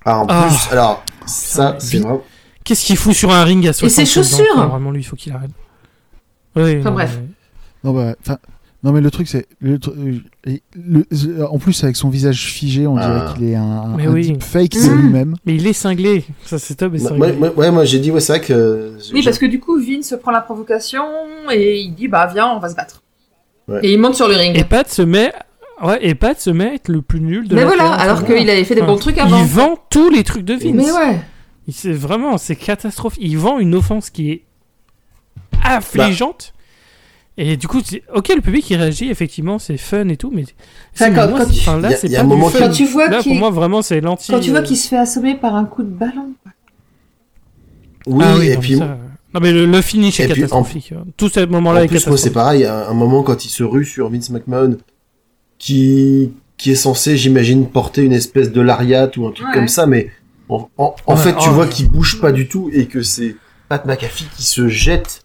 Ah, 0.05 0.19
en 0.19 0.25
Ah. 0.27 0.47
plus, 0.47 0.71
alors, 0.71 1.03
ça, 1.25 1.75
c'est 1.79 1.99
vraiment. 1.99 2.21
Qu'est-ce 2.65 2.85
qu'il 2.85 2.97
fout 2.97 3.13
sur 3.13 3.31
un 3.31 3.43
ring 3.43 3.65
à 3.67 3.73
60 3.73 3.89
ses 3.89 4.05
chaussures 4.05 4.67
Vraiment, 4.69 4.91
lui, 4.91 5.01
il 5.01 5.05
faut 5.05 5.15
qu'il 5.15 5.31
arrête. 5.33 5.51
Oui, 6.55 6.77
Enfin, 6.79 6.89
non, 6.89 6.91
bref. 6.95 7.19
Non, 7.83 7.93
bah, 7.93 8.15
non, 8.83 8.91
mais 8.91 8.99
le 9.01 9.09
truc, 9.11 9.27
c'est. 9.29 9.47
le 9.59 9.79
euh, 9.87 10.19
le- 10.75 11.05
euh, 11.13 11.47
en 11.47 11.57
plus, 11.57 11.83
avec 11.83 11.95
son 11.95 12.09
visage 12.09 12.45
figé, 12.47 12.85
on 12.85 12.95
dirait 12.95 13.07
Ah. 13.27 13.33
qu'il 13.33 13.47
est 13.47 13.55
un, 13.55 13.87
Mais 13.95 14.07
un 14.07 14.11
oui. 14.11 14.31
deepfake 14.33 14.73
de 14.73 14.79
Mm. 14.89 15.01
lui-même. 15.01 15.35
Mais 15.45 15.55
il 15.55 15.65
est 15.67 15.73
cinglé. 15.73 16.25
Ça, 16.45 16.59
c'est 16.59 16.75
top. 16.75 16.97
cinglé. 16.97 17.33
moi- 17.33 17.49
ouais, 17.55 17.71
moi 17.71 17.85
j'ai 17.85 17.99
dit, 17.99 18.11
ouais, 18.11 18.19
c'est 18.19 18.33
vrai 18.37 18.41
que. 18.45 18.97
Oui, 19.13 19.21
parce 19.23 19.37
que 19.39 19.45
du 19.45 19.59
coup, 19.59 19.79
Vince 19.79 20.13
prend 20.21 20.31
la 20.31 20.41
provocation 20.41 21.03
et 21.51 21.79
il 21.81 21.93
dit 21.95 22.07
bah 22.09 22.29
viens, 22.33 22.47
on 22.49 22.59
va 22.59 22.69
se 22.69 22.75
battre. 22.75 23.01
Ouais. 23.69 23.79
Et 23.83 23.93
il 23.93 23.99
monte 23.99 24.15
sur 24.15 24.27
le 24.27 24.35
ring. 24.35 24.57
Et 24.57 24.63
Pat 24.65 24.87
se 24.89 25.01
met. 25.01 25.31
Ouais, 25.81 25.99
et 26.01 26.13
Pat 26.15 26.39
se 26.39 26.49
met 26.49 26.69
à 26.69 26.73
être 26.75 26.89
le 26.89 27.01
plus 27.01 27.19
nul 27.21 27.47
de 27.47 27.55
Mais 27.55 27.61
la 27.61 27.67
voilà, 27.67 27.83
terre, 27.83 27.99
alors 27.99 28.25
qu'il 28.25 28.49
avait 28.49 28.63
fait 28.63 28.75
des 28.75 28.81
Enfin, 28.81 28.91
bons 28.93 28.99
trucs 28.99 29.17
avant. 29.17 29.37
Il 29.39 29.45
vend 29.45 29.77
tous 29.89 30.09
les 30.09 30.23
trucs 30.23 30.43
de 30.45 30.53
Vince. 30.53 30.73
Mais 30.73 30.91
ouais. 30.91 31.19
Il- 31.67 31.73
C'est 31.73 31.91
vraiment, 31.93 32.37
c'est 32.37 32.55
catastrophique. 32.57 33.23
Il 33.25 33.37
vend 33.37 33.57
une 33.59 33.73
offense 33.75 34.09
qui 34.09 34.29
est 34.31 34.43
affligeante. 35.63 36.53
Et 37.37 37.57
du 37.57 37.67
coup, 37.67 37.79
ok, 38.13 38.31
le 38.35 38.41
public 38.41 38.69
il 38.69 38.75
réagit, 38.75 39.09
effectivement, 39.09 39.57
c'est 39.57 39.77
fun 39.77 40.07
et 40.09 40.17
tout, 40.17 40.29
mais 40.31 40.45
c'est- 40.93 41.11
quand- 41.11 41.29
moi, 41.29 41.39
quand 41.39 41.45
c'est- 41.47 41.53
tu- 41.53 41.59
enfin, 41.61 41.79
là, 41.79 41.95
c'est 41.95 42.09
pas 42.15 42.21
du 42.21 42.27
moment 42.27 42.49
fun. 42.49 42.59
Quand 42.59 42.69
tu 42.69 42.85
vois 42.85 43.09
Là, 43.09 43.15
pour 43.17 43.23
qu'il 43.23 43.39
moi, 43.39 43.49
vraiment, 43.49 43.81
c'est 43.81 44.01
l'anti. 44.01 44.31
quand 44.31 44.39
tu 44.39 44.51
vois 44.51 44.59
euh, 44.59 44.63
qu'il 44.63 44.77
se 44.77 44.87
fait 44.87 44.97
assommer 44.97 45.35
par 45.35 45.55
un 45.55 45.65
coup 45.65 45.81
de 45.81 45.87
ballon. 45.89 46.33
Oui, 48.05 48.23
ah 48.27 48.43
et 48.43 48.53
non, 48.55 48.59
puis. 48.59 48.77
ça- 48.77 48.97
Non, 49.33 49.39
mais 49.41 49.51
le, 49.51 49.65
le 49.65 49.81
finish 49.81 50.19
est 50.19 50.25
Et 50.25 50.27
puis, 50.27 50.35
catastrophique. 50.41 50.93
Tout 51.17 51.27
ce 51.29 51.39
moment-là 51.45 51.79
En 51.79 51.83
est 51.83 51.87
plus, 51.87 52.07
c'est 52.17 52.31
pareil. 52.33 52.65
À 52.65 52.87
un 52.89 52.93
moment, 52.93 53.23
quand 53.23 53.45
il 53.45 53.49
se 53.49 53.63
rue 53.63 53.83
sur 53.85 54.09
Vince 54.11 54.29
McMahon, 54.29 54.77
qui, 55.57 56.31
qui 56.57 56.71
est 56.71 56.75
censé, 56.75 57.17
j'imagine, 57.17 57.67
porter 57.67 58.03
une 58.03 58.13
espèce 58.13 58.51
de 58.51 58.61
lariat 58.61 59.09
ou 59.17 59.25
un 59.25 59.31
truc 59.31 59.47
Ouais. 59.47 59.53
comme 59.53 59.67
ça, 59.67 59.87
mais 59.87 60.11
en, 60.49 60.69
en, 60.77 60.95
en 61.07 61.15
Ouais, 61.15 61.19
fait, 61.21 61.33
tu 61.37 61.49
oh. 61.49 61.53
vois 61.53 61.65
qu'il 61.67 61.89
bouge 61.89 62.21
pas 62.21 62.31
du 62.31 62.47
tout 62.47 62.69
et 62.73 62.85
que 62.85 63.01
c'est 63.01 63.35
Pat 63.69 63.83
McAfee 63.87 64.27
qui 64.37 64.43
se 64.43 64.67
jette 64.67 65.22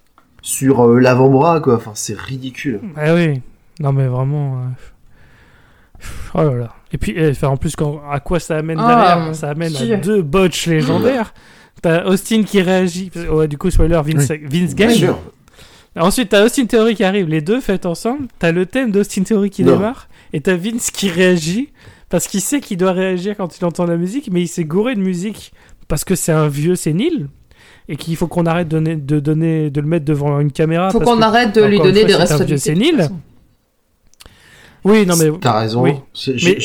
sur 0.48 0.82
euh, 0.86 0.98
l'avant-bras, 0.98 1.60
quoi. 1.60 1.76
Enfin, 1.76 1.92
c'est 1.94 2.18
ridicule. 2.18 2.80
Ah 2.96 3.14
oui. 3.14 3.42
Non, 3.80 3.92
mais 3.92 4.06
vraiment. 4.06 4.54
euh, 4.60 6.02
Oh 6.34 6.42
là 6.42 6.54
là. 6.54 6.74
Et 6.92 6.98
puis, 6.98 7.12
eh, 7.16 7.30
enfin, 7.30 7.48
en 7.48 7.56
plus, 7.56 7.76
quand... 7.76 8.00
à 8.10 8.18
quoi 8.20 8.40
ça 8.40 8.56
amène 8.56 8.78
Ah, 8.80 9.14
derrière? 9.16 9.34
Ça 9.34 9.50
amène 9.50 9.74
à 9.76 9.96
deux 9.96 10.22
botches 10.22 10.66
légendaires. 10.66 11.34
T'as 11.82 12.04
Austin 12.06 12.42
qui 12.44 12.62
réagit. 12.62 13.10
parce- 13.12 13.28
Ouais, 13.28 13.46
du 13.48 13.58
coup, 13.58 13.70
spoiler, 13.70 14.00
Vince, 14.04 14.30
Vince 14.30 14.74
Bien 14.74 14.86
gagne. 14.86 14.96
sûr. 14.96 15.18
Ensuite, 15.96 16.30
t'as 16.30 16.44
Austin 16.44 16.64
Theory 16.66 16.94
qui 16.94 17.04
arrive, 17.04 17.28
les 17.28 17.40
deux 17.40 17.60
faits 17.60 17.84
ensemble. 17.86 18.28
T'as 18.38 18.52
le 18.52 18.64
thème 18.66 18.90
d'Austin 18.90 19.22
Theory 19.24 19.50
qui 19.50 19.64
Non. 19.64 19.72
démarre. 19.76 20.08
Et 20.32 20.40
t'as 20.40 20.56
Vince 20.56 20.90
qui 20.90 21.10
réagit. 21.10 21.72
Parce 22.08 22.26
qu'il 22.26 22.40
sait 22.40 22.60
qu'il 22.60 22.78
doit 22.78 22.92
réagir 22.92 23.36
quand 23.36 23.58
il 23.58 23.64
entend 23.64 23.84
la 23.84 23.96
musique. 23.96 24.30
Mais 24.32 24.40
il 24.42 24.48
s'est 24.48 24.64
gouré 24.64 24.94
de 24.94 25.00
musique. 25.00 25.52
Parce 25.88 26.04
que 26.04 26.14
c'est 26.14 26.32
un 26.32 26.48
vieux 26.48 26.74
sénile. 26.76 27.28
Et 27.88 27.96
qu'il 27.96 28.16
faut 28.16 28.26
qu'on 28.26 28.44
arrête 28.44 28.68
de 28.68 28.78
donner, 28.78 28.96
de 28.96 29.18
donner, 29.18 29.70
de 29.70 29.80
le 29.80 29.86
mettre 29.86 30.04
devant 30.04 30.40
une 30.40 30.52
caméra. 30.52 30.90
Faut 30.90 30.98
parce 30.98 31.10
qu'on 31.10 31.22
arrête 31.22 31.54
de 31.54 31.64
lui 31.64 31.78
donner 31.78 32.00
fois, 32.00 32.06
des 32.08 32.14
un 32.14 32.16
vieux 32.16 32.16
responsabilités. 32.16 32.74
de 32.74 32.80
sénile. 32.80 33.08
Oui, 34.84 35.06
non, 35.06 35.16
mais. 35.16 35.30
T'as 35.40 35.60
raison. 35.60 35.82
oui. 35.82 35.94
Mais 36.44 36.58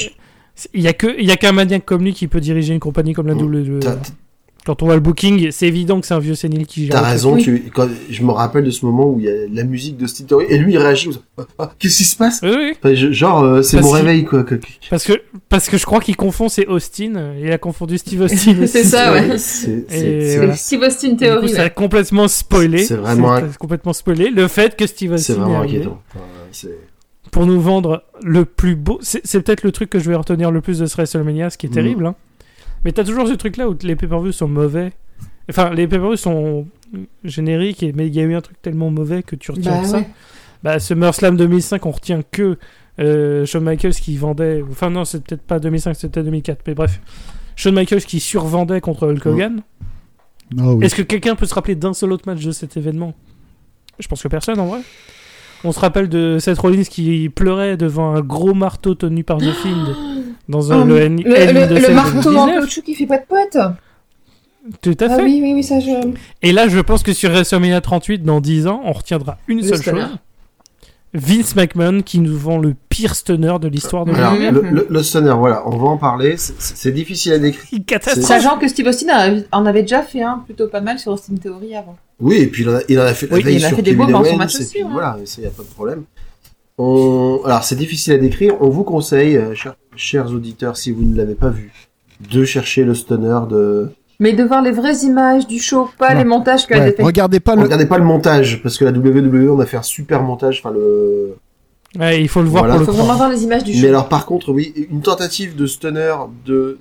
il 0.73 0.81
y 0.81 0.87
a 0.87 0.93
que 0.93 1.19
il 1.19 1.25
y 1.25 1.31
a 1.31 1.35
qu'un 1.35 1.51
maniaque 1.51 1.85
comme 1.85 2.03
lui 2.03 2.13
qui 2.13 2.27
peut 2.27 2.39
diriger 2.39 2.73
une 2.73 2.79
compagnie 2.79 3.13
comme 3.13 3.27
la. 3.27 3.35
WWE. 3.35 3.79
Quand 4.65 4.81
on 4.81 4.85
voit 4.85 4.95
le 4.95 5.01
booking, 5.01 5.51
c'est 5.51 5.67
évident 5.67 5.99
que 5.99 6.07
c'est 6.07 6.13
un 6.13 6.19
vieux 6.19 6.35
sénile 6.35 6.65
qui 6.65 6.85
gère. 6.85 6.95
T'as 7.01 7.01
raison, 7.09 7.33
Oui. 7.33 7.43
tu, 7.43 7.63
quand, 7.75 7.89
je 8.09 8.23
me 8.23 8.31
rappelle 8.31 8.63
de 8.63 8.71
ce 8.71 8.85
moment 8.85 9.09
où 9.09 9.19
il 9.19 9.25
y 9.25 9.29
a 9.29 9.33
la 9.51 9.63
musique 9.65 9.97
de 9.97 10.07
Steve 10.07 10.25
Theory, 10.27 10.45
et 10.49 10.57
lui 10.57 10.73
il 10.73 10.77
réagit, 10.77 11.09
ah, 11.37 11.43
ah, 11.59 11.71
qu'est-ce 11.77 11.97
qui 11.97 12.03
se 12.05 12.15
passe 12.15 12.39
Oui, 12.43 12.51
oui. 12.55 12.73
Enfin, 12.81 12.93
je- 12.95 13.11
Genre, 13.11 13.43
euh, 13.43 13.61
c'est 13.61 13.77
Parce 13.77 13.87
mon 13.87 13.91
réveil, 13.93 14.23
quoi. 14.23 14.45
Parce 14.89 15.03
que 15.03 15.13
parce 15.49 15.67
que 15.67 15.77
je 15.77 15.85
crois 15.85 15.99
qu'il 15.99 16.15
confond 16.15 16.47
c'est 16.47 16.65
Austin. 16.67 17.33
Il 17.41 17.51
a 17.51 17.57
confondu 17.57 17.97
Steve 17.97 18.21
Austin. 18.21 18.55
C'est 18.67 18.83
ça, 18.85 19.11
ouais. 19.11 19.37
C'est 19.37 19.37
c'est- 19.37 19.85
c'est- 19.89 20.37
voilà. 20.37 20.55
C'est 20.55 20.63
Steve 20.63 20.81
Austin 20.83 21.07
Du 21.09 21.13
coup, 21.15 21.23
Theory. 21.25 21.49
ça 21.49 21.63
a 21.63 21.69
complètement 21.69 22.27
spoilé. 22.29 22.83
C'est 22.85 22.95
vraiment 22.95 23.35
C'est 23.37 23.57
complètement 23.57 23.93
spoilé 23.93 24.29
le 24.29 24.47
fait 24.47 24.77
que 24.77 24.87
Steve 24.87 25.17
c'est 25.17 25.33
Austin 25.33 25.33
est 25.33 25.37
vraiment 25.45 25.61
inquiétant. 25.61 26.01
Enfin, 26.15 26.23
c'est- 26.53 26.77
pour 27.31 27.45
nous 27.45 27.59
vendre 27.59 28.03
le 28.23 28.45
plus 28.45 28.75
beau. 28.75 28.99
C'est 29.01 29.21
c'est 29.25 29.41
peut-être 29.41 29.63
le 29.63 29.71
truc 29.71 29.89
que 29.89 29.99
je 29.99 30.09
vais 30.09 30.15
retenir 30.15 30.51
le 30.51 30.61
plus 30.61 30.79
de 30.79 30.85
ce 30.85 30.95
WrestleMania, 30.95 31.49
ce 31.49 31.57
qui 31.57 31.65
est 31.65 31.69
Mhm. 31.69 31.75
terrible. 31.75 32.05
hein. 32.05 32.15
Mais 32.85 32.91
t'as 32.91 33.03
toujours 33.03 33.27
ce 33.27 33.33
truc-là 33.33 33.69
où 33.69 33.75
les 33.83 33.95
pay-per-views 33.95 34.31
sont 34.31 34.47
mauvais. 34.47 34.91
Enfin, 35.49 35.69
les 35.71 35.87
pay-per-views 35.87 36.15
sont 36.17 36.67
génériques, 37.23 37.83
et- 37.83 37.93
mais 37.93 38.07
il 38.07 38.15
y 38.15 38.19
a 38.19 38.23
eu 38.23 38.35
un 38.35 38.41
truc 38.41 38.61
tellement 38.61 38.89
mauvais 38.89 39.23
que 39.23 39.35
tu 39.35 39.51
retiens 39.51 39.71
Bah 39.71 39.81
que 39.81 39.87
ça. 39.87 39.97
ouais. 39.97 40.09
Bah, 40.63 40.79
SummerSlam 40.79 41.35
2005, 41.37 41.85
on 41.85 41.91
retient 41.91 42.21
que 42.31 42.57
euh, 42.99 43.45
Shawn 43.45 43.63
Michaels 43.63 43.93
qui 43.95 44.15
vendait. 44.17 44.63
Enfin, 44.69 44.89
non, 44.89 45.03
c'est 45.03 45.23
peut-être 45.23 45.41
pas 45.41 45.59
2005, 45.59 45.93
c'était 45.95 46.23
2004. 46.23 46.61
Mais 46.67 46.73
bref, 46.75 47.01
Shawn 47.55 47.73
Michaels 47.73 48.03
qui 48.03 48.19
survendait 48.19 48.79
contre 48.81 49.07
Hulk 49.07 49.25
Hogan. 49.25 49.61
Oui. 50.55 50.85
Est-ce 50.85 50.95
que 50.95 51.01
quelqu'un 51.01 51.35
peut 51.35 51.45
se 51.47 51.53
rappeler 51.55 51.75
d'un 51.75 51.93
seul 51.93 52.11
autre 52.11 52.23
match 52.27 52.45
de 52.45 52.51
cet 52.51 52.77
événement? 52.77 53.13
Je 53.99 54.07
pense 54.07 54.21
que 54.21 54.27
personne 54.27 54.59
en 54.59 54.67
vrai. 54.67 54.81
On 55.63 55.71
se 55.71 55.79
rappelle 55.79 56.07
de 56.09 56.37
Seth 56.39 56.59
Rollins 56.59 56.83
qui 56.83 57.29
pleurait 57.29 57.77
devant 57.77 58.13
un 58.15 58.21
gros 58.21 58.53
marteau 58.53 58.95
tenu 58.95 59.23
par 59.23 59.37
The 59.39 59.51
Fiend 59.53 59.95
dans 60.49 60.71
un, 60.71 60.81
Oh, 60.81 60.85
le, 60.85 60.97
N- 61.01 61.21
Le, 61.23 61.35
N 61.35 61.69
le- 61.73 61.87
de 61.87 61.93
marteau 61.93 62.17
en 62.29 62.45
2019. 62.47 62.59
caoutchouc 62.59 62.81
qui 62.83 62.95
fait 62.95 63.05
poète 63.05 63.25
poète. 63.27 63.57
Tout 64.81 64.95
à 65.01 65.05
Ah 65.09 65.15
fait. 65.17 65.23
oui, 65.23 65.39
oui, 65.43 65.53
oui, 65.55 65.63
ça 65.63 65.79
je. 65.79 65.91
Et 66.41 66.51
là, 66.53 66.67
je 66.69 66.79
pense 66.79 67.03
que 67.03 67.11
sur 67.13 67.29
WrestleMania 67.31 67.81
38, 67.81 68.23
dans 68.23 68.39
10 68.39 68.67
ans, 68.67 68.81
on 68.85 68.93
retiendra 68.93 69.37
une 69.47 69.57
Le 69.61 69.67
seule 69.67 69.77
stunner. 69.79 70.01
chose. 70.01 70.17
Vince 71.15 71.55
McMahon 71.55 72.01
qui 72.01 72.17
nous 72.19 72.35
vend 72.35 72.57
le 72.57 72.73
pire 72.89 73.13
stunner 73.13 73.53
de 73.61 73.67
l'histoire 73.67 74.03
de 74.05 74.13
Alors, 74.13 74.33
la 74.35 74.49
le, 74.49 74.61
le, 74.61 74.87
le 74.89 75.03
stunner, 75.03 75.35
voilà, 75.37 75.61
on 75.67 75.77
va 75.77 75.87
en 75.89 75.97
parler. 75.97 76.37
C'est- 76.37 76.91
difficile 76.91 77.33
à 77.33 77.39
décrire. 77.39 77.79
Sachant 78.21 78.57
que 78.57 78.67
Steve 78.67 78.87
Austin 78.87 79.43
en 79.51 79.65
avait 79.67 79.83
déjà 79.83 80.01
fait 80.01 80.23
un 80.23 80.39
plutôt 80.39 80.67
pas 80.69 80.81
mal 80.81 80.97
sur 80.97 81.11
Austin 81.11 81.35
Theory 81.35 81.75
avant. 81.75 81.97
Oui, 82.19 82.37
et 82.37 82.47
puis 82.47 82.63
il 82.63 82.69
en 82.69 82.75
a, 82.75 82.79
il 82.89 82.99
en 82.99 83.03
a 83.03 83.13
fait 83.13 83.27
la 83.27 83.35
Oui, 83.37 83.43
veille 83.43 83.55
il 83.57 83.65
a 83.65 83.67
sur 83.67 83.75
fait 83.77 83.83
des 83.83 83.91
Kevin 83.95 84.15
Owens, 84.15 84.37
match 84.37 84.55
et 84.55 84.59
aussi, 84.59 84.69
puis 84.73 84.83
ouais. 84.83 84.89
Voilà, 84.91 85.17
ça 85.25 85.41
y 85.41 85.45
a 85.45 85.49
pas 85.49 85.61
de 85.63 85.67
problème. 85.67 86.03
On... 86.77 87.41
Alors 87.45 87.63
c'est 87.63 87.75
difficile 87.75 88.13
à 88.13 88.17
décrire. 88.17 88.55
On 88.61 88.69
vous 88.69 88.83
conseille, 88.83 89.37
euh, 89.37 89.53
chers, 89.53 89.75
chers 89.95 90.31
auditeurs, 90.31 90.75
si 90.77 90.91
vous 90.91 91.03
ne 91.03 91.15
l'avez 91.15 91.35
pas 91.35 91.49
vu, 91.49 91.71
de 92.31 92.43
chercher 92.45 92.83
le 92.83 92.95
stunner 92.95 93.39
de. 93.49 93.89
Mais 94.19 94.33
de 94.33 94.43
voir 94.43 94.61
les 94.61 94.71
vraies 94.71 94.97
images 95.03 95.47
du 95.47 95.59
show, 95.59 95.89
pas 95.97 96.13
les 96.13 96.23
montages 96.23 96.65
qu'elle 96.67 96.79
Ouais, 96.81 96.91
fait. 96.93 97.03
regardez 97.03 97.39
pas 97.39 97.55
le. 97.55 97.61
Regardez 97.63 97.85
pas 97.85 97.97
le 97.97 98.03
montage, 98.05 98.61
parce 98.63 98.77
que 98.77 98.85
la 98.85 98.91
WWE 98.91 99.49
on 99.51 99.59
a 99.59 99.65
fait 99.65 99.77
un 99.77 99.81
super 99.83 100.23
montage. 100.23 100.61
Enfin 100.63 100.73
le. 100.73 101.35
Ouais, 101.99 102.21
il 102.21 102.27
faut 102.27 102.41
le 102.41 102.47
voir 102.47 102.63
Voilà. 102.63 102.75
pour 102.79 102.79
le 102.81 102.85
Faut 102.87 102.93
vraiment 102.93 103.15
voir 103.17 103.29
les 103.29 103.43
images 103.43 103.63
du 103.63 103.73
Mais 103.73 103.81
show. 103.81 103.87
alors 103.87 104.09
par 104.09 104.25
contre, 104.25 104.51
oui, 104.51 104.73
une 104.89 105.01
tentative 105.01 105.55
de 105.55 105.67
stunner 105.67 106.15
de 106.45 106.79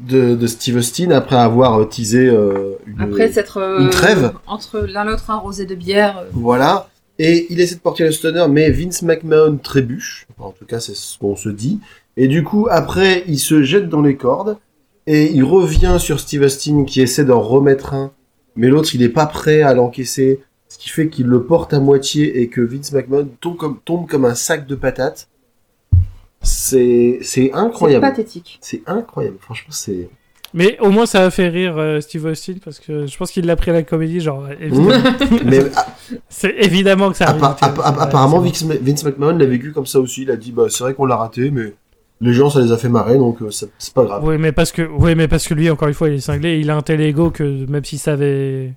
de, 0.00 0.34
de 0.34 0.46
Steve 0.48 0.76
Austin 0.78 1.10
après 1.12 1.36
avoir 1.36 1.78
euh, 1.80 1.84
teasé 1.84 2.26
euh, 2.26 2.72
une. 2.86 3.00
Après 3.00 3.30
s'être 3.30 3.58
euh, 3.58 3.80
une 3.82 3.90
trêve. 3.90 4.32
entre 4.48 4.80
l'un 4.80 5.04
l'autre 5.04 5.30
un 5.30 5.36
rosé 5.36 5.64
de 5.64 5.76
bière. 5.76 6.18
euh, 6.18 6.24
Voilà. 6.32 6.88
Et 7.24 7.46
il 7.50 7.60
essaie 7.60 7.76
de 7.76 7.80
porter 7.80 8.02
le 8.02 8.10
stunner, 8.10 8.46
mais 8.50 8.70
Vince 8.70 9.02
McMahon 9.02 9.56
trébuche. 9.62 10.26
Enfin, 10.32 10.48
en 10.48 10.52
tout 10.52 10.64
cas, 10.64 10.80
c'est 10.80 10.96
ce 10.96 11.16
qu'on 11.18 11.36
se 11.36 11.48
dit. 11.48 11.78
Et 12.16 12.26
du 12.26 12.42
coup, 12.42 12.66
après, 12.68 13.22
il 13.28 13.38
se 13.38 13.62
jette 13.62 13.88
dans 13.88 14.02
les 14.02 14.16
cordes. 14.16 14.58
Et 15.06 15.30
il 15.32 15.44
revient 15.44 15.96
sur 16.00 16.18
Steve 16.18 16.42
Austin 16.42 16.84
qui 16.84 17.00
essaie 17.00 17.24
d'en 17.24 17.40
remettre 17.40 17.94
un. 17.94 18.10
Mais 18.56 18.66
l'autre, 18.68 18.94
il 18.94 19.00
n'est 19.02 19.08
pas 19.08 19.26
prêt 19.26 19.62
à 19.62 19.72
l'encaisser. 19.72 20.40
Ce 20.68 20.78
qui 20.78 20.88
fait 20.88 21.08
qu'il 21.08 21.26
le 21.26 21.44
porte 21.44 21.72
à 21.74 21.78
moitié 21.80 22.40
et 22.40 22.48
que 22.48 22.60
Vince 22.60 22.90
McMahon 22.92 23.28
tombe 23.40 23.56
comme, 23.56 23.78
tombe 23.84 24.08
comme 24.08 24.24
un 24.24 24.34
sac 24.34 24.66
de 24.66 24.74
patates. 24.74 25.28
C'est, 26.42 27.18
c'est 27.22 27.24
C'est 27.46 27.52
incroyable. 27.52 28.00
pathétique. 28.02 28.58
C'est 28.60 28.82
incroyable. 28.86 29.36
Franchement, 29.40 29.72
c'est. 29.72 30.08
Mais 30.54 30.76
au 30.80 30.90
moins, 30.90 31.06
ça 31.06 31.24
a 31.24 31.30
fait 31.30 31.48
rire 31.48 31.76
euh, 31.78 32.00
Steve 32.00 32.26
Austin 32.26 32.54
parce 32.64 32.78
que 32.78 33.06
je 33.06 33.16
pense 33.16 33.30
qu'il 33.30 33.46
l'a 33.46 33.56
pris 33.56 33.70
à 33.70 33.74
la 33.74 33.82
comédie. 33.82 34.20
Genre, 34.20 34.44
euh, 34.44 34.54
évidemment, 34.60 35.10
Mais 35.46 35.60
c'est 36.28 36.54
évidemment 36.58 37.10
que 37.10 37.16
ça 37.16 37.28
arrive. 37.28 37.42
appa- 37.42 37.56
appa- 37.66 37.82
appa- 37.82 38.00
apparemment, 38.02 38.38
Ouais, 38.40 38.48
Vince, 38.50 38.64
Vince 38.82 39.04
McMahon 39.04 39.36
l'a 39.38 39.46
vécu 39.46 39.72
comme 39.72 39.86
ça 39.86 39.98
aussi. 40.00 40.22
Il 40.22 40.30
a 40.30 40.36
dit, 40.36 40.52
bah, 40.52 40.64
c'est 40.68 40.84
vrai 40.84 40.94
qu'on 40.94 41.06
l'a 41.06 41.16
raté, 41.16 41.50
mais 41.50 41.74
les 42.20 42.32
gens, 42.34 42.50
ça 42.50 42.60
les 42.60 42.70
a 42.70 42.76
fait 42.76 42.88
marrer, 42.90 43.16
donc 43.18 43.40
euh, 43.42 43.50
c'est 43.50 43.70
c'est 43.78 43.94
pas 43.94 44.04
grave. 44.04 44.22
Oui, 44.24 44.36
mais 44.38 44.52
parce 44.52 44.72
que, 44.72 44.82
oui, 44.82 45.14
mais 45.14 45.26
parce 45.26 45.48
que 45.48 45.54
lui, 45.54 45.70
encore 45.70 45.88
une 45.88 45.94
fois, 45.94 46.08
il 46.08 46.14
est 46.16 46.20
cinglé. 46.20 46.58
Il 46.60 46.70
a 46.70 46.76
un 46.76 46.82
tel 46.82 47.00
ego 47.00 47.30
que 47.30 47.42
même 47.68 47.84
si 47.84 47.96
ça 47.98 48.12
avait 48.12 48.72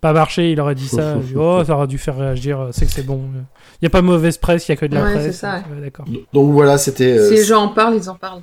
pas 0.00 0.14
marché, 0.14 0.50
il 0.52 0.60
aurait 0.60 0.74
dit 0.74 0.88
ça. 0.88 1.14
Dit, 1.22 1.34
oh, 1.36 1.62
ça 1.66 1.74
aurait 1.76 1.86
dû 1.86 1.98
faire 1.98 2.16
réagir. 2.16 2.68
C'est 2.72 2.86
que 2.86 2.92
c'est 2.92 3.04
bon. 3.06 3.20
Il 3.34 3.84
n'y 3.84 3.86
a 3.86 3.90
pas 3.90 4.00
mauvaise 4.00 4.38
presse, 4.38 4.66
il 4.68 4.70
y 4.70 4.72
a 4.72 4.76
que 4.76 4.86
de 4.86 4.94
la 4.94 5.04
Ouais, 5.04 5.12
presse. 5.12 5.26
c'est 5.26 5.32
ça, 5.32 5.56
Ouais, 5.70 5.80
D'accord. 5.82 6.06
Donc 6.32 6.50
voilà, 6.52 6.78
c'était. 6.78 7.18
euh, 7.18 7.28
Si 7.28 7.34
les 7.34 7.44
gens 7.44 7.62
en 7.64 7.68
parlent, 7.68 7.96
ils 7.96 8.08
en 8.08 8.14
parlent. 8.14 8.40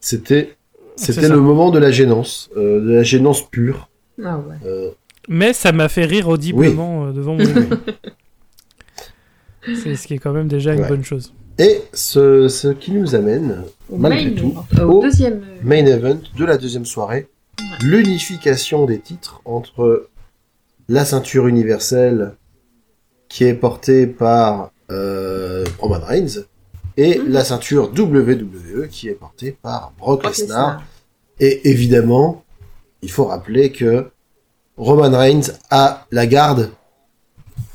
C'était. 0.00 0.56
C'était 1.00 1.28
le 1.28 1.40
moment 1.40 1.70
de 1.70 1.78
la 1.78 1.90
gênance, 1.90 2.50
euh, 2.56 2.80
de 2.80 2.92
la 2.92 3.02
gênance 3.02 3.48
pure. 3.48 3.88
Ah 4.22 4.38
ouais. 4.38 4.56
Euh, 4.66 4.90
Mais 5.28 5.52
ça 5.52 5.72
m'a 5.72 5.88
fait 5.88 6.04
rire 6.04 6.28
audiblement 6.28 7.06
euh, 7.06 7.12
devant 7.12 7.34
mon. 7.34 7.44
C'est 9.82 9.94
ce 9.96 10.06
qui 10.06 10.14
est 10.14 10.18
quand 10.18 10.32
même 10.32 10.48
déjà 10.48 10.74
une 10.74 10.80
Ouais. 10.82 10.88
bonne 10.88 11.04
chose. 11.04 11.32
et 11.58 11.82
ce, 11.92 12.48
ce 12.48 12.68
qui 12.68 12.92
nous 12.92 13.14
amène 13.14 13.64
Au 13.90 13.96
Malgré 13.98 14.30
main, 14.30 14.36
tout, 14.36 14.54
euh, 14.78 14.84
au 14.84 14.98
au 14.98 15.02
deuxième. 15.02 15.42
main 15.62 15.84
event 15.84 16.18
de 16.36 16.44
la 16.44 16.56
deuxième 16.56 16.86
soirée, 16.86 17.28
l'unification 17.82 18.86
des 18.86 18.98
titres 18.98 19.42
entre 19.44 20.08
la 20.88 21.04
ceinture 21.04 21.46
universelle 21.46 22.32
qui 23.28 23.44
est 23.44 23.54
portée 23.54 24.06
par 24.06 24.72
euh, 24.90 25.64
Roman 25.78 26.00
Reigns 26.02 26.44
et 27.02 27.18
Mhm. 27.18 27.28
la 27.32 27.44
ceinture 27.44 27.90
WWE 27.96 28.88
qui 28.90 29.08
est 29.08 29.14
portée 29.14 29.56
par 29.62 29.92
Brock 29.98 30.22
Brock 30.22 30.36
Lesnar. 30.36 30.82
Et 31.38 31.70
évidemment, 31.70 32.44
il 33.02 33.10
faut 33.10 33.24
rappeler 33.24 33.72
que 33.72 34.06
Roman 34.76 35.10
Reigns 35.16 35.52
a 35.70 36.06
la 36.10 36.26
garde 36.26 36.70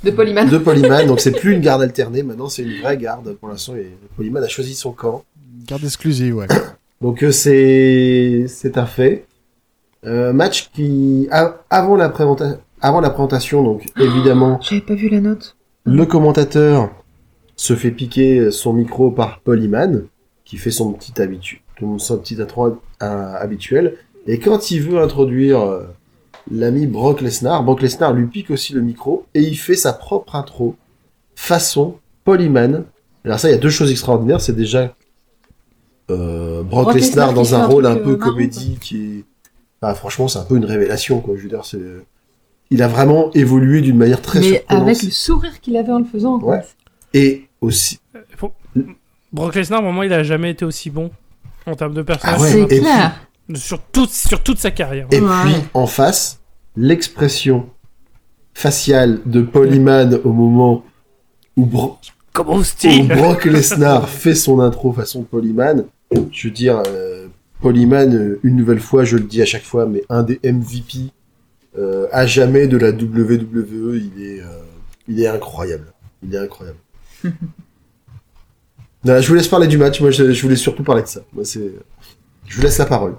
De 0.04 0.12
Polyman. 0.12 0.48
de 0.50 0.58
Polyman, 0.58 1.08
donc 1.08 1.20
c'est 1.20 1.32
plus 1.32 1.54
une 1.54 1.62
garde 1.62 1.82
alternée, 1.82 2.22
maintenant 2.24 2.50
c'est 2.50 2.62
une 2.64 2.82
vraie 2.82 2.98
garde. 2.98 3.34
Pour 3.36 3.50
l'instant, 3.50 3.76
et 3.76 3.92
Polyman 4.16 4.44
a 4.44 4.48
choisi 4.48 4.76
son 4.76 4.92
camp. 4.92 5.24
Garde 5.68 5.84
exclusive, 5.84 6.36
ouais. 6.36 6.48
Donc 7.02 7.24
euh, 7.24 7.32
c'est 7.32 8.46
c'est 8.48 8.78
un 8.78 8.86
fait. 8.86 9.26
Euh, 10.06 10.32
match 10.34 10.70
qui 10.74 11.28
a- 11.32 11.58
avant 11.70 11.96
la 11.96 12.10
présentation 12.10 12.60
avant 12.82 13.02
la 13.02 13.10
présentation 13.10 13.64
donc 13.64 13.84
évidemment 14.00 14.60
J'avais 14.62 14.82
pas 14.82 14.94
vu 14.94 15.10
la 15.10 15.20
note. 15.20 15.56
le 15.86 16.06
commentateur 16.06 16.92
se 17.56 17.76
fait 17.76 17.92
piquer 17.92 18.52
son 18.52 18.74
micro 18.74 19.12
par 19.12 19.40
Polyman 19.40 20.06
qui 20.44 20.58
fait 20.58 20.72
son 20.72 20.94
petit 20.94 21.22
habitu 21.22 21.62
son 21.98 22.18
petit 22.18 22.42
intro 22.42 22.80
habituel 23.00 23.98
et 24.28 24.40
quand 24.40 24.72
il 24.72 24.82
veut 24.82 25.02
introduire 25.02 25.62
euh, 25.62 25.84
l'ami 26.52 26.88
Brock 26.88 27.22
Lesnar, 27.22 27.64
Brock 27.64 27.82
Lesnar 27.82 28.14
lui 28.14 28.28
pique 28.28 28.50
aussi 28.50 28.74
le 28.74 28.82
micro 28.82 29.26
et 29.34 29.42
il 29.42 29.58
fait 29.58 29.76
sa 29.76 29.94
propre 29.94 30.36
intro 30.36 30.76
façon 31.36 31.98
Polyman. 32.24 32.86
Alors 33.24 33.40
ça 33.40 33.50
il 33.50 33.52
y 33.52 33.56
a 33.56 33.60
deux 33.60 33.70
choses 33.70 33.92
extraordinaires, 33.92 34.42
c'est 34.42 34.56
déjà 34.56 34.96
euh, 36.10 36.64
Brock, 36.64 36.86
Brock 36.86 36.96
Lesnar 36.96 37.34
dans 37.34 37.56
un 37.56 37.66
rôle 37.66 37.86
un 37.86 37.96
peu 37.96 38.14
euh, 38.14 38.18
marrant, 38.18 38.32
comédie 38.32 38.78
qui 38.82 38.98
est 38.98 39.24
bah, 39.82 39.94
franchement 39.94 40.28
c'est 40.28 40.40
un 40.40 40.44
peu 40.44 40.58
une 40.58 40.66
révélation 40.66 41.20
quoi 41.20 41.36
je 41.36 41.44
veux 41.44 41.50
dire 41.50 41.66
c'est 41.66 41.80
il 42.72 42.82
a 42.82 42.88
vraiment 42.88 43.32
évolué 43.34 43.82
d'une 43.82 43.98
manière 43.98 44.22
très 44.22 44.40
Mais 44.40 44.46
surprenante 44.46 44.84
avec 44.88 45.04
le 45.04 45.10
sourire 45.12 45.62
qu'il 45.62 45.78
avait 45.78 45.92
en 45.92 46.00
le 46.00 46.06
faisant. 46.06 46.40
quoi. 46.40 46.56
Ouais. 46.56 46.64
et 47.14 47.45
aussi 47.66 48.00
Faut- 48.38 48.54
Brock 49.34 49.56
Lesnar, 49.56 49.82
pour 49.82 49.92
moi, 49.92 50.06
il 50.06 50.14
a 50.14 50.24
jamais 50.24 50.52
été 50.52 50.64
aussi 50.66 50.90
bon 50.90 51.12
en 51.66 51.76
termes 51.76 51.94
de 51.94 52.02
personnage. 52.02 52.38
Ah 52.40 52.42
ouais, 52.42 52.52
C'est 52.68 52.76
et 52.78 52.80
clair. 52.80 53.28
Sur, 53.56 53.82
toute, 53.82 54.10
sur 54.12 54.42
toute 54.42 54.58
sa 54.60 54.72
carrière. 54.72 55.08
Et 55.12 55.20
Ouais. 55.20 55.30
puis, 55.46 55.56
en 55.74 55.88
face, 55.88 56.40
l'expression 56.76 57.70
faciale 58.54 59.20
de 59.26 59.42
Polyman 59.42 60.20
au 60.24 60.32
moment 60.32 60.84
où, 61.58 61.66
Bro-. 61.66 61.98
Brock 62.34 63.46
Lesnar 63.46 64.10
fait 64.10 64.36
son 64.36 64.60
intro 64.60 64.92
façon 64.94 65.24
Polyman. 65.24 65.86
Je 66.32 66.48
veux 66.48 66.54
dire, 66.54 66.82
euh, 66.88 67.28
Polyman, 67.62 68.14
euh, 68.14 68.40
une 68.44 68.56
nouvelle 68.56 68.80
fois, 68.80 69.04
je 69.06 69.18
le 69.18 69.24
dis 69.24 69.42
à 69.42 69.46
chaque 69.46 69.64
fois, 69.64 69.86
mais 69.86 70.04
un 70.10 70.24
des 70.24 70.40
MVP 70.44 71.12
euh, 71.78 72.08
à 72.12 72.26
jamais 72.26 72.68
de 72.68 72.78
la 72.78 72.92
WWE, 72.92 73.96
il 73.98 74.24
est, 74.24 74.40
euh, 74.42 74.46
il 75.08 75.22
est 75.22 75.28
incroyable. 75.28 75.88
Il 76.24 76.34
est 76.34 76.38
incroyable. 76.38 76.78
Non, 79.04 79.20
je 79.22 79.28
vous 79.28 79.36
laisse 79.36 79.48
parler 79.48 79.68
du 79.68 79.78
match. 79.78 80.00
Moi, 80.02 80.12
je, 80.12 80.32
je 80.32 80.42
voulais 80.42 80.56
surtout 80.56 80.84
parler 80.84 81.02
de 81.04 81.08
ça. 81.08 81.22
Moi, 81.34 81.46
c'est, 81.46 81.72
je 82.48 82.56
vous 82.58 82.62
laisse 82.62 82.78
la 82.78 82.86
parole. 82.86 83.16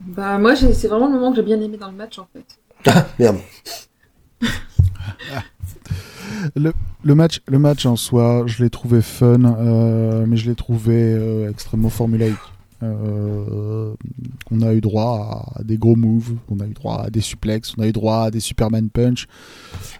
Bah, 0.00 0.38
moi, 0.38 0.54
j'ai- 0.54 0.72
c'est 0.74 0.88
vraiment 0.88 1.06
le 1.08 1.14
moment 1.14 1.30
que 1.30 1.36
j'ai 1.36 1.42
bien 1.42 1.60
aimé 1.60 1.76
dans 1.76 1.90
le 1.90 1.96
match, 1.96 2.18
en 2.18 2.26
fait. 2.32 2.44
Ah, 2.86 3.06
merde. 3.18 3.38
Le 7.04 7.14
match, 7.14 7.40
le 7.46 7.58
match 7.58 7.86
en 7.86 7.96
soi, 7.96 8.44
je 8.46 8.62
l'ai 8.62 8.70
trouvé 8.70 9.02
fun, 9.02 9.44
euh, 9.44 10.24
mais 10.26 10.36
je 10.36 10.48
l'ai 10.48 10.54
trouvé 10.54 10.94
euh, 10.94 11.50
extrêmement 11.50 11.90
formulaïque. 11.90 12.36
Euh, 12.82 13.92
on 14.52 14.62
a 14.62 14.72
eu 14.72 14.80
droit 14.80 15.44
à 15.56 15.62
des 15.64 15.78
gros 15.78 15.96
moves, 15.96 16.34
on 16.48 16.60
a 16.60 16.64
eu 16.66 16.74
droit 16.74 17.02
à 17.06 17.10
des 17.10 17.20
suplex, 17.20 17.74
on 17.76 17.82
a 17.82 17.86
eu 17.88 17.92
droit 17.92 18.24
à 18.24 18.30
des 18.30 18.40
Superman 18.40 18.88
punch. 18.88 19.26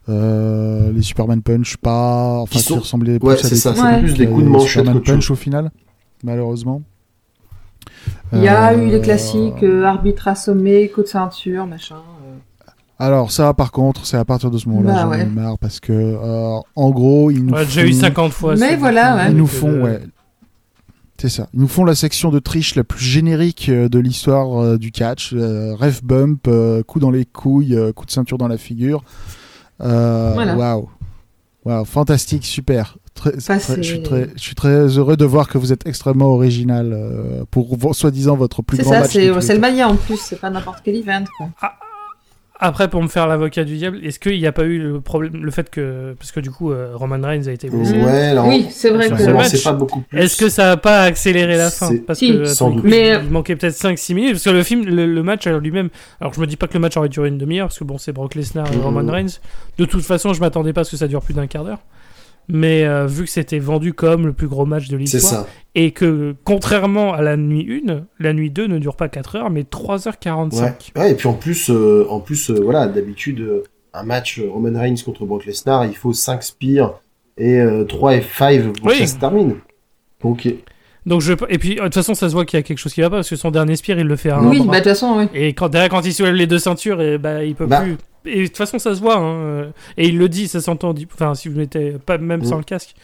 Euh, 0.08 0.92
les 0.92 1.02
Superman 1.02 1.42
punch 1.42 1.76
pas, 1.76 2.38
enfin 2.38 2.52
Qui 2.52 2.58
qui, 2.58 2.64
sont- 2.64 2.78
ressemblaient 2.80 3.18
plus 3.18 3.28
Ouais, 3.28 3.34
à 3.34 3.38
c'est 3.38 3.50
des, 3.50 3.56
ça. 3.56 3.72
Ouais. 3.72 4.00
plus 4.00 4.14
des 4.14 4.24
à 4.24 4.26
coups 4.28 4.40
de 4.40 4.44
des 4.44 4.50
manchette 4.50 4.68
Superman 4.84 5.02
punch 5.02 5.30
au 5.30 5.34
final, 5.34 5.70
malheureusement. 6.22 6.82
Il 8.32 8.42
y 8.42 8.48
a 8.48 8.72
Euh, 8.72 8.76
eu 8.86 8.90
les 8.90 9.00
classiques, 9.00 9.62
euh, 9.62 9.84
arbitre 9.84 10.28
assommé, 10.28 10.88
coup 10.88 11.02
de 11.02 11.08
ceinture, 11.08 11.66
machin. 11.66 11.96
Alors 13.00 13.30
ça, 13.30 13.54
par 13.54 13.70
contre, 13.70 14.06
c'est 14.06 14.16
à 14.16 14.24
partir 14.24 14.50
de 14.50 14.58
ce 14.58 14.68
moment-là 14.68 14.92
Bah 14.92 15.00
j'en 15.02 15.12
ai 15.12 15.18
ouais. 15.18 15.24
marre 15.26 15.56
parce 15.58 15.78
que 15.78 15.92
euh, 15.92 16.58
en 16.74 16.90
gros 16.90 17.30
ils 17.30 17.44
nous 17.44 17.52
On 17.54 17.56
a 17.56 17.64
déjà 17.64 17.84
eu 17.84 17.92
font- 17.92 18.00
50 18.00 18.32
fois. 18.32 18.56
Mais 18.56 18.74
voilà, 18.76 19.16
ouais. 19.16 19.30
Ils 19.30 19.36
nous 19.36 19.46
font, 19.46 19.68
euh, 19.68 19.82
ouais. 19.84 20.00
C'est 21.20 21.28
ça. 21.28 21.48
Ils 21.52 21.60
nous 21.60 21.68
font 21.68 21.84
la 21.84 21.94
section 21.96 22.30
de 22.30 22.38
triche 22.38 22.74
la 22.76 22.84
plus 22.84 23.04
générique 23.04 23.68
euh, 23.68 23.88
de 23.88 23.98
l'histoire 23.98 24.62
euh, 24.62 24.78
du 24.78 24.92
catch. 24.92 25.32
Euh, 25.32 25.74
ref 25.74 26.02
bump, 26.04 26.46
euh, 26.46 26.82
coup 26.84 27.00
dans 27.00 27.10
les 27.10 27.24
couilles, 27.24 27.74
euh, 27.74 27.92
coup 27.92 28.06
de 28.06 28.10
ceinture 28.12 28.38
dans 28.38 28.46
la 28.48 28.56
figure. 28.58 29.02
Euh, 29.80 30.30
Voilà. 30.34 30.56
Waouh. 30.56 30.88
Waouh, 31.64 31.84
fantastique, 31.84 32.44
super. 32.46 32.96
Très, 33.14 33.32
très- 33.32 33.58
c'est- 33.58 33.76
je, 33.82 33.82
suis 33.82 34.02
très, 34.02 34.28
je 34.36 34.40
suis 34.40 34.54
très 34.54 34.70
heureux 34.96 35.16
de 35.16 35.24
voir 35.24 35.48
que 35.48 35.58
vous 35.58 35.72
êtes 35.72 35.86
extrêmement 35.88 36.26
original 36.26 36.92
euh, 36.92 37.42
pour 37.50 37.76
soi-disant 37.96 38.36
votre 38.36 38.62
plus 38.62 38.76
C'est 38.76 38.84
grand 38.84 38.92
ça, 38.92 39.00
match. 39.00 39.10
c'est 39.12 39.20
les 39.32 39.40
c'est 39.40 39.54
le 39.54 39.60
mania 39.60 39.88
en 39.88 39.96
plus, 39.96 40.18
c'est 40.20 40.40
pas 40.40 40.50
n'importe 40.50 40.78
quel 40.84 40.94
event, 40.94 41.24
quoi. 41.36 41.48
Après, 42.60 42.88
pour 42.88 43.00
me 43.02 43.06
faire 43.08 43.28
l'avocat 43.28 43.62
du 43.62 43.76
diable, 43.76 44.00
est-ce 44.04 44.18
qu'il 44.18 44.36
n'y 44.38 44.46
a 44.46 44.50
pas 44.52 44.64
eu 44.64 44.78
le 44.80 45.00
problème, 45.00 45.44
le 45.44 45.50
fait 45.52 45.70
que, 45.70 46.16
parce 46.18 46.32
que 46.32 46.40
du 46.40 46.50
coup, 46.50 46.72
euh, 46.72 46.90
Roman 46.94 47.20
Reigns 47.24 47.46
a 47.46 47.52
été 47.52 47.70
blessé. 47.70 47.92
Ouais, 47.92 48.34
là, 48.34 48.42
on- 48.42 48.48
Oui, 48.48 48.66
c'est 48.70 48.90
vrai 48.90 49.12
on 49.12 49.16
que. 49.16 49.30
match, 49.30 49.46
sait 49.48 49.62
pas 49.62 49.72
beaucoup 49.74 50.00
plus. 50.00 50.18
Est-ce 50.18 50.36
que 50.36 50.48
ça 50.48 50.72
a 50.72 50.76
pas 50.76 51.02
accéléré 51.02 51.56
la 51.56 51.70
fin? 51.70 51.90
Parce 52.04 52.18
Si, 52.18 52.32
que 52.32 52.44
sans 52.46 52.66
attends, 52.66 52.76
doute. 52.76 52.84
Mais- 52.84 53.14
il 53.22 53.30
manquait 53.30 53.54
peut-être 53.54 53.76
5-6 53.76 54.12
minutes 54.14 54.32
parce 54.32 54.44
que 54.44 54.50
le 54.50 54.64
film, 54.64 54.84
le, 54.86 55.06
le 55.06 55.22
match 55.22 55.46
lui-même. 55.46 55.88
Alors 56.20 56.34
je 56.34 56.40
me 56.40 56.46
dis 56.48 56.56
pas 56.56 56.66
que 56.66 56.74
le 56.74 56.80
match 56.80 56.96
aurait 56.96 57.08
duré 57.08 57.28
une 57.28 57.38
demi-heure 57.38 57.68
parce 57.68 57.78
que 57.78 57.84
bon, 57.84 57.96
c'est 57.96 58.10
Brock 58.12 58.34
Lesnar 58.34 58.66
et 58.72 58.76
Mhm. 58.76 58.82
Roman 58.82 59.12
Reigns. 59.12 59.38
De 59.78 59.84
toute 59.84 60.02
façon, 60.02 60.32
je 60.34 60.40
m'attendais 60.40 60.72
pas 60.72 60.80
à 60.80 60.84
ce 60.84 60.90
que 60.90 60.96
ça 60.96 61.06
dure 61.06 61.22
plus 61.22 61.34
d'un 61.34 61.46
quart 61.46 61.62
d'heure. 61.64 61.78
Mais 62.50 62.84
euh, 62.84 63.06
vu 63.06 63.24
que 63.24 63.30
c'était 63.30 63.58
vendu 63.58 63.92
comme 63.92 64.26
le 64.26 64.32
plus 64.32 64.48
gros 64.48 64.64
match 64.64 64.88
de 64.88 64.96
l'histoire, 64.96 65.22
ça. 65.42 65.46
et 65.74 65.90
que 65.90 66.34
contrairement 66.44 67.12
à 67.12 67.20
la 67.20 67.36
nuit 67.36 67.82
1, 67.86 68.00
la 68.20 68.32
nuit 68.32 68.50
2 68.50 68.66
ne 68.68 68.78
dure 68.78 68.96
pas 68.96 69.08
4 69.08 69.36
heures 69.36 69.50
mais 69.50 69.62
3h45. 69.64 70.60
Ouais. 70.62 70.72
ouais, 70.96 71.12
et 71.12 71.14
puis 71.14 71.28
en 71.28 71.34
plus, 71.34 71.68
euh, 71.70 72.06
en 72.08 72.20
plus 72.20 72.50
euh, 72.50 72.58
voilà, 72.62 72.86
d'habitude, 72.86 73.40
euh, 73.40 73.62
un 73.92 74.02
match 74.02 74.38
euh, 74.38 74.48
Roman 74.50 74.78
Reigns 74.80 74.96
contre 75.04 75.26
Brock 75.26 75.44
Lesnar, 75.44 75.84
il 75.84 75.94
faut 75.94 76.12
5 76.14 76.42
spears 76.42 77.00
et 77.36 77.60
euh, 77.60 77.84
3 77.84 78.14
F5 78.16 78.72
pour 78.72 78.86
Oui. 78.86 78.92
que 78.94 79.06
ça 79.06 79.14
se 79.14 79.18
termine. 79.18 79.56
Donc, 80.22 80.48
Donc 81.06 81.20
je 81.20 81.34
et 81.50 81.58
puis 81.58 81.74
de 81.76 81.80
toute 81.82 81.94
façon 81.94 82.14
ça 82.14 82.28
se 82.28 82.34
voit 82.34 82.44
qu'il 82.44 82.56
y 82.58 82.60
a 82.60 82.62
quelque 82.62 82.78
chose 82.78 82.92
qui 82.94 83.00
va 83.02 83.10
pas 83.10 83.16
parce 83.16 83.28
que 83.30 83.36
son 83.36 83.50
dernier 83.50 83.76
spear 83.76 83.98
il 83.98 84.06
le 84.06 84.16
fait 84.16 84.30
à 84.30 84.38
un 84.38 84.46
Oui, 84.48 84.58
bah 84.66 84.72
de 84.72 84.76
toute 84.76 84.84
façon, 84.84 85.14
oui. 85.18 85.26
Et 85.34 85.52
quand, 85.52 85.68
derrière, 85.68 85.90
quand 85.90 86.04
il 86.04 86.12
soulève 86.14 86.34
les 86.34 86.46
deux 86.46 86.58
ceintures, 86.58 87.00
et, 87.00 87.18
bah, 87.18 87.44
il 87.44 87.54
peut 87.54 87.66
Bah. 87.66 87.82
plus. 87.82 87.96
Et 88.28 88.42
de 88.42 88.46
toute 88.46 88.56
façon, 88.56 88.78
ça 88.78 88.94
se 88.94 89.00
voit. 89.00 89.16
Hein. 89.16 89.34
euh, 89.40 89.70
Et 89.96 90.08
il 90.08 90.18
le 90.18 90.28
dit, 90.28 90.48
ça 90.48 90.60
s'entend. 90.60 90.94
Enfin, 91.14 91.34
si 91.34 91.48
vous 91.48 91.58
mettez 91.58 91.92
pas 92.04 92.18
même 92.18 92.40
Mm. 92.42 92.44
sans 92.44 92.56
le 92.58 92.64
casque, 92.64 92.94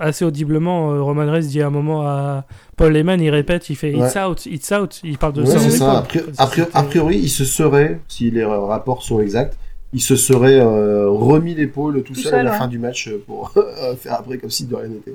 assez 0.00 0.24
audiblement, 0.24 0.92
euh, 0.92 1.02
Roman 1.02 1.30
Reigns 1.30 1.40
dit 1.46 1.62
à 1.62 1.68
un 1.68 1.70
moment 1.70 2.02
à 2.02 2.44
Paul 2.76 2.96
Heyman, 2.96 3.20
il 3.20 3.30
répète, 3.30 3.70
il 3.70 3.76
fait 3.76 3.92
It's 3.92 4.16
out, 4.16 4.46
it's 4.46 4.72
out. 4.72 5.00
Il 5.04 5.18
parle 5.18 5.34
de 5.34 5.42
ouais, 5.42 5.46
ça. 5.50 5.58
c'est 5.60 5.70
ça. 5.70 5.98
A 5.98 6.02
priori, 6.02 6.30
a 6.38 6.46
priori- 6.46 6.70
a 6.74 6.82
priori, 6.82 7.18
il 7.18 7.28
se 7.30 7.44
serait, 7.44 8.00
si 8.08 8.30
les 8.30 8.44
rapports 8.44 9.02
sont 9.02 9.20
exacts, 9.20 9.56
il 9.92 10.00
se 10.00 10.16
serait 10.16 10.58
euh, 10.58 11.08
remis 11.10 11.54
l'épaule 11.54 12.02
tout, 12.02 12.14
Tout 12.14 12.20
seul, 12.20 12.34
à 12.34 12.42
la 12.42 12.50
ouais. 12.52 12.58
fin 12.58 12.66
du 12.66 12.78
match 12.78 13.08
euh, 13.08 13.22
pour 13.26 13.52
faire 13.98 14.14
après 14.14 14.38
comme 14.38 14.50
si 14.50 14.64
de 14.66 14.74
rien 14.74 14.88
n'était. 14.88 15.14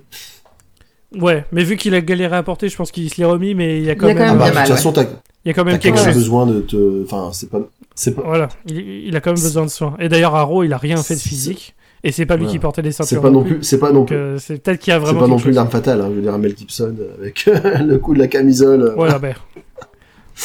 Ouais, 1.20 1.46
mais 1.52 1.64
vu 1.64 1.78
qu'il 1.78 1.96
a 1.96 2.02
galéré 2.02 2.36
à 2.36 2.44
porter, 2.44 2.68
je 2.70 2.76
pense 2.76 2.92
qu'il 2.92 3.10
se 3.10 3.18
l'est 3.18 3.26
remis, 3.26 3.56
mais 3.56 3.78
il 3.80 3.86
y 3.86 3.90
a 3.90 3.96
quand 3.96 4.08
Il 4.08 4.10
y 4.10 4.12
a 4.12 4.16
même, 4.16 4.38
quand 4.38 4.44
Ah 4.44 4.46
même 4.46 4.46
bah, 4.46 4.52
bien 4.52 4.62
de 4.64 4.68
toute 4.68 4.76
façon, 4.76 4.92
t'as 4.92 5.04
il 5.46 5.48
y 5.48 5.52
a 5.52 5.54
quand 5.54 5.64
même 5.64 5.80
quelque 5.80 5.96
même 5.96 6.06
chose. 6.06 6.14
besoin 6.16 6.46
de 6.46 6.60
te. 6.60 7.04
Enfin, 7.04 7.30
c'est 7.32 7.50
pas. 7.50 7.62
C'est 8.00 8.14
pas. 8.16 8.22
Voilà, 8.24 8.48
il, 8.68 8.78
il 8.78 9.16
a 9.16 9.20
quand 9.22 9.32
même 9.34 9.42
besoin 9.42 9.66
de 9.66 9.70
soins. 9.72 9.96
Et 10.00 10.08
d'ailleurs, 10.08 10.34
Raw, 10.48 10.64
il 10.64 10.72
a 10.72 10.78
rien 10.78 10.98
fait 10.98 11.16
de 11.16 11.20
C'est- 11.20 11.28
physique. 11.30 11.76
Et 12.04 12.12
c'est 12.12 12.28
pas 12.28 12.36
lui 12.36 12.44
Voilà. 12.44 12.52
qui 12.54 12.60
portait 12.60 12.82
les 12.84 12.92
ceintures. 12.92 13.18
C'est 13.18 13.22
pas 13.22 13.32
non 13.32 13.44
plus. 13.44 13.58
C'est 13.64 13.80
pas 13.80 13.92
non 13.92 14.06
euh, 14.12 14.38
c'est 14.38 14.62
peut-être 14.62 14.80
qu'il 14.80 14.92
y 14.92 14.96
a 14.96 15.00
C'est 15.00 15.06
vraiment. 15.06 15.22
pas 15.22 15.28
non 15.28 15.38
plus 15.40 15.52
l'arme 15.52 15.70
fatale. 15.70 16.00
Hein. 16.02 16.10
Je 16.12 16.14
veux 16.16 16.22
dire, 16.22 16.38
Mel 16.38 16.56
Gibson 16.56 16.96
avec 17.20 17.46
le 17.84 17.98
coup 17.98 18.14
de 18.14 18.20
la 18.20 18.28
camisole. 18.28 18.84
euh, 18.84 18.94
Voilà, 18.96 19.18
ben. 19.18 19.34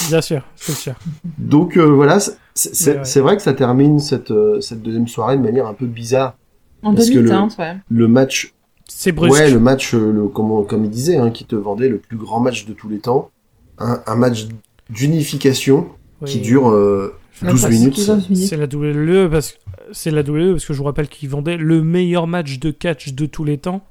Bien 0.08 0.22
sûr, 0.22 0.42
c'est 0.56 0.72
sûr. 0.72 0.94
Donc 1.38 1.76
euh, 1.76 1.82
voilà, 1.84 2.18
c'est- 2.20 2.32
c'est 2.54 2.74
c'est- 2.74 2.90
Ouais, 2.96 3.04
c'est 3.04 3.20
vrai 3.20 3.36
que 3.36 3.42
ça 3.42 3.52
termine 3.52 4.00
cette, 4.00 4.30
euh, 4.30 4.60
cette 4.62 4.80
deuxième 4.82 5.06
soirée 5.06 5.36
de 5.36 5.42
manière 5.42 5.66
un 5.66 5.74
peu 5.74 5.84
bizarre. 5.84 6.36
En 6.82 6.94
Parce 6.94 7.10
que 7.10 7.16
le- 7.16 7.20
demi-teinte, 7.28 7.56
ouais. 7.58 7.76
Le 7.90 8.08
match, 8.08 8.54
C'est 8.88 9.12
brusque. 9.12 9.34
ouais, 9.38 9.50
le 9.50 9.60
match, 9.60 9.94
euh, 9.94 10.10
le, 10.10 10.28
comme, 10.28 10.66
comme 10.66 10.84
il 10.86 10.90
disait, 10.90 11.18
hein, 11.18 11.30
qui 11.30 11.44
te 11.44 11.54
vendait 11.54 11.90
le 11.90 11.98
plus 11.98 12.16
grand 12.16 12.40
match 12.40 12.64
de 12.64 12.72
tous 12.72 12.88
les 12.88 12.98
temps, 13.00 13.30
un, 13.78 14.00
un 14.06 14.16
match 14.16 14.46
d'unification 14.88 15.88
qui 16.24 16.40
dure 16.40 16.70
euh, 16.70 17.14
12 17.50 17.64
Ouais, 17.64 17.70
minutes. 17.70 17.96
12 18.06 18.28
minutes. 18.30 18.48
C'est 18.48 18.56
la 18.56 18.66
WWE 18.66 19.28
parce 19.30 19.52
que 19.52 19.56
c'est 19.92 20.10
la 20.10 20.22
WWE 20.22 20.52
parce 20.52 20.64
que 20.64 20.72
je 20.72 20.78
vous 20.78 20.84
rappelle 20.84 21.08
qu'ils 21.08 21.28
vendaient 21.28 21.56
le 21.56 21.82
meilleur 21.82 22.26
match 22.26 22.58
de 22.58 22.70
catch 22.70 23.12
de 23.12 23.26
tous 23.26 23.44
les 23.44 23.58
temps. 23.58 23.82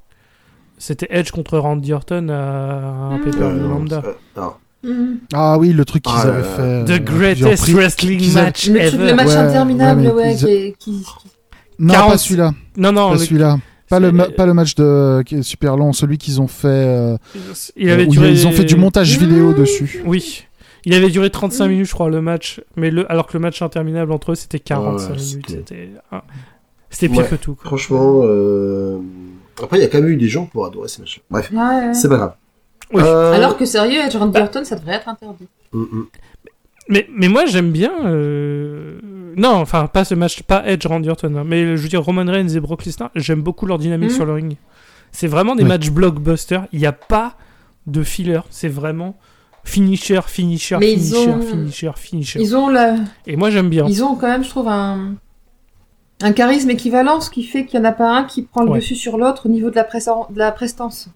C'était 0.78 1.08
Edge 1.12 1.32
contre 1.32 1.58
Randy 1.60 1.94
Orton 1.94 2.28
à 2.30 2.34
un 2.34 3.18
Mm. 3.18 3.22
pay-per-view 3.22 3.64
Euh, 3.66 3.68
lambda. 3.70 4.02
alors, 4.36 4.60
Mhm. 4.84 5.20
Ah 5.34 5.60
oui, 5.60 5.74
le 5.74 5.86
truc 5.86 6.02
qu'ils 6.04 6.12
Ah 6.16 6.22
avaient 6.22 6.42
là. 6.42 6.44
fait. 6.44 6.62
euh, 6.62 6.86
The 6.86 7.04
greatest 7.04 7.68
wrestling 7.70 8.20
avaient- 8.32 8.34
match 8.46 8.68
Le 8.68 8.80
truc, 8.80 8.94
ever. 8.96 9.08
le 9.10 9.14
match 9.16 9.28
Ouais, 9.28 9.36
interminable, 9.36 10.08
ouais, 10.08 10.36
qui, 10.36 10.74
qui- 10.80 11.04
Non, 11.78 11.94
40 11.94 12.12
pas 12.14 12.18
celui-là. 12.18 12.54
Non, 12.78 12.92
non, 12.92 13.10
Pas 13.10 13.14
le- 13.14 13.20
celui-là. 13.20 13.60
Pas 13.90 14.00
le, 14.00 14.12
ma- 14.12 14.30
pas 14.30 14.46
le 14.48 14.54
match 14.54 14.74
de, 14.76 15.22
qui 15.24 15.36
est 15.36 15.44
super 15.44 15.76
long, 15.78 15.92
celui 15.94 16.18
qu'ils 16.18 16.40
ont 16.42 16.48
fait. 16.48 16.68
euh, 16.68 17.18
il 17.76 17.90
avait 17.92 18.06
où 18.06 18.12
duré... 18.12 18.32
ils 18.32 18.48
ont 18.48 18.52
fait 18.52 18.64
du 18.64 18.76
montage 18.78 19.16
Mmh. 19.18 19.20
vidéo 19.22 19.54
dessus. 19.54 20.02
Oui. 20.06 20.46
Il 20.86 20.94
avait 20.96 21.10
duré 21.10 21.30
35 21.30 21.66
Mm. 21.66 21.70
minutes, 21.70 21.86
je 21.88 21.94
crois, 21.94 22.10
le 22.10 22.22
match. 22.22 22.62
Mais 22.76 22.90
le... 22.92 23.10
Alors 23.12 23.28
que 23.28 23.34
le 23.34 23.40
match 23.40 23.62
interminable 23.62 24.12
entre 24.12 24.32
eux, 24.32 24.36
c'était 24.36 24.60
45 24.60 25.10
Ouais, 25.12 25.16
minutes. 25.18 25.46
c'était- 25.50 25.90
C'était 26.90 27.08
ah. 27.08 27.14
Pire 27.14 27.18
Ouais. 27.24 27.28
que 27.30 27.36
tout. 27.36 27.56
quoi. 27.56 27.66
franchement, 27.66 28.22
euh, 28.24 29.00
après, 29.62 29.78
il 29.78 29.82
y 29.82 29.86
a 29.86 29.88
quand 29.88 30.00
même 30.02 30.10
eu 30.10 30.18
des 30.18 30.28
gens 30.28 30.46
pour 30.46 30.66
adorer 30.66 30.88
ces 30.88 31.02
matchs. 31.02 31.22
Bref, 31.30 31.50
Ouais, 31.52 31.58
ouais. 31.58 31.94
c'est 31.94 32.10
pas 32.10 32.18
grave. 32.18 32.34
Oui. 32.94 33.02
Euh, 33.06 33.32
Alors 33.34 33.58
que 33.58 33.64
sérieux, 33.66 34.00
Edge 34.06 34.16
Randy 34.16 34.40
Orton, 34.40 34.64
ça 34.66 34.76
devrait 34.76 34.96
être 34.96 35.08
interdit. 35.08 35.48
mm, 35.72 35.80
mm. 35.82 36.06
Mais, 36.90 37.08
mais 37.16 37.30
moi, 37.30 37.46
j'aime 37.46 37.72
bien. 37.72 37.92
euh, 38.06 39.00
Non, 39.38 39.54
enfin, 39.56 39.88
pas 39.88 40.04
ce 40.04 40.14
match, 40.16 40.42
pas 40.44 40.64
Edge 40.68 40.86
Randy 40.86 41.10
Orton, 41.10 41.34
hein, 41.38 41.44
mais 41.46 41.78
je 41.78 41.82
veux 41.82 41.88
dire, 41.88 42.04
Roman 42.04 42.26
Reigns 42.30 42.50
et 42.50 42.60
Brock 42.60 42.84
Lesnar, 42.84 43.12
j'aime 43.16 43.42
beaucoup 43.42 43.66
leur 43.66 43.78
dynamique 43.78 44.12
sur 44.12 44.26
le 44.26 44.34
ring. 44.34 44.58
C'est 45.14 45.28
vraiment 45.28 45.56
des 45.56 45.64
matchs 45.64 45.90
blockbuster. 45.90 46.60
Il 46.74 46.80
n'y 46.80 46.86
a 46.86 46.92
pas 46.92 47.36
de 47.88 48.04
filler. 48.04 48.42
C'est 48.50 48.68
vraiment 48.68 49.16
finisher, 49.64 50.22
finisher, 50.28 50.78
Mais 50.80 50.96
finisher, 50.98 51.30
ont- 51.30 51.42
finisher, 51.42 51.92
finisher. 51.96 52.40
Ils 52.42 52.56
ont 52.56 52.70
la... 52.70 52.96
Et 53.28 53.36
moi, 53.36 53.50
j'aime 53.50 53.70
bien. 53.70 53.86
Ils 53.88 54.04
ont 54.04 54.16
quand 54.16 54.28
même, 54.28 54.44
je 54.44 54.50
trouve, 54.50 54.68
un, 54.68 55.16
un 56.22 56.32
charisme 56.34 56.70
équivalent, 56.70 57.22
ce 57.22 57.30
qui 57.30 57.44
fait 57.44 57.66
qu'il 57.66 57.80
n'y 57.80 57.86
en 57.86 57.90
a 57.90 57.94
pas 57.94 58.10
un 58.16 58.24
qui 58.24 58.42
prend 58.44 58.64
le 58.64 58.72
Ouais. 58.72 58.80
dessus 58.80 58.96
sur 58.96 59.18
l'autre 59.18 59.48
au 59.48 59.50
niveau 59.50 59.70
de 59.70 59.76
la, 59.76 59.84
de 59.84 60.38
la 60.40 60.52
prestance. 60.52 61.10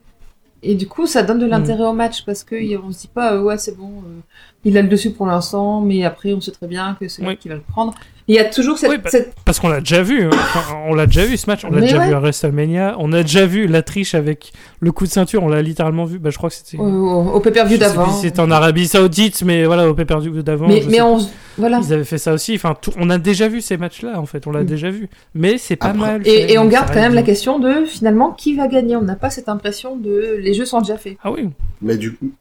Et 0.64 0.74
du 0.76 0.88
coup, 0.88 1.06
ça 1.06 1.22
donne 1.22 1.38
de 1.40 1.46
l'intérêt 1.46 1.84
au 1.86 1.94
match 1.94 2.26
parce 2.26 2.44
que 2.44 2.56
y- 2.56 2.76
on 2.78 2.92
se 2.92 3.02
dit 3.02 3.08
pas, 3.14 3.34
euh, 3.34 3.42
ouais, 3.44 3.58
c'est 3.58 3.78
bon, 3.78 3.90
euh, 4.08 4.20
il 4.64 4.78
a 4.78 4.82
le 4.82 4.88
dessus 4.88 5.12
pour 5.12 5.28
l'instant, 5.28 5.82
mais 5.82 6.04
après, 6.04 6.34
on 6.34 6.42
sait 6.42 6.52
très 6.52 6.66
bien 6.68 6.96
que 7.00 7.08
c'est 7.08 7.22
lui 7.24 7.38
qui 7.38 7.50
va 7.50 7.56
le 7.56 7.62
prendre. 7.62 7.94
Il 8.27 8.34
y 8.35 8.39
a 8.39 8.45
toujours 8.45 8.80
cette, 8.80 8.89
Oui, 8.89 8.97
bah- 8.97 9.10
cette- 9.11 9.35
Parce 9.45 9.60
qu'on 9.60 9.69
l'a 9.69 9.81
déjà 9.81 10.02
vu. 10.02 10.23
hein. 10.23 10.30
Enfin, 10.31 10.77
on 10.88 10.95
l'a 10.95 11.06
déjà 11.06 11.26
vu 11.26 11.38
ce 11.38 11.47
match. 11.47 11.64
On 11.64 11.69
l'a 11.72 11.81
déjà 11.81 11.99
ouais. 11.99 12.07
vu 12.07 12.14
à 12.15 12.19
WrestleMania. 12.19 12.95
On 12.97 13.14
a 13.14 13.22
déjà 13.22 13.45
vu 13.45 13.68
la 13.68 13.84
triche 13.84 14.15
avec 14.15 14.52
le 14.80 14.91
coup 14.91 15.06
de 15.06 15.11
ceinture. 15.11 15.43
On 15.43 15.47
l'a 15.47 15.61
littéralement 15.61 16.06
vu. 16.06 16.18
Bah, 16.18 16.31
je 16.31 16.38
crois 16.38 16.49
que 16.49 16.56
c'était. 16.56 16.77
au, 16.80 16.84
au- 16.84 17.39
pay-per-view 17.39 17.77
d'avant. 17.77 18.11
C'était 18.11 18.39
en 18.39 18.49
Arabie 18.49 18.88
Saoudite, 18.88 19.43
mais 19.43 19.65
voilà, 19.65 19.88
au 19.88 19.93
pay-per-view 19.93 20.41
d'avant. 20.41 20.68
Mais, 20.68 21.02
on, 21.02 21.19
voilà. 21.60 21.80
Ils 21.84 21.93
avaient 21.93 22.03
fait 22.03 22.18
ça 22.18 22.34
aussi. 22.34 22.56
Enfin, 22.56 22.76
tout- 22.81 22.93
on 22.97 23.11
a 23.11 23.19
déjà 23.19 23.47
vu 23.47 23.61
ces 23.61 23.77
matchs-là, 23.77 24.19
en 24.19 24.26
fait. 24.26 24.47
On 24.47 24.52
l'a 24.52 24.64
Mm. 24.64 24.65
déjà 24.65 24.89
vu. 24.89 25.07
Mais 25.35 25.60
c'est 25.60 25.76
pas 25.76 25.88
Après- 25.89 25.99
mal. 25.99 26.23
fait, 26.23 26.30
Et, 26.49 26.53
et 26.53 26.57
on 26.57 26.65
garde 26.65 26.88
quand 26.88 26.95
même 27.02 27.14
la 27.14 27.22
question 27.23 27.60
de 27.60 27.85
finalement 27.85 28.31
qui 28.31 28.56
va 28.56 28.68
gagner. 28.68 28.95
On 28.95 29.02
n'a 29.03 29.15
pas 29.15 29.30
cette 29.30 29.49
impression 29.49 29.97
de 29.97 30.38
les 30.39 30.56
jeux 30.56 30.65
sont 30.65 30.81
déjà 30.81 30.97
faits. 30.97 31.18
Ah 31.23 31.31
oui. 31.31 31.49
Mais 31.81 31.95
du 31.97 32.14
coup, 32.15 32.31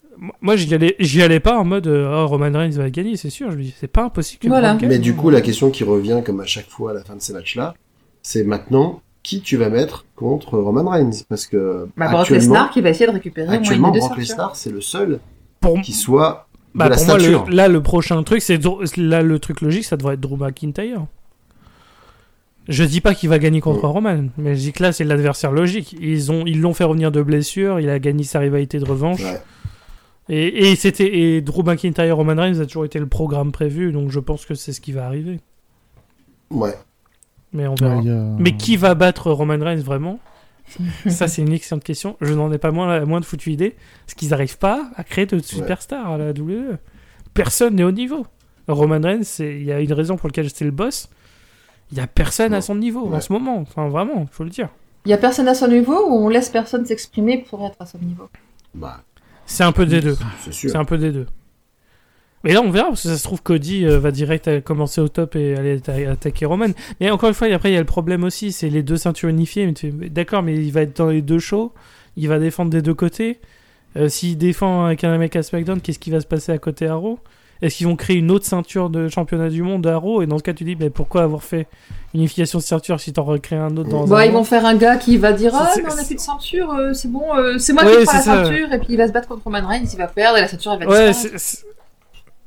Moi, 0.40 0.56
j'y 0.56 0.72
allais, 0.74 0.96
j'y 1.00 1.22
allais 1.22 1.40
pas 1.40 1.58
en 1.58 1.64
mode 1.64 1.86
euh, 1.86 2.24
oh, 2.24 2.26
Roman 2.28 2.50
Reigns 2.58 2.70
va 2.70 2.88
gagner, 2.90 3.16
c'est 3.16 3.30
sûr. 3.30 3.50
Je 3.50 3.56
me 3.56 3.62
dis, 3.62 3.74
c'est 3.78 3.88
pas 3.88 4.04
impossible 4.04 4.40
que 4.42 4.48
Voilà. 4.48 4.76
Mais 4.82 4.98
du 4.98 5.14
coup, 5.14 5.30
la 5.30 5.40
question 5.40 5.70
qui 5.70 5.84
revient 5.84 6.22
comme 6.24 6.40
à 6.40 6.46
chaque 6.46 6.68
fois 6.68 6.92
à 6.92 6.94
la 6.94 7.02
fin 7.04 7.16
de 7.16 7.20
ces 7.20 7.32
matchs-là, 7.32 7.74
c'est 8.22 8.44
maintenant 8.44 9.00
qui 9.22 9.40
tu 9.40 9.56
vas 9.56 9.70
mettre 9.70 10.04
contre 10.16 10.58
Roman 10.58 10.88
Reigns? 10.90 11.24
Parce 11.28 11.46
que 11.46 11.88
Bah, 11.96 12.08
Brock 12.10 12.28
Lesnar 12.30 12.70
qui 12.70 12.80
va 12.80 12.90
essayer 12.90 13.06
de 13.06 13.12
récupérer 13.12 13.46
moins 13.48 13.56
actuellement 13.56 13.90
Brock. 13.90 14.16
Lesnar 14.18 14.54
c'est 14.54 14.70
le 14.70 14.80
seul 14.80 15.18
Pour, 15.60 15.80
qui 15.80 15.92
soit 15.92 16.46
de 16.74 16.78
bah, 16.78 16.88
la 16.90 16.96
pour 16.96 17.06
moi, 17.06 17.18
stature. 17.18 17.46
le- 17.48 17.54
là, 17.56 17.68
le 17.68 17.82
prochain 17.82 18.22
truc, 18.22 18.42
c'est 18.42 18.60
là 18.98 19.22
le 19.22 19.38
truc 19.38 19.60
logique, 19.62 19.84
ça 19.84 19.96
devrait 19.96 20.14
être 20.14 20.20
Drew 20.20 20.36
McIntyre. 20.36 21.06
Je 22.68 22.82
dis 22.84 23.00
pas 23.02 23.14
qu'il 23.14 23.28
va 23.28 23.38
gagner 23.38 23.60
contre 23.60 23.84
Mm. 23.86 23.90
Roman, 23.90 24.24
mais 24.38 24.54
je 24.54 24.60
dis 24.60 24.72
que 24.72 24.82
là, 24.82 24.92
c'est 24.92 25.04
l'adversaire 25.04 25.52
logique. 25.52 25.94
Ils 26.00 26.32
ont, 26.32 26.44
ils 26.46 26.60
l'ont 26.60 26.72
fait 26.72 26.84
revenir 26.84 27.12
de 27.12 27.20
blessure, 27.22 27.78
il 27.80 27.90
a 27.90 27.98
gagné 27.98 28.24
sa 28.24 28.38
rivalité 28.38 28.78
de 28.78 28.84
revanche. 28.86 29.22
Ouais. 29.22 29.40
Et, 30.28 30.70
et 30.70 30.76
c'était 30.76 31.14
et 31.18 31.40
Drew 31.42 31.62
McIntyre 31.62 32.16
Roman 32.16 32.34
Reigns 32.40 32.60
a 32.60 32.64
toujours 32.66 32.84
été 32.86 32.98
le 32.98 33.06
programme 33.06 33.52
prévu, 33.52 33.92
donc 33.92 34.10
je 34.10 34.20
pense 34.20 34.46
que 34.46 34.54
c'est 34.54 34.72
ce 34.72 34.80
qui 34.80 34.92
va 34.92 35.06
arriver. 35.06 35.40
Ouais. 36.50 36.74
Mais 37.52 37.66
on 37.66 37.74
verra. 37.74 37.96
Ouais, 37.96 38.02
il 38.04 38.08
y 38.08 38.10
a- 38.10 38.36
Mais 38.38 38.56
qui 38.56 38.76
va 38.76 38.94
battre 38.94 39.30
Roman 39.30 39.58
Reigns 39.62 39.82
vraiment? 39.82 40.18
Ça, 41.08 41.28
c'est 41.28 41.42
une 41.42 41.52
excellente 41.52 41.84
question. 41.84 42.16
Je 42.22 42.32
n'en 42.32 42.50
ai 42.52 42.58
pas 42.58 42.70
moins, 42.70 42.86
la 42.98 43.04
moins 43.04 43.20
de 43.20 43.24
foutue 43.26 43.52
idée. 43.52 43.76
Parce 44.06 44.14
qu'ils 44.14 44.30
n'arrivent 44.30 44.56
pas 44.58 44.90
à 44.96 45.04
créer 45.04 45.26
de 45.26 45.38
superstars 45.38 46.10
à 46.12 46.16
la 46.18 46.30
WWE. 46.30 46.78
Personne 47.34 47.74
n'est 47.74 47.84
au 47.84 47.92
niveau. 47.92 48.26
Roman 48.66 49.00
Reigns, 49.02 49.22
il 49.40 49.62
y 49.64 49.72
a 49.72 49.80
une 49.80 49.92
raison 49.92 50.16
pour 50.16 50.28
laquelle 50.28 50.48
c'est 50.48 50.64
le 50.64 50.70
boss. 50.70 51.10
Il 51.92 51.96
n'y 51.96 52.00
a 52.00 52.06
personne 52.06 52.54
à 52.54 52.62
son 52.62 52.76
niveau 52.76 53.12
en 53.14 53.20
ce 53.20 53.30
moment. 53.32 53.58
Enfin, 53.58 53.88
vraiment, 53.88 54.22
il 54.22 54.28
faut 54.34 54.42
le 54.44 54.48
dire. 54.50 54.70
Il 55.04 55.10
y 55.10 55.12
a 55.12 55.18
personne 55.18 55.48
à 55.48 55.54
son 55.54 55.68
niveau 55.68 56.08
ou 56.08 56.14
on 56.14 56.28
laisse 56.30 56.48
personne 56.48 56.86
s'exprimer 56.86 57.44
pour 57.48 57.62
être 57.66 57.76
à 57.78 57.84
son 57.84 57.98
niveau? 57.98 58.30
Bah, 58.74 59.02
C'est 59.46 59.64
un 59.64 59.72
peu 59.72 59.86
des 59.86 60.00
deux. 60.00 60.16
c'est 60.42 60.52
sûr. 60.52 60.70
C'est 60.70 60.76
un 60.76 60.84
peu 60.84 60.98
des 60.98 61.12
deux. 61.12 61.26
Mais 62.42 62.52
là, 62.52 62.60
on 62.60 62.70
verra, 62.70 62.88
parce 62.88 63.02
que 63.04 63.08
ça 63.08 63.16
se 63.16 63.24
trouve, 63.24 63.42
Cody 63.42 63.86
euh, 63.86 63.98
va 63.98 64.10
direct 64.10 64.48
à 64.48 64.60
commencer 64.60 65.00
au 65.00 65.08
top 65.08 65.34
et 65.34 65.56
aller 65.56 65.78
atta- 65.78 66.10
attaquer 66.10 66.44
Roman. 66.44 66.68
Mais 67.00 67.10
encore 67.10 67.30
une 67.30 67.34
fois, 67.34 67.46
après, 67.52 67.70
il 67.70 67.74
y 67.74 67.76
a 67.76 67.80
le 67.80 67.86
problème 67.86 68.22
aussi, 68.24 68.52
c'est 68.52 68.68
les 68.68 68.82
deux 68.82 68.98
ceintures 68.98 69.30
unifiées. 69.30 69.72
D'accord, 70.10 70.42
mais 70.42 70.54
il 70.54 70.70
va 70.70 70.82
être 70.82 70.96
dans 70.96 71.08
les 71.08 71.22
deux 71.22 71.38
shows, 71.38 71.72
il 72.16 72.28
va 72.28 72.38
défendre 72.38 72.70
des 72.70 72.82
deux 72.82 72.92
côtés. 72.94 73.40
Euh, 73.96 74.08
S'il 74.10 74.36
défend 74.36 74.84
avec 74.86 75.04
un 75.04 75.16
mec 75.16 75.36
à 75.36 75.42
SmackDown, 75.42 75.80
qu'est-ce 75.80 75.98
qui 75.98 76.10
va 76.10 76.20
se 76.20 76.26
passer 76.26 76.52
à 76.52 76.58
côté 76.58 76.88
Raw 76.90 77.18
Est-ce 77.62 77.76
qu'ils 77.76 77.86
vont 77.86 77.96
créer 77.96 78.16
une 78.16 78.30
autre 78.30 78.44
ceinture 78.44 78.90
de 78.90 79.08
championnat 79.08 79.48
du 79.48 79.62
monde 79.62 79.86
à 79.86 79.96
Raw? 79.96 80.22
Et 80.22 80.26
dans 80.26 80.38
ce 80.38 80.42
cas, 80.42 80.52
tu 80.52 80.64
dis, 80.64 80.76
mais 80.78 80.90
pourquoi 80.90 81.22
avoir 81.22 81.42
fait 81.42 81.66
unification 82.12 82.58
de 82.58 82.64
ceinture 82.64 83.00
si 83.00 83.12
t'en 83.12 83.24
recrées 83.24 83.56
un 83.56 83.76
autre 83.76 83.88
dans 83.88 84.00
Bon, 84.00 84.04
un 84.04 84.16
Bah, 84.18 84.26
ils 84.26 84.32
vont 84.32 84.44
faire 84.44 84.66
un 84.66 84.74
gars 84.76 84.96
qui 84.96 85.16
va 85.16 85.32
dire 85.32 85.52
Ah, 85.54 85.70
mais 85.76 85.82
on 85.86 85.98
a 85.98 86.04
plus 86.04 86.14
de 86.16 86.20
ceinture, 86.20 86.72
euh, 86.74 86.92
c'est 86.92 87.10
bon, 87.10 87.22
euh, 87.36 87.58
c'est 87.58 87.72
moi 87.72 87.84
Ouais, 87.84 87.98
qui 87.98 88.04
prends 88.04 88.12
la 88.14 88.20
ça. 88.20 88.44
ceinture, 88.44 88.72
et 88.72 88.78
puis 88.78 88.88
il 88.90 88.96
va 88.98 89.06
se 89.08 89.12
battre 89.12 89.28
contre 89.28 89.44
Roman 89.44 89.66
Reigns, 89.66 89.86
il 89.92 89.98
va 89.98 90.06
perdre, 90.08 90.36
et 90.38 90.40
la 90.42 90.48
ceinture 90.48 90.72
elle 90.78 90.86
va 90.86 90.92
Ouais, 90.92 91.08
disparaître. 91.12 91.40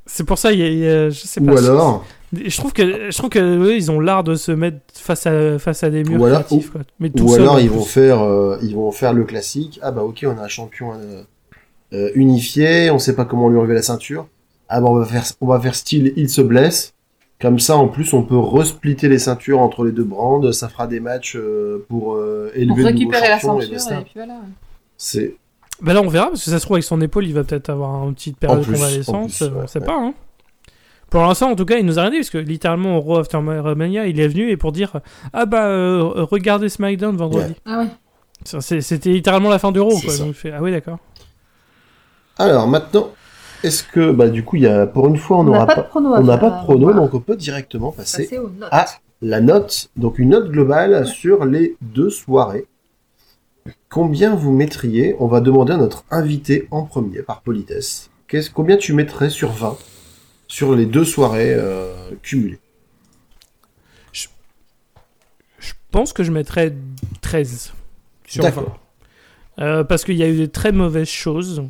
c'est- 0.06 0.24
pour 0.24 0.38
ça, 0.38 0.52
il 0.54 0.60
y 0.60 0.64
a, 0.64 0.68
il 0.68 0.78
y 0.78 0.88
a- 0.88 1.10
je 1.10 1.20
sais 1.20 1.42
pas. 1.42 1.54
Ou 1.54 1.58
alors, 1.58 2.06
Je 2.34 2.58
trouve 2.58 2.74
que 2.74 3.10
je 3.10 3.18
trouve 3.18 3.30
que 3.30 3.40
eux, 3.40 3.76
ils 3.76 3.90
ont 3.90 4.00
l'art 4.02 4.24
de 4.26 4.36
se 4.36 4.52
mettre 4.52 4.78
face 4.94 5.26
à 5.26 5.58
face 5.60 5.84
à 5.84 5.90
des 5.90 6.04
murs 6.04 6.22
Ou 6.22 6.26
alors- 6.26 6.44
créatifs, 6.46 6.72
quoi. 6.72 6.82
Mais 7.00 7.10
tout 7.10 7.24
ou 7.24 7.30
seul, 7.30 7.42
alors 7.44 7.60
ils 7.62 7.70
vont 7.70 7.82
faire, 7.84 8.22
euh, 8.22 8.58
ils 8.62 8.76
vont 8.76 8.92
faire 8.92 9.14
le 9.14 9.24
classique. 9.24 9.80
Ah 9.82 9.92
bah 9.92 10.04
ok, 10.04 10.26
on 10.28 10.38
a 10.38 10.44
un 10.44 10.48
champion 10.50 10.92
unifié, 12.16 12.92
on 12.92 13.00
sait 13.00 13.16
pas 13.16 13.26
comment 13.26 13.50
lui 13.50 13.58
enlever 13.58 13.74
la 13.76 13.82
ceinture. 13.82 14.28
Ah 14.70 14.82
bah 14.82 14.88
on 14.90 14.96
va 14.96 15.06
faire, 15.06 15.24
on 15.42 15.48
va 15.48 15.60
faire 15.60 15.76
style, 15.76 16.14
il 16.16 16.30
se 16.30 16.42
blesse. 16.42 16.94
Comme 17.40 17.60
ça, 17.60 17.78
en 17.78 17.88
plus, 17.88 18.14
on 18.14 18.24
peut 18.24 18.38
resplitter 18.38 19.08
les 19.10 19.20
ceintures 19.20 19.60
entre 19.60 19.84
les 19.86 19.92
deux 19.92 20.04
brands. 20.04 20.52
Ça 20.52 20.70
fera 20.70 20.88
des 20.88 21.00
matchs 21.00 21.36
euh, 21.36 21.86
pour 21.88 22.16
euh, 22.16 22.52
élever 22.56 22.82
Pour 22.82 22.86
récupérer 22.86 23.28
la 23.30 23.38
et 23.38 23.40
ceinture, 23.40 23.70
basta. 23.72 24.00
et 24.00 24.04
puis 24.04 24.12
voilà. 24.16 24.40
C'est 24.98 25.36
Bah 25.82 25.94
là, 25.94 26.02
on 26.02 26.08
verra 26.08 26.30
parce 26.30 26.44
que 26.44 26.50
ça 26.50 26.58
se 26.58 26.64
trouve 26.66 26.76
avec 26.78 26.84
son 26.84 27.00
épaule, 27.00 27.28
il 27.28 27.34
va 27.36 27.44
peut-être 27.44 27.70
avoir 27.70 28.08
une 28.08 28.16
petite 28.16 28.38
période 28.38 28.64
plus, 28.64 28.72
de 28.72 28.78
en 28.78 28.80
convalescence. 28.80 29.38
plus, 29.38 29.46
euh, 29.46 29.50
on 29.56 29.60
ouais, 29.62 29.68
sait 29.68 29.80
ouais. 29.80 29.86
pas. 29.86 29.98
Hein. 30.00 30.14
Pour 31.12 31.22
l'instant, 31.22 31.52
en 31.52 31.56
tout 31.56 31.64
cas, 31.66 31.78
il 31.78 31.86
nous 31.86 32.00
a 32.00 32.02
rien 32.02 32.10
dit 32.12 32.18
parce 32.18 32.32
que 32.32 32.38
littéralement 32.40 32.98
au 32.98 33.02
Raw 33.02 33.20
After 33.20 33.40
Mania, 33.40 34.08
il 34.08 34.20
est 34.20 34.28
venu 34.28 34.50
et 34.50 34.58
pour 34.58 34.72
dire 34.72 35.00
ah 35.32 35.46
bah 35.46 35.68
euh, 35.68 36.02
regardez 36.30 36.68
SmackDown 36.70 37.16
vendredi. 37.16 37.54
Ah 37.66 37.78
ouais. 37.80 37.88
Ça, 38.44 38.62
c'est- 38.62 38.82
C'était 38.82 39.12
littéralement 39.12 39.50
la 39.50 39.60
fin 39.60 39.72
du 39.72 39.80
Raw, 39.80 39.92
C'est 39.92 40.06
quoi. 40.08 40.14
ça. 40.16 40.24
Donc 40.26 40.34
fais 40.34 40.52
ah 40.52 40.62
oui 40.62 40.72
d'accord. 40.72 40.98
Alors 42.38 42.68
maintenant, 42.68 43.10
est-ce 43.64 43.84
que 43.84 44.12
bah 44.12 44.30
du 44.30 44.44
coup, 44.44 44.56
il 44.56 44.64
y 44.64 44.68
a 44.68 44.88
pour 44.88 45.08
une 45.08 45.18
fois, 45.18 45.38
on 45.38 45.40
On 45.42 45.44
n'a 45.46 45.52
n'aura 45.52 45.66
pas 45.66 45.76
pas, 45.76 45.82
de 45.82 45.88
prono 45.88 46.14
on 46.16 46.24
n'a 46.24 46.38
pas 46.38 46.50
de 46.50 46.64
prono, 46.64 46.94
donc 46.94 47.14
on 47.14 47.20
peut 47.20 47.36
directement 47.36 47.92
passer 47.92 48.40
à 48.72 48.86
la 49.22 49.42
note, 49.42 49.90
donc 49.96 50.20
une 50.20 50.30
note 50.30 50.52
globale 50.52 51.06
sur 51.08 51.46
les 51.46 51.76
deux 51.82 52.10
soirées. 52.10 52.68
Combien 53.90 54.36
vous 54.36 54.52
mettriez 54.52 55.16
On 55.20 55.28
va 55.28 55.42
demander 55.42 55.74
à 55.74 55.78
notre 55.78 56.04
invité 56.12 56.68
en 56.72 56.84
premier, 56.84 57.22
par 57.22 57.42
politesse. 57.42 58.10
Qu'est-ce, 58.28 58.50
combien 58.50 58.78
tu 58.78 58.94
mettrais 58.94 59.30
sur 59.30 59.52
20 59.52 59.78
sur 60.48 60.76
les 60.76 60.86
deux 60.86 61.06
soirées 61.06 61.54
euh, 61.54 61.94
cumulées? 62.22 62.60
Je 65.60 65.74
pense 65.92 66.14
que 66.14 66.24
je 66.24 66.32
mettrais 66.32 66.74
13 67.22 67.74
sur 68.28 68.44
20. 68.44 68.50
D'accord. 68.50 68.80
Euh, 69.60 69.84
parce 69.84 70.04
qu'il 70.04 70.16
y 70.16 70.24
a 70.24 70.28
eu 70.28 70.38
des 70.38 70.50
très 70.50 70.72
mauvaises 70.72 71.08
choses. 71.08 71.64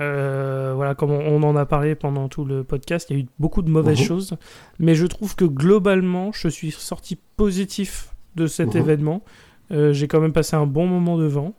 Euh, 0.00 0.72
voilà, 0.76 0.94
comme 0.94 1.10
on, 1.10 1.20
on 1.20 1.42
en 1.44 1.56
a 1.56 1.64
parlé 1.64 1.94
pendant 1.94 2.28
tout 2.28 2.44
le 2.44 2.62
podcast, 2.62 3.08
il 3.10 3.16
y 3.16 3.20
a 3.20 3.22
eu 3.22 3.26
beaucoup 3.38 3.62
de 3.62 3.70
mauvaises 3.70 4.00
Mhm. 4.00 4.06
choses. 4.06 4.34
Mais 4.78 4.94
je 4.94 5.06
trouve 5.06 5.34
que 5.34 5.44
globalement, 5.46 6.30
je 6.32 6.48
suis 6.48 6.70
sorti 6.70 7.16
positif 7.36 8.14
de 8.36 8.46
cet 8.46 8.74
Mhm. 8.74 8.80
événement. 8.82 9.22
Euh, 9.70 9.92
J'ai 9.92 10.06
quand 10.08 10.20
même 10.20 10.32
passé 10.32 10.56
un 10.56 10.66
bon 10.66 10.86
moment 10.86 11.16
devant. 11.16 11.54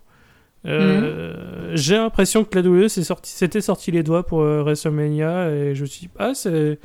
Euh, 0.65 1.71
J'ai 1.75 1.95
l'impression 1.95 2.43
que 2.43 2.55
la 2.59 2.61
WWE 2.61 2.87
s'était 3.23 3.61
sorti 3.61 3.91
les 3.91 4.03
doigts 4.03 4.25
pour 4.25 4.41
euh, 4.41 4.61
WrestleMania 4.63 5.51
et 5.51 5.75
je 5.75 5.81
me 5.81 5.85
suis 5.87 6.07
dit, 6.07 6.09
ah, 6.19 6.31
c'est. 6.33 6.79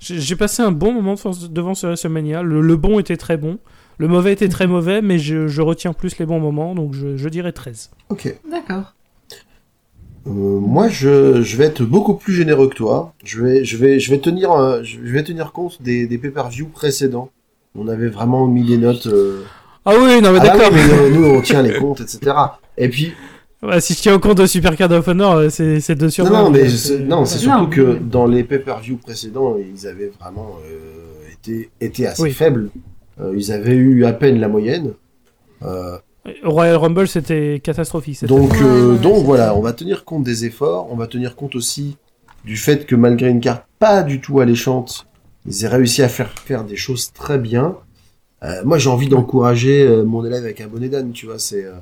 J'ai 0.00 0.36
passé 0.36 0.62
un 0.62 0.72
bon 0.72 0.92
moment 0.92 1.14
devant- 1.14 1.48
devant 1.50 1.74
ce 1.74 1.86
WrestleMania. 1.86 2.42
Le, 2.42 2.60
le 2.60 2.76
bon 2.76 2.98
était 2.98 3.16
très 3.16 3.36
bon. 3.36 3.58
Le 3.98 4.08
mauvais 4.08 4.32
était 4.32 4.48
très 4.48 4.66
mauvais, 4.66 5.00
mais 5.02 5.18
je, 5.18 5.46
je 5.46 5.62
retiens 5.62 5.92
plus 5.92 6.18
les 6.18 6.26
bons 6.26 6.40
moments, 6.40 6.74
donc 6.74 6.94
je, 6.94 7.16
je 7.16 7.28
dirais 7.28 7.52
13. 7.52 7.90
Ok. 8.08 8.34
D'accord. 8.50 8.94
Euh, 10.26 10.30
moi, 10.30 10.88
je, 10.88 11.42
je 11.42 11.56
vais 11.56 11.64
être 11.66 11.82
beaucoup 11.82 12.14
plus 12.14 12.32
généreux 12.32 12.68
que 12.68 12.74
toi. 12.74 13.12
Je 13.24 13.42
vais, 13.42 13.64
je 13.64 13.76
vais, 13.76 14.00
je 14.00 14.10
vais 14.10 14.18
tenir, 14.18 14.52
euh, 14.52 14.82
je 14.82 14.98
vais 14.98 15.22
tenir 15.22 15.52
compte 15.52 15.82
des, 15.82 16.06
des 16.06 16.18
pay-per-view 16.18 16.66
précédents. 16.68 17.30
On 17.76 17.88
avait 17.88 18.08
vraiment 18.08 18.46
mis 18.46 18.64
des 18.64 18.78
notes. 18.78 19.06
euh, 19.06 19.42
Ah 19.84 19.92
oui, 19.98 20.22
non 20.22 20.32
mais 20.32 20.38
Ah 20.40 20.56
d'accord. 20.56 20.70
oui, 20.72 21.10
nous, 21.12 21.24
on 21.26 21.40
tient 21.42 21.60
les 21.62 21.74
comptes, 21.78 22.00
etc. 22.00 22.34
Et 22.78 22.88
puis, 22.88 23.12
Ouais, 23.62 23.80
si 23.80 23.94
je 23.94 24.00
tiens 24.00 24.14
au 24.14 24.18
compte 24.18 24.36
de 24.38 24.44
Super 24.46 24.76
Card 24.76 24.90
of 24.92 25.08
Honor, 25.08 25.36
euh, 25.36 25.48
c'est 25.48 25.80
c'est 25.80 25.94
2 25.94 26.10
sur 26.10 26.26
non, 26.26 26.30
20, 26.32 26.42
non, 26.42 26.50
mais 26.50 26.68
c'est- 26.68 26.98
non, 26.98 27.24
c'est 27.24 27.38
surtout 27.38 27.68
que 27.68 27.94
dans 27.98 28.26
les 28.26 28.44
pay-per-view 28.44 28.98
précédents, 28.98 29.56
ils 29.56 29.86
avaient 29.86 30.12
vraiment 30.20 30.56
euh, 30.70 31.32
été, 31.32 31.70
été 31.80 32.06
assez 32.06 32.22
Oui. 32.22 32.30
faibles. 32.32 32.68
Euh, 33.20 33.32
ils 33.34 33.52
avaient 33.52 33.74
eu 33.76 34.04
à 34.04 34.12
peine 34.12 34.38
la 34.38 34.48
moyenne. 34.48 34.92
Euh, 35.62 35.96
Royal 36.42 36.76
Rumble, 36.76 37.06
c'était 37.06 37.60
catastrophique. 37.62 38.16
cette 38.16 38.28
donc, 38.28 38.54
euh, 38.62 38.92
ouais, 38.92 38.98
donc 38.98 39.24
voilà, 39.24 39.54
on 39.54 39.60
va 39.60 39.72
tenir 39.72 40.04
compte 40.04 40.24
des 40.24 40.44
efforts. 40.44 40.88
On 40.90 40.96
va 40.96 41.06
tenir 41.06 41.36
compte 41.36 41.54
aussi 41.54 41.96
du 42.44 42.56
fait 42.56 42.86
que 42.86 42.94
malgré 42.94 43.28
une 43.28 43.40
carte 43.40 43.64
pas 43.78 44.02
du 44.02 44.20
tout 44.20 44.40
alléchante, 44.40 45.06
ils 45.46 45.64
aient 45.64 45.68
réussi 45.68 46.02
à 46.02 46.08
faire 46.08 46.30
faire 46.38 46.64
des 46.64 46.76
choses 46.76 47.12
très 47.12 47.38
bien. 47.38 47.76
Euh, 48.42 48.62
moi, 48.64 48.78
j'ai 48.78 48.90
envie 48.90 49.08
d'encourager 49.08 49.86
euh, 49.86 50.04
mon 50.04 50.24
élève 50.24 50.44
avec 50.44 50.60
un 50.60 50.66
bonnet 50.66 50.88
d'âne, 50.88 51.12
tu 51.12 51.26
vois. 51.26 51.38
C'est, 51.38 51.64
euh, 51.64 51.72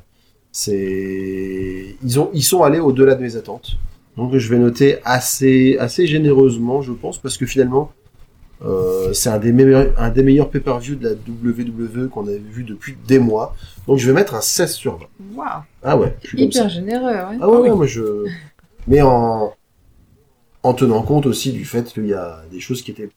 c'est, 0.53 1.97
ils 2.03 2.21
ont, 2.21 2.31
ils 2.33 2.43
sont 2.43 2.63
allés 2.63 2.81
au-delà 2.81 3.15
de 3.15 3.23
mes 3.23 3.37
attentes. 3.37 3.79
Donc 4.17 4.37
je 4.37 4.49
vais 4.49 4.59
noter 4.59 4.99
assez, 5.05 5.77
assez 5.79 6.07
généreusement, 6.07 6.83
je 6.83 6.93
pense, 6.93 7.19
parce 7.19 7.39
que 7.39 7.47
finalement, 7.47 7.93
euh, 8.65 9.13
c'est 9.13 9.29
un 9.29 9.39
des 9.39 9.53
meilleurs, 9.53 9.93
un 9.99 10.11
des 10.11 10.23
meilleurs 10.23 10.51
pay-per-view 10.51 10.95
de 10.95 11.09
la 11.09 11.15
WWE 11.15 12.09
qu'on 12.09 12.27
avait 12.27 12.39
vu 12.39 12.65
depuis 12.65 12.97
des 13.07 13.19
mois. 13.19 13.57
Donc 13.87 13.99
je 13.99 14.07
vais 14.07 14.13
mettre 14.13 14.35
un 14.35 14.41
16 14.41 14.73
sur 14.73 14.99
20. 14.99 15.07
Waouh. 15.35 15.49
Ah 15.83 15.97
ouais, 15.97 16.17
je 16.23 16.29
suis. 16.29 16.43
Hyper 16.45 16.69
généreux, 16.69 17.07
ouais. 17.13 17.39
Ah 17.41 17.49
ouais, 17.49 17.59
ouais, 17.59 17.75
moi 17.75 17.87
je. 17.87 18.27
Mais 18.87 19.03
en 19.03 19.53
en 20.65 20.75
tenant 20.75 21.03
compte 21.03 21.27
aussi 21.27 21.53
du 21.53 21.65
fait 21.65 21.93
qu'il 21.93 22.07
y 22.07 22.15
a 22.15 22.43
des 22.53 22.61
choses 22.61 22.83
qui 22.83 22.93
étaient 22.93 23.11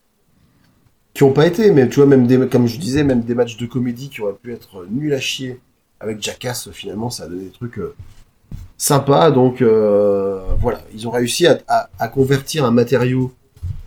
qui 1.14 1.24
ont 1.24 1.32
pas 1.32 1.46
été, 1.48 1.72
mais 1.72 1.88
tu 1.88 1.96
vois 1.98 2.08
même 2.08 2.28
des 2.28 2.48
comme 2.48 2.68
je 2.68 2.80
disais 2.80 3.04
même 3.04 3.22
des 3.22 3.36
matchs 3.36 3.58
de 3.58 3.66
comédie 3.66 4.10
qui 4.10 4.22
auraient 4.22 4.34
pu 4.34 4.52
être 4.52 4.86
nuls 4.90 5.14
à 5.14 5.20
chier 5.20 5.60
avec 6.00 6.22
Jackass 6.22 6.70
finalement 6.72 7.10
ça 7.10 7.24
a 7.24 7.28
donné 7.28 7.46
des 7.46 7.52
trucs 7.52 7.80
euh, 7.80 7.96
sympas 8.78 9.32
donc 9.32 9.62
euh, 9.62 10.42
voilà 10.60 10.82
ils 10.94 11.08
ont 11.08 11.12
réussi 11.12 11.48
à, 11.48 11.60
à, 11.68 11.90
à 12.00 12.08
convertir 12.10 12.66
un 12.66 12.72
matériau 12.72 13.32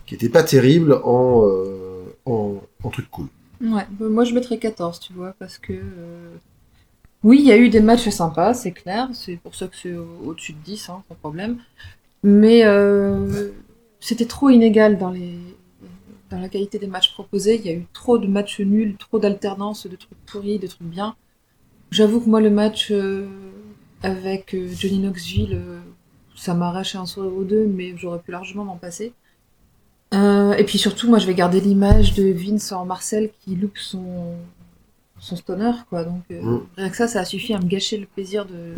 qui 0.09 0.15
était 0.15 0.29
pas 0.29 0.43
terrible 0.43 0.99
en 1.05 1.43
euh, 1.45 2.03
en, 2.25 2.57
truc 2.91 3.09
cool. 3.11 3.27
Ouais, 3.61 3.85
moi 3.99 4.23
je 4.23 4.33
mettrais 4.33 4.57
14, 4.57 4.99
tu 4.99 5.13
vois, 5.13 5.33
parce 5.39 5.57
que. 5.57 5.73
euh, 5.73 6.35
Oui, 7.23 7.39
il 7.41 7.47
y 7.47 7.51
a 7.51 7.57
eu 7.57 7.69
des 7.69 7.81
matchs 7.81 8.09
sympas, 8.09 8.53
c'est 8.53 8.71
clair, 8.73 9.09
c'est 9.13 9.37
pour 9.37 9.55
ça 9.55 9.67
que 9.67 9.75
c'est 9.77 9.93
au- 9.95 10.19
au-dessus 10.27 10.53
de 10.53 10.59
10, 10.59 10.89
hein, 10.89 11.03
sans 11.09 11.15
problème. 11.15 11.59
Mais 12.23 12.65
euh, 12.65 13.51
c'était 14.01 14.25
trop 14.27 14.49
inégal 14.49 14.97
dans, 14.99 15.11
les... 15.11 15.35
dans 16.31 16.39
la 16.39 16.49
qualité 16.49 16.79
des 16.79 16.87
matchs 16.87 17.13
proposés. 17.13 17.55
Il 17.57 17.65
y 17.65 17.69
a 17.69 17.73
eu 17.73 17.85
trop 17.93 18.17
de 18.17 18.27
matchs 18.27 18.59
nuls, 18.61 18.95
trop 18.97 19.19
d'alternance, 19.19 19.87
de 19.87 19.95
trucs 19.95 20.17
pourris, 20.25 20.59
de 20.59 20.67
trucs 20.67 20.87
bien. 20.87 21.15
J'avoue 21.91 22.21
que 22.21 22.29
moi, 22.29 22.41
le 22.41 22.51
match 22.51 22.91
euh, 22.91 23.27
avec 24.03 24.55
Johnny 24.73 24.99
Knoxville, 24.99 25.61
ça 26.35 26.53
m'a 26.53 26.69
arraché 26.69 26.97
un 26.97 27.05
sourire 27.05 27.33
ou 27.33 27.43
deux, 27.43 27.65
mais 27.67 27.93
j'aurais 27.97 28.19
pu 28.19 28.31
largement 28.31 28.65
m'en 28.65 28.77
passer. 28.77 29.13
Euh, 30.13 30.53
et 30.53 30.63
puis 30.63 30.77
surtout, 30.77 31.07
moi, 31.09 31.19
je 31.19 31.27
vais 31.27 31.35
garder 31.35 31.61
l'image 31.61 32.13
de 32.15 32.31
Vince 32.31 32.71
en 32.71 32.85
Marcel 32.85 33.29
qui 33.41 33.55
loupe 33.55 33.77
son, 33.77 34.35
son 35.19 35.35
stoner, 35.35 35.71
quoi. 35.89 36.03
Donc, 36.03 36.23
euh, 36.31 36.41
Mm. 36.41 36.61
rien 36.77 36.89
que 36.89 36.97
ça, 36.97 37.07
ça 37.07 37.21
a 37.21 37.25
suffi 37.25 37.53
à 37.53 37.59
me 37.59 37.65
gâcher 37.67 37.97
le 37.97 38.05
plaisir 38.07 38.45
de, 38.45 38.73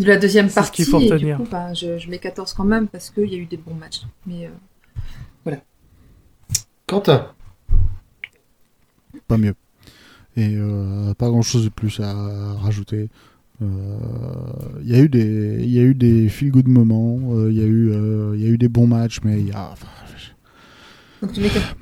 de 0.00 0.04
la 0.06 0.16
deuxième 0.16 0.46
C'est 0.46 0.50
ce 0.54 0.54
partie. 0.56 0.82
qu'il 0.82 0.90
faut 0.90 1.00
et 1.00 1.18
du 1.18 1.34
coup, 1.36 1.46
bah, 1.50 1.72
je, 1.74 1.98
je 1.98 2.10
mets 2.10 2.18
14 2.18 2.52
quand 2.54 2.64
même 2.64 2.88
parce 2.88 3.10
qu'il 3.10 3.30
y 3.30 3.34
a 3.34 3.38
eu 3.38 3.46
des 3.46 3.58
bons 3.58 3.74
matchs. 3.74 4.02
Mais 4.26 4.46
euh, 4.46 5.54
Quentin. 6.86 7.28
pas 9.28 9.38
mieux. 9.38 9.54
Et 10.36 10.54
euh, 10.56 11.14
pas 11.14 11.28
grand 11.28 11.42
chose 11.42 11.64
de 11.64 11.68
plus 11.68 12.00
à 12.00 12.54
rajouter. 12.54 13.08
Euh, 13.62 13.66
Il 14.82 14.88
y 14.90 14.94
a 14.94 14.98
eu 14.98 15.08
des, 15.08 15.58
il 15.62 15.70
y 15.70 15.78
a 15.78 15.82
eu 15.82 15.94
des 15.94 16.28
feel 16.28 16.50
good 16.50 16.66
moments. 16.68 17.18
euh, 17.34 17.50
Il 17.52 17.58
y 17.58 17.62
a 17.62 17.66
eu, 17.66 17.90
euh, 17.92 18.32
il 18.34 18.42
y 18.42 18.46
a 18.46 18.48
eu 18.48 18.58
des 18.58 18.68
bons 18.68 18.86
matchs, 18.88 19.20
mais 19.22 19.38
il 19.38 19.48
y 19.48 19.52
a. 19.52 19.70
enfin, 19.70 19.86
donc 21.22 21.32
tu 21.32 21.40
mets 21.40 21.48
14. 21.48 21.74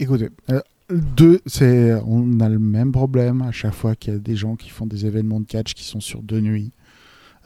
Écoutez, 0.00 0.28
euh, 0.50 0.60
deux, 0.90 1.40
c'est, 1.46 1.94
on 2.06 2.40
a 2.40 2.48
le 2.48 2.58
même 2.58 2.92
problème 2.92 3.42
à 3.42 3.52
chaque 3.52 3.74
fois 3.74 3.94
qu'il 3.94 4.12
y 4.12 4.16
a 4.16 4.18
des 4.18 4.36
gens 4.36 4.56
qui 4.56 4.70
font 4.70 4.86
des 4.86 5.06
événements 5.06 5.40
de 5.40 5.46
catch 5.46 5.74
qui 5.74 5.84
sont 5.84 6.00
sur 6.00 6.22
deux 6.22 6.40
nuits. 6.40 6.72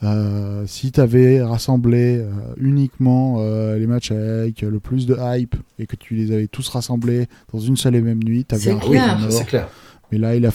Euh, 0.01 0.63
si 0.65 0.91
tu 0.93 1.01
avais 1.01 1.41
rassemblé 1.41 2.19
euh, 2.19 2.29
uniquement 2.57 3.37
euh, 3.39 3.77
les 3.77 3.85
matchs 3.85 4.11
avec 4.11 4.61
le 4.61 4.79
plus 4.79 5.05
de 5.05 5.17
hype 5.19 5.55
et 5.77 5.87
que 5.87 5.97
tu 5.97 6.15
les 6.15 6.31
avais 6.31 6.47
tous 6.47 6.67
rassemblés 6.69 7.27
dans 7.51 7.59
une 7.59 7.75
seule 7.75 7.95
et 7.95 8.01
même 8.01 8.23
nuit, 8.23 8.45
tu 8.47 8.55
avais 8.55 8.63
C'est 8.63 8.71
un 8.71 8.75
Oui, 8.77 8.91
clair. 8.91 9.17
en 9.19 9.23
or. 9.25 9.31
c'est 9.31 9.45
clair. 9.45 9.67
Mais 10.11 10.17
là, 10.17 10.35
il 10.37 10.45
a, 10.45 10.51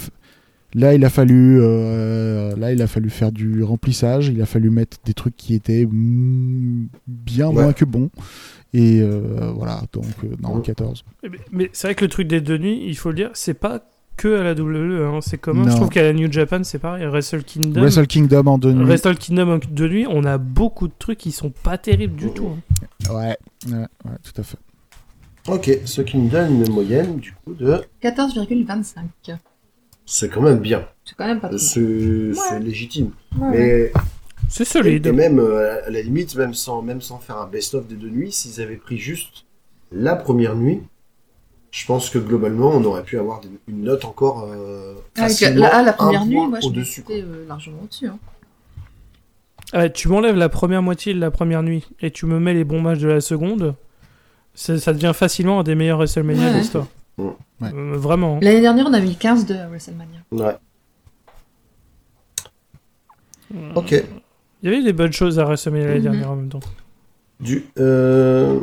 là, 0.74 0.94
il 0.94 1.04
a 1.04 1.10
fallu, 1.10 1.58
euh, 1.60 2.56
là, 2.56 2.72
il 2.72 2.80
a 2.80 2.86
fallu 2.86 3.10
faire 3.10 3.32
du 3.32 3.62
remplissage. 3.62 4.28
Il 4.28 4.40
a 4.40 4.46
fallu 4.46 4.70
mettre 4.70 4.96
des 5.04 5.12
trucs 5.14 5.36
qui 5.36 5.54
étaient 5.54 5.86
mm, 5.86 6.88
bien 7.06 7.48
Ouais. 7.48 7.62
moins 7.64 7.72
que 7.74 7.84
bons. 7.84 8.08
Et 8.74 9.00
euh, 9.00 9.52
voilà, 9.54 9.82
donc 9.92 10.04
euh, 10.24 10.28
non, 10.42 10.56
Ouais. 10.56 10.62
14. 10.62 11.04
Mais, 11.22 11.30
mais 11.52 11.70
c'est 11.72 11.86
vrai 11.86 11.94
que 11.94 12.04
le 12.04 12.10
truc 12.10 12.26
des 12.26 12.40
deux 12.40 12.58
nuits, 12.58 12.82
il 12.86 12.96
faut 12.96 13.08
le 13.10 13.14
dire, 13.14 13.30
c'est 13.34 13.54
pas 13.54 13.80
que 14.16 14.36
à 14.38 14.42
la 14.42 14.52
WWE, 14.54 15.06
hein, 15.16 15.20
c'est 15.22 15.38
commun. 15.38 15.62
Non. 15.64 15.70
Je 15.70 15.76
trouve 15.76 15.88
qu'à 15.88 16.02
la 16.02 16.12
New 16.12 16.30
Japan, 16.30 16.62
c'est 16.64 16.78
pareil. 16.80 17.06
Wrestle 17.06 17.42
Kingdom, 17.44 17.80
Wrestle 17.80 18.06
Kingdom 18.06 18.46
en 18.46 18.58
deux 18.58 18.72
nuits. 18.72 18.84
Wrestle 18.84 19.16
Kingdom 19.16 19.48
en 19.54 19.58
deux 19.70 19.88
nuits, 19.88 20.06
on 20.08 20.24
a 20.24 20.38
beaucoup 20.38 20.88
de 20.88 20.92
trucs 20.98 21.18
qui 21.18 21.30
sont 21.32 21.50
pas 21.50 21.78
terribles 21.78 22.16
du 22.16 22.30
tout. 22.30 22.48
hein. 22.48 23.12
Ouais, 23.14 23.36
ouais, 23.70 23.78
ouais, 23.78 24.16
tout 24.22 24.40
à 24.40 24.44
fait. 24.44 24.58
Ok, 25.46 25.70
ce 25.84 26.00
qui 26.02 26.16
nous 26.16 26.28
donne 26.28 26.64
une 26.64 26.72
moyenne 26.72 27.16
du 27.18 27.32
coup 27.44 27.54
de. 27.54 27.80
14,25. 28.02 29.36
C'est 30.06 30.28
quand 30.30 30.42
même 30.42 30.58
bien. 30.58 30.84
C'est 31.04 31.14
quand 31.16 31.26
même 31.26 31.40
pas 31.40 31.48
trop. 31.48 31.58
C'est 31.58 31.80
légitime. 32.60 33.10
Ouais, 33.38 33.48
ouais. 33.48 33.92
Mais 33.94 34.00
C'est 34.48 34.64
solide. 34.64 35.06
et 35.06 35.12
même 35.12 35.38
euh, 35.38 35.84
à 35.86 35.90
la 35.90 36.02
limite, 36.02 36.34
même 36.36 36.54
sans 36.54 36.82
même 36.82 37.00
sans 37.00 37.18
faire 37.18 37.38
un 37.38 37.46
best-of 37.46 37.86
des 37.86 37.94
deux 37.96 38.10
nuits, 38.10 38.30
s'ils 38.32 38.60
avaient 38.62 38.76
pris 38.76 38.98
juste 38.98 39.44
la 39.90 40.16
première 40.16 40.54
nuit, 40.54 40.82
je 41.70 41.86
pense 41.86 42.08
que 42.10 42.18
globalement, 42.18 42.68
on 42.70 42.84
aurait 42.84 43.02
pu 43.02 43.18
avoir 43.18 43.40
des- 43.40 43.48
une 43.68 43.82
note 43.82 44.04
encore 44.04 44.44
euh, 44.48 44.94
Ah, 45.16 45.22
facilement 45.22 45.68
ah, 45.72 45.82
la 45.82 45.90
un 45.90 45.92
première 45.94 46.24
nuit, 46.26 46.36
point 46.36 46.48
moi 46.48 46.60
je 46.60 46.66
au-dessus. 46.68 47.04
euh, 47.10 47.46
largement 47.48 47.78
au-dessus. 47.82 48.06
Hein. 48.08 48.18
Ouais, 49.72 49.90
tu 49.92 50.08
m'enlèves 50.08 50.36
la 50.36 50.48
première 50.48 50.82
moitié 50.82 51.14
de 51.14 51.18
la 51.20 51.30
première 51.32 51.62
nuit 51.62 51.88
et 52.00 52.10
tu 52.12 52.26
me 52.26 52.38
mets 52.38 52.54
les 52.54 52.64
bons 52.64 52.80
matchs 52.80 53.00
de 53.00 53.08
la 53.08 53.20
seconde, 53.20 53.74
ça, 54.54 54.78
ça 54.78 54.92
devient 54.92 55.12
facilement 55.14 55.60
un 55.60 55.62
des 55.64 55.74
meilleurs 55.74 55.98
WrestleMania 55.98 56.46
Ouais. 56.46 56.52
de 56.52 56.58
l'histoire. 56.58 56.86
Ouais. 57.18 57.32
Euh, 57.62 57.96
vraiment. 57.96 58.36
hein. 58.36 58.40
L'année 58.42 58.60
dernière, 58.60 58.86
on 58.88 58.92
a 58.92 59.00
mis 59.00 59.16
15 59.16 59.46
de 59.46 59.54
WrestleMania. 59.54 60.20
Ouais. 60.30 60.56
Ok. 63.74 64.04
Il 64.64 64.70
y 64.70 64.74
avait 64.74 64.82
des 64.82 64.94
bonnes 64.94 65.12
choses 65.12 65.38
à 65.38 65.44
WrestleMania 65.44 65.84
l'année 65.86 65.98
Mhm. 65.98 66.02
dernière 66.04 66.30
en 66.30 66.36
même 66.36 66.48
temps. 66.48 66.60
Du, 67.38 67.66
euh, 67.78 68.58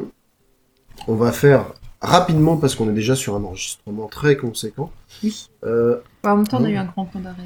on 1.07 1.13
va 1.15 1.31
faire 1.31 1.65
rapidement 2.01 2.57
parce 2.57 2.73
qu'on 2.73 2.89
est 2.89 2.93
déjà 2.93 3.15
sur 3.15 3.35
un 3.35 3.43
enregistrement 3.43 4.07
très 4.07 4.35
conséquent. 4.35 4.91
Oui. 5.23 5.47
Euh, 5.63 5.97
en 6.23 6.37
même 6.37 6.47
temps, 6.47 6.59
on 6.59 6.65
a 6.65 6.69
eu 6.71 6.75
un 6.77 6.85
grand 6.85 7.05
point 7.05 7.21
d'arrêt. 7.21 7.43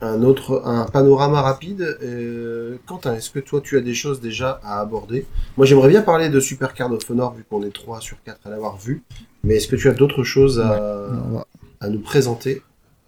un 0.00 0.22
autre, 0.22 0.60
un 0.66 0.84
panorama 0.84 1.40
rapide. 1.40 1.96
Euh, 2.02 2.76
Quentin, 2.84 3.14
est-ce 3.14 3.30
que 3.30 3.38
toi 3.38 3.62
tu 3.62 3.78
as 3.78 3.80
des 3.80 3.94
choses 3.94 4.20
déjà 4.20 4.60
à 4.62 4.80
aborder? 4.80 5.24
Moi, 5.56 5.64
j'aimerais 5.64 5.88
bien 5.88 6.02
parler 6.02 6.28
de 6.28 6.40
Super 6.40 6.74
Card 6.74 6.92
of 6.92 7.08
Honor 7.10 7.32
vu 7.32 7.44
qu'on 7.48 7.62
est 7.62 7.72
3 7.72 8.02
sur 8.02 8.22
4 8.22 8.46
à 8.46 8.50
l'avoir 8.50 8.76
vu. 8.76 9.02
Mais 9.44 9.54
est-ce 9.56 9.68
que 9.68 9.76
tu 9.76 9.88
as 9.88 9.94
d'autres 9.94 10.22
choses 10.24 10.60
à 10.60 11.88
nous 11.88 12.00
présenter? 12.00 12.60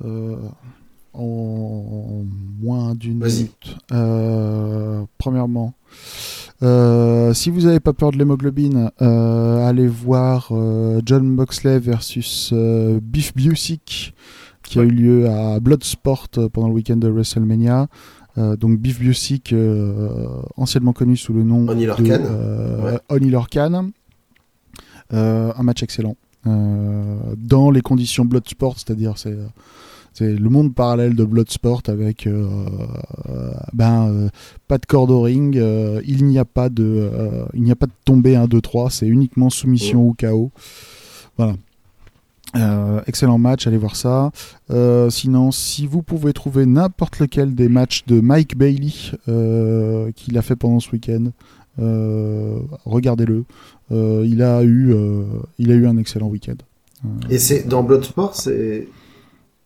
Euh, 0.02 0.36
en 1.16 2.24
moins 2.60 2.94
d'une 2.94 3.24
minute. 3.24 3.76
Euh, 3.92 5.04
premièrement, 5.18 5.74
euh, 6.62 7.34
si 7.34 7.50
vous 7.50 7.62
n'avez 7.62 7.80
pas 7.80 7.92
peur 7.92 8.12
de 8.12 8.18
l'hémoglobine, 8.18 8.90
euh, 9.02 9.66
allez 9.66 9.86
voir 9.86 10.52
John 11.04 11.28
Moxley 11.28 11.78
versus 11.78 12.52
Beef 13.02 13.34
Busick 13.34 14.14
qui 14.62 14.80
a 14.80 14.82
eu 14.82 14.90
lieu 14.90 15.28
à 15.28 15.60
Bloodsport 15.60 16.28
pendant 16.52 16.68
le 16.68 16.74
week-end 16.74 16.96
de 16.96 17.08
WrestleMania. 17.08 17.86
Donc 18.36 18.78
Beef 18.78 18.98
Busick, 18.98 19.54
anciennement 20.56 20.92
connu 20.92 21.16
sous 21.16 21.32
le 21.32 21.42
nom 21.42 21.68
Oni 21.68 21.82
de 21.82 21.86
Lorcan. 21.86 22.84
Ouais. 22.84 22.98
Oni 23.08 23.30
Lorcan. 23.30 23.90
Un 25.10 25.62
match 25.62 25.82
excellent. 25.82 26.16
Dans 26.44 27.70
les 27.70 27.80
conditions 27.80 28.24
Bloodsport, 28.24 28.74
c'est-à-dire 28.78 29.18
c'est 29.18 29.36
c'est 30.16 30.32
le 30.32 30.48
monde 30.48 30.74
parallèle 30.74 31.14
de 31.14 31.24
Bloodsport 31.24 31.82
avec 31.88 32.26
euh, 32.26 32.48
euh, 33.28 33.52
ben 33.74 34.08
euh, 34.08 34.28
pas 34.66 34.78
de 34.78 34.86
corde 34.86 35.10
au 35.10 35.20
ring, 35.20 35.54
il 35.54 36.24
n'y 36.24 36.38
a 36.38 36.46
pas 36.46 36.70
de 36.70 37.10
il 37.52 37.62
n'y 37.62 37.70
a 37.70 37.76
pas 37.76 37.84
de 37.84 37.92
tombée 38.06 38.34
1 38.34 38.46
2 38.46 38.60
3, 38.62 38.90
c'est 38.90 39.06
uniquement 39.06 39.50
soumission 39.50 40.06
ou 40.08 40.16
KO. 40.18 40.50
Voilà. 41.36 41.56
Euh, 42.56 43.02
excellent 43.06 43.36
match, 43.36 43.66
allez 43.66 43.76
voir 43.76 43.94
ça. 43.94 44.30
Euh, 44.70 45.10
sinon, 45.10 45.50
si 45.50 45.86
vous 45.86 46.02
pouvez 46.02 46.32
trouver 46.32 46.64
n'importe 46.64 47.18
lequel 47.18 47.54
des 47.54 47.68
matchs 47.68 48.06
de 48.06 48.20
Mike 48.20 48.56
Bailey 48.56 48.94
euh, 49.28 50.10
qu'il 50.12 50.38
a 50.38 50.42
fait 50.42 50.56
pendant 50.56 50.80
ce 50.80 50.92
week-end, 50.92 51.26
regardez-le. 52.86 53.44
Il 53.90 54.40
a 54.40 54.62
eu, 54.62 54.94
il 55.58 55.70
a 55.70 55.74
eu 55.74 55.86
un 55.86 55.98
excellent 55.98 56.28
week-end. 56.28 56.56
Et 57.28 57.38
c'est 57.38 57.68
dans 57.68 57.82
Bloodsport, 57.82 58.34
c'est 58.34 58.88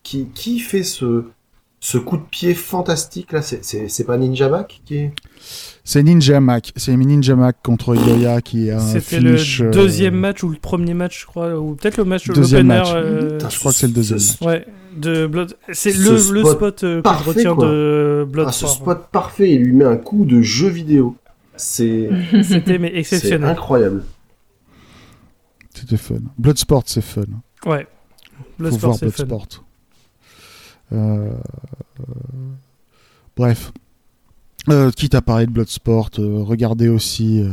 qui, 0.02 0.27
qui 0.35 0.59
fait 0.60 0.82
ce, 0.82 1.24
ce 1.81 1.98
coup 1.98 2.16
de 2.16 2.22
pied 2.22 2.55
fantastique 2.55 3.32
là? 3.32 3.43
C'est- 3.43 3.64
C'est 3.64 3.89
c'est 3.89 4.05
pas 4.05 4.16
Ninja 4.18 4.48
Mac 4.48 4.81
qui 4.85 4.97
est? 4.97 5.12
C'est 5.85 6.02
Ninja 6.02 6.40
Mac, 6.40 6.72
c'est 6.77 6.97
Ninja 6.97 7.35
Mac 7.36 7.56
contre 7.62 7.94
Yoya 7.94 8.40
qui 8.43 8.68
est 8.68 8.72
un 8.72 8.78
C'était 8.81 9.20
le 9.20 9.36
euh, 9.62 9.70
deuxième 9.70 10.14
match 10.14 10.43
ou 10.43 10.48
le 10.51 10.56
premier 10.59 10.94
match, 10.94 11.20
je 11.22 11.27
crois, 11.27 11.59
ou 11.59 11.74
peut-être 11.74 11.97
le 11.97 12.05
match 12.05 12.28
Deuxième 12.28 12.68
l'opener. 12.68 12.81
match. 12.81 12.93
euh, 12.94 13.31
Putain, 13.32 13.48
je 13.48 13.59
crois 13.59 13.72
que 13.72 13.78
c'est 13.78 13.86
le 13.86 13.93
deuxième 13.93 14.18
ce- 14.18 14.44
Ouais, 14.44 14.66
de 14.97 15.27
Blood. 15.27 15.56
C'est 15.72 15.93
Ce 15.93 15.98
le, 15.98 16.10
le 16.35 16.44
spot 16.44 16.52
spot 16.56 16.85
euh, 16.85 16.89
que 16.93 16.97
je 16.97 17.01
parfait, 17.02 17.31
retiens 17.31 17.55
quoi. 17.55 17.66
de 17.66 18.20
Ah, 18.20 18.27
ce 18.27 18.32
Bloodsport. 18.32 18.70
spot 18.70 19.06
parfait, 19.10 19.51
il 19.52 19.62
lui 19.62 19.72
met 19.72 19.85
un 19.85 19.97
coup 19.97 20.24
de 20.24 20.40
jeu 20.43 20.68
vidéo. 20.68 21.16
C'est 21.56 22.09
C'était 22.43 22.78
mais 22.78 22.90
c'est 22.90 22.98
exceptionnel. 23.16 23.51
incroyable. 23.51 24.05
C'était 25.74 25.97
fun. 25.97 26.16
Bloodsport, 26.39 26.82
c'est 26.86 27.01
fun. 27.01 27.22
Ouais. 27.66 27.86
Bloodsport, 28.59 28.90
voir 28.90 28.98
c'est 28.98 29.10
fun. 29.10 29.24
Bloodsport. 29.24 29.64
Euh, 30.93 31.31
Bref. 33.37 33.73
Euh, 34.69 34.91
quitte 34.91 35.15
à 35.15 35.23
parler 35.23 35.47
de 35.47 35.51
Bloodsport, 35.53 36.11
euh, 36.19 36.43
regardez 36.43 36.89
aussi 36.89 37.41
euh, 37.43 37.49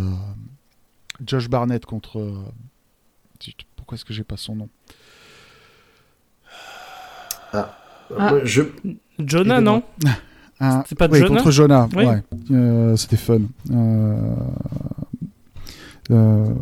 Josh 1.26 1.48
Barnett 1.50 1.86
contre. 1.86 2.20
euh, 2.20 2.34
pourquoi 3.78 3.96
est-ce 3.96 4.04
que 4.04 4.14
j'ai 4.14 4.26
pas 4.26 4.36
son 4.38 4.56
nom 4.56 4.70
Ah. 7.54 7.74
Je... 8.44 8.64
Jonah, 9.20 9.62
non 9.62 9.84
Ah, 10.60 10.84
C'est 10.88 10.98
pas 10.98 11.08
oui, 11.08 11.20
Jonah 11.20 11.38
contre 11.38 11.52
Jonah. 11.52 11.88
Oui. 11.96 12.04
Ouais, 12.06 12.24
Euh, 12.52 12.96
c'était 12.98 13.16
fun. 13.18 13.40
Euh, 13.72 14.36
euh, 16.12 16.54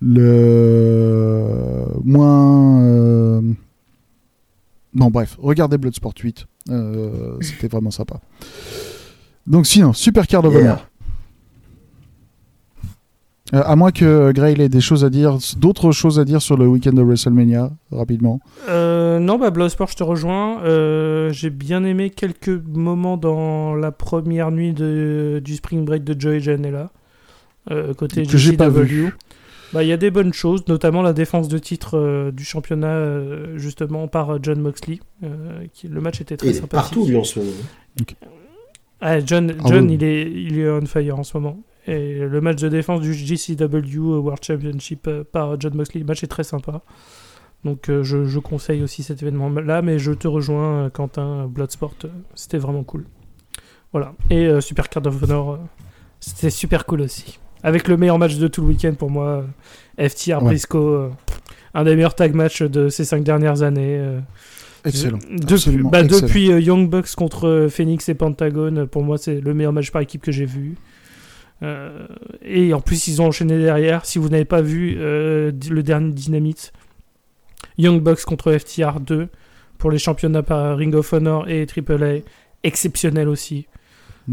le 0.00 1.84
moins. 2.04 3.42
Bon, 4.94 5.10
bref, 5.10 5.36
regardez 5.40 5.78
Bloodsport 5.78 6.14
8. 6.22 6.46
Euh, 6.70 7.36
c'était 7.40 7.68
vraiment 7.68 7.90
sympa. 7.90 8.20
Donc, 9.46 9.66
sinon, 9.66 9.92
Super 9.92 10.26
Card 10.26 10.44
of 10.44 10.54
Yeah. 10.54 10.62
Honor. 10.62 10.86
Euh, 13.54 13.62
à 13.66 13.76
moins 13.76 13.90
que 13.90 14.32
Grail 14.32 14.60
ait 14.62 14.68
des 14.70 14.80
choses 14.80 15.04
à 15.04 15.10
dire, 15.10 15.36
d'autres 15.58 15.92
choses 15.92 16.18
à 16.18 16.24
dire 16.24 16.40
sur 16.40 16.56
le 16.56 16.66
week-end 16.66 16.92
de 16.92 17.02
WrestleMania, 17.02 17.70
rapidement. 17.90 18.40
Euh, 18.68 19.18
non, 19.18 19.38
bah 19.38 19.50
Bloodsport, 19.50 19.88
je 19.88 19.96
te 19.96 20.02
rejoins. 20.02 20.62
Euh, 20.62 21.30
J'ai 21.32 21.50
bien 21.50 21.84
aimé 21.84 22.08
quelques 22.08 22.48
moments 22.48 23.18
dans 23.18 23.74
la 23.74 23.92
première 23.92 24.50
nuit 24.52 24.72
de, 24.72 25.42
du 25.44 25.56
Spring 25.56 25.84
Break 25.84 26.02
de 26.02 26.18
Joey 26.18 26.40
Janela. 26.40 26.90
Euh, 27.70 27.92
côté 27.92 28.24
Que 28.24 28.38
j'ai 28.38 28.56
pas 28.56 28.70
vu. 28.70 29.12
Bah, 29.72 29.82
il 29.82 29.88
y 29.88 29.92
a 29.92 29.96
des 29.96 30.10
bonnes 30.10 30.32
choses, 30.34 30.66
notamment 30.68 31.00
la 31.02 31.12
défense 31.12 31.48
de 31.48 31.56
titre 31.58 31.96
euh, 31.98 32.30
du 32.30 32.44
championnat, 32.44 32.88
euh, 32.88 33.56
justement, 33.58 34.06
par 34.08 34.30
euh, 34.34 34.38
John 34.42 34.60
Moxley. 34.60 35.00
euh, 35.24 35.64
qui, 35.72 35.88
le 35.88 36.00
match 36.00 36.20
était 36.20 36.36
très 36.36 36.48
Il 36.48 36.50
est 36.50 36.54
sympathique. 36.54 36.70
partout, 36.94 37.06
lui, 37.06 37.16
en 37.16 37.24
ce 37.24 37.38
moment. 37.38 37.52
Ah, 39.00 39.20
John, 39.24 39.54
Ah 39.58 39.62
John 39.68 39.90
il, 39.90 40.04
est, 40.04 40.30
il 40.30 40.58
est 40.58 40.70
on 40.70 40.84
fire 40.86 41.18
en 41.18 41.24
ce 41.24 41.36
moment. 41.36 41.60
Et 41.86 42.18
le 42.20 42.40
match 42.40 42.60
de 42.60 42.68
défense 42.68 43.00
du 43.00 43.12
GCW 43.12 43.98
World 43.98 44.44
Championship 44.44 45.08
euh, 45.08 45.24
par 45.24 45.58
John 45.60 45.74
Moxley, 45.74 46.00
le 46.00 46.06
match 46.06 46.22
est 46.22 46.28
très 46.28 46.44
sympa. 46.44 46.82
Donc 47.64 47.88
euh, 47.88 48.02
je, 48.04 48.24
je 48.24 48.38
conseille 48.38 48.82
aussi 48.82 49.02
cet 49.02 49.22
événement-là, 49.22 49.82
mais 49.82 49.98
je 49.98 50.12
te 50.12 50.28
rejoins, 50.28 50.90
Quentin, 50.90 51.46
Bloodsport, 51.48 51.94
c'était 52.34 52.58
vraiment 52.58 52.84
cool. 52.84 53.06
Voilà. 53.92 54.14
Et 54.30 54.46
euh, 54.46 54.60
Super 54.60 54.88
Card 54.88 55.06
of 55.06 55.22
Honor, 55.22 55.52
euh, 55.52 55.56
c'était 56.20 56.50
super 56.50 56.86
cool 56.86 57.00
aussi. 57.02 57.38
Avec 57.62 57.88
le 57.88 57.96
meilleur 57.96 58.18
match 58.18 58.36
de 58.36 58.48
tout 58.48 58.60
le 58.62 58.68
week-end 58.68 58.94
pour 58.94 59.10
moi, 59.10 59.44
euh, 59.98 60.08
FTR 60.08 60.42
Ouais. 60.42 60.50
Briscoe, 60.50 60.76
euh, 60.76 61.08
un 61.74 61.84
des 61.84 61.94
meilleurs 61.94 62.14
tag 62.14 62.34
matchs 62.34 62.62
de 62.62 62.88
ces 62.88 63.04
cinq 63.04 63.22
dernières 63.22 63.62
années. 63.62 63.98
euh, 63.98 64.20
Excellent. 64.84 65.18
depuis, 65.30 65.76
bah, 65.84 66.00
excellent. 66.02 66.20
depuis 66.26 66.46
Young 66.48 66.90
Bucks 66.90 67.14
contre 67.14 67.68
Phoenix 67.70 68.08
et 68.08 68.14
Pentagon, 68.14 68.86
pour 68.90 69.04
moi, 69.04 69.16
c'est 69.16 69.40
le 69.40 69.54
meilleur 69.54 69.72
match 69.72 69.92
par 69.92 70.02
équipe 70.02 70.22
que 70.22 70.32
j'ai 70.32 70.44
vu. 70.46 70.74
Euh, 71.62 72.06
et 72.44 72.74
en 72.74 72.80
plus, 72.80 73.06
ils 73.06 73.22
ont 73.22 73.26
enchaîné 73.26 73.56
derrière. 73.58 74.04
Si 74.04 74.18
vous 74.18 74.28
n'avez 74.28 74.44
pas 74.44 74.60
vu 74.62 74.96
euh, 74.98 75.52
le 75.70 75.82
dernier 75.84 76.12
Dynamite, 76.12 76.72
Young 77.78 78.02
Bucks 78.02 78.24
contre 78.24 78.52
FTR 78.58 78.98
2 78.98 79.28
pour 79.78 79.92
les 79.92 79.98
championnats 79.98 80.42
par 80.42 80.76
Ring 80.76 80.92
of 80.96 81.12
Honor 81.12 81.48
et 81.48 81.64
AAA, 81.64 82.22
exceptionnel 82.64 83.28
aussi. 83.28 83.66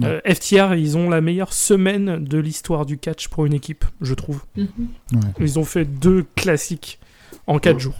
Euh, 0.04 0.20
FTR, 0.26 0.76
ils 0.76 0.98
ont 0.98 1.10
la 1.10 1.20
meilleure 1.22 1.54
semaine 1.54 2.24
de 2.24 2.38
l'histoire 2.38 2.86
du 2.86 2.98
catch 2.98 3.28
pour 3.28 3.46
une 3.46 3.54
équipe, 3.54 3.86
je 4.02 4.14
trouve. 4.14 4.42
Mhm. 4.56 4.66
Ouais. 5.14 5.20
Ils 5.40 5.58
ont 5.60 5.66
fait 5.66 5.86
deux 5.86 6.26
classiques 6.36 7.00
en 7.48 7.58
quatre 7.60 7.76
Ouais. 7.78 7.82
jours. 7.82 8.00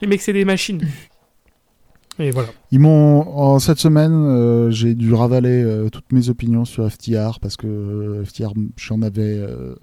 Les 0.00 0.06
mecs, 0.08 0.22
c'est 0.22 0.32
des 0.32 0.44
machines. 0.44 0.80
Et 2.20 2.30
voilà. 2.32 2.48
Ils 2.72 2.80
m'ont 2.80 3.20
en 3.38 3.58
cette 3.60 3.78
semaine, 3.78 4.12
euh, 4.12 4.70
j'ai 4.70 4.94
dû 4.96 5.14
ravaler 5.14 5.62
euh, 5.62 5.88
toutes 5.88 6.10
mes 6.12 6.30
opinions 6.30 6.64
sur 6.64 6.90
FTR 6.90 7.38
parce 7.40 7.56
que 7.56 7.66
euh, 7.68 8.24
FTR, 8.24 8.54
j'en 8.76 9.02
avais, 9.02 9.36
euh, 9.38 9.76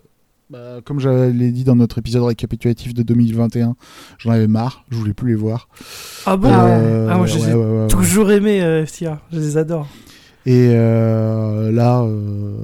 bah, 0.49 0.81
comme 0.83 0.99
je 0.99 1.29
l'ai 1.31 1.51
dit 1.51 1.63
dans 1.63 1.77
notre 1.77 1.97
épisode 1.99 2.23
récapitulatif 2.23 2.93
de 2.93 3.03
2021, 3.03 3.75
j'en 4.17 4.31
avais 4.31 4.47
marre, 4.47 4.83
je 4.89 4.97
voulais 4.97 5.13
plus 5.13 5.29
les 5.29 5.35
voir. 5.35 5.69
Ah 6.25 6.35
bon? 6.35 6.49
Euh, 6.51 7.07
Ah, 7.09 7.17
moi, 7.17 7.25
je 7.25 7.37
les 7.37 7.49
ai 7.51 7.53
ouais, 7.53 7.63
ouais, 7.63 7.81
ouais, 7.83 7.87
toujours 7.87 8.29
aimé 8.31 8.61
euh, 8.61 8.85
FTR, 8.85 9.17
je 9.31 9.39
les 9.39 9.55
adore. 9.57 9.87
Et 10.45 10.69
euh, 10.73 11.71
là, 11.71 12.03
euh, 12.03 12.55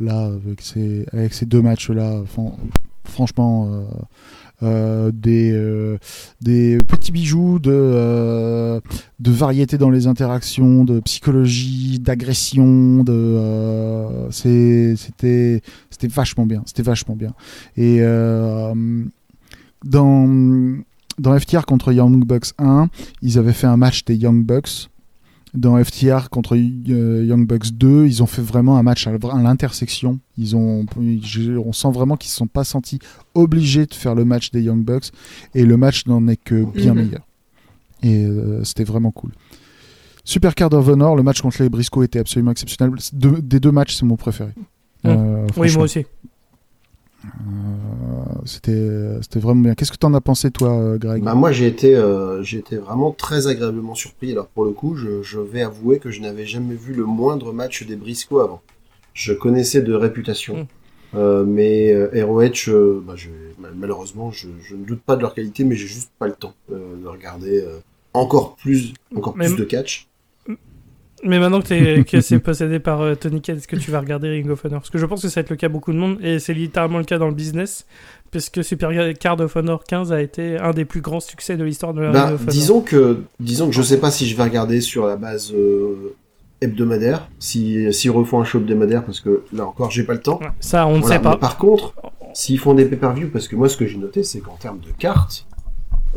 là, 0.00 0.26
avec 0.26 0.60
ces, 0.60 1.46
deux 1.46 1.60
matchs-là, 1.60 2.22
fran- 2.24 2.56
franchement, 3.04 3.68
euh, 4.62 5.10
des, 5.12 6.78
petits 6.86 7.10
bijoux 7.10 7.58
de, 7.58 8.80
variété 9.18 9.76
dans 9.76 9.90
les 9.90 10.06
interactions, 10.06 10.84
de 10.84 11.00
psychologie, 11.00 11.98
d'agression, 11.98 13.02
de, 13.02 14.28
c'était, 14.30 14.94
vachement 16.04 16.46
bien, 16.46 16.62
c'était 16.64 16.84
vachement 16.84 17.16
bien. 17.16 17.34
Et 17.76 18.00
dans, 19.84 20.36
dans 21.18 21.38
FTR 21.40 21.66
contre 21.66 21.92
Young 21.92 22.24
Bucks 22.24 22.52
1, 22.58 22.88
ils 23.22 23.36
avaient 23.36 23.52
fait 23.52 23.66
un 23.66 23.76
match 23.76 24.04
des 24.04 24.14
Young 24.14 24.44
Bucks 24.44 24.90
dans 25.56 25.82
FTR 25.82 26.28
contre 26.30 26.54
euh, 26.56 27.24
Young 27.24 27.46
Bucks 27.46 27.72
2, 27.72 28.06
ils 28.06 28.22
ont 28.22 28.26
fait 28.26 28.42
vraiment 28.42 28.76
un 28.78 28.82
match 28.82 29.06
à, 29.06 29.12
l'intersection. 29.12 30.20
Ils 30.36 30.54
ont, 30.56 30.86
on 30.96 31.72
sent 31.72 31.90
vraiment 31.92 32.16
qu'ils 32.16 32.28
ne 32.28 32.32
se 32.32 32.36
sont 32.36 32.46
pas 32.46 32.64
sentis 32.64 32.98
obligés 33.34 33.86
de 33.86 33.94
faire 33.94 34.14
le 34.14 34.24
match 34.24 34.50
des 34.50 34.62
Young 34.62 34.84
Bucks 34.84 35.10
et 35.54 35.64
le 35.64 35.76
match 35.76 36.06
n'en 36.06 36.26
est 36.28 36.36
que 36.36 36.64
bien 36.64 36.94
Mhm. 36.94 37.04
meilleur. 37.04 37.26
Et 38.02 38.24
euh, 38.24 38.62
c'était 38.64 38.84
vraiment 38.84 39.10
cool. 39.10 39.32
Super 40.24 40.54
Card 40.54 40.72
of 40.74 40.88
Honor, 40.88 41.16
le 41.16 41.22
match 41.22 41.40
contre 41.40 41.62
les 41.62 41.68
Briscoe 41.68 42.02
était 42.02 42.18
absolument 42.18 42.50
exceptionnel. 42.50 42.94
Des 43.12 43.60
deux 43.60 43.72
matchs, 43.72 43.94
c'est 43.94 44.04
mon 44.06 44.16
préféré. 44.16 44.50
Mhm. 45.04 45.10
Euh, 45.12 45.46
Oui, 45.56 45.72
moi 45.74 45.84
aussi. 45.84 46.04
Euh, 47.26 48.40
c'était 48.44 49.20
c'était 49.22 49.38
vraiment 49.40 49.62
bien. 49.62 49.74
Qu'est-ce 49.74 49.92
que 49.92 49.96
t'en 49.96 50.14
as 50.14 50.20
pensé, 50.20 50.50
toi, 50.50 50.70
euh, 50.72 50.98
Greg 50.98 51.22
Bah, 51.22 51.34
moi, 51.34 51.52
j'ai 51.52 51.66
été, 51.66 51.94
euh, 51.96 52.42
j'ai 52.42 52.58
été 52.58 52.76
vraiment 52.76 53.12
très 53.12 53.46
agréablement 53.46 53.94
surpris. 53.94 54.32
Alors, 54.32 54.46
pour 54.46 54.64
le 54.64 54.72
coup, 54.72 54.94
je, 54.94 55.22
je 55.22 55.38
vais 55.38 55.62
avouer 55.62 55.98
que 55.98 56.10
je 56.10 56.20
n'avais 56.20 56.46
jamais 56.46 56.74
vu 56.74 56.94
le 56.94 57.04
moindre 57.04 57.52
match 57.52 57.84
des 57.86 57.96
Briscoe 57.96 58.40
avant. 58.40 58.62
Je 59.14 59.32
connaissais 59.32 59.82
de 59.82 59.94
réputation. 59.94 60.56
Mm. 60.56 60.66
Euh, 61.14 61.44
mais 61.44 61.92
euh, 61.92 62.24
ROH, 62.26 62.68
euh, 62.68 63.02
bah, 63.06 63.14
je, 63.16 63.28
malheureusement, 63.76 64.30
je, 64.30 64.48
je 64.62 64.74
ne 64.74 64.84
doute 64.84 65.00
pas 65.00 65.16
de 65.16 65.22
leur 65.22 65.34
qualité, 65.34 65.64
mais 65.64 65.74
j'ai 65.76 65.86
juste 65.86 66.10
pas 66.18 66.26
le 66.26 66.34
temps 66.34 66.54
euh, 66.72 66.96
de 67.02 67.06
regarder 67.06 67.60
euh, 67.62 67.78
encore 68.12 68.56
plus, 68.56 68.92
encore 69.14 69.36
Mais- 69.36 69.46
plus 69.46 69.56
de 69.56 69.64
catch. 69.64 70.08
Mais 71.26 71.38
maintenant 71.38 71.60
que, 71.62 72.20
c'est 72.20 72.38
possédé 72.38 72.78
par 72.78 73.00
euh, 73.02 73.14
Tony 73.14 73.42
Khan, 73.42 73.54
est-ce 73.56 73.68
que 73.68 73.76
tu 73.76 73.90
vas 73.90 74.00
regarder 74.00 74.28
Ring 74.30 74.48
of 74.50 74.64
Honor? 74.64 74.80
Parce 74.80 74.90
que 74.90 74.98
je 74.98 75.06
pense 75.06 75.22
que 75.22 75.28
ça 75.28 75.40
va 75.40 75.42
être 75.42 75.50
le 75.50 75.56
cas 75.56 75.68
beaucoup 75.68 75.92
de 75.92 75.98
monde, 75.98 76.18
et 76.22 76.38
c'est 76.38 76.54
littéralement 76.54 76.98
le 76.98 77.04
cas 77.04 77.18
dans 77.18 77.28
le 77.28 77.34
business, 77.34 77.86
puisque 78.30 78.62
Super 78.64 78.90
Card 79.18 79.40
of 79.40 79.54
Honor 79.56 79.84
15 79.84 80.12
a 80.12 80.20
été 80.22 80.56
un 80.58 80.70
des 80.72 80.84
plus 80.84 81.00
grands 81.00 81.20
succès 81.20 81.56
de 81.56 81.64
l'histoire 81.64 81.92
de 81.94 82.02
la 82.02 82.10
Bah, 82.12 82.24
Ring 82.26 82.34
of 82.34 82.40
Honor. 82.42 82.52
disons 82.52 82.80
que, 82.80 83.22
disons 83.40 83.68
que 83.68 83.74
je 83.74 83.82
sais 83.82 83.98
pas 83.98 84.10
si 84.10 84.26
je 84.26 84.36
vais 84.36 84.42
regarder 84.44 84.80
sur 84.80 85.06
la 85.06 85.16
base 85.16 85.52
euh, 85.52 86.14
hebdomadaire, 86.60 87.28
si 87.38 87.92
s'ils 87.92 88.10
refont 88.10 88.40
un 88.40 88.44
show 88.44 88.58
hebdomadaire, 88.58 89.04
parce 89.04 89.20
que 89.20 89.42
là 89.52 89.66
encore, 89.66 89.90
j'ai 89.90 90.04
pas 90.04 90.14
le 90.14 90.20
temps. 90.22 90.40
Ça, 90.60 90.86
on 90.86 90.96
ne 90.96 91.00
Voilà, 91.00 91.16
sait 91.16 91.22
pas. 91.22 91.30
mais 91.32 91.38
par 91.38 91.58
contre, 91.58 91.94
s'ils 92.34 92.58
font 92.58 92.74
des 92.74 92.84
pay-per-view, 92.84 93.28
parce 93.32 93.48
que 93.48 93.56
moi, 93.56 93.68
ce 93.68 93.76
que 93.76 93.86
j'ai 93.86 93.98
noté, 93.98 94.22
c'est 94.22 94.40
qu'en 94.40 94.56
termes 94.56 94.80
de 94.80 94.90
cartes, 94.98 95.46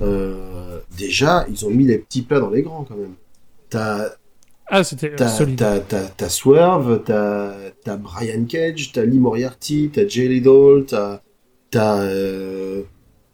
euh, 0.01 0.79
déjà, 0.97 1.45
ils 1.49 1.65
ont 1.65 1.69
mis 1.69 1.85
les 1.85 1.97
petits 1.97 2.21
plats 2.21 2.39
dans 2.39 2.49
les 2.49 2.61
grands, 2.61 2.83
quand 2.87 2.95
même. 2.95 3.13
T'as, 3.69 4.09
Ah, 4.69 4.83
c'était 4.83 5.11
euh, 5.11 5.15
t'as, 5.17 5.27
solide. 5.27 5.57
t'as, 5.57 5.79
t'as, 5.79 6.07
t'as 6.09 6.29
Swerve, 6.29 7.01
t'as, 7.05 7.53
t'as 7.83 7.97
Brian 7.97 8.45
Cage, 8.45 8.91
t'as 8.93 9.03
Lee 9.03 9.17
Moriarty, 9.19 9.89
t'as 9.93 10.07
Jay 10.07 10.27
Liddell, 10.27 10.85
t'as, 10.87 11.21
t'as, 11.71 12.01
euh, 12.01 12.83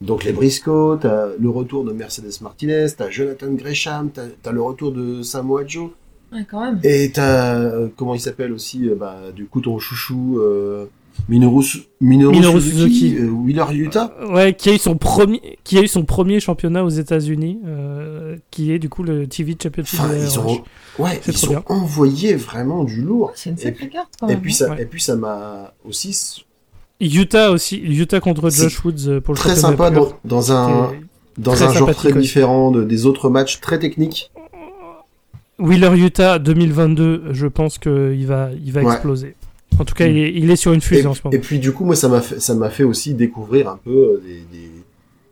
donc 0.02 0.24
les 0.24 0.32
Briscoe, 0.32 0.98
t'as 1.02 1.28
le 1.40 1.50
retour 1.50 1.84
de 1.84 1.92
Mercedes 1.92 2.42
Martinez, 2.42 2.88
t'as 2.98 3.10
Jonathan 3.10 3.52
Gresham, 3.54 4.12
t'as, 4.12 4.28
t'as 4.42 4.52
le 4.52 4.62
retour 4.62 4.92
de 4.94 5.22
Samoa 5.24 5.66
Joe, 5.68 5.90
Ouais, 6.32 6.46
quand 6.50 6.62
même. 6.62 6.80
et 6.84 7.12
t'as, 7.14 7.56
euh, 7.56 7.88
comment 7.96 8.16
il 8.16 8.20
s'appelle 8.22 8.52
aussi, 8.54 8.90
euh, 8.90 8.96
bah, 8.96 9.18
du 9.36 9.46
coup, 9.46 9.62
ton 9.62 9.78
chouchou, 9.78 10.40
euh, 10.40 10.86
Minoru, 11.28 11.64
Su- 11.64 11.80
Minoru, 12.02 12.36
Minoru 12.36 12.62
Suzuki, 12.62 13.00
Suzuki. 13.10 13.18
euh, 13.20 13.30
Wheeler 13.30 13.66
Yuta. 13.72 14.14
Ouais, 14.30 14.54
qui 14.54 14.70
a 14.70 14.74
eu 14.74 14.78
son 14.78 14.96
premier, 14.96 15.58
qui 15.64 15.78
a 15.78 15.82
eu 15.82 15.88
son 15.88 16.04
premier 16.06 16.40
championnat 16.40 16.84
aux 16.84 16.90
États-Unis, 16.90 17.60
euh, 17.66 18.36
qui 18.52 18.72
est 18.72 18.80
du 18.80 18.90
coup 18.90 19.02
le 19.04 19.26
TV 19.28 19.56
Championship. 19.62 20.00
Enfin, 20.00 20.10
de 20.14 20.18
ils 20.18 20.40
ont, 20.40 20.62
ouais, 21.00 21.20
ils 21.28 21.34
trop 21.34 21.48
ont 21.48 21.50
bien. 21.50 21.64
envoyé 21.68 22.36
vraiment 22.36 22.84
du 22.84 23.02
lourd. 23.02 23.32
C'est 23.36 23.50
une 23.50 23.56
Et 23.58 23.62
sacrée 23.62 23.86
puis, 23.88 23.90
carte 23.96 24.14
quand 24.20 24.28
et 24.28 24.34
même. 24.34 24.42
puis 24.42 24.52
hein. 24.54 24.56
ça, 24.56 24.70
Ouais. 24.72 24.82
et 24.84 24.86
puis 24.86 25.02
ça 25.02 25.16
m'a 25.16 25.74
aussi 25.88 26.46
Utah 27.02 27.52
aussi, 27.52 27.78
Utah 27.78 28.20
contre 28.20 28.50
Josh 28.50 28.84
Woods 28.86 29.08
euh, 29.08 29.20
pour 29.22 29.34
le 29.34 29.40
très 29.40 29.56
sympa 29.56 29.90
dans, 29.90 30.10
dans 30.24 30.52
un, 30.52 30.92
dans 31.38 31.52
très 31.54 31.66
un 31.66 31.74
genre 31.74 31.92
très 31.94 32.14
différent 32.14 32.72
de, 32.72 32.84
des 32.84 33.06
autres 33.06 33.30
matchs 33.30 33.60
très 33.60 33.80
techniques. 33.80 34.32
Wheeler 35.60 35.98
Utah 35.98 36.38
2022, 36.40 37.30
je 37.32 37.48
pense 37.48 37.78
qu'il 37.78 38.26
va, 38.28 38.50
il 38.64 38.72
va 38.74 38.82
Ouais. 38.82 38.92
exploser. 38.94 39.36
En 39.80 39.86
tout 39.86 39.94
cas, 39.96 40.08
Mm. 40.08 40.12
il, 40.12 40.18
est, 40.18 40.34
il 40.34 40.52
est 40.52 40.56
sur 40.56 40.72
une 40.74 40.78
Et, 40.80 40.82
fusée 40.82 41.06
en 41.08 41.14
ce 41.14 41.22
moment. 41.24 41.36
et 41.36 41.40
puis 41.40 41.60
du 41.60 41.72
coup, 41.72 41.86
moi, 41.86 41.96
ça 41.96 42.08
m'a 42.10 42.22
fait, 42.22 42.40
ça 42.40 42.56
m'a 42.56 42.70
fait 42.70 42.84
aussi 42.84 43.14
découvrir 43.14 43.68
un 43.70 43.78
peu 43.84 43.92
euh, 43.92 44.24
des, 44.26 44.58
des, 44.58 44.70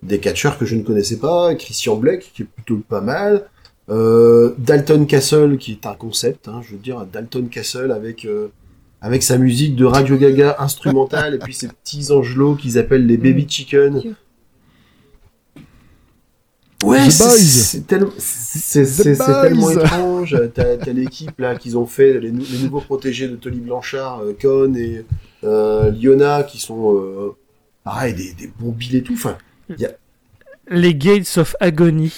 des 0.03 0.19
catcheurs 0.19 0.57
que 0.57 0.65
je 0.65 0.75
ne 0.75 0.83
connaissais 0.83 1.17
pas. 1.17 1.53
Christian 1.55 1.95
Black, 1.95 2.31
qui 2.33 2.41
est 2.43 2.45
plutôt 2.45 2.77
pas 2.87 3.01
mal. 3.01 3.45
Euh, 3.89 4.53
Dalton 4.57 5.05
Castle, 5.05 5.57
qui 5.57 5.71
est 5.73 5.85
un 5.85 5.93
concept, 5.93 6.47
hein, 6.47 6.61
je 6.65 6.71
veux 6.73 6.77
dire, 6.81 7.05
Dalton 7.11 7.47
Castle 7.49 7.91
avec, 7.91 8.23
euh, 8.25 8.47
avec 9.01 9.23
sa 9.23 9.37
musique 9.37 9.75
de 9.75 9.83
Radio 9.85 10.15
Gaga 10.17 10.55
instrumentale 10.59 11.35
et 11.35 11.37
puis 11.39 11.53
ses 11.53 11.67
petits 11.67 12.11
angelots 12.11 12.55
qu'ils 12.55 12.77
appellent 12.77 13.05
les 13.05 13.17
baby 13.17 13.45
chicken. 13.47 14.01
Ouais, 16.83 17.07
The 17.07 17.11
c'est- 17.11 17.87
tellement, 17.87 18.11
étrange. 19.71 20.37
T'as 20.53 20.77
t'as 20.77 20.91
l'équipe 20.93 21.37
là 21.39 21.55
qu'ils 21.55 21.77
ont 21.77 21.85
fait, 21.85 22.19
les, 22.19 22.31
nou- 22.31 22.43
les 22.51 22.59
nouveaux 22.59 22.81
protégés 22.81 23.27
de 23.27 23.35
Tolly 23.35 23.59
Blanchard, 23.59 24.21
euh, 24.21 24.33
Con 24.39 24.73
et 24.75 25.05
euh, 25.43 25.91
Liona, 25.91 26.43
qui 26.43 26.59
sont 26.59 26.95
euh, 26.95 27.35
pareil 27.83 28.13
des, 28.13 28.33
des 28.33 28.51
bons 28.59 28.71
billets 28.71 28.99
et 28.99 29.03
tout. 29.03 29.13
Enfin, 29.13 29.37
Les 30.69 30.95
Gates 30.95 31.37
of 31.37 31.55
Agony, 31.59 32.13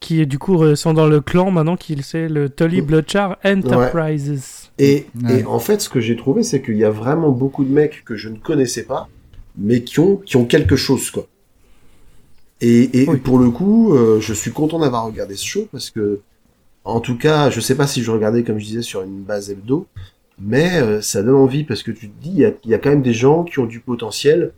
qui 0.00 0.26
du 0.26 0.38
coup 0.38 0.62
euh, 0.62 0.76
sont 0.76 0.94
dans 0.94 1.06
le 1.06 1.20
clan 1.20 1.50
maintenant, 1.50 1.76
qui 1.76 1.96
c'est 2.02 2.28
le 2.28 2.48
Tully 2.48 2.80
Bloodchar 2.80 3.36
Enterprises. 3.44 4.70
et, 4.78 5.06
Ouais. 5.24 5.40
et 5.40 5.44
en 5.44 5.58
fait, 5.58 5.80
ce 5.80 5.88
que 5.88 6.00
j'ai 6.00 6.16
trouvé, 6.16 6.42
c'est 6.42 6.62
qu'il 6.62 6.76
y 6.76 6.84
a 6.84 6.90
vraiment 6.90 7.30
beaucoup 7.30 7.64
de 7.64 7.70
mecs 7.72 8.04
que 8.04 8.16
je 8.16 8.28
ne 8.28 8.36
connaissais 8.38 8.84
pas, 8.84 9.08
mais 9.56 9.82
qui 9.82 10.00
ont 10.00 10.16
qui 10.16 10.36
ont 10.36 10.44
quelque 10.44 10.76
chose 10.76 11.10
quoi. 11.10 11.26
Et, 12.60 13.02
et 13.02 13.08
Oui. 13.08 13.18
pour 13.18 13.38
le 13.38 13.50
coup, 13.50 13.94
euh, 13.94 14.20
je 14.20 14.32
suis 14.34 14.50
content 14.52 14.78
d'avoir 14.80 15.04
regardé 15.04 15.36
ce 15.36 15.46
show 15.46 15.68
parce 15.70 15.90
que, 15.90 16.20
en 16.84 17.00
tout 17.00 17.16
cas, 17.16 17.50
je 17.50 17.60
sais 17.60 17.76
pas 17.76 17.86
si 17.86 18.02
je 18.02 18.10
regardais 18.10 18.42
comme 18.44 18.58
je 18.58 18.64
disais 18.64 18.82
sur 18.82 19.02
une 19.02 19.22
base 19.22 19.50
hebdo, 19.50 19.86
mais 20.40 20.80
euh, 20.80 21.00
ça 21.00 21.22
donne 21.22 21.36
envie 21.36 21.64
parce 21.64 21.82
que 21.82 21.90
tu 21.92 22.08
te 22.08 22.20
dis, 22.22 22.30
il 22.30 22.38
y 22.38 22.44
a, 22.44 22.52
il 22.64 22.70
y 22.70 22.74
a 22.74 22.78
quand 22.78 22.90
même 22.90 23.02
des 23.02 23.12
gens 23.14 23.44
qui 23.44 23.58
ont 23.60 23.66
du 23.66 23.80
potentiel 23.80 24.52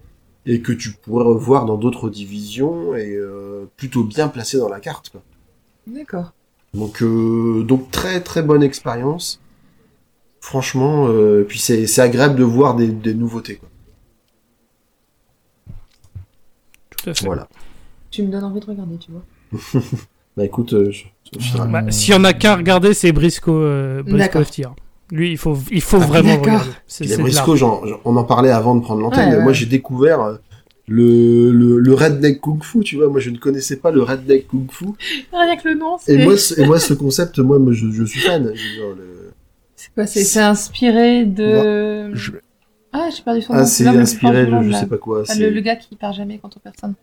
et 0.46 0.62
que 0.62 0.72
tu 0.72 0.92
pourrais 0.92 1.24
revoir 1.24 1.66
dans 1.66 1.76
d'autres 1.76 2.08
divisions 2.08 2.94
et 2.94 3.14
euh, 3.14 3.66
plutôt 3.76 4.04
bien 4.04 4.28
placés 4.28 4.56
dans 4.56 4.68
la 4.70 4.80
carte. 4.80 5.10
Quoi. 5.10 5.22
D'accord. 5.86 6.32
Donc, 6.72 7.02
euh, 7.02 7.62
donc 7.64 7.90
très 7.90 8.22
très 8.22 8.42
bonne 8.42 8.62
expérience. 8.62 9.40
Franchement, 10.40 11.08
euh, 11.08 11.44
puis 11.46 11.58
c'est 11.58 11.86
c'est 11.86 12.00
agréable 12.00 12.36
de 12.36 12.44
voir 12.44 12.74
des, 12.74 12.88
des 12.88 13.12
nouveautés. 13.12 13.56
Quoi. 13.56 13.68
Tout 16.90 17.10
à 17.10 17.14
fait. 17.14 17.26
Voilà. 17.26 17.48
Tu 18.10 18.22
me 18.22 18.30
donnes 18.32 18.44
envie 18.44 18.60
de 18.60 18.66
regarder, 18.66 18.96
tu 18.98 19.10
vois. 19.12 19.22
Bah 20.36 20.44
écoute, 20.44 20.72
euh, 20.74 20.90
je, 20.92 21.04
je- 21.38 21.58
Ah, 21.58 21.66
Bah, 21.66 21.90
S'il 21.90 22.14
y 22.14 22.16
en 22.16 22.22
a 22.24 22.32
qu'un 22.32 22.52
à 22.52 22.56
regarder, 22.56 22.94
c'est 22.94 23.10
Briscoe, 23.12 23.48
euh, 23.50 24.02
Briscoe 24.02 24.16
D'accord. 24.18 24.42
FTR. 24.44 24.74
Lui, 25.10 25.32
il 25.32 25.36
faut, 25.38 25.58
il 25.72 25.80
faut 25.80 25.98
Ah, 26.00 26.06
vraiment 26.06 26.36
regarder. 26.40 26.70
C'est 26.86 27.04
c'est 27.04 27.30
j'en- 27.32 27.56
j'en- 27.56 28.00
on 28.04 28.16
en 28.16 28.22
parlait 28.24 28.50
avant 28.50 28.76
de 28.76 28.80
prendre 28.80 29.00
l'antenne. 29.02 29.30
Ouais, 29.30 29.36
ouais. 29.38 29.42
Moi, 29.42 29.52
j'ai 29.52 29.66
découvert 29.66 30.20
euh, 30.20 30.36
le, 30.86 31.50
le, 31.50 31.78
le 31.78 31.94
redneck 31.94 32.40
kung 32.40 32.62
fu, 32.62 32.80
tu 32.80 32.94
vois. 32.96 33.08
Moi, 33.08 33.18
je 33.18 33.30
ne 33.30 33.38
connaissais 33.38 33.76
pas 33.76 33.90
le 33.90 34.02
redneck 34.04 34.46
kung 34.46 34.70
fu. 34.70 34.84
Rien 35.32 35.56
que 35.56 35.68
le 35.68 35.74
nom, 35.74 35.96
Et 35.96 36.00
c'est. 36.00 36.24
moi, 36.24 36.36
ce, 36.36 36.60
et 36.60 36.64
moi, 36.64 36.78
ce 36.78 36.94
concept, 36.94 37.38
moi, 37.40 37.58
je, 37.72 37.90
je 37.90 38.04
suis 38.04 38.20
fan. 38.20 38.52
Je 38.54 38.80
le- 38.82 39.32
C'est 39.74 39.92
quoi 39.92 40.06
C'est 40.06 40.22
c'est 40.24 40.40
inspiré 40.40 41.24
de. 41.24 42.14
Je- 42.14 42.30
Ah, 42.92 43.08
j'ai 43.14 43.22
perdu 43.24 43.42
son 43.42 43.52
nom. 43.54 43.58
Ah, 43.60 43.66
c'est 43.66 43.86
inspiré 43.88 44.46
de, 44.46 44.62
je 44.62 44.72
sais 44.72 44.86
pas 44.86 44.98
quoi. 44.98 45.22
Ah, 45.28 45.34
c'est- 45.34 45.40
le, 45.40 45.50
le 45.50 45.60
gars 45.60 45.74
qui 45.76 45.96
part 45.96 46.12
jamais 46.12 46.38
contre 46.38 46.60
personne. 46.60 46.94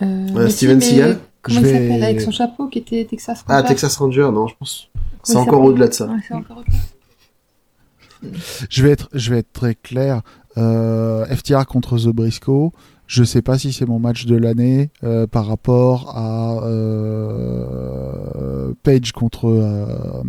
Euh, 0.00 0.48
Steven 0.48 0.80
si, 0.80 0.90
Seagal 0.90 1.18
Comment 1.42 1.60
Je 1.60 1.60
il 1.60 1.66
vais- 1.66 1.72
s'appelle 1.88 2.02
Avec 2.04 2.20
son 2.20 2.30
chapeau 2.30 2.68
qui 2.68 2.78
était 2.78 3.04
Texas 3.04 3.44
Ah, 3.48 3.56
Ranger. 3.56 3.68
Texas 3.68 3.96
Ranger, 3.96 4.30
non, 4.32 4.46
je 4.46 4.54
pense. 4.58 4.88
C'est 5.22 5.36
encore 5.36 5.62
au-delà 5.62 5.88
de 5.88 5.92
ça. 5.92 6.06
Ouais, 6.06 6.14
encore. 6.36 6.62
Je 8.70 8.82
vais 8.84 8.90
être, 8.90 9.08
je 9.12 9.30
vais 9.30 9.38
être 9.40 9.52
très 9.52 9.74
clair. 9.74 10.22
Euh, 10.56 11.24
FTR 11.26 11.66
contre 11.66 11.98
The 11.98 12.08
Briscoe. 12.08 12.70
Je 13.08 13.24
sais 13.24 13.42
pas 13.42 13.58
si 13.58 13.72
c'est 13.72 13.86
mon 13.86 13.98
match 13.98 14.24
de 14.26 14.36
l'année 14.36 14.90
euh, 15.04 15.26
par 15.26 15.46
rapport 15.46 16.16
à 16.16 16.62
euh, 17.62 18.72
Page 18.82 19.12
contre 19.12 19.48
euh, 19.48 20.22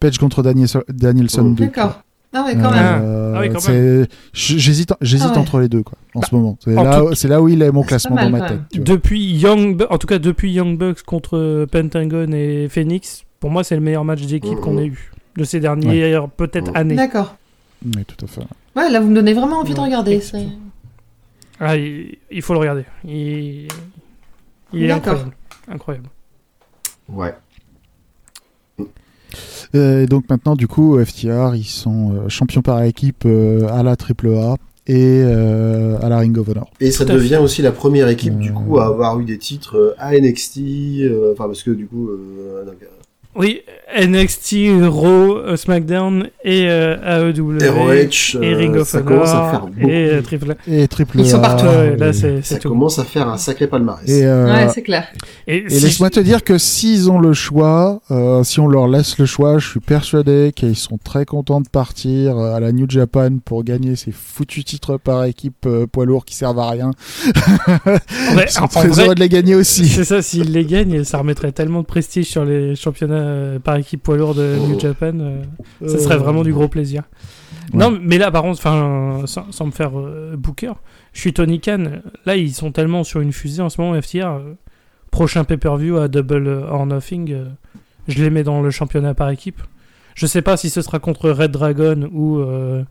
Page 0.00 0.18
contre 0.18 0.42
Danielson, 0.42 0.82
Danielson 0.88 1.48
Oh. 1.50 1.54
2. 1.54 1.64
D'accord. 1.66 2.00
Ah 2.32 2.44
ouais, 2.44 2.54
quand 2.54 2.70
Ah. 2.72 2.74
même. 2.98 3.02
Euh, 3.04 3.34
Ah 3.36 3.48
quand 3.48 3.60
J'hésite, 4.34 4.92
j'hésite 5.00 5.26
Ah 5.30 5.32
ouais. 5.32 5.38
entre 5.38 5.60
les 5.60 5.68
deux 5.68 5.82
quoi, 5.82 5.96
en 6.14 6.20
Bah, 6.20 6.26
ce 6.28 6.34
moment. 6.34 6.58
C'est 6.62 6.74
là, 6.74 7.00
tout- 7.00 7.14
c'est 7.14 7.28
là 7.28 7.40
où 7.40 7.48
il 7.48 7.62
est 7.62 7.70
mon 7.72 7.82
classement 7.82 8.16
dans 8.16 8.30
ma 8.30 8.48
tête. 8.48 8.60
Depuis 8.74 9.24
Young, 9.32 9.86
en 9.88 9.96
tout 9.98 10.06
cas 10.06 10.18
depuis 10.18 10.52
Young 10.52 10.76
Bucks 10.76 11.02
contre 11.02 11.66
Pentagon 11.70 12.30
et 12.32 12.68
Phoenix, 12.68 13.24
pour 13.40 13.50
moi 13.50 13.64
c'est 13.64 13.74
le 13.76 13.80
meilleur 13.80 14.04
match 14.04 14.22
d'équipe 14.22 14.58
qu'on 14.60 14.76
ait 14.78 14.86
eu 14.86 15.12
de 15.36 15.44
ces 15.44 15.60
dernières 15.60 16.28
peut-être 16.28 16.70
années. 16.74 16.96
D'accord. 16.96 17.36
Oui, 17.84 18.04
tout 18.04 18.24
à 18.24 18.28
fait. 18.28 18.40
Ouais, 18.76 18.90
là, 18.90 19.00
vous 19.00 19.08
me 19.08 19.14
donnez 19.14 19.32
vraiment 19.34 19.60
envie 19.60 19.74
de 19.74 19.80
regarder. 19.80 20.20
Ah, 21.60 21.76
il, 21.76 22.16
il 22.30 22.42
faut 22.42 22.52
le 22.52 22.58
regarder. 22.60 22.84
Il, 23.04 23.68
il 24.72 24.84
est. 24.84 24.90
Incroyable. 25.70 26.08
Ouais. 27.08 27.34
Euh, 29.74 30.02
Et 30.02 30.06
donc 30.06 30.24
maintenant, 30.30 30.56
du 30.56 30.66
coup, 30.66 30.98
FTR, 31.02 31.54
ils 31.54 31.64
sont 31.64 32.12
euh, 32.12 32.28
champions 32.28 32.62
par 32.62 32.82
équipe 32.82 33.24
euh, 33.26 33.66
à 33.70 33.82
la 33.82 33.92
AAA 33.92 34.56
et 34.86 35.22
euh, 35.22 35.98
à 36.00 36.08
la 36.08 36.18
Ring 36.18 36.36
of 36.38 36.48
Honor. 36.48 36.70
Et 36.80 36.90
ça 36.90 37.04
Tout 37.04 37.12
devient 37.12 37.36
aussi 37.42 37.60
la 37.60 37.72
première 37.72 38.08
équipe, 38.08 38.38
du 38.38 38.52
coup, 38.52 38.78
à 38.78 38.86
avoir 38.86 39.20
eu 39.20 39.24
des 39.24 39.36
titres 39.38 39.94
à 39.98 40.18
NXT, 40.18 40.58
euh, 41.02 41.32
enfin, 41.34 41.44
parce 41.44 41.62
que, 41.62 41.70
du 41.70 41.86
coup, 41.86 42.08
Oui, 43.38 43.62
NXT, 43.96 44.56
Raw, 44.88 45.36
euh, 45.38 45.56
SmackDown 45.56 46.28
et 46.44 46.64
euh, 46.68 47.30
AEW. 47.32 47.58
ROH, 47.70 48.36
et 48.42 48.52
euh, 48.52 48.56
Ring 48.56 48.76
of 48.76 48.88
ça 48.88 49.00
commence 49.00 49.28
à 49.28 49.38
Honor 49.38 49.50
faire 49.50 49.60
beaucoup. 49.68 49.88
et 49.88 50.10
euh, 50.10 50.22
Triple 50.22 50.50
A. 50.50 50.56
Et 50.70 50.88
Triple 50.88 51.20
Ils 51.20 51.26
sont 51.30 51.40
partout, 51.40 51.64
Ouais, 51.66 51.96
là 51.96 52.08
et- 52.08 52.12
c'est 52.12 52.42
ça 52.44 52.58
tout. 52.58 52.68
commence 52.68 52.98
à 52.98 53.04
faire 53.04 53.28
un 53.28 53.38
sacré 53.38 53.68
palmarès. 53.68 54.08
Et, 54.08 54.24
euh, 54.24 54.52
Ouais, 54.52 54.68
c'est 54.74 54.82
clair. 54.82 55.06
Et, 55.46 55.58
Et 55.58 55.70
si- 55.70 55.84
laisse-moi 55.84 56.10
te 56.10 56.18
dire 56.20 56.42
que 56.42 56.58
s'ils 56.58 57.10
ont 57.12 57.20
le 57.20 57.32
choix, 57.32 58.00
euh, 58.10 58.42
si 58.42 58.58
on 58.58 58.66
leur 58.66 58.88
laisse 58.88 59.16
le 59.18 59.24
choix, 59.26 59.58
je 59.58 59.68
suis 59.70 59.80
persuadé 59.80 60.52
qu'ils 60.54 60.74
sont 60.76 60.98
très 61.02 61.24
contents 61.24 61.60
de 61.60 61.68
partir 61.68 62.36
à 62.36 62.58
la 62.58 62.72
New 62.72 62.86
Japan 62.90 63.38
pour 63.44 63.62
gagner 63.62 63.94
ces 63.94 64.10
foutus 64.10 64.64
titres 64.64 64.96
par 64.98 65.24
équipe 65.24 65.64
euh, 65.66 65.86
poids 65.86 66.04
lourd 66.06 66.24
qui 66.24 66.34
servent 66.34 66.58
à 66.58 66.70
rien. 66.70 66.90
Ils 67.86 68.48
sont 68.50 68.66
très 68.66 68.88
vrai, 68.88 69.04
heureux 69.04 69.14
de 69.14 69.20
les 69.20 69.28
gagner 69.28 69.54
aussi. 69.54 69.86
C'est 69.86 70.04
ça, 70.04 70.22
s'ils 70.22 70.52
les 70.52 70.64
gagnent, 70.64 71.04
ça 71.04 71.18
remettrait 71.18 71.52
tellement 71.52 71.80
de 71.82 71.86
prestige 71.86 72.26
sur 72.26 72.44
les 72.44 72.74
championnats 72.74 73.27
euh, 73.28 73.58
par 73.58 73.76
équipe 73.76 74.02
poids 74.02 74.16
lourd 74.16 74.34
de 74.34 74.56
New 74.66 74.76
Oh. 74.76 74.80
Japan. 74.80 75.12
euh, 75.20 75.42
ça 75.86 75.94
Euh, 75.94 75.98
serait 75.98 76.16
vraiment 76.18 76.42
du 76.42 76.52
gros 76.52 76.68
plaisir. 76.68 77.02
Ouais. 77.72 77.78
Non, 77.80 77.96
mais 78.02 78.18
là, 78.18 78.30
par 78.30 78.42
contre, 78.42 78.58
enfin, 78.58 79.22
sans, 79.26 79.50
sans 79.52 79.66
me 79.66 79.70
faire 79.70 79.98
euh, 79.98 80.34
booker, 80.36 80.72
je 81.12 81.20
suis 81.20 81.32
Tony 81.32 81.60
Khan. 81.60 81.84
Là, 82.26 82.36
ils 82.36 82.52
sont 82.54 82.72
tellement 82.72 83.04
sur 83.04 83.20
une 83.20 83.32
fusée 83.32 83.62
en 83.62 83.68
ce 83.68 83.80
moment, 83.80 84.00
FTR. 84.00 84.26
euh, 84.26 84.54
prochain 85.10 85.44
pay-per-view 85.44 85.96
à 85.96 86.08
Double 86.08 86.48
or 86.68 86.84
Nothing, 86.86 87.32
euh, 87.32 87.44
je 88.08 88.22
les 88.22 88.30
mets 88.30 88.42
dans 88.42 88.60
le 88.62 88.70
championnat 88.70 89.14
par 89.14 89.30
équipe. 89.30 89.60
Je 90.14 90.26
sais 90.26 90.42
pas 90.42 90.56
si 90.56 90.68
ce 90.70 90.82
sera 90.82 90.98
contre 90.98 91.30
Red 91.30 91.50
Dragon 91.52 92.08
ou, 92.12 92.38
euh, 92.38 92.82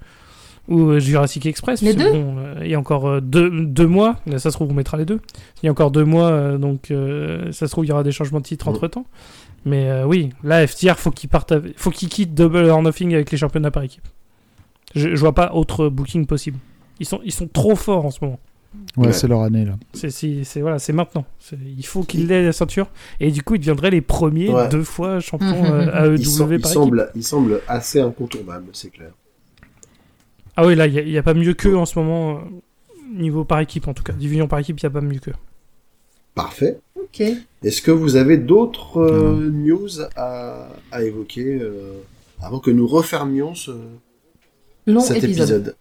ou 0.67 0.97
Jurassic 0.99 1.45
Express. 1.45 1.81
Les 1.81 1.93
deux 1.93 2.11
bon, 2.11 2.35
euh, 2.39 2.55
Il 2.63 2.69
y 2.69 2.75
a 2.75 2.79
encore 2.79 3.07
euh, 3.07 3.19
deux, 3.21 3.49
deux 3.65 3.85
mois. 3.87 4.15
Là, 4.25 4.39
ça 4.39 4.49
se 4.51 4.55
trouve, 4.55 4.69
on 4.71 4.73
mettra 4.73 4.97
les 4.97 5.05
deux. 5.05 5.19
Il 5.61 5.65
y 5.65 5.69
a 5.69 5.71
encore 5.71 5.91
deux 5.91 6.05
mois, 6.05 6.29
euh, 6.29 6.57
donc 6.57 6.89
euh, 6.91 7.51
ça 7.51 7.67
se 7.67 7.71
trouve, 7.71 7.85
il 7.85 7.89
y 7.89 7.91
aura 7.91 8.03
des 8.03 8.11
changements 8.11 8.39
de 8.39 8.45
titre 8.45 8.67
entre 8.67 8.87
temps. 8.87 9.05
Mais 9.67 9.89
euh, 9.89 10.05
oui, 10.05 10.29
là, 10.43 10.65
FTR, 10.65 10.95
faut 10.97 11.11
qu'il 11.11 11.29
parte, 11.29 11.51
avec- 11.51 11.77
faut 11.77 11.91
qu'il 11.91 12.07
quitte 12.09 12.33
Double 12.33 12.65
or 12.65 12.81
Nothing 12.81 13.13
avec 13.13 13.31
les 13.31 13.37
championnats 13.37 13.71
par 13.71 13.83
équipe. 13.83 14.07
Je, 14.95 15.09
je 15.15 15.19
vois 15.19 15.33
pas 15.35 15.51
autre 15.53 15.89
booking 15.89 16.25
possible. 16.25 16.57
Ils 16.99 17.05
sont, 17.05 17.19
ils 17.25 17.33
sont 17.33 17.47
trop 17.47 17.75
forts 17.75 18.05
en 18.05 18.11
ce 18.11 18.19
moment. 18.23 18.39
Ouais, 18.95 19.07
Ouais. 19.07 19.13
c'est 19.13 19.27
leur 19.27 19.41
année 19.41 19.65
là. 19.65 19.73
C'est, 19.93 20.61
voilà, 20.61 20.79
c'est 20.79 20.93
maintenant. 20.93 21.25
Il 21.77 21.85
faut 21.85 22.03
qu'ils 22.03 22.31
aient 22.31 22.43
la 22.43 22.51
ceinture. 22.53 22.87
Et 23.19 23.31
du 23.31 23.41
coup, 23.43 23.55
ils 23.55 23.59
deviendraient 23.59 23.89
les 23.89 24.01
premiers 24.01 24.49
Ouais. 24.49 24.69
deux 24.69 24.83
fois 24.83 25.19
champions 25.19 25.65
euh, 25.65 26.15
AEW 26.15 26.19
il, 26.19 26.25
sem- 26.25 26.43
il 26.53 26.59
par 26.61 26.71
équipe. 26.71 26.73
semble, 26.73 27.11
il 27.15 27.23
semble 27.23 27.61
assez 27.67 27.99
incontournable, 27.99 28.67
c'est 28.73 28.89
clair. 28.89 29.11
Ah 30.55 30.65
oui, 30.65 30.75
là, 30.75 30.87
il 30.87 31.05
n'y 31.09 31.17
a, 31.17 31.23
pas 31.23 31.33
mieux 31.33 31.53
qu'eux 31.53 31.77
en 31.77 31.85
ce 31.85 31.97
moment. 31.99 32.37
euh, 32.37 32.39
Niveau 33.15 33.45
par 33.45 33.59
équipe, 33.61 33.87
en 33.87 33.93
tout 33.93 34.03
cas. 34.03 34.13
Division 34.13 34.47
par 34.47 34.59
équipe, 34.59 34.79
il 34.81 34.85
n'y 34.85 34.87
a 34.87 34.91
pas 34.91 35.01
mieux 35.01 35.19
qu'eux. 35.19 35.33
Parfait. 36.37 36.79
Ok. 36.95 37.21
Est-ce 37.63 37.81
que 37.81 37.91
vous 37.91 38.15
avez 38.15 38.37
d'autres 38.37 38.99
euh, 39.01 39.49
news 39.51 39.89
à, 40.15 40.69
à 40.91 41.03
évoquer 41.03 41.59
euh, 41.61 41.93
avant 42.41 42.59
que 42.59 42.71
nous 42.71 42.87
refermions 42.87 43.55
ce, 43.55 43.71
Long 44.85 45.01
cet 45.01 45.23
épisode. 45.23 45.73
épisode? 45.73 45.75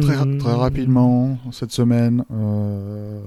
Très, 0.00 0.16
Hmm. 0.16 0.38
très 0.38 0.52
rapidement, 0.52 1.38
cette 1.52 1.70
semaine, 1.70 2.24
euh, 2.32 3.20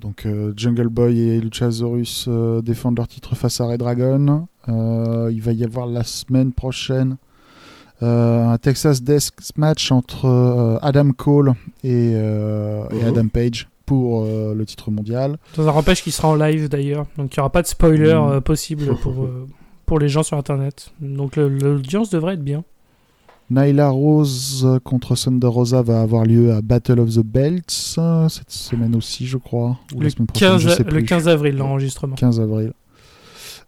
donc 0.00 0.24
euh, 0.24 0.54
Jungle 0.56 0.88
Boy 0.88 1.20
et 1.20 1.38
Luchasaurus 1.40 2.24
euh, 2.28 2.62
défendent 2.62 2.96
leur 2.96 3.08
titre 3.08 3.34
face 3.36 3.60
à 3.60 3.66
Red 3.66 3.80
Dragon. 3.80 4.48
Euh, 4.70 5.28
il 5.30 5.42
va 5.42 5.52
y 5.52 5.64
avoir 5.64 5.86
la 5.86 6.02
semaine 6.02 6.52
prochaine 6.54 7.18
euh, 8.02 8.48
un 8.48 8.56
Texas 8.56 9.02
Death 9.02 9.32
Match 9.56 9.92
entre 9.92 10.24
euh, 10.24 10.78
Adam 10.80 11.10
Cole 11.12 11.52
et, 11.84 12.12
euh, 12.14 12.84
et 12.90 12.94
Mhm. 13.02 13.08
Adam 13.08 13.28
Page 13.28 13.68
pour 13.92 14.24
euh, 14.24 14.54
le 14.54 14.64
titre 14.64 14.90
mondial. 14.90 15.36
Dans 15.56 15.68
un 15.68 15.72
empêche 15.72 16.02
qui 16.02 16.10
sera 16.12 16.28
en 16.28 16.34
live 16.34 16.68
d'ailleurs. 16.68 17.06
Donc 17.18 17.34
il 17.34 17.38
n'y 17.38 17.40
aura 17.40 17.50
pas 17.50 17.62
de 17.62 17.66
spoiler 17.66 18.14
Mm. 18.14 18.30
euh, 18.30 18.40
possible 18.40 18.96
pour, 19.02 19.22
euh, 19.24 19.46
pour 19.86 19.98
les 19.98 20.08
gens 20.08 20.22
sur 20.22 20.36
internet. 20.38 20.92
Donc 21.00 21.36
l'audience 21.36 22.08
devrait 22.10 22.34
être 22.34 22.44
bien. 22.44 22.64
Nyla 23.50 23.90
Rose 23.90 24.66
contre 24.82 25.14
Thunder 25.14 25.46
Rosa 25.48 25.82
va 25.82 26.00
avoir 26.00 26.24
lieu 26.24 26.52
à 26.52 26.62
Battle 26.62 27.00
of 27.00 27.10
the 27.16 27.20
Belts 27.24 27.96
euh, 27.98 28.28
cette 28.30 28.50
semaine 28.50 28.96
aussi, 28.96 29.26
je 29.26 29.36
crois. 29.36 29.78
Ou 29.94 29.98
la 29.98 30.04
Le 30.04 30.10
semaine 30.10 30.26
prochaine, 30.26 30.48
15, 30.52 30.60
je 30.62 30.68
sais 30.70 30.82
le 30.84 30.88
plus. 30.88 31.04
15 31.04 31.28
avril, 31.28 31.56
l'enregistrement. 31.56 32.14
15 32.16 32.40
avril. 32.40 32.72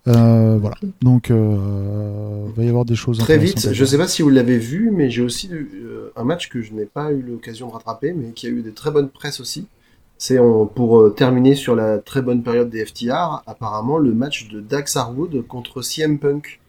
Euh, 0.07 0.59
voilà. 0.61 0.77
Donc, 1.03 1.31
euh, 1.31 2.47
va 2.55 2.63
y 2.63 2.69
avoir 2.69 2.85
des 2.85 2.95
choses 2.95 3.19
Très 3.19 3.39
vite, 3.39 3.61
je 3.73 3.75
voir. 3.79 3.89
sais 3.89 3.97
pas 3.99 4.07
si 4.09 4.21
vous 4.23 4.29
l'avez 4.31 4.59
vu, 4.59 4.91
mais 4.95 5.11
j'ai 5.11 5.23
aussi 5.23 5.49
eu 5.49 5.71
euh, 5.87 6.13
un 6.17 6.25
match 6.25 6.49
que 6.51 6.61
je 6.63 6.73
n'ai 6.75 6.85
pas 6.85 7.11
eu 7.13 7.23
l'occasion 7.23 7.69
de 7.69 7.73
rattraper, 7.73 8.13
mais 8.13 8.33
qui 8.33 8.47
a 8.47 8.51
eu 8.51 8.61
des 8.63 8.73
très 8.73 8.91
bonnes 8.91 9.09
presses 9.09 9.41
aussi. 9.41 9.67
C'est 10.19 10.39
pour 10.75 11.01
euh, 11.01 11.11
terminer 11.11 11.55
sur 11.55 11.75
la 11.75 11.99
très 11.99 12.23
bonne 12.23 12.43
période 12.43 12.71
des 12.71 12.85
FTR, 12.87 13.43
apparemment 13.47 13.99
le 13.99 14.13
match 14.15 14.49
de 14.49 14.61
Dax 14.61 14.97
Harwood 14.97 15.47
contre 15.47 15.83
CM 15.83 16.19
Punk. 16.19 16.61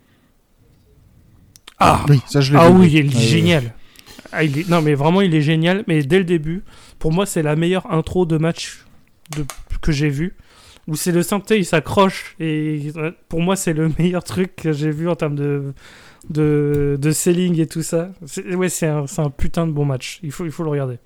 Ah, 1.80 2.06
Oui, 2.10 2.22
ça 2.28 2.42
je 2.42 2.54
l'ai 2.54 2.60
ah 2.60 2.70
vu. 2.70 2.80
oui, 2.80 2.92
il 2.94 3.16
est 3.16 3.20
génial. 3.20 3.74
Ah, 4.32 4.44
il 4.44 4.58
est- 4.60 4.70
Non, 4.70 4.82
mais 4.82 4.96
vraiment, 4.96 5.22
il 5.22 5.34
est 5.36 5.42
génial. 5.42 5.84
Mais 5.88 6.04
dès 6.04 6.18
le 6.18 6.24
début, 6.26 6.64
pour 7.00 7.12
moi, 7.12 7.26
c'est 7.26 7.44
la 7.44 7.56
meilleure 7.56 7.92
intro 7.92 8.26
de 8.26 8.38
match 8.38 8.86
de... 9.36 9.46
que 9.82 9.92
j'ai 9.92 10.10
vu. 10.10 10.36
Où 10.88 10.96
c'est 10.96 11.12
le 11.12 11.24
synthé, 11.24 11.58
il 11.58 11.66
s'accroche. 11.66 12.36
Et 12.40 12.92
ouais, 12.96 13.14
pour 13.30 13.42
moi, 13.42 13.56
c'est 13.56 13.74
le 13.74 13.90
meilleur 14.00 14.24
truc 14.24 14.56
que 14.56 14.72
j'ai 14.74 14.92
vu 14.92 15.08
en 15.10 15.16
termes 15.16 15.36
de, 15.36 15.74
de... 16.30 16.98
de 17.00 17.12
selling 17.12 17.60
et 17.60 17.68
tout 17.68 17.84
ça. 17.84 18.12
C'est- 18.26 18.56
Ouais, 18.56 18.70
c'est 18.70 18.88
un... 18.88 19.08
c'est 19.08 19.22
un 19.22 19.30
putain 19.30 19.68
de 19.68 19.72
bon 19.72 19.86
match. 19.86 20.20
Il 20.24 20.32
faut, 20.32 20.46
il 20.46 20.52
faut 20.52 20.64
le 20.64 20.70
regarder. 20.70 20.98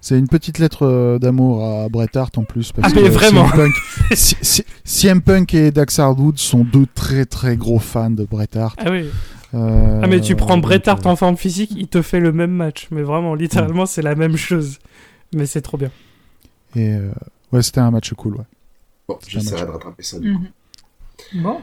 C'est 0.00 0.18
une 0.18 0.28
petite 0.28 0.58
lettre 0.58 0.86
euh, 0.86 1.18
d'amour 1.18 1.64
à 1.64 1.88
Bret 1.88 2.08
Hart 2.14 2.36
en 2.38 2.44
plus. 2.44 2.72
Parce 2.72 2.92
Ah, 2.92 2.94
mais 2.94 3.02
que 3.04 3.08
vraiment. 3.12 3.46
CM 4.84 5.22
Punk, 5.22 5.50
CM 5.54 5.66
et 5.66 5.70
Dax 5.70 5.98
Harwood 5.98 6.38
sont 6.38 6.64
deux 6.64 6.86
très 6.94 7.24
très 7.24 7.56
gros 7.56 7.78
fans 7.78 8.10
de 8.10 8.24
Bret 8.24 8.48
Hart. 8.56 8.78
Ah 8.84 8.90
oui. 8.90 9.06
Euh, 9.54 10.00
Ah, 10.02 10.06
mais 10.06 10.20
tu 10.20 10.34
prends 10.36 10.58
Bret 10.58 10.88
Hart 10.88 11.04
euh, 11.06 11.10
en 11.10 11.16
forme 11.16 11.36
physique, 11.36 11.72
il 11.76 11.88
te 11.88 12.02
fait 12.02 12.20
le 12.20 12.32
même 12.32 12.52
match. 12.52 12.88
Mais 12.90 13.02
vraiment, 13.02 13.34
littéralement, 13.34 13.86
c'est 13.86 14.02
la 14.02 14.14
même 14.14 14.36
chose. 14.36 14.78
Mais 15.34 15.46
c'est 15.46 15.62
trop 15.62 15.76
bien. 15.76 15.90
Et 16.74 16.90
euh, 16.94 17.10
ouais, 17.52 17.62
c'était 17.62 17.80
un 17.80 17.90
match 17.90 18.12
cool. 18.14 18.36
Ouais. 18.36 18.44
Bon, 19.08 19.18
j'essaierai 19.26 19.66
de 19.66 19.70
rattraper 19.70 20.02
ça. 20.02 20.18
du 20.18 20.32
coup. 20.34 20.40
Mhm. 21.34 21.42
Bon. 21.42 21.60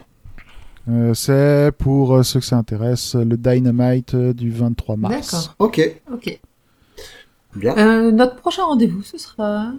Euh, 0.88 1.14
c'est 1.14 1.72
pour 1.78 2.16
euh, 2.16 2.24
ceux 2.24 2.40
que 2.40 2.46
ça 2.46 2.58
intéresse 2.58 3.14
le 3.16 3.38
Dynamite 3.38 4.14
euh, 4.16 4.34
du 4.34 4.50
23 4.52 4.96
mars. 4.98 5.32
D'accord. 5.32 5.56
Ok, 5.60 6.02
Ok. 6.12 6.40
Bien. 7.56 7.78
Euh, 7.78 8.12
notre 8.12 8.36
prochain 8.36 8.64
rendez-vous, 8.64 9.02
ce 9.04 9.18
sera. 9.18 9.72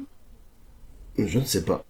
Je 1.18 1.38
ne 1.38 1.44
sais 1.44 1.64
pas. 1.64 1.84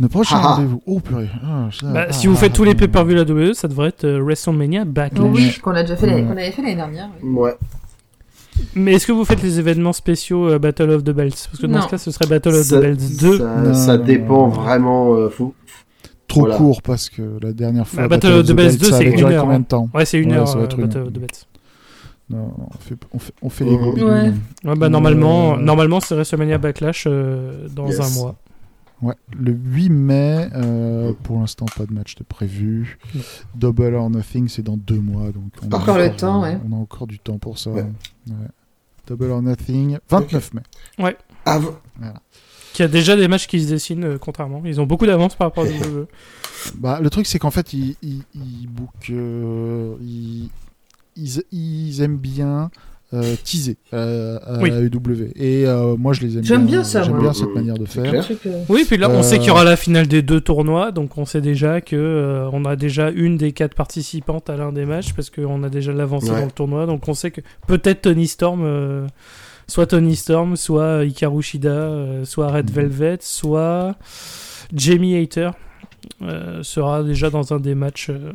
Le 0.00 0.08
prochain 0.08 0.36
Ah, 0.38 0.42
ah. 0.44 0.54
rendez-vous. 0.54 0.82
Oh 0.86 0.98
purée. 1.00 1.28
Ah, 1.44 1.68
ça- 1.72 1.86
Bah, 1.92 2.06
ah, 2.08 2.12
si 2.12 2.26
vous 2.26 2.34
ah, 2.34 2.40
faites 2.40 2.52
tous 2.52 2.64
les 2.64 2.74
pay-per-view 2.74 3.14
la 3.14 3.22
WWE, 3.22 3.52
ça 3.54 3.68
devrait 3.68 3.88
être 3.90 4.04
euh, 4.04 4.20
WrestleMania 4.20 4.84
Backlash. 4.84 5.30
Oui, 5.32 5.58
qu'on 5.62 5.70
a 5.72 5.82
déjà 5.82 5.96
fait, 5.96 6.06
l'année- 6.06 6.22
Ouais. 6.22 6.26
qu'on 6.26 6.32
avait 6.36 6.50
fait 6.50 6.62
l'année 6.62 6.74
dernière. 6.76 7.08
oui. 7.22 7.28
Ouais. 7.38 7.54
Mais 8.74 8.94
est-ce 8.94 9.06
que 9.06 9.12
vous 9.12 9.24
faites 9.26 9.42
les 9.42 9.58
événements 9.60 9.92
spéciaux 9.92 10.48
euh, 10.48 10.58
Battle 10.58 10.90
of 10.90 11.04
the 11.04 11.10
Belts? 11.10 11.46
Parce 11.50 11.60
que 11.60 11.66
dans 11.66 11.76
Non. 11.78 11.82
ce 11.82 11.88
cas, 11.88 11.98
ce 11.98 12.10
serait 12.10 12.26
Battle 12.26 12.48
of 12.54 12.62
Ça- 12.64 12.78
the 12.78 12.80
Belts 12.80 13.16
2. 13.20 13.38
Ça, 13.38 13.44
Non, 13.62 13.74
ça 13.74 13.98
non, 13.98 14.04
dépend 14.04 14.42
non. 14.46 14.48
vraiment. 14.48 15.14
euh, 15.14 15.28
fou. 15.28 15.54
Trop 16.26 16.40
Voilà. 16.40 16.56
court 16.56 16.82
parce 16.82 17.08
que 17.08 17.22
la 17.40 17.52
dernière 17.52 17.86
fois. 17.86 18.02
Bah, 18.04 18.08
Battle 18.08 18.32
of 18.32 18.46
the 18.46 18.52
Belts 18.52 18.78
2, 18.78 18.86
ça 18.86 18.98
c'est 18.98 19.06
avait 19.06 19.10
une 19.18 19.24
heure, 19.24 19.42
combien 19.42 19.56
hein. 19.56 19.60
de 19.60 19.64
temps? 19.66 19.88
Ouais, 19.94 20.04
c'est 20.04 20.18
une 20.18 20.32
Ouais, 20.32 20.38
heure 20.38 20.56
une 20.56 20.66
Battle 20.86 21.02
of 21.02 21.12
the 21.12 21.18
Belts. 21.18 21.46
Non, 22.28 22.38
non, 22.58 22.68
on 22.74 22.78
fait, 22.78 22.96
on 23.12 23.18
fait, 23.18 23.32
on 23.42 23.48
fait 23.48 23.64
les 23.64 23.76
gros. 23.76 23.92
Ouais. 23.94 24.32
Ouais, 24.64 24.74
bah, 24.76 24.88
normalement, 24.88 25.54
Euh, 25.54 25.58
normalement 25.58 26.00
c'est 26.00 26.14
WrestleMania 26.14 26.58
Backlash 26.58 27.04
euh, 27.06 27.68
dans 27.68 27.86
Yes. 27.88 28.00
un 28.00 28.10
mois. 28.20 28.36
Ouais, 29.02 29.14
le 29.38 29.52
8 29.52 29.90
mai, 29.90 30.48
euh, 30.54 31.12
pour 31.22 31.38
l'instant 31.38 31.66
pas 31.76 31.84
de 31.86 31.92
match 31.92 32.14
de 32.16 32.24
prévu. 32.24 32.98
Double 33.54 33.94
or 33.94 34.08
Nothing, 34.10 34.48
c'est 34.48 34.62
dans 34.62 34.76
deux 34.78 34.98
mois, 34.98 35.30
donc 35.32 35.52
on 35.62 35.70
a 35.70 35.76
Encore 35.76 35.98
le 35.98 36.10
temps, 36.16 36.42
ouais. 36.42 36.58
On 36.68 36.72
a 36.74 36.76
encore 36.80 37.06
du 37.06 37.18
temps 37.18 37.38
pour 37.38 37.58
ça. 37.58 37.70
Ouais. 37.70 37.82
Ouais. 37.82 38.34
Double 39.06 39.30
or 39.30 39.42
Nothing, 39.42 39.98
29 40.08 40.54
mai. 40.54 40.62
Av- 41.44 41.76
Qui 42.72 42.82
a 42.82 42.88
déjà 42.88 43.14
des 43.16 43.28
matchs 43.28 43.46
qui 43.46 43.62
se 43.62 43.68
dessinent, 43.68 44.02
euh, 44.04 44.18
contrairement. 44.18 44.62
Ils 44.64 44.80
ont 44.80 44.86
beaucoup 44.86 45.06
d'avance 45.06 45.34
par 45.36 45.46
rapport 45.48 45.64
à 45.64 45.68
WWE. 45.68 46.06
Bah, 46.78 46.98
le 47.00 47.10
truc 47.10 47.26
c'est 47.26 47.38
qu'en 47.38 47.52
fait 47.52 47.72
ils, 47.74 47.94
ils, 48.02 48.22
ils 48.34 48.66
bookent, 48.66 49.10
euh, 49.10 49.94
ils, 50.00 50.48
ils, 51.16 51.42
ils 51.52 52.02
aiment 52.02 52.18
bien 52.18 52.70
euh, 53.12 53.36
teaser 53.44 53.76
euh, 53.94 54.38
à 54.44 54.60
Oui. 54.60 54.70
AEW. 54.70 55.30
Et 55.36 55.64
euh, 55.66 55.96
moi 55.96 56.12
je 56.12 56.22
les 56.22 56.38
aime 56.38 56.44
J'aime 56.44 56.66
bien 56.66 56.82
ça, 56.82 57.02
J'aime 57.02 57.20
bien 57.20 57.32
cette 57.32 57.54
manière 57.54 57.78
de 57.78 57.84
faire. 57.84 58.12
euh, 58.46 58.62
Oui, 58.68 58.84
puis 58.84 58.96
là, 58.96 59.08
on 59.08 59.18
Euh, 59.18 59.22
sait 59.22 59.38
qu'il 59.38 59.46
y 59.46 59.50
aura 59.50 59.62
la 59.64 59.76
finale 59.76 60.08
des 60.08 60.22
deux 60.22 60.40
tournois, 60.40 60.90
donc 60.90 61.16
on 61.16 61.24
sait 61.24 61.40
déjà 61.40 61.80
que 61.80 61.94
euh, 61.94 62.50
on 62.52 62.64
a 62.64 62.74
déjà 62.74 63.10
une 63.10 63.36
des 63.36 63.52
quatre 63.52 63.74
participantes 63.74 64.50
à 64.50 64.56
l'un 64.56 64.72
des 64.72 64.84
matchs 64.86 65.12
parce 65.14 65.30
qu'on 65.30 65.62
a 65.62 65.68
déjà 65.68 65.92
l'avancée 65.92 66.30
Ouais. 66.30 66.40
dans 66.40 66.46
le 66.46 66.50
tournoi, 66.50 66.86
donc 66.86 67.06
on 67.08 67.14
sait 67.14 67.30
que 67.30 67.40
peut-être 67.68 68.02
Tony 68.02 68.26
Storm, 68.26 68.62
euh, 68.64 69.06
soit 69.68 69.86
Tony 69.86 70.16
Storm, 70.16 70.56
soit 70.56 71.04
Hikaru 71.04 71.42
Shida, 71.42 71.68
euh, 71.70 72.24
soit 72.24 72.48
Red 72.50 72.70
Mhm. 72.70 72.74
Velvet, 72.76 73.18
soit 73.20 73.94
Jamie 74.74 75.16
Hater. 75.16 75.50
Euh, 76.22 76.62
sera 76.62 77.02
déjà 77.02 77.30
dans 77.30 77.52
un 77.52 77.60
des 77.60 77.74
matchs 77.74 78.10
euh, 78.10 78.32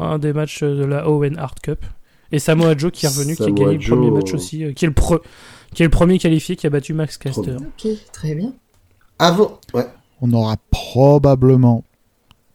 un 0.00 0.18
des 0.18 0.32
matchs 0.32 0.62
de 0.62 0.84
la 0.84 1.08
Owen 1.08 1.36
Hart 1.38 1.60
Cup 1.60 1.84
et 2.32 2.38
Samoa 2.38 2.76
Joe 2.76 2.90
qui 2.92 3.06
est 3.06 3.08
revenu 3.08 3.36
qui 3.36 3.42
a 3.44 3.50
gagné 3.50 3.78
le 3.78 3.88
premier 3.96 4.10
match 4.10 4.34
aussi 4.34 4.64
euh, 4.64 4.72
qui 4.72 4.84
est 4.84 4.88
le 4.88 4.94
pro- 4.94 5.20
qui 5.74 5.82
est 5.82 5.86
le 5.86 5.90
premier 5.90 6.18
qualifié 6.18 6.56
qui 6.56 6.66
a 6.66 6.70
battu 6.70 6.94
Max 6.94 7.16
Caster 7.18 7.56
Ok, 7.56 7.88
très 8.12 8.34
bien. 8.34 8.52
Avant. 9.18 9.60
Ouais. 9.74 9.86
On 10.22 10.32
aura 10.32 10.56
probablement, 10.70 11.84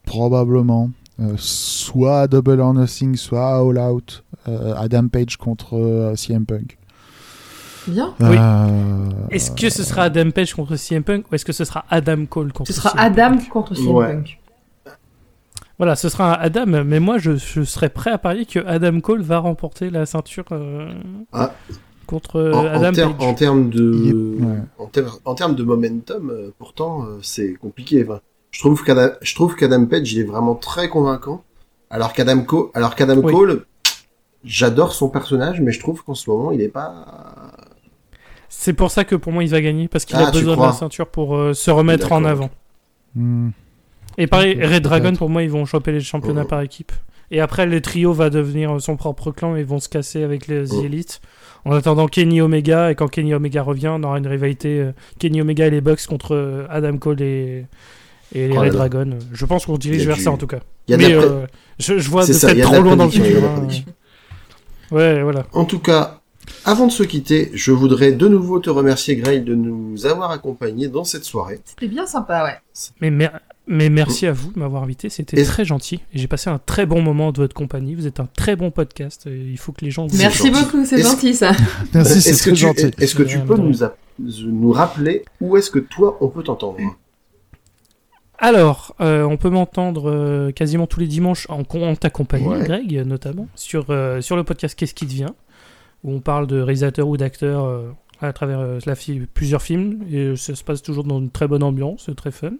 probablement, 0.05 0.89
euh, 1.19 1.33
soit 1.37 2.27
Double 2.27 2.59
or 2.59 2.73
Nothing, 2.73 3.15
soit 3.15 3.57
All 3.59 3.77
Out, 3.77 4.23
euh, 4.47 4.73
Adam 4.75 5.07
Page 5.07 5.37
contre 5.37 5.75
euh, 5.77 6.15
CM 6.15 6.45
Punk. 6.45 6.77
Bien. 7.87 8.13
Oui. 8.19 8.35
Euh, 8.39 9.09
Est-ce 9.31 9.51
que 9.51 9.69
ce 9.69 9.83
sera 9.83 10.03
Adam 10.03 10.29
Page 10.31 10.53
contre 10.53 10.75
CM 10.75 11.03
Punk 11.03 11.25
ou 11.31 11.35
est-ce 11.35 11.45
que 11.45 11.53
ce 11.53 11.65
sera 11.65 11.83
Adam 11.89 12.25
Cole 12.25 12.53
contre 12.53 12.71
Ce 12.71 12.77
sera 12.79 12.89
CM 12.91 12.99
Adam 12.99 13.37
Punk 13.37 13.49
contre 13.49 13.75
CM 13.75 13.87
Ouais. 13.91 14.07
Punk. 14.13 14.37
Voilà, 15.77 15.95
ce 15.95 16.09
sera 16.09 16.35
un 16.37 16.43
Adam, 16.43 16.83
mais 16.85 16.99
moi 16.99 17.17
je, 17.17 17.37
je 17.37 17.63
serais 17.63 17.89
prêt 17.89 18.11
à 18.11 18.19
parier 18.19 18.45
que 18.45 18.59
Adam 18.67 18.99
Cole 18.99 19.23
va 19.23 19.39
remporter 19.39 19.89
la 19.89 20.05
ceinture 20.05 20.45
euh, 20.51 20.91
Ah. 21.33 21.53
contre 22.05 22.39
En, 22.53 22.59
en 22.59 22.65
Adam 22.67 22.91
ter- 22.91 23.17
Page. 23.17 23.27
en 23.27 23.33
termes 23.33 23.69
de, 23.71 24.37
ouais. 24.39 24.57
en, 24.77 24.85
ter- 24.85 25.17
en 25.25 25.33
termes 25.33 25.55
de 25.55 25.63
momentum, 25.63 26.29
euh, 26.29 26.51
pourtant, 26.59 27.03
euh, 27.05 27.17
c'est 27.23 27.53
compliqué. 27.55 28.05
Enfin, 28.07 28.19
je 28.51 28.59
trouve 28.59 28.83
qu'Adam, 28.83 29.09
je 29.21 29.33
trouve 29.33 29.55
qu'Adam 29.55 29.85
Page, 29.87 30.13
il 30.13 30.19
est 30.19 30.23
vraiment 30.23 30.53
très 30.53 30.87
convaincant. 30.87 31.43
Alors 31.89 32.13
qu'Adam 32.13 32.43
Cole, 32.43 32.67
alors 32.75 32.93
qu'Adam 32.93 33.17
Oui. 33.23 33.33
Cole, 33.33 33.65
j'adore 34.43 34.93
son 34.93 35.09
personnage, 35.09 35.61
mais 35.61 35.71
je 35.71 35.79
trouve 35.79 36.03
qu'en 36.03 36.13
ce 36.13 36.29
moment, 36.29 36.51
il 36.51 36.61
est 36.61 36.67
pas. 36.69 37.05
C'est 38.53 38.73
pour 38.73 38.91
ça 38.91 39.05
que 39.05 39.15
pour 39.15 39.31
moi 39.31 39.43
il 39.43 39.49
va 39.49 39.61
gagner, 39.61 39.87
parce 39.87 40.03
qu'il 40.05 40.17
Ah, 40.17 40.27
a 40.27 40.31
tu 40.31 40.39
besoin 40.39 40.57
de 40.57 40.61
la 40.61 40.73
ceinture 40.73 41.07
pour 41.07 41.35
euh, 41.37 41.53
se 41.53 41.71
remettre 41.71 42.11
en 42.11 42.25
avant. 42.25 42.49
hmm, 43.15 43.49
Et 44.17 44.27
pareil. 44.27 44.61
Red 44.61 44.83
Dragon, 44.83 45.13
pour 45.15 45.29
moi, 45.29 45.41
ils 45.41 45.49
vont 45.49 45.65
choper 45.65 45.93
les 45.93 46.01
championnats 46.01 46.43
Oh. 46.43 46.49
par 46.49 46.61
équipe. 46.61 46.91
Et 47.31 47.39
après, 47.39 47.65
le 47.65 47.79
trio 47.79 48.11
va 48.11 48.29
devenir 48.29 48.81
son 48.81 48.97
propre 48.97 49.31
clan 49.31 49.55
et 49.55 49.61
ils 49.61 49.65
vont 49.65 49.79
se 49.79 49.87
casser 49.87 50.21
avec 50.23 50.47
les 50.47 50.73
Oh. 50.73 50.83
élites. 50.83 51.21
En 51.63 51.71
attendant 51.71 52.07
Kenny 52.07 52.41
Omega, 52.41 52.91
et 52.91 52.95
quand 52.95 53.07
Kenny 53.07 53.33
Omega 53.33 53.63
revient, 53.63 53.87
on 53.87 54.03
aura 54.03 54.17
une 54.17 54.27
rivalité 54.27 54.79
euh, 54.81 54.91
Kenny 55.17 55.41
Omega 55.41 55.67
et 55.67 55.69
les 55.69 55.79
Bucks 55.81 56.05
contre 56.07 56.35
euh, 56.35 56.65
Adam 56.69 56.97
Cole 56.97 57.21
et, 57.21 57.65
et 58.35 58.47
les 58.49 58.57
Oh 58.57 58.61
Red. 58.61 58.73
Dragon. 58.73 59.17
Je 59.31 59.45
pense 59.45 59.65
qu'on 59.65 59.77
dirige 59.77 60.05
vers 60.05 60.17
du- 60.17 60.23
ça 60.23 60.31
en 60.31 60.37
tout 60.37 60.47
cas. 60.47 60.59
Il 60.87 60.91
y 60.91 60.95
a 60.95 60.97
de 60.97 61.03
Mais 61.03 61.13
euh, 61.13 61.45
je, 61.79 61.97
je 61.99 62.09
vois 62.09 62.25
de 62.25 62.33
ça, 62.33 62.51
y 62.51 62.55
peut-être 62.55 62.67
a 62.69 62.73
trop 62.73 62.83
loin 62.83 62.97
dans 62.97 63.05
le 63.05 63.11
futur. 63.11 63.43
hein. 63.45 63.67
Ouais, 64.91 65.21
voilà. 65.23 65.45
En 65.53 65.63
tout 65.65 65.79
cas, 65.79 66.20
avant 66.65 66.87
de 66.87 66.91
se 66.91 67.03
quitter, 67.03 67.49
je 67.53 67.71
voudrais 67.71 68.11
de 68.11 68.27
nouveau 68.27 68.59
te 68.59 68.69
remercier, 68.69 69.15
Grail, 69.15 69.41
de 69.41 69.55
nous 69.55 70.05
avoir 70.05 70.31
accompagnés 70.31 70.87
dans 70.87 71.03
cette 71.03 71.23
soirée. 71.23 71.59
C'était 71.65 71.87
bien 71.87 72.05
sympa, 72.05 72.43
ouais. 72.43 72.57
Mais, 73.01 73.09
mer- 73.11 73.39
mais 73.67 73.89
merci 73.89 74.27
à 74.27 74.31
vous 74.33 74.51
de 74.51 74.59
m'avoir 74.59 74.83
invité, 74.83 75.09
c'était 75.09 75.39
Et- 75.39 75.43
très 75.45 75.65
gentil. 75.65 76.01
J'ai 76.13 76.27
passé 76.27 76.49
un 76.49 76.59
très 76.59 76.85
bon 76.85 77.01
moment 77.01 77.31
de 77.31 77.37
votre 77.37 77.53
compagnie. 77.55 77.95
Vous 77.95 78.07
êtes 78.07 78.19
un 78.19 78.27
très 78.35 78.55
bon 78.55 78.71
podcast. 78.71 79.27
et 79.27 79.35
il 79.35 79.57
faut 79.57 79.71
que 79.71 79.83
les 79.85 79.91
gens 79.91 80.07
vous 80.07 80.17
Merci 80.17 80.51
beaucoup, 80.51 80.85
c'est 80.85 81.01
gentil 81.01 81.33
ça. 81.33 81.51
Merci, 81.93 82.21
c'est 82.21 82.29
Est-ce 82.31 82.39
que 82.43 82.49
très 82.49 82.55
tu, 82.55 82.61
gentil. 82.61 82.91
est-ce 82.99 83.15
que 83.15 83.23
tu 83.23 83.39
peux 83.39 83.57
nous, 83.57 83.83
a- 83.83 83.95
nous 84.19 84.71
rappeler 84.71 85.25
où 85.39 85.57
est-ce 85.57 85.71
que 85.71 85.79
toi 85.79 86.17
on 86.21 86.27
peut 86.29 86.43
t'entendre? 86.43 86.77
Alors, 88.43 88.95
euh, 89.01 89.23
on 89.23 89.37
peut 89.37 89.51
m'entendre 89.51 90.09
euh, 90.09 90.51
quasiment 90.51 90.87
tous 90.87 90.99
les 90.99 91.05
dimanches 91.07 91.45
en, 91.49 91.61
en 91.61 91.95
ta 91.95 92.09
compagnie, 92.09 92.47
Ouais. 92.47 92.63
Greg, 92.63 92.91
notamment, 93.05 93.47
sur, 93.55 93.85
euh, 93.89 94.19
sur 94.21 94.35
le 94.35 94.43
podcast 94.43 94.73
Qu'est-ce 94.77 94.95
qui 94.95 95.05
devient 95.05 95.29
où 96.03 96.11
on 96.13 96.19
parle 96.19 96.47
de 96.47 96.59
réalisateurs 96.59 97.07
ou 97.07 97.17
d'acteurs 97.17 97.65
euh, 97.65 97.91
à 98.21 98.33
travers 98.33 98.59
euh, 98.59 98.79
la 98.85 98.95
plusieurs 99.33 99.61
films, 99.61 100.03
et 100.11 100.35
ça 100.35 100.55
se 100.55 100.63
passe 100.63 100.81
toujours 100.81 101.03
dans 101.03 101.19
une 101.19 101.31
très 101.31 101.47
bonne 101.47 101.63
ambiance, 101.63 102.09
très 102.15 102.31
fun. 102.31 102.53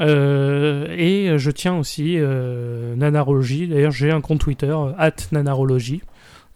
Euh, 0.00 0.86
et 0.96 1.38
je 1.38 1.50
tiens 1.50 1.76
aussi 1.76 2.14
euh, 2.16 2.96
Nanarologie, 2.96 3.68
d'ailleurs 3.68 3.90
j'ai 3.90 4.10
un 4.10 4.20
compte 4.20 4.40
Twitter, 4.40 4.70
euh, 4.70 4.92
at 4.98 5.12
Nanarologie, 5.32 6.00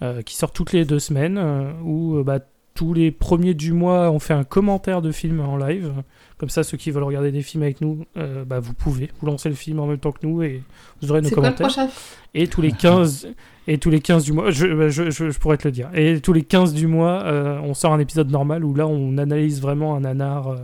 euh, 0.02 0.22
qui 0.22 0.34
sort 0.34 0.50
toutes 0.50 0.72
les 0.72 0.84
deux 0.84 0.98
semaines, 0.98 1.38
euh, 1.38 1.72
où 1.82 2.16
euh, 2.16 2.24
bah, 2.24 2.38
tous 2.74 2.94
les 2.94 3.10
premiers 3.10 3.54
du 3.54 3.72
mois 3.72 4.10
on 4.10 4.18
fait 4.18 4.34
un 4.34 4.44
commentaire 4.44 5.02
de 5.02 5.12
film 5.12 5.40
en 5.40 5.56
live, 5.56 5.92
comme 6.38 6.48
ça 6.48 6.62
ceux 6.64 6.78
qui 6.78 6.90
veulent 6.90 7.04
regarder 7.04 7.32
des 7.32 7.42
films 7.42 7.64
avec 7.64 7.80
nous, 7.80 8.06
euh, 8.16 8.44
bah, 8.44 8.60
vous 8.60 8.72
pouvez, 8.72 9.10
vous 9.20 9.26
lancez 9.26 9.50
le 9.50 9.54
film 9.54 9.78
en 9.78 9.86
même 9.86 9.98
temps 9.98 10.12
que 10.12 10.26
nous 10.26 10.42
et 10.42 10.62
vous 11.02 11.10
aurez 11.10 11.20
nos 11.20 11.28
quoi 11.28 11.36
commentaires. 11.36 11.88
Et 12.32 12.48
tous 12.48 12.62
les 12.62 12.72
15 12.72 13.28
et 13.66 13.78
tous 13.78 13.90
les 13.90 14.00
15 14.00 14.24
du 14.24 14.32
mois, 14.32 14.50
je, 14.50 14.66
bah, 14.66 14.88
je, 14.88 15.38
pourrais 15.38 15.56
te 15.56 15.66
le 15.66 15.72
dire. 15.72 15.90
Et 15.94 16.20
tous 16.20 16.32
les 16.32 16.42
15 16.42 16.74
du 16.74 16.86
mois, 16.86 17.22
euh, 17.24 17.58
on 17.62 17.72
sort 17.74 17.92
un 17.92 17.98
épisode 17.98 18.30
normal 18.30 18.64
où 18.64 18.74
là 18.74 18.86
on 18.86 19.16
analyse 19.16 19.60
vraiment 19.60 19.96
un 19.96 20.00
nanar 20.00 20.48
euh, 20.48 20.56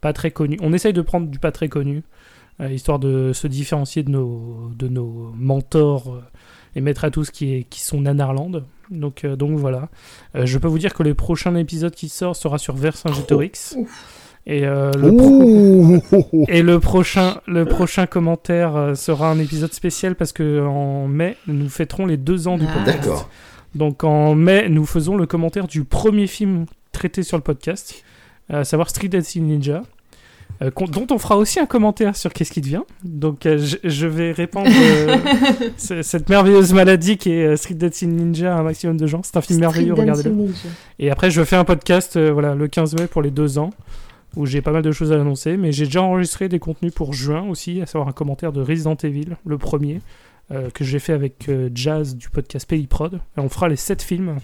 pas 0.00 0.12
très 0.12 0.30
connu. 0.30 0.58
On 0.60 0.72
essaye 0.72 0.92
de 0.92 1.00
prendre 1.00 1.28
du 1.28 1.38
pas 1.38 1.52
très 1.52 1.68
connu 1.68 2.02
euh, 2.60 2.70
histoire 2.70 2.98
de 2.98 3.32
se 3.32 3.46
différencier 3.46 4.02
de 4.02 4.10
nos, 4.10 4.70
de 4.76 4.88
nos 4.88 5.32
mentors 5.34 6.20
et 6.76 6.82
maîtres 6.82 7.04
à 7.04 7.10
tous 7.10 7.30
qui, 7.30 7.54
est, 7.54 7.62
qui 7.64 7.80
sont 7.80 8.02
Nanarland. 8.02 8.64
Donc, 8.90 9.24
donc 9.24 9.58
voilà. 9.58 9.88
Je 10.34 10.58
peux 10.58 10.68
vous 10.68 10.78
dire 10.78 10.92
que 10.92 11.02
le 11.02 11.14
prochain 11.14 11.54
épisode 11.54 11.94
qui 11.94 12.10
sort 12.10 12.36
sera 12.36 12.58
sur 12.58 12.74
Vercingétorix. 12.76 13.76
Et, 14.46 14.66
euh, 14.66 14.90
le 14.98 15.16
pro- 15.16 16.22
Ouh, 16.32 16.44
et 16.48 16.62
le 16.62 16.80
prochain, 16.80 17.36
le 17.46 17.64
prochain 17.64 18.06
commentaire 18.06 18.74
euh, 18.76 18.94
sera 18.94 19.30
un 19.30 19.38
épisode 19.38 19.72
spécial 19.72 20.16
parce 20.16 20.32
que 20.32 20.64
en 20.66 21.06
mai, 21.06 21.36
nous 21.46 21.68
fêterons 21.68 22.06
les 22.06 22.16
deux 22.16 22.48
ans 22.48 22.58
du 22.58 22.66
Ah. 22.68 22.72
podcast. 22.74 22.98
D'accord. 23.02 23.28
Donc 23.76 24.02
en 24.04 24.34
mai, 24.34 24.68
nous 24.68 24.84
faisons 24.84 25.16
le 25.16 25.26
commentaire 25.26 25.66
du 25.68 25.84
premier 25.84 26.26
film 26.26 26.66
traité 26.90 27.22
sur 27.22 27.36
le 27.36 27.42
podcast, 27.42 28.02
à 28.50 28.64
savoir 28.64 28.90
Street 28.90 29.08
Dancing 29.08 29.46
Ninja, 29.46 29.82
euh, 30.60 30.70
qu'on- 30.72 30.86
dont 30.86 31.06
on 31.12 31.18
fera 31.18 31.36
aussi 31.38 31.60
un 31.60 31.66
commentaire 31.66 32.16
sur 32.16 32.32
Qu'est-ce 32.32 32.50
qui 32.50 32.60
devient. 32.60 32.82
Donc 33.04 33.46
euh, 33.46 33.58
je, 33.58 33.76
je 33.84 34.06
vais 34.08 34.32
répandre 34.32 34.68
euh, 34.74 35.16
ce- 35.78 36.02
cette 36.02 36.28
merveilleuse 36.28 36.74
maladie 36.74 37.16
qui 37.16 37.30
est 37.30 37.46
euh, 37.46 37.56
Street 37.56 37.74
Dancing 37.74 38.10
Ninja 38.14 38.54
à 38.56 38.58
un 38.58 38.62
maximum 38.64 38.96
de 38.96 39.06
gens. 39.06 39.20
C'est 39.22 39.36
un 39.36 39.40
film 39.40 39.60
merveilleux, 39.60 39.94
regardez-le. 39.94 40.34
Et 40.98 41.10
après, 41.12 41.30
je 41.30 41.44
fais 41.44 41.56
un 41.56 41.64
podcast 41.64 42.16
euh, 42.16 42.32
voilà, 42.32 42.56
le 42.56 42.66
15 42.66 42.94
mai 42.96 43.06
pour 43.06 43.22
les 43.22 43.30
deux 43.30 43.58
ans, 43.58 43.70
où 44.36 44.46
j'ai 44.46 44.62
pas 44.62 44.72
mal 44.72 44.82
de 44.82 44.92
choses 44.92 45.12
à 45.12 45.20
annoncer, 45.20 45.56
mais 45.56 45.72
j'ai 45.72 45.84
déjà 45.84 46.02
enregistré 46.02 46.48
des 46.48 46.58
contenus 46.58 46.92
pour 46.92 47.12
juin 47.12 47.48
aussi, 47.48 47.82
à 47.82 47.86
savoir 47.86 48.08
un 48.08 48.12
commentaire 48.12 48.52
de 48.52 48.62
Resident 48.62 48.96
Evil, 48.96 49.36
le 49.44 49.58
premier, 49.58 50.00
euh, 50.50 50.70
que 50.70 50.84
j'ai 50.84 50.98
fait 50.98 51.12
avec 51.12 51.48
euh, 51.48 51.70
Jazz 51.74 52.16
du 52.16 52.30
podcast 52.30 52.68
Pelliprod. 52.68 53.20
Et 53.36 53.40
on 53.40 53.48
fera 53.48 53.68
les 53.68 53.76
sept 53.76 54.02
films. 54.02 54.36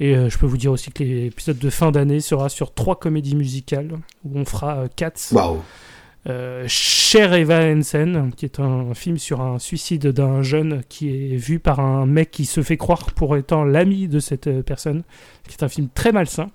Et 0.00 0.14
euh, 0.14 0.28
je 0.28 0.38
peux 0.38 0.46
vous 0.46 0.58
dire 0.58 0.72
aussi 0.72 0.90
que 0.90 1.02
l'épisode 1.02 1.58
de 1.58 1.70
fin 1.70 1.90
d'année 1.90 2.20
sera 2.20 2.48
sur 2.48 2.74
trois 2.74 2.98
comédies 2.98 3.36
musicales, 3.36 3.92
où 4.24 4.38
on 4.38 4.44
fera 4.44 4.76
euh, 4.78 4.88
Cats, 4.94 5.32
Waouh. 5.32 5.62
Cher 6.66 7.34
Eva 7.34 7.60
Hansen, 7.60 8.32
qui 8.36 8.46
est 8.46 8.58
un 8.58 8.94
film 8.94 9.16
sur 9.16 9.40
un 9.40 9.60
suicide 9.60 10.08
d'un 10.08 10.42
jeune 10.42 10.82
qui 10.88 11.08
est 11.08 11.36
vu 11.36 11.60
par 11.60 11.78
un 11.78 12.04
mec 12.04 12.32
qui 12.32 12.46
se 12.46 12.64
fait 12.64 12.76
croire 12.76 13.12
pour 13.12 13.36
étant 13.36 13.64
l'ami 13.64 14.08
de 14.08 14.18
cette 14.18 14.50
personne, 14.62 15.04
qui 15.46 15.54
est 15.54 15.62
un 15.62 15.68
film 15.68 15.88
très 15.94 16.10
malsain. 16.10 16.48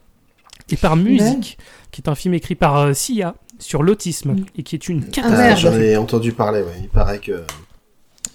Et 0.70 0.78
par 0.78 0.96
Musique, 0.96 1.58
qui 1.92 2.02
est 2.02 2.10
un 2.10 2.16
film 2.16 2.34
écrit 2.34 2.56
par 2.56 2.78
euh, 2.78 2.94
Sia 2.94 3.36
sur 3.60 3.84
l'autisme, 3.84 4.32
Mm. 4.34 4.46
et 4.58 4.64
qui 4.64 4.76
est 4.76 4.88
une 4.90 5.04
Ah, 5.08 5.12
catastrophe. 5.12 5.40
merde. 5.40 5.60
J'en 5.60 5.74
ai 5.80 5.98
entendu 5.98 6.32
parler, 6.32 6.62
ouais. 6.62 6.80
Il 6.82 6.90
paraît 6.90 7.20
que. 7.20 7.44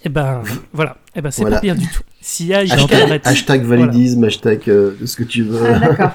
Et 0.03 0.09
ben 0.09 0.41
voilà, 0.73 0.97
et 1.15 1.21
ben 1.21 1.31
c'est 1.31 1.41
Voilà. 1.41 1.57
pas 1.57 1.61
bien 1.61 1.75
du 1.75 1.87
tout. 1.87 2.01
Sia, 2.21 2.63
il 2.63 2.71
Hashtag, 2.71 3.21
hashtag 3.23 3.63
validisme, 3.63 4.23
hashtag 4.25 4.61
euh, 4.69 4.95
ce 5.05 5.15
que 5.15 5.23
tu 5.23 5.43
veux. 5.43 5.59
Ah, 5.65 5.79
d'accord. 5.79 6.11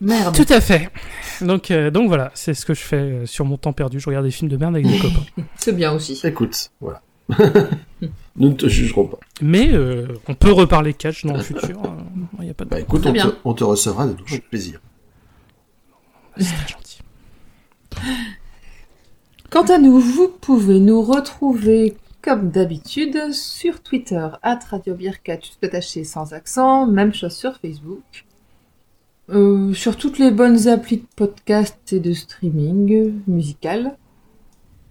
Merde. 0.00 0.34
Tout 0.36 0.52
à 0.52 0.60
fait. 0.60 0.90
Donc, 1.40 1.70
euh, 1.72 1.90
donc 1.90 2.06
voilà, 2.08 2.30
c'est 2.34 2.54
ce 2.54 2.64
que 2.64 2.74
je 2.74 2.80
fais 2.80 2.96
euh, 2.96 3.26
sur 3.26 3.44
mon 3.44 3.56
temps 3.56 3.72
perdu. 3.72 3.98
Je 3.98 4.06
regarde 4.06 4.24
des 4.26 4.30
films 4.30 4.50
de 4.50 4.56
merde 4.56 4.74
avec 4.76 4.86
des 4.86 4.98
copains. 5.00 5.24
C'est 5.56 5.74
bien 5.74 5.92
aussi. 5.92 6.20
Écoute, 6.22 6.70
voilà. 6.80 7.00
Nous 8.36 8.48
ne 8.50 8.54
te 8.54 8.68
jugerons 8.68 9.06
pas. 9.06 9.18
Mais 9.42 9.70
euh, 9.72 10.06
on 10.28 10.34
peut 10.34 10.52
reparler 10.52 10.94
catch 10.94 11.24
dans 11.24 11.34
le 11.36 11.42
futur. 11.42 11.80
Il 12.38 12.44
n'y 12.44 12.50
a 12.50 12.54
pas 12.54 12.64
de 12.64 12.70
Bah 12.70 12.78
écoute, 12.80 13.04
on 13.06 13.12
te, 13.12 13.34
on 13.44 13.54
te 13.54 13.64
recevra 13.64 14.06
de 14.06 14.12
tout 14.12 14.24
plaisir. 14.50 14.80
C'est 16.38 16.54
très 16.54 16.68
gentil. 16.72 16.98
Quant 19.50 19.64
à 19.64 19.78
nous, 19.78 19.98
vous 19.98 20.28
pouvez 20.28 20.78
nous 20.78 21.02
retrouver 21.02 21.96
comme 22.22 22.50
d'habitude 22.50 23.32
sur 23.32 23.82
Twitter, 23.82 24.28
at 24.42 24.58
Radio 24.70 24.94
Beercatch, 24.94 25.52
tout 25.52 25.66
attaché 25.66 26.04
sans 26.04 26.32
accent, 26.32 26.86
même 26.86 27.14
chose 27.14 27.34
sur 27.34 27.56
Facebook. 27.56 28.26
Euh, 29.30 29.74
sur 29.74 29.96
toutes 29.96 30.18
les 30.18 30.30
bonnes 30.30 30.68
applis 30.68 30.98
de 30.98 31.06
podcast 31.14 31.92
et 31.92 32.00
de 32.00 32.12
streaming 32.12 33.20
musical. 33.26 33.96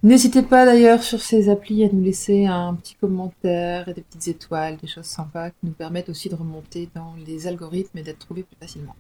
N'hésitez 0.04 0.44
pas 0.44 0.66
d'ailleurs 0.66 1.02
sur 1.02 1.22
ces 1.22 1.50
applis 1.50 1.84
à 1.84 1.90
nous 1.92 2.04
laisser 2.04 2.46
un 2.46 2.76
petit 2.76 2.96
commentaire 2.96 3.90
et 3.90 3.94
des 3.94 4.02
petites 4.02 4.28
étoiles, 4.28 4.78
des 4.78 4.88
choses 4.88 5.06
sympas 5.06 5.50
qui 5.50 5.66
nous 5.66 5.72
permettent 5.72 6.10
aussi 6.10 6.30
de 6.30 6.36
remonter 6.36 6.88
dans 6.94 7.16
les 7.26 7.48
algorithmes 7.48 7.98
et 7.98 8.04
d'être 8.04 8.20
trouvés 8.20 8.44
plus 8.44 8.58
facilement. 8.60 8.96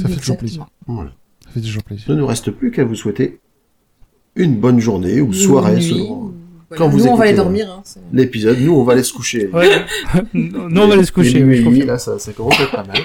Ça 0.00 0.08
fait 0.08 0.36
toujours. 0.36 0.68
Voilà. 0.86 1.12
Ça 1.44 1.50
fait 1.52 1.60
toujours 1.60 1.82
plaisir. 1.82 2.04
Il 2.08 2.14
ne 2.14 2.20
nous 2.20 2.26
reste 2.26 2.50
plus 2.50 2.70
qu'à 2.70 2.84
vous 2.84 2.94
souhaiter 2.94 3.40
une 4.34 4.56
bonne 4.56 4.80
journée 4.80 5.20
ou 5.20 5.32
soirée 5.32 5.80
selon 5.80 6.34
voilà. 6.68 6.78
quand 6.78 6.88
vous 6.88 6.98
Nous, 6.98 7.06
on 7.06 7.14
va 7.14 7.24
aller 7.24 7.34
dormir. 7.34 7.70
Hein, 7.70 7.82
l'épisode. 8.12 8.58
Nous, 8.60 8.72
on 8.72 8.84
va 8.84 8.92
aller 8.94 9.02
se 9.02 9.12
coucher. 9.12 9.48
Ouais. 9.48 9.68
Nous, 10.34 10.80
on 10.80 10.88
va 10.88 10.94
aller 10.94 11.04
se 11.04 11.12
coucher. 11.12 11.42
Oui, 11.42 11.82
là, 11.84 11.98
ça, 11.98 12.18
ça 12.18 12.32
commence 12.32 12.58
à 12.60 12.64
être 12.64 12.72
pas 12.72 12.84
mal. 12.84 12.98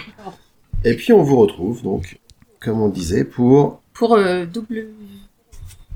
Et 0.84 0.95
puis, 0.95 1.14
on 1.14 1.24
vous 1.24 1.38
retrouve, 1.38 1.84
donc, 1.84 2.20
comme 2.60 2.82
on 2.82 2.90
disait, 2.90 3.24
pour 3.24 3.82
Pour 3.94 4.16
euh, 4.16 4.45
double. 4.45 4.88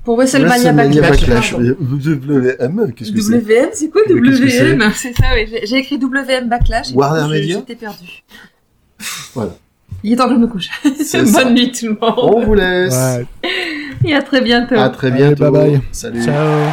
Pour 0.04 0.16
WrestleMania 0.16 0.72
Backlash. 0.72 1.54
WM, 1.54 2.92
qu'est-ce 2.94 3.10
que 3.10 3.20
c'est 3.20 3.40
WM, 3.40 3.70
c'est 3.72 3.90
quoi 3.90 4.02
WM 4.08 4.90
C'est 4.94 5.12
ça, 5.12 5.24
oui. 5.34 5.52
J'ai- 5.64 5.78
écrit 5.78 5.98
WM 5.98 6.48
Backlash. 6.48 6.92
Warner 6.94 7.28
Media 7.28 7.58
J'étais 7.58 7.74
perdu. 7.74 8.22
Voilà. 9.34 9.56
Il 10.06 10.12
est 10.12 10.16
temps 10.16 10.28
que 10.28 10.34
je 10.34 10.38
me 10.38 10.46
couche. 10.46 10.70
Ça. 11.04 11.18
Bonne 11.24 11.54
nuit 11.54 11.72
tout 11.72 11.86
le 11.86 11.98
monde. 12.00 12.14
On 12.16 12.40
vous 12.44 12.54
laisse. 12.54 12.94
Ouais. 12.94 13.26
Et 14.04 14.14
à 14.14 14.22
très 14.22 14.40
bientôt. 14.40 14.76
À 14.76 14.88
très 14.88 15.08
Allez, 15.08 15.16
bientôt. 15.34 15.50
bye 15.50 15.70
bye. 15.70 15.80
Salut. 15.90 16.22
Ciao. 16.24 16.70